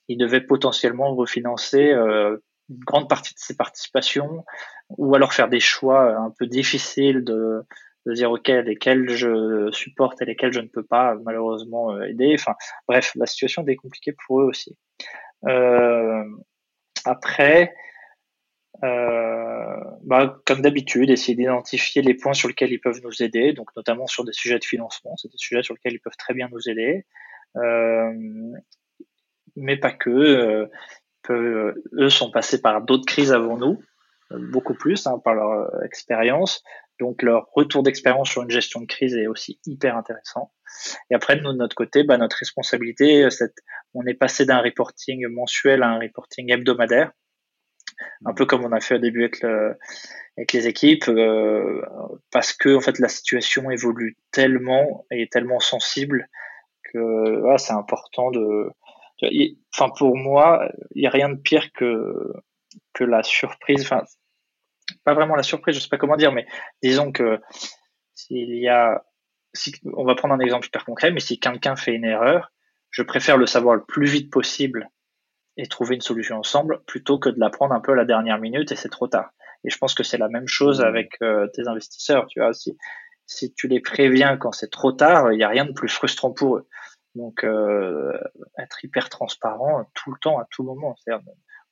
il 0.07 0.18
devait 0.18 0.41
potentiellement 0.41 1.14
refinancer 1.16 1.91
euh, 1.91 2.38
une 2.70 2.80
grande 2.80 3.09
partie 3.09 3.34
de 3.34 3.39
ses 3.39 3.57
participations, 3.57 4.45
ou 4.89 5.16
alors 5.16 5.34
faire 5.34 5.49
des 5.49 5.59
choix 5.59 6.16
un 6.16 6.32
peu 6.38 6.47
difficiles 6.47 7.24
de, 7.26 7.61
dire 8.05 8.32
ok 8.32 8.47
lesquels 8.47 9.09
je 9.09 9.70
supporte 9.72 10.22
et 10.22 10.26
lesquels 10.26 10.51
je 10.51 10.59
ne 10.59 10.68
peux 10.68 10.84
pas 10.84 11.16
malheureusement 11.26 12.01
aider. 12.01 12.36
Enfin, 12.36 12.53
bref, 12.88 13.11
la 13.16 13.26
situation 13.26 13.66
est 13.68 13.76
compliquée 13.76 14.14
pour 14.26 14.41
eux 14.41 14.45
aussi. 14.45 14.78
Après, 17.05 17.73
euh, 18.83 19.79
bah, 20.03 20.39
comme 20.45 20.61
d'habitude, 20.61 21.09
essayer 21.09 21.35
d'identifier 21.35 22.01
les 22.01 22.13
points 22.13 22.33
sur 22.33 22.47
lesquels 22.47 22.71
ils 22.71 22.81
peuvent 22.81 23.01
nous 23.03 23.23
aider, 23.23 23.53
donc 23.53 23.69
notamment 23.75 24.07
sur 24.07 24.25
des 24.25 24.33
sujets 24.33 24.59
de 24.59 24.63
financement, 24.63 25.15
c'est 25.17 25.31
des 25.31 25.37
sujets 25.37 25.63
sur 25.63 25.73
lesquels 25.73 25.93
ils 25.93 25.99
peuvent 25.99 26.17
très 26.17 26.33
bien 26.33 26.49
nous 26.51 26.69
aider, 26.69 27.05
euh, 27.57 28.11
mais 29.55 29.77
pas 29.77 29.91
que. 29.91 30.09
Euh, 30.09 30.67
eux 31.29 32.09
sont 32.09 32.31
passés 32.31 32.61
par 32.61 32.81
d'autres 32.81 33.05
crises 33.05 33.31
avant 33.31 33.57
nous, 33.57 33.81
beaucoup 34.29 34.73
plus 34.73 35.07
hein, 35.07 35.21
par 35.23 35.35
leur 35.35 35.83
expérience, 35.85 36.65
donc 36.99 37.21
leur 37.21 37.47
retour 37.53 37.83
d'expérience 37.83 38.29
sur 38.29 38.43
une 38.43 38.49
gestion 38.49 38.81
de 38.81 38.85
crise 38.85 39.15
est 39.15 39.27
aussi 39.27 39.59
hyper 39.65 39.97
intéressant. 39.97 40.51
Et 41.09 41.15
après, 41.15 41.35
nous, 41.35 41.51
de 41.51 41.57
notre 41.57 41.75
côté, 41.75 42.03
bah, 42.03 42.17
notre 42.17 42.37
responsabilité, 42.37 43.27
on 43.93 44.05
est 44.05 44.13
passé 44.13 44.45
d'un 44.45 44.59
reporting 44.61 45.27
mensuel 45.27 45.83
à 45.83 45.89
un 45.89 45.99
reporting 45.99 46.51
hebdomadaire, 46.51 47.11
un 48.25 48.33
peu 48.33 48.45
comme 48.45 48.63
on 48.63 48.71
a 48.71 48.79
fait 48.79 48.95
au 48.95 48.99
début 48.99 49.23
avec, 49.23 50.53
les 50.53 50.67
équipes, 50.67 51.07
euh, 51.09 51.81
parce 52.31 52.53
que 52.53 52.75
en 52.75 52.81
fait 52.81 52.97
la 52.99 53.07
situation 53.07 53.69
évolue 53.69 54.17
tellement 54.31 55.05
et 55.11 55.23
est 55.23 55.31
tellement 55.31 55.59
sensible 55.59 56.27
que 56.91 57.43
c'est 57.57 57.73
important 57.73 58.31
de. 58.31 58.69
Enfin, 59.73 59.91
pour 59.97 60.17
moi, 60.17 60.69
il 60.95 61.01
n'y 61.01 61.07
a 61.07 61.11
rien 61.11 61.29
de 61.29 61.39
pire 61.39 61.71
que 61.73 62.33
que 62.93 63.03
la 63.03 63.23
surprise. 63.23 63.81
Enfin, 63.83 64.03
pas 65.03 65.13
vraiment 65.13 65.35
la 65.35 65.43
surprise, 65.43 65.75
je 65.75 65.81
sais 65.81 65.89
pas 65.89 65.97
comment 65.97 66.17
dire, 66.17 66.31
mais 66.31 66.45
disons 66.81 67.11
que 67.11 67.39
s'il 68.13 68.55
y 68.55 68.67
a 68.67 69.03
on 69.93 70.03
va 70.03 70.15
prendre 70.15 70.33
un 70.33 70.39
exemple 70.39 70.65
super 70.65 70.85
concret, 70.85 71.11
mais 71.11 71.19
si 71.19 71.39
quelqu'un 71.39 71.75
fait 71.75 71.93
une 71.93 72.05
erreur, 72.05 72.51
je 72.89 73.03
préfère 73.03 73.37
le 73.37 73.45
savoir 73.45 73.75
le 73.75 73.83
plus 73.83 74.07
vite 74.07 74.31
possible 74.31 74.89
et 75.57 75.67
trouver 75.67 75.95
une 75.95 76.01
solution 76.01 76.37
ensemble 76.37 76.81
plutôt 76.87 77.19
que 77.19 77.29
de 77.29 77.39
la 77.39 77.49
prendre 77.49 77.73
un 77.73 77.79
peu 77.79 77.91
à 77.91 77.95
la 77.95 78.05
dernière 78.05 78.39
minute 78.39 78.71
et 78.71 78.75
c'est 78.75 78.89
trop 78.89 79.07
tard. 79.07 79.31
Et 79.63 79.69
je 79.69 79.77
pense 79.77 79.93
que 79.93 80.03
c'est 80.03 80.17
la 80.17 80.29
même 80.29 80.47
chose 80.47 80.81
mmh. 80.81 80.85
avec 80.85 81.11
euh, 81.21 81.47
tes 81.53 81.67
investisseurs. 81.67 82.25
Tu 82.27 82.39
vois, 82.39 82.53
si, 82.53 82.77
si 83.27 83.53
tu 83.53 83.67
les 83.67 83.79
préviens 83.79 84.37
quand 84.37 84.51
c'est 84.51 84.71
trop 84.71 84.91
tard, 84.91 85.31
il 85.31 85.37
n'y 85.37 85.43
a 85.43 85.49
rien 85.49 85.65
de 85.65 85.73
plus 85.73 85.89
frustrant 85.89 86.31
pour 86.31 86.57
eux. 86.57 86.67
Donc, 87.15 87.43
euh, 87.43 88.11
être 88.57 88.83
hyper 88.83 89.09
transparent 89.09 89.85
tout 89.93 90.11
le 90.11 90.17
temps, 90.19 90.39
à 90.39 90.47
tout 90.49 90.63
moment. 90.63 90.95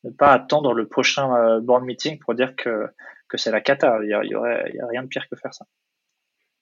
Ne 0.03 0.09
pas 0.09 0.33
attendre 0.33 0.73
le 0.73 0.87
prochain 0.87 1.35
euh, 1.35 1.59
board 1.59 1.83
meeting 1.83 2.19
pour 2.19 2.33
dire 2.33 2.55
que, 2.55 2.87
que 3.27 3.37
c'est 3.37 3.51
la 3.51 3.61
cata. 3.61 3.99
Il 4.03 4.09
y, 4.09 4.13
a, 4.13 4.23
il 4.23 4.31
y 4.31 4.35
aurait, 4.35 4.69
il 4.73 4.75
y 4.75 4.79
a 4.79 4.87
rien 4.87 5.03
de 5.03 5.07
pire 5.07 5.27
que 5.29 5.35
faire 5.35 5.53
ça. 5.53 5.65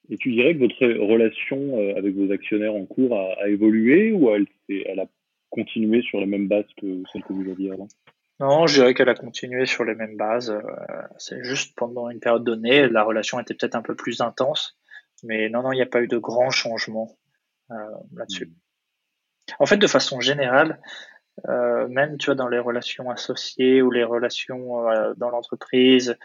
Et 0.09 0.17
tu 0.17 0.31
dirais 0.31 0.55
que 0.55 0.59
votre 0.59 0.85
relation 1.05 1.77
euh, 1.77 1.95
avec 1.95 2.15
vos 2.15 2.31
actionnaires 2.31 2.73
en 2.73 2.85
cours 2.85 3.17
a, 3.17 3.47
évolué 3.47 4.11
ou 4.11 4.29
elle, 4.31 4.47
elle, 4.67 4.99
a 4.99 5.05
continué 5.49 6.01
sur 6.01 6.19
les 6.19 6.25
mêmes 6.25 6.47
bases 6.47 6.65
que 6.77 7.03
celle 7.11 7.23
que 7.23 7.33
vous 7.33 7.49
aviez 7.49 7.71
avant? 7.71 7.87
Non, 8.39 8.67
je 8.67 8.75
dirais 8.75 8.93
qu'elle 8.93 9.09
a 9.09 9.15
continué 9.15 9.65
sur 9.65 9.83
les 9.83 9.95
mêmes 9.95 10.17
bases. 10.17 10.49
Euh, 10.49 10.61
c'est 11.17 11.43
juste 11.43 11.75
pendant 11.75 12.09
une 12.09 12.19
période 12.19 12.43
donnée, 12.43 12.87
la 12.87 13.03
relation 13.03 13.39
était 13.39 13.53
peut-être 13.53 13.75
un 13.75 13.81
peu 13.81 13.95
plus 13.95 14.21
intense. 14.21 14.77
Mais 15.23 15.49
non, 15.49 15.61
non, 15.61 15.71
il 15.73 15.75
n'y 15.75 15.81
a 15.81 15.87
pas 15.87 16.01
eu 16.01 16.07
de 16.07 16.17
grands 16.17 16.49
changements 16.49 17.17
euh, 17.71 17.75
là-dessus. 18.15 18.47
Hmm. 18.47 18.53
En 19.59 19.65
fait, 19.65 19.77
de 19.77 19.87
façon 19.87 20.21
générale, 20.21 20.79
même 21.47 22.17
tu 22.17 22.27
vois, 22.27 22.35
dans 22.35 22.47
les 22.47 22.59
relations 22.59 23.09
associées 23.09 23.81
ou 23.81 23.91
les 23.91 24.03
relations 24.03 24.83
dans 25.17 25.29
l'entreprise, 25.29 26.17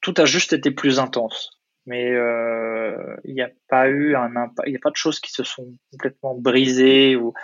tout 0.00 0.14
a 0.18 0.24
juste 0.24 0.52
été 0.52 0.70
plus 0.70 0.98
intense 0.98 1.64
mais 1.86 2.10
euh, 2.12 3.16
il 3.24 3.34
n'y 3.34 3.42
a 3.42 3.50
pas 3.68 3.88
eu 3.88 4.14
un 4.16 4.36
impact, 4.36 4.66
il 4.66 4.70
n'y 4.70 4.76
a 4.76 4.80
pas 4.82 4.90
de 4.90 4.96
choses 4.96 5.20
qui 5.20 5.32
se 5.32 5.44
sont 5.44 5.72
complètement 5.92 6.34
brisées 6.34 7.16
ou, 7.16 7.34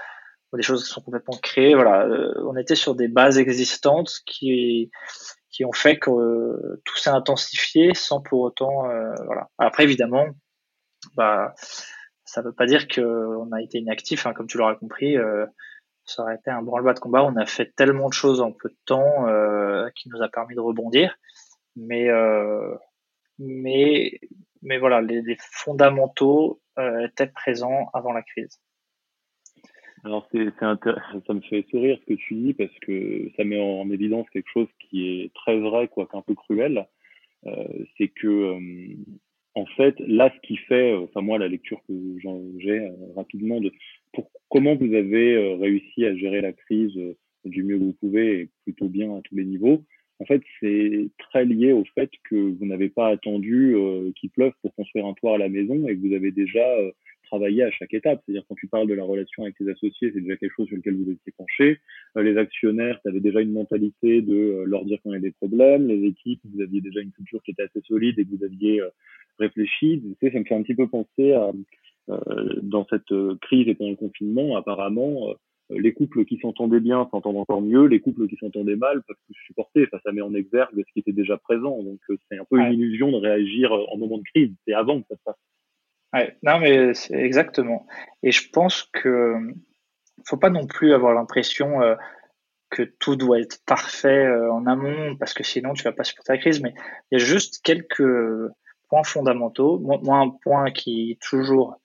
des 0.52 0.62
choses 0.62 0.84
qui 0.84 0.90
sont 0.90 1.02
complètement 1.02 1.38
créées. 1.40 1.74
Voilà, 1.74 2.06
euh, 2.06 2.32
on 2.44 2.56
était 2.56 2.74
sur 2.74 2.94
des 2.94 3.08
bases 3.08 3.38
existantes 3.38 4.10
qui 4.26 4.90
qui 5.50 5.64
ont 5.64 5.72
fait 5.72 5.98
que 5.98 6.80
tout 6.84 6.96
s'est 6.96 7.10
intensifié 7.10 7.94
sans 7.94 8.20
pour 8.20 8.40
autant. 8.40 8.90
Euh, 8.90 9.14
voilà. 9.26 9.48
Après, 9.58 9.84
évidemment, 9.84 10.26
bah, 11.14 11.54
ça 12.24 12.42
veut 12.42 12.52
pas 12.52 12.66
dire 12.66 12.88
qu'on 12.88 13.52
a 13.52 13.60
été 13.60 13.78
inactif, 13.78 14.26
hein, 14.26 14.32
comme 14.32 14.46
tu 14.46 14.58
l'auras 14.58 14.76
compris. 14.76 15.16
Ça 16.04 16.22
aurait 16.22 16.36
été 16.36 16.50
un 16.50 16.62
branle-bas 16.62 16.94
de 16.94 16.98
combat. 16.98 17.24
On 17.24 17.36
a 17.36 17.46
fait 17.46 17.74
tellement 17.76 18.08
de 18.08 18.14
choses 18.14 18.40
en 18.40 18.52
peu 18.52 18.68
de 18.68 18.78
temps 18.84 19.26
euh, 19.28 19.88
qui 19.94 20.08
nous 20.08 20.22
a 20.22 20.28
permis 20.28 20.54
de 20.54 20.60
rebondir. 20.60 21.16
Mais, 21.76 22.08
euh, 22.08 22.74
mais, 23.38 24.18
mais 24.62 24.78
voilà, 24.78 25.00
les, 25.00 25.36
fondamentaux 25.52 26.60
euh, 26.78 27.06
étaient 27.06 27.28
présents 27.28 27.90
avant 27.94 28.12
la 28.12 28.22
crise. 28.22 28.60
Alors 30.02 30.26
c'est, 30.32 30.46
ça 30.58 31.34
me 31.34 31.40
fait 31.42 31.66
sourire 31.70 31.98
ce 32.00 32.14
que 32.14 32.18
tu 32.18 32.34
dis 32.34 32.54
parce 32.54 32.76
que 32.80 33.30
ça 33.36 33.44
met 33.44 33.60
en 33.60 33.90
évidence 33.90 34.28
quelque 34.30 34.48
chose 34.50 34.68
qui 34.78 35.06
est 35.06 35.34
très 35.34 35.60
vrai, 35.60 35.88
quoi 35.88 36.06
qu'un 36.06 36.22
peu 36.22 36.34
cruel. 36.34 36.88
C'est 37.96 38.08
que 38.08 38.56
en 39.54 39.66
fait, 39.66 39.94
là, 39.98 40.32
ce 40.34 40.40
qui 40.46 40.56
fait, 40.56 40.94
enfin 40.94 41.20
moi, 41.20 41.38
la 41.38 41.48
lecture 41.48 41.80
que 41.86 41.94
j'ai 42.58 42.90
rapidement 43.14 43.60
de 43.60 43.72
pour 44.12 44.30
comment 44.48 44.74
vous 44.76 44.94
avez 44.94 45.34
euh, 45.34 45.54
réussi 45.56 46.04
à 46.04 46.16
gérer 46.16 46.40
la 46.40 46.52
crise 46.52 46.98
du 47.44 47.62
mieux 47.62 47.78
que 47.78 47.84
vous 47.84 47.96
pouvez 48.00 48.40
et 48.40 48.48
plutôt 48.64 48.88
bien 48.88 49.16
à 49.16 49.20
tous 49.22 49.36
les 49.36 49.44
niveaux. 49.44 49.84
En 50.18 50.26
fait, 50.26 50.42
c'est 50.60 51.08
très 51.18 51.46
lié 51.46 51.72
au 51.72 51.84
fait 51.94 52.10
que 52.28 52.36
vous 52.36 52.66
n'avez 52.66 52.90
pas 52.90 53.08
attendu 53.08 53.74
qu'il 54.16 54.28
pleuve 54.28 54.52
pour 54.60 54.74
construire 54.74 55.06
un 55.06 55.14
toit 55.14 55.36
à 55.36 55.38
la 55.38 55.48
maison 55.48 55.88
et 55.88 55.96
que 55.96 56.06
vous 56.06 56.14
avez 56.14 56.30
déjà 56.30 56.62
travailler 57.30 57.62
à 57.62 57.70
chaque 57.70 57.94
étape. 57.94 58.20
C'est-à-dire 58.24 58.44
quand 58.48 58.56
tu 58.56 58.66
parles 58.66 58.88
de 58.88 58.94
la 58.94 59.04
relation 59.04 59.44
avec 59.44 59.56
tes 59.56 59.70
associés, 59.70 60.10
c'est 60.12 60.20
déjà 60.20 60.36
quelque 60.36 60.54
chose 60.54 60.66
sur 60.66 60.76
lequel 60.76 60.96
vous 60.96 61.10
étiez 61.10 61.32
penché. 61.36 61.78
Euh, 62.16 62.22
les 62.22 62.36
actionnaires, 62.36 63.00
tu 63.02 63.08
avais 63.08 63.20
déjà 63.20 63.40
une 63.40 63.52
mentalité 63.52 64.20
de 64.22 64.34
euh, 64.34 64.64
leur 64.66 64.84
dire 64.84 64.98
y 65.04 65.14
a 65.14 65.18
des 65.18 65.30
problèmes. 65.30 65.86
Les 65.86 66.06
équipes, 66.06 66.40
vous 66.52 66.60
aviez 66.60 66.80
déjà 66.80 67.00
une 67.00 67.12
culture 67.12 67.42
qui 67.42 67.52
était 67.52 67.62
assez 67.62 67.80
solide 67.82 68.18
et 68.18 68.24
que 68.24 68.30
vous 68.30 68.44
aviez 68.44 68.80
euh, 68.80 68.88
réfléchi. 69.38 70.02
Tu 70.02 70.14
sais, 70.20 70.32
ça 70.32 70.38
me 70.40 70.44
fait 70.44 70.54
un 70.54 70.62
petit 70.62 70.74
peu 70.74 70.88
penser 70.88 71.32
à 71.32 71.52
dans 72.08 72.86
cette 72.90 73.14
crise 73.40 73.68
et 73.68 73.74
pendant 73.74 73.90
le 73.90 73.96
confinement, 73.96 74.56
apparemment, 74.56 75.34
les 75.70 75.92
couples 75.92 76.24
qui 76.24 76.38
s'entendaient 76.38 76.80
bien 76.80 77.08
s'entendent 77.10 77.36
encore 77.36 77.62
mieux, 77.62 77.86
les 77.86 78.00
couples 78.00 78.26
qui 78.26 78.36
s'entendaient 78.36 78.76
mal 78.76 79.02
peuvent 79.02 79.16
se 79.28 79.40
supporter. 79.46 79.84
Enfin, 79.84 80.00
ça 80.04 80.12
met 80.12 80.20
en 80.20 80.34
exergue 80.34 80.82
ce 80.86 80.92
qui 80.92 81.00
était 81.00 81.12
déjà 81.12 81.36
présent. 81.38 81.82
Donc, 81.82 82.00
c'est 82.08 82.38
un 82.38 82.44
peu 82.48 82.58
une 82.58 82.72
illusion 82.72 83.12
de 83.12 83.16
réagir 83.16 83.72
en 83.72 83.96
moment 83.96 84.18
de 84.18 84.24
crise. 84.34 84.52
C'est 84.66 84.74
avant 84.74 85.00
que 85.00 85.06
ça 85.08 85.16
se 85.16 85.22
passe. 85.24 85.36
Ouais, 86.12 86.36
non, 86.42 86.58
mais 86.58 86.92
c'est 86.94 87.14
exactement. 87.14 87.86
Et 88.22 88.32
je 88.32 88.50
pense 88.50 88.82
que 88.92 89.34
faut 90.26 90.36
pas 90.36 90.50
non 90.50 90.66
plus 90.66 90.92
avoir 90.92 91.14
l'impression 91.14 91.82
euh, 91.82 91.94
que 92.68 92.82
tout 92.82 93.16
doit 93.16 93.40
être 93.40 93.64
parfait 93.64 94.26
euh, 94.26 94.52
en 94.52 94.66
amont, 94.66 95.16
parce 95.16 95.34
que 95.34 95.44
sinon 95.44 95.72
tu 95.72 95.84
vas 95.84 95.92
pas 95.92 96.04
supporter 96.04 96.32
la 96.32 96.38
crise. 96.38 96.60
Mais 96.60 96.74
il 97.10 97.18
y 97.18 97.22
a 97.22 97.24
juste 97.24 97.60
quelques 97.62 98.02
points 98.88 99.04
fondamentaux. 99.04 99.78
Moi, 99.78 100.16
un 100.16 100.30
point 100.30 100.72
qui 100.72 101.12
est 101.12 101.22
toujours 101.22 101.76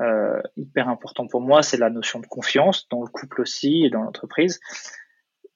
euh, 0.00 0.40
hyper 0.56 0.88
important 0.88 1.26
pour 1.26 1.40
moi, 1.40 1.62
c'est 1.62 1.76
la 1.76 1.90
notion 1.90 2.20
de 2.20 2.26
confiance 2.26 2.88
dans 2.88 3.02
le 3.02 3.08
couple 3.08 3.42
aussi 3.42 3.84
et 3.84 3.90
dans 3.90 4.02
l'entreprise. 4.02 4.60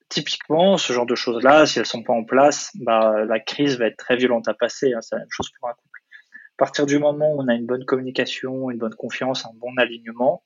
Typiquement, 0.09 0.77
ce 0.77 0.93
genre 0.93 1.07
de 1.07 1.15
choses-là, 1.15 1.67
si 1.67 1.79
elles 1.79 1.87
sont 1.87 2.03
pas 2.03 2.13
en 2.13 2.25
place, 2.25 2.71
bah, 2.75 3.25
la 3.25 3.41
crise 3.41 3.79
va 3.79 3.87
être 3.87 3.97
très 3.97 4.17
violente 4.17 4.47
à 4.49 4.55
passer. 4.55 4.93
Hein. 4.93 5.01
C'est 5.01 5.17
la 5.17 5.21
même 5.21 5.31
chose 5.31 5.51
pour 5.59 5.69
un 5.69 5.73
couple 5.73 5.97
à 6.57 6.59
partir 6.59 6.87
du 6.87 6.99
moment 6.99 7.35
où 7.35 7.43
on 7.43 7.49
a 7.49 7.55
une 7.55 7.67
bonne 7.67 7.85
communication, 7.85 8.71
une 8.71 8.79
bonne 8.79 8.95
confiance, 8.95 9.45
un 9.45 9.53
bon 9.57 9.77
alignement, 9.77 10.43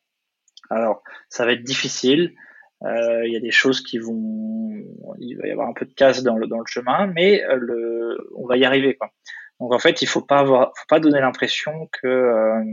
alors 0.69 1.03
ça 1.29 1.45
va 1.45 1.53
être 1.53 1.63
difficile. 1.63 2.35
Euh, 2.83 3.27
il 3.27 3.33
y 3.33 3.37
a 3.37 3.41
des 3.41 3.53
choses 3.53 3.81
qui 3.81 3.99
vont, 3.99 4.73
il 5.21 5.37
va 5.37 5.47
y 5.47 5.53
avoir 5.53 5.69
un 5.69 5.73
peu 5.73 5.85
de 5.85 5.93
casse 5.93 6.25
dans 6.25 6.37
le 6.37 6.49
dans 6.49 6.59
le 6.59 6.67
chemin, 6.67 7.07
mais 7.07 7.45
euh, 7.45 7.57
le, 7.57 8.19
on 8.35 8.47
va 8.47 8.57
y 8.57 8.65
arriver 8.65 8.97
quoi. 8.97 9.13
Donc 9.61 9.73
en 9.73 9.79
fait, 9.79 10.03
il 10.03 10.09
faut 10.09 10.23
pas 10.23 10.39
avoir, 10.39 10.73
faut 10.77 10.87
pas 10.89 10.99
donner 10.99 11.21
l'impression 11.21 11.89
que 11.93 12.09
euh, 12.09 12.65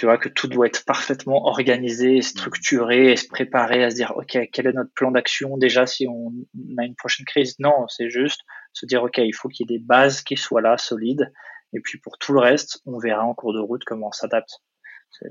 tu 0.00 0.06
vois 0.06 0.16
que 0.16 0.30
tout 0.30 0.48
doit 0.48 0.66
être 0.66 0.86
parfaitement 0.86 1.44
organisé, 1.44 2.22
structuré, 2.22 3.12
et 3.12 3.16
se 3.16 3.28
préparer 3.28 3.84
à 3.84 3.90
se 3.90 3.96
dire 3.96 4.14
ok 4.16 4.48
quel 4.50 4.66
est 4.66 4.72
notre 4.72 4.94
plan 4.94 5.10
d'action 5.10 5.58
déjà 5.58 5.84
si 5.84 6.08
on 6.08 6.32
a 6.78 6.86
une 6.86 6.94
prochaine 6.94 7.26
crise? 7.26 7.58
Non, 7.58 7.86
c'est 7.88 8.08
juste 8.08 8.40
se 8.72 8.86
dire 8.86 9.02
ok 9.02 9.18
il 9.18 9.34
faut 9.34 9.50
qu'il 9.50 9.70
y 9.70 9.74
ait 9.74 9.76
des 9.76 9.84
bases 9.84 10.22
qui 10.22 10.38
soient 10.38 10.62
là 10.62 10.78
solides 10.78 11.30
et 11.74 11.80
puis 11.80 11.98
pour 11.98 12.16
tout 12.16 12.32
le 12.32 12.40
reste 12.40 12.80
on 12.86 12.98
verra 12.98 13.26
en 13.26 13.34
cours 13.34 13.52
de 13.52 13.58
route 13.58 13.84
comment 13.84 14.08
on 14.08 14.12
s'adapte. 14.12 14.62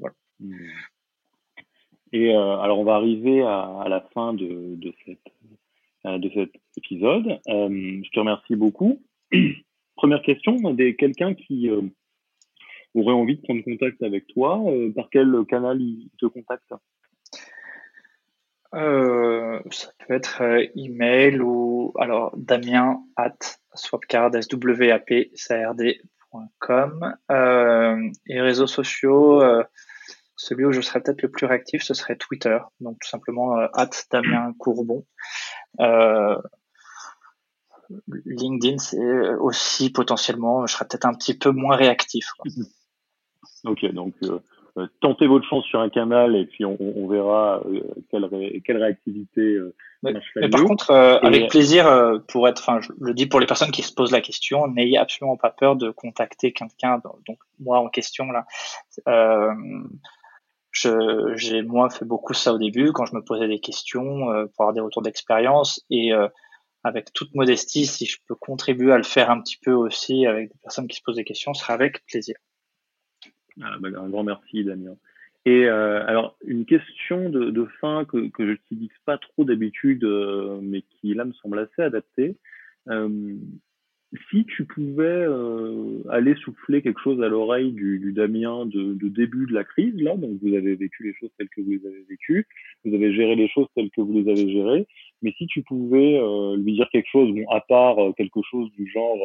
Voilà. 0.02 0.14
Hmm. 0.40 0.54
Et 2.12 2.36
euh, 2.36 2.58
alors 2.60 2.78
on 2.78 2.84
va 2.84 2.94
arriver 2.94 3.42
à, 3.42 3.82
à 3.82 3.90
la 3.90 4.02
fin 4.14 4.36
de, 4.36 4.76
de, 4.76 4.94
cette, 5.04 5.18
euh, 6.06 6.20
de 6.20 6.30
cet 6.30 6.52
épisode. 6.78 7.40
Euh, 7.48 8.02
je 8.04 8.10
te 8.12 8.20
remercie 8.20 8.56
beaucoup. 8.56 9.02
Première 9.96 10.22
question, 10.22 10.58
quelqu'un 11.00 11.34
qui 11.34 11.72
euh, 11.72 11.82
aurait 12.96 13.14
envie 13.14 13.38
de 13.38 13.42
prendre 13.42 13.64
contact 13.64 14.02
avec 14.04 14.28
toi, 14.28 14.62
euh, 14.68 14.92
par 14.94 15.10
quel 15.12 15.34
canal 15.48 15.82
il 15.82 16.10
te 16.20 16.26
contacte 16.26 16.74
euh, 18.76 19.60
ça 19.72 19.88
peut 20.08 20.14
être 20.14 20.44
euh, 20.44 20.64
email 20.76 21.42
ou 21.42 21.92
alors 22.00 22.32
Damien 22.38 23.02
at 23.16 23.34
swapcard 23.74 24.30
swapcard.com 24.44 27.16
euh, 27.32 28.10
et 28.28 28.42
réseaux 28.42 28.68
sociaux. 28.68 29.42
Euh, 29.42 29.64
celui 30.36 30.66
où 30.66 30.72
je 30.72 30.82
serais 30.82 31.02
peut-être 31.02 31.24
le 31.24 31.32
plus 31.32 31.48
réactif, 31.48 31.82
ce 31.82 31.94
serait 31.94 32.16
Twitter. 32.16 32.58
Donc 32.80 33.00
tout 33.02 33.10
simplement 33.10 33.58
euh, 33.58 33.68
at 33.74 33.90
Damien 34.12 34.54
Courbon. 34.58 35.06
LinkedIn, 38.26 38.78
c'est 38.78 39.30
aussi 39.40 39.92
potentiellement, 39.92 40.68
je 40.68 40.74
serais 40.74 40.86
peut-être 40.86 41.06
un 41.06 41.16
petit 41.16 41.36
peu 41.36 41.50
moins 41.50 41.76
réactif. 41.76 42.28
Quoi. 42.38 42.52
Ok, 43.66 43.86
donc 43.94 44.14
euh, 44.24 44.40
euh, 44.78 44.88
tentez 45.02 45.28
votre 45.28 45.46
chance 45.48 45.66
sur 45.66 45.80
un 45.80 45.90
canal 45.90 46.36
et 46.36 46.46
puis 46.46 46.66
on, 46.66 46.78
on 46.80 47.08
verra 47.08 47.62
euh, 47.66 47.82
quelle, 48.10 48.26
ré, 48.26 48.62
quelle, 48.66 48.78
réactivité. 48.78 49.42
Euh, 49.42 49.76
mais, 50.04 50.14
mais 50.36 50.50
par 50.50 50.64
contre, 50.64 50.92
avec 50.92 51.50
plaisir, 51.50 51.86
pour 52.28 52.48
être, 52.48 52.60
enfin, 52.62 52.80
je 52.82 52.92
le 53.00 53.14
dis 53.14 53.26
pour 53.26 53.40
les 53.40 53.46
personnes 53.46 53.72
qui 53.72 53.82
se 53.82 53.94
posent 53.94 54.12
la 54.12 54.22
question, 54.22 54.68
n'ayez 54.68 54.98
absolument 54.98 55.38
pas 55.38 55.50
peur 55.50 55.76
de 55.76 55.92
contacter 55.92 56.54
quelqu'un. 56.54 57.02
Donc 57.28 57.38
moi 57.60 57.80
en 57.80 57.90
question 57.90 58.28
là, 58.32 58.46
j'ai 60.72 61.62
moi 61.64 61.90
fait 61.90 62.06
beaucoup 62.06 62.34
ça 62.34 62.54
au 62.54 62.58
début 62.58 62.94
quand 62.94 63.06
je 63.06 63.16
me 63.16 63.22
posais 63.22 63.48
des 63.48 63.60
questions 63.60 64.28
pour 64.56 64.62
avoir 64.62 64.74
des 64.74 64.82
retours 64.82 65.02
d'expérience 65.02 65.84
et 65.90 66.12
avec 66.86 67.12
toute 67.12 67.36
modestie, 67.36 67.86
si 67.86 68.06
je 68.06 68.20
peux 68.26 68.36
contribuer 68.36 68.94
à 68.94 68.98
le 68.98 69.04
faire 69.04 69.30
un 69.30 69.42
petit 69.42 69.58
peu 69.62 69.74
aussi 69.74 70.26
avec 70.26 70.50
des 70.50 70.60
personnes 70.64 70.88
qui 70.88 70.96
se 70.96 71.02
posent 71.04 71.18
des 71.18 71.26
questions, 71.26 71.54
ce 71.54 71.62
sera 71.62 71.74
avec 71.74 72.06
plaisir. 72.06 72.36
Ah, 73.62 73.78
bah, 73.80 73.90
un 73.96 74.10
grand 74.10 74.24
merci, 74.24 74.64
Damien. 74.64 74.96
Et 75.46 75.66
euh, 75.66 76.06
alors, 76.06 76.38
une 76.46 76.66
question 76.66 77.30
de, 77.30 77.50
de 77.50 77.66
fin 77.80 78.06
que, 78.06 78.30
que 78.30 78.46
je 78.46 78.52
n'utilise 78.52 78.98
pas 79.06 79.18
trop 79.18 79.46
d'habitude, 79.46 80.04
euh, 80.04 80.60
mais 80.62 80.82
qui 80.82 81.14
là 81.14 81.26
me 81.26 81.34
semble 81.34 81.60
assez 81.60 81.82
adaptée. 81.82 82.36
Euh, 82.90 83.36
si 84.32 84.44
tu 84.46 84.66
pouvais 84.66 85.04
euh, 85.04 86.02
aller 86.10 86.36
souffler 86.36 86.82
quelque 86.82 87.00
chose 87.00 87.22
à 87.22 87.30
l'oreille 87.30 87.72
du, 87.72 88.00
du, 88.00 88.12
Damien 88.12 88.66
de, 88.66 88.94
de, 88.94 89.08
début 89.08 89.46
de 89.46 89.54
la 89.54 89.64
crise, 89.64 89.94
là, 90.02 90.16
donc 90.16 90.40
vous 90.42 90.56
avez 90.56 90.76
vécu 90.76 91.04
les 91.04 91.14
choses 91.14 91.30
telles 91.38 91.50
que 91.50 91.62
vous 91.62 91.72
les 91.72 91.86
avez 91.86 92.04
vécues, 92.10 92.48
vous 92.86 92.94
avez 92.96 93.14
géré 93.14 93.36
les 93.36 93.48
choses 93.50 93.68
telles 93.76 93.92
que 93.92 94.02
vous 94.02 94.14
les 94.14 94.30
avez 94.30 94.52
gérées, 94.52 94.88
mais 95.22 95.32
si 95.38 95.46
tu 95.46 95.62
pouvais 95.62 96.20
euh, 96.20 96.58
lui 96.58 96.74
dire 96.74 96.90
quelque 96.92 97.10
chose, 97.12 97.32
bon, 97.34 97.48
à 97.50 97.62
part 97.62 97.98
quelque 98.18 98.42
chose 98.50 98.72
du 98.72 98.90
genre 98.90 99.20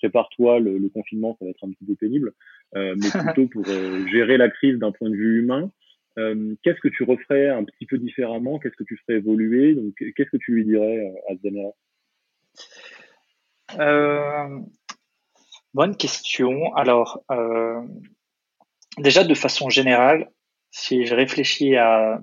prépare-toi, 0.00 0.60
le, 0.60 0.78
le, 0.78 0.88
confinement, 0.88 1.36
ça 1.38 1.44
va 1.44 1.50
être 1.50 1.64
un 1.64 1.70
petit 1.70 1.84
peu 1.84 1.94
pénible, 1.94 2.32
euh, 2.76 2.94
mais 2.96 3.10
plutôt 3.34 3.46
pour 3.48 3.64
euh, 3.68 4.06
gérer 4.08 4.36
la 4.36 4.48
crise 4.48 4.78
d'un 4.78 4.92
point 4.92 5.10
de 5.10 5.14
vue 5.14 5.40
humain. 5.40 5.70
Euh, 6.18 6.54
qu'est-ce 6.62 6.80
que 6.80 6.88
tu 6.88 7.04
referais 7.04 7.48
un 7.48 7.64
petit 7.64 7.86
peu 7.86 7.98
différemment? 7.98 8.58
Qu'est-ce 8.58 8.76
que 8.76 8.84
tu 8.84 8.96
ferais 8.96 9.18
évoluer? 9.18 9.74
Donc, 9.74 9.94
qu'est-ce 9.96 10.30
que 10.30 10.36
tu 10.38 10.52
lui 10.52 10.64
dirais 10.64 11.12
à 11.28 11.34
Bonne 15.72 15.96
question. 15.96 16.74
Alors, 16.74 17.22
déjà 18.98 19.22
de 19.22 19.34
façon 19.34 19.68
générale, 19.68 20.28
si 20.72 21.06
je 21.06 21.14
réfléchis 21.14 21.76
à 21.76 22.20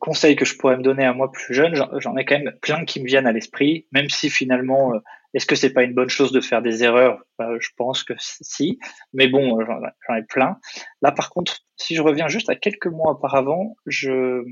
conseils 0.00 0.36
que 0.36 0.44
je 0.44 0.56
pourrais 0.56 0.76
me 0.76 0.82
donner 0.82 1.04
à 1.04 1.12
moi 1.12 1.30
plus 1.32 1.54
jeune, 1.54 1.74
j'en 1.98 2.16
ai 2.16 2.24
quand 2.24 2.38
même 2.38 2.52
plein 2.62 2.84
qui 2.84 3.00
me 3.00 3.06
viennent 3.06 3.26
à 3.26 3.32
l'esprit, 3.32 3.86
même 3.92 4.08
si 4.08 4.30
finalement 4.30 4.92
est-ce 5.34 5.46
que 5.46 5.54
c'est 5.54 5.72
pas 5.72 5.82
une 5.82 5.94
bonne 5.94 6.10
chose 6.10 6.32
de 6.32 6.40
faire 6.40 6.62
des 6.62 6.84
erreurs? 6.84 7.22
Bah, 7.38 7.50
Je 7.58 7.68
pense 7.76 8.04
que 8.04 8.12
si, 8.18 8.78
mais 9.12 9.28
bon, 9.28 9.60
euh, 9.60 9.64
j'en 9.64 10.14
ai 10.14 10.22
plein. 10.22 10.58
Là, 11.00 11.12
par 11.12 11.30
contre, 11.30 11.60
si 11.76 11.94
je 11.94 12.02
reviens 12.02 12.28
juste 12.28 12.50
à 12.50 12.56
quelques 12.56 12.86
mois 12.86 13.12
auparavant, 13.12 13.76
je 13.86 14.44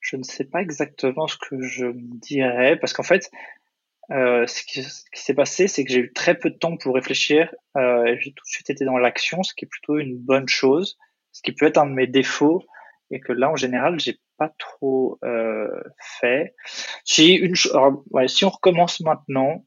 je 0.00 0.16
ne 0.16 0.22
sais 0.22 0.44
pas 0.44 0.60
exactement 0.60 1.26
ce 1.26 1.38
que 1.38 1.62
je 1.62 1.86
dirais, 1.94 2.76
parce 2.78 2.92
qu'en 2.92 3.02
fait, 3.02 3.30
euh, 4.10 4.46
ce 4.46 4.62
qui, 4.62 4.84
s'est 5.14 5.34
passé, 5.34 5.66
c'est 5.66 5.82
que 5.82 5.90
j'ai 5.90 6.00
eu 6.00 6.12
très 6.12 6.34
peu 6.38 6.50
de 6.50 6.58
temps 6.58 6.76
pour 6.76 6.94
réfléchir. 6.94 7.54
Euh, 7.78 8.14
j'ai 8.18 8.32
tout 8.32 8.44
de 8.44 8.50
suite 8.50 8.68
été 8.68 8.84
dans 8.84 8.98
l'action, 8.98 9.42
ce 9.42 9.54
qui 9.54 9.64
est 9.64 9.68
plutôt 9.68 9.96
une 9.96 10.18
bonne 10.18 10.46
chose, 10.46 10.98
ce 11.32 11.40
qui 11.40 11.52
peut 11.52 11.64
être 11.64 11.78
un 11.78 11.86
de 11.86 11.92
mes 11.92 12.06
défauts, 12.06 12.66
et 13.14 13.20
que 13.20 13.32
là, 13.32 13.50
en 13.50 13.56
général, 13.56 14.00
j'ai 14.00 14.18
pas 14.38 14.52
trop 14.58 15.18
euh, 15.24 15.68
fait. 16.20 16.54
Si, 17.04 17.34
une, 17.34 17.54
si 17.54 18.44
on 18.44 18.50
recommence 18.50 19.00
maintenant, 19.00 19.64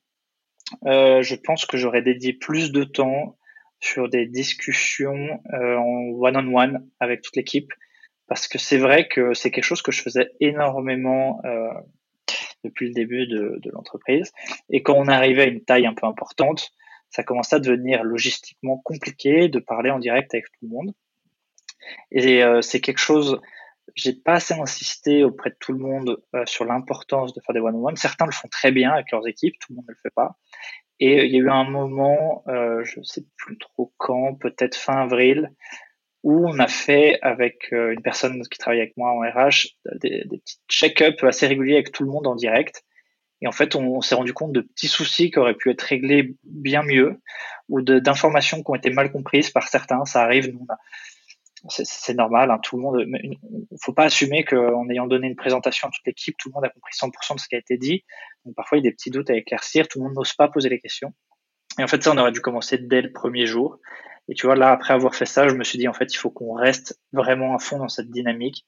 euh, 0.85 1.21
je 1.23 1.35
pense 1.35 1.65
que 1.65 1.77
j'aurais 1.77 2.01
dédié 2.01 2.33
plus 2.33 2.73
de 2.73 2.83
temps 2.83 3.37
sur 3.79 4.09
des 4.09 4.25
discussions 4.25 5.39
en 5.53 6.09
one-on-one 6.19 6.89
avec 6.99 7.21
toute 7.21 7.35
l'équipe 7.35 7.71
parce 8.27 8.47
que 8.47 8.57
c'est 8.57 8.79
vrai 8.79 9.07
que 9.07 9.33
c'est 9.33 9.51
quelque 9.51 9.63
chose 9.63 9.83
que 9.83 9.91
je 9.91 10.01
faisais 10.01 10.31
énormément 10.39 11.39
depuis 12.63 12.87
le 12.87 12.93
début 12.93 13.27
de, 13.27 13.59
de 13.61 13.71
l'entreprise. 13.71 14.31
Et 14.69 14.81
quand 14.81 14.95
on 14.95 15.07
arrivait 15.07 15.43
à 15.43 15.45
une 15.45 15.63
taille 15.63 15.85
un 15.85 15.93
peu 15.93 16.07
importante, 16.07 16.71
ça 17.09 17.23
commençait 17.23 17.55
à 17.55 17.59
devenir 17.59 18.03
logistiquement 18.03 18.77
compliqué 18.83 19.47
de 19.47 19.59
parler 19.59 19.91
en 19.91 19.99
direct 19.99 20.33
avec 20.33 20.45
tout 20.47 20.59
le 20.63 20.69
monde. 20.69 20.93
Et 22.11 22.43
euh, 22.43 22.61
c'est 22.61 22.81
quelque 22.81 22.99
chose, 22.99 23.39
j'ai 23.95 24.13
pas 24.13 24.33
assez 24.33 24.53
insisté 24.53 25.23
auprès 25.23 25.49
de 25.49 25.55
tout 25.59 25.73
le 25.73 25.79
monde 25.79 26.21
euh, 26.35 26.45
sur 26.45 26.65
l'importance 26.65 27.33
de 27.33 27.41
faire 27.41 27.53
des 27.53 27.59
one-on-one. 27.59 27.95
Certains 27.95 28.25
le 28.25 28.31
font 28.31 28.47
très 28.47 28.71
bien 28.71 28.91
avec 28.91 29.11
leurs 29.11 29.27
équipes, 29.27 29.55
tout 29.59 29.71
le 29.71 29.77
monde 29.77 29.85
ne 29.87 29.93
le 29.93 29.99
fait 30.01 30.13
pas. 30.13 30.37
Et 30.99 31.25
il 31.25 31.31
y 31.31 31.35
a 31.35 31.39
eu 31.39 31.49
un 31.49 31.69
moment, 31.69 32.43
euh, 32.47 32.83
je 32.83 33.01
sais 33.03 33.23
plus 33.37 33.57
trop 33.57 33.93
quand, 33.97 34.35
peut-être 34.35 34.75
fin 34.75 35.03
avril, 35.03 35.51
où 36.23 36.47
on 36.47 36.57
a 36.59 36.67
fait 36.67 37.19
avec 37.21 37.71
euh, 37.71 37.93
une 37.93 38.01
personne 38.01 38.41
qui 38.49 38.57
travaille 38.57 38.81
avec 38.81 38.97
moi 38.97 39.11
en 39.11 39.19
RH 39.19 39.77
des, 40.01 40.23
des 40.25 40.39
petits 40.39 40.57
check-up 40.67 41.23
assez 41.23 41.45
réguliers 41.47 41.75
avec 41.75 41.91
tout 41.91 42.03
le 42.03 42.09
monde 42.09 42.25
en 42.25 42.35
direct. 42.35 42.83
Et 43.41 43.47
en 43.47 43.51
fait, 43.51 43.75
on, 43.75 44.01
s'est 44.01 44.15
rendu 44.15 44.33
compte 44.33 44.51
de 44.51 44.61
petits 44.61 44.87
soucis 44.87 45.29
qui 45.29 45.37
auraient 45.37 45.53
pu 45.53 45.69
être 45.69 45.81
réglés 45.81 46.35
bien 46.43 46.81
mieux 46.83 47.21
ou 47.69 47.81
d'informations 47.81 48.63
qui 48.63 48.71
ont 48.71 48.75
été 48.75 48.89
mal 48.89 49.11
comprises 49.11 49.51
par 49.51 49.67
certains. 49.67 50.03
Ça 50.05 50.23
arrive, 50.23 50.51
nous, 50.51 50.65
c'est 51.69 52.14
normal, 52.14 52.52
hein, 52.52 52.60
tout 52.61 52.77
le 52.77 52.81
monde. 52.81 53.06
Il 53.22 53.77
faut 53.81 53.94
pas 53.94 54.06
assumer 54.06 54.44
qu'en 54.44 54.89
ayant 54.89 55.07
donné 55.07 55.27
une 55.27 55.35
présentation 55.35 55.88
à 55.88 55.91
toute 55.91 56.06
l'équipe, 56.06 56.35
tout 56.38 56.49
le 56.49 56.53
monde 56.53 56.65
a 56.65 56.69
compris 56.69 56.94
100% 56.94 57.35
de 57.35 57.39
ce 57.39 57.48
qui 57.48 57.56
a 57.56 57.60
été 57.60 57.77
dit. 57.77 58.03
Donc 58.45 58.56
parfois, 58.56 58.77
il 58.77 58.84
y 58.84 58.88
a 58.88 58.89
des 58.89 58.95
petits 58.95 59.11
doutes 59.11 59.30
à 59.30 59.35
éclaircir. 59.35 59.88
Tout 59.88 59.99
le 59.99 60.06
monde 60.06 60.15
n'ose 60.15 60.34
pas 60.34 60.48
poser 60.48 60.69
les 60.69 60.80
questions. 60.80 61.14
Et 61.80 61.84
en 61.84 61.88
fait, 61.88 62.03
ça, 62.03 62.11
on 62.11 62.18
aurait 62.18 62.31
dû 62.31 62.41
commencer 62.41 62.77
dès 62.77 63.02
le 63.02 63.11
premier 63.11 63.45
jour. 63.45 63.80
Et 64.30 64.34
tu 64.34 64.45
vois, 64.45 64.56
là, 64.56 64.72
après 64.72 64.94
avoir 64.94 65.15
fait 65.15 65.26
ça, 65.26 65.48
je 65.48 65.56
me 65.56 65.64
suis 65.64 65.77
dit, 65.77 65.88
en 65.88 65.94
fait, 65.94 66.14
il 66.14 66.18
faut 66.18 66.30
qu'on 66.30 66.53
reste 66.53 66.99
vraiment 67.14 67.56
à 67.56 67.60
fond 67.60 67.77
dans 67.77 67.88
cette 67.88 68.10
dynamique 68.10 68.65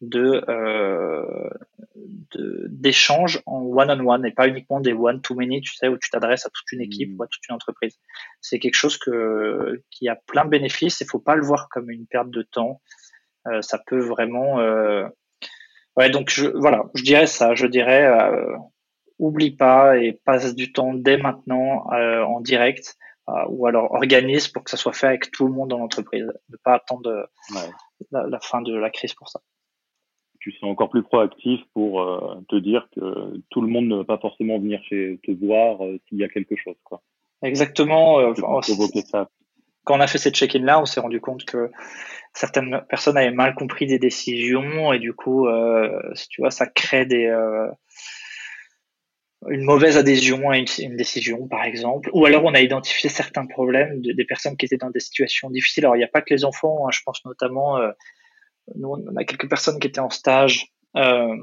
de 0.00 0.44
euh, 0.48 1.50
d'échanges 2.34 3.42
en 3.46 3.62
one-on-one 3.62 4.24
et 4.26 4.32
pas 4.32 4.48
uniquement 4.48 4.80
des 4.80 4.92
one-to-many, 4.92 5.60
tu 5.60 5.74
sais, 5.74 5.88
où 5.88 5.98
tu 5.98 6.10
t'adresses 6.10 6.46
à 6.46 6.50
toute 6.50 6.70
une 6.72 6.80
équipe 6.80 7.10
mmh. 7.10 7.20
ou 7.20 7.22
à 7.22 7.26
toute 7.26 7.46
une 7.48 7.54
entreprise. 7.54 7.98
C'est 8.40 8.58
quelque 8.58 8.74
chose 8.74 8.98
que, 8.98 9.82
qui 9.90 10.08
a 10.08 10.16
plein 10.16 10.44
de 10.44 10.50
bénéfices 10.50 11.00
et 11.00 11.06
faut 11.06 11.18
pas 11.18 11.34
le 11.34 11.44
voir 11.44 11.68
comme 11.70 11.90
une 11.90 12.06
perte 12.06 12.30
de 12.30 12.42
temps. 12.42 12.80
Euh, 13.46 13.62
ça 13.62 13.78
peut 13.86 14.00
vraiment... 14.00 14.60
Euh... 14.60 15.06
Ouais, 15.96 16.10
donc 16.10 16.30
je, 16.30 16.46
voilà, 16.46 16.84
je 16.94 17.02
dirais 17.02 17.26
ça, 17.26 17.54
je 17.56 17.66
dirais, 17.66 18.06
euh, 18.06 18.56
oublie 19.18 19.50
pas 19.50 19.98
et 19.98 20.12
passe 20.12 20.54
du 20.54 20.72
temps 20.72 20.94
dès 20.94 21.16
maintenant 21.16 21.90
euh, 21.92 22.22
en 22.22 22.40
direct 22.40 22.96
euh, 23.28 23.32
ou 23.48 23.66
alors 23.66 23.92
organise 23.92 24.46
pour 24.46 24.62
que 24.62 24.70
ça 24.70 24.76
soit 24.76 24.92
fait 24.92 25.08
avec 25.08 25.32
tout 25.32 25.44
le 25.44 25.52
monde 25.52 25.70
dans 25.70 25.78
l'entreprise. 25.78 26.32
Ne 26.50 26.56
pas 26.62 26.74
attendre 26.74 27.28
la 28.12 28.40
fin 28.40 28.62
de 28.62 28.76
la 28.76 28.90
crise 28.90 29.14
pour 29.14 29.28
ça 29.28 29.40
tu 30.52 30.64
encore 30.64 30.90
plus 30.90 31.02
proactif 31.02 31.60
pour 31.74 32.02
euh, 32.02 32.44
te 32.48 32.56
dire 32.56 32.88
que 32.94 33.40
tout 33.50 33.60
le 33.60 33.68
monde 33.68 33.86
ne 33.86 33.96
va 33.96 34.04
pas 34.04 34.18
forcément 34.18 34.58
venir 34.58 34.80
chez 34.88 35.18
te 35.22 35.30
voir 35.30 35.84
euh, 35.84 35.98
s'il 36.08 36.18
y 36.18 36.24
a 36.24 36.28
quelque 36.28 36.56
chose. 36.56 36.76
Quoi. 36.84 37.02
Exactement. 37.42 38.20
Euh, 38.20 38.32
quand 39.84 39.96
on 39.96 40.00
a 40.00 40.06
fait 40.06 40.18
cette 40.18 40.34
check-in 40.34 40.64
là, 40.64 40.80
on 40.80 40.84
s'est 40.84 41.00
rendu 41.00 41.20
compte 41.20 41.44
que 41.44 41.70
certaines 42.34 42.82
personnes 42.88 43.16
avaient 43.16 43.30
mal 43.30 43.54
compris 43.54 43.86
des 43.86 43.98
décisions 43.98 44.92
et 44.92 44.98
du 44.98 45.14
coup, 45.14 45.48
tu 46.28 46.42
vois, 46.42 46.50
ça 46.50 46.66
crée 46.66 47.06
des 47.06 47.26
une 49.48 49.62
mauvaise 49.62 49.96
adhésion 49.96 50.50
à 50.50 50.58
une, 50.58 50.96
décision, 50.96 51.46
par 51.48 51.64
exemple. 51.64 52.10
Ou 52.12 52.26
alors 52.26 52.44
on 52.44 52.52
a 52.52 52.60
identifié 52.60 53.08
certains 53.08 53.46
problèmes 53.46 54.02
de, 54.02 54.12
des 54.12 54.24
personnes 54.26 54.58
qui 54.58 54.66
étaient 54.66 54.76
dans 54.76 54.90
des 54.90 55.00
situations 55.00 55.48
difficiles. 55.48 55.86
Alors 55.86 55.96
il 55.96 56.00
n'y 56.00 56.04
a 56.04 56.08
pas 56.08 56.20
que 56.20 56.34
les 56.34 56.44
enfants, 56.44 56.86
hein, 56.86 56.90
je 56.92 57.00
pense 57.06 57.24
notamment 57.24 57.78
nous, 58.76 58.88
on 58.88 59.16
a 59.16 59.24
quelques 59.24 59.48
personnes 59.48 59.78
qui 59.78 59.86
étaient 59.86 60.00
en 60.00 60.10
stage 60.10 60.72
euh, 60.96 61.36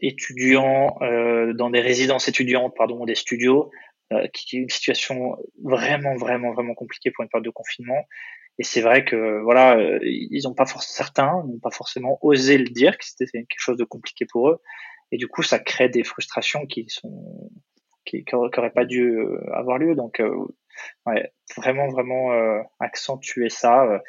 étudiants 0.00 0.96
euh, 1.02 1.52
dans 1.54 1.70
des 1.70 1.80
résidences 1.80 2.28
étudiantes, 2.28 2.74
pardon, 2.76 3.04
des 3.04 3.14
studios, 3.14 3.70
euh, 4.12 4.26
qui 4.32 4.56
est 4.56 4.60
une 4.60 4.68
situation 4.68 5.36
vraiment, 5.62 6.16
vraiment, 6.16 6.52
vraiment 6.52 6.74
compliquée 6.74 7.10
pour 7.10 7.22
une 7.22 7.28
période 7.28 7.44
de 7.44 7.50
confinement. 7.50 8.04
Et 8.58 8.64
c'est 8.64 8.80
vrai 8.80 9.04
que 9.04 9.40
voilà, 9.42 9.76
euh, 9.76 9.98
ils 10.02 10.42
n'ont 10.44 10.54
pas 10.54 10.66
forcément 10.66 10.94
certains 10.96 11.44
n'ont 11.44 11.58
pas 11.58 11.70
forcément 11.70 12.18
osé 12.22 12.56
le 12.56 12.68
dire 12.68 12.96
que 12.96 13.04
c'était 13.04 13.26
quelque 13.26 13.58
chose 13.58 13.76
de 13.76 13.84
compliqué 13.84 14.24
pour 14.24 14.48
eux. 14.48 14.62
Et 15.12 15.18
du 15.18 15.28
coup, 15.28 15.42
ça 15.42 15.58
crée 15.58 15.88
des 15.88 16.04
frustrations 16.04 16.66
qui 16.66 16.86
sont 16.88 17.50
qui 18.04 18.24
n'auraient 18.32 18.70
pas 18.70 18.84
dû 18.84 19.18
euh, 19.18 19.40
avoir 19.52 19.78
lieu. 19.78 19.94
Donc, 19.96 20.22
ouais, 21.06 21.32
vraiment, 21.56 21.88
vraiment 21.88 22.30
accentuer 22.78 23.48
ça 23.48 24.00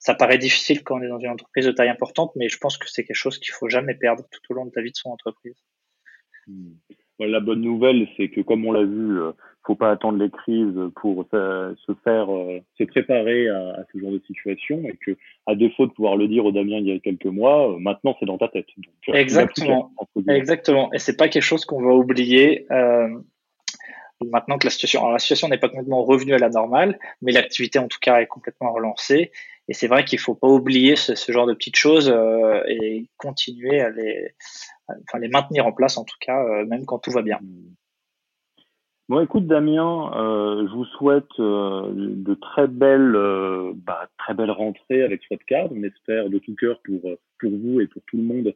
ça 0.00 0.14
paraît 0.14 0.38
difficile 0.38 0.82
quand 0.82 0.98
on 0.98 1.02
est 1.02 1.08
dans 1.08 1.18
une 1.18 1.28
entreprise 1.28 1.66
de 1.66 1.72
taille 1.72 1.90
importante, 1.90 2.32
mais 2.34 2.48
je 2.48 2.56
pense 2.56 2.78
que 2.78 2.88
c'est 2.88 3.04
quelque 3.04 3.14
chose 3.14 3.38
qu'il 3.38 3.52
faut 3.52 3.68
jamais 3.68 3.94
perdre 3.94 4.24
tout 4.30 4.40
au 4.52 4.54
long 4.54 4.64
de 4.64 4.72
la 4.74 4.82
vie 4.82 4.90
de 4.90 4.96
son 4.96 5.10
entreprise. 5.10 5.56
Hmm. 6.46 6.72
La 7.18 7.40
bonne 7.40 7.60
nouvelle, 7.60 8.08
c'est 8.16 8.30
que 8.30 8.40
comme 8.40 8.64
on 8.64 8.72
l'a 8.72 8.82
vu, 8.82 9.20
euh, 9.20 9.32
faut 9.66 9.74
pas 9.74 9.90
attendre 9.90 10.16
les 10.16 10.30
crises 10.30 10.90
pour 10.96 11.26
se 11.30 11.92
faire, 12.02 12.34
euh, 12.34 12.60
se 12.78 12.84
préparer 12.84 13.46
à, 13.48 13.84
ce 13.92 13.98
genre 13.98 14.12
de 14.12 14.22
situation, 14.26 14.82
et 14.84 14.96
que 15.04 15.18
à 15.46 15.54
défaut 15.54 15.86
de 15.86 15.92
pouvoir 15.92 16.16
le 16.16 16.28
dire 16.28 16.46
au 16.46 16.50
Damien 16.50 16.78
il 16.78 16.86
y 16.86 16.92
a 16.92 16.98
quelques 16.98 17.26
mois, 17.26 17.70
euh, 17.70 17.78
maintenant 17.78 18.16
c'est 18.18 18.24
dans 18.24 18.38
ta 18.38 18.48
tête. 18.48 18.64
Exactement, 19.08 19.92
exactement. 20.30 20.90
Et 20.94 20.98
c'est 20.98 21.18
pas 21.18 21.28
quelque 21.28 21.42
chose 21.42 21.66
qu'on 21.66 21.82
va 21.82 21.92
oublier. 21.92 22.66
maintenant 22.70 24.56
que 24.56 24.66
la 24.66 24.70
situation, 24.70 25.00
alors 25.00 25.12
la 25.12 25.18
situation 25.18 25.48
n'est 25.48 25.58
pas 25.58 25.68
complètement 25.68 26.02
revenue 26.04 26.32
à 26.32 26.38
la 26.38 26.48
normale, 26.48 26.98
mais 27.20 27.32
l'activité 27.32 27.78
en 27.78 27.88
tout 27.88 27.98
cas 28.00 28.22
est 28.22 28.26
complètement 28.26 28.72
relancée. 28.72 29.30
Et 29.70 29.72
c'est 29.72 29.86
vrai 29.86 30.04
qu'il 30.04 30.18
faut 30.18 30.34
pas 30.34 30.48
oublier 30.48 30.96
ce, 30.96 31.14
genre 31.30 31.46
de 31.46 31.54
petites 31.54 31.76
choses 31.76 32.10
euh, 32.12 32.60
et 32.66 33.06
continuer 33.16 33.80
à 33.80 33.90
les, 33.90 34.34
maintenir 35.28 35.64
en 35.64 35.72
place 35.72 35.96
en 35.96 36.04
tout 36.04 36.16
cas, 36.20 36.44
euh, 36.44 36.66
même 36.66 36.84
quand 36.86 36.98
tout 36.98 37.12
va 37.12 37.22
bien. 37.22 37.38
Bon, 39.08 39.20
écoute 39.20 39.46
Damien, 39.46 40.10
euh, 40.16 40.66
je 40.66 40.74
vous 40.74 40.84
souhaite 40.84 41.38
de 41.38 42.34
très 42.34 42.66
belles, 42.66 43.16
bah, 43.76 44.08
très 44.18 44.34
belles 44.34 44.50
rentrées 44.50 45.04
avec 45.04 45.22
Swapcard. 45.22 45.68
On 45.70 45.84
espère 45.84 46.28
de 46.28 46.38
tout 46.38 46.56
cœur 46.56 46.80
pour 46.84 47.02
pour 47.38 47.50
vous 47.52 47.80
et 47.80 47.86
pour 47.86 48.02
tout 48.08 48.16
le 48.16 48.24
monde 48.24 48.54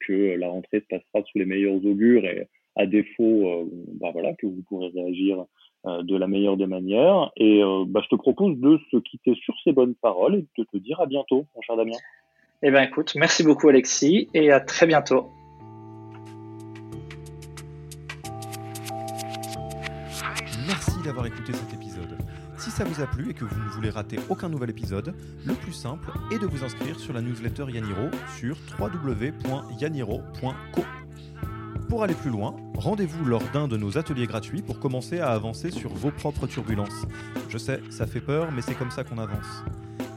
que 0.00 0.34
la 0.34 0.48
rentrée 0.48 0.80
se 0.80 0.86
passera 0.86 1.26
sous 1.30 1.38
les 1.38 1.44
meilleurs 1.44 1.84
augures 1.84 2.24
et 2.24 2.48
à 2.76 2.86
défaut, 2.86 3.70
bah, 4.00 4.10
voilà, 4.12 4.32
que 4.34 4.46
vous 4.46 4.62
pourrez 4.66 4.88
réagir 4.88 5.44
de 5.84 6.16
la 6.16 6.26
meilleure 6.26 6.56
des 6.56 6.66
manières. 6.66 7.30
Et 7.36 7.62
euh, 7.62 7.84
bah, 7.86 8.00
je 8.04 8.08
te 8.08 8.16
propose 8.16 8.56
de 8.58 8.78
se 8.90 8.96
quitter 8.98 9.34
sur 9.36 9.54
ces 9.64 9.72
bonnes 9.72 9.94
paroles 9.94 10.34
et 10.36 10.46
de 10.58 10.64
te 10.64 10.76
dire 10.76 11.00
à 11.00 11.06
bientôt, 11.06 11.46
mon 11.54 11.62
cher 11.62 11.76
Damien. 11.76 11.96
Eh 12.62 12.70
bien, 12.70 12.82
écoute, 12.82 13.14
merci 13.14 13.44
beaucoup, 13.44 13.68
Alexis, 13.68 14.28
et 14.34 14.50
à 14.50 14.60
très 14.60 14.86
bientôt. 14.86 15.28
Merci 20.66 21.02
d'avoir 21.04 21.26
écouté 21.26 21.52
cet 21.52 21.72
épisode. 21.72 22.18
Si 22.58 22.70
ça 22.70 22.84
vous 22.84 23.00
a 23.00 23.06
plu 23.06 23.30
et 23.30 23.34
que 23.34 23.44
vous 23.44 23.60
ne 23.62 23.68
voulez 23.68 23.90
rater 23.90 24.16
aucun 24.28 24.48
nouvel 24.48 24.70
épisode, 24.70 25.14
le 25.46 25.54
plus 25.54 25.72
simple 25.72 26.10
est 26.32 26.40
de 26.40 26.46
vous 26.46 26.64
inscrire 26.64 26.98
sur 26.98 27.14
la 27.14 27.20
newsletter 27.22 27.66
Yaniro 27.70 28.10
sur 28.36 28.56
www.yaniro.co. 28.78 29.48
Pour 31.88 32.02
aller 32.02 32.14
plus 32.14 32.28
loin, 32.28 32.54
rendez-vous 32.76 33.24
lors 33.24 33.42
d'un 33.54 33.66
de 33.66 33.78
nos 33.78 33.96
ateliers 33.96 34.26
gratuits 34.26 34.60
pour 34.60 34.78
commencer 34.78 35.20
à 35.20 35.30
avancer 35.30 35.70
sur 35.70 35.90
vos 35.94 36.10
propres 36.10 36.46
turbulences. 36.46 37.06
Je 37.48 37.56
sais, 37.56 37.80
ça 37.88 38.06
fait 38.06 38.20
peur, 38.20 38.52
mais 38.52 38.60
c'est 38.60 38.74
comme 38.74 38.90
ça 38.90 39.04
qu'on 39.04 39.16
avance. 39.16 39.64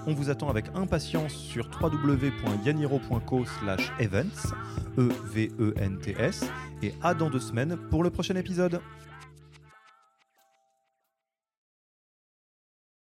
On 0.05 0.13
vous 0.13 0.29
attend 0.29 0.49
avec 0.49 0.65
impatience 0.75 1.33
sur 1.33 1.69
www.yaniro.co 1.81 3.45
events, 3.99 4.53
E-V-E-N-T-S, 4.97 6.51
et 6.83 6.93
à 7.01 7.13
dans 7.13 7.29
deux 7.29 7.39
semaines 7.39 7.77
pour 7.89 8.03
le 8.03 8.09
prochain 8.09 8.35
épisode. 8.35 8.81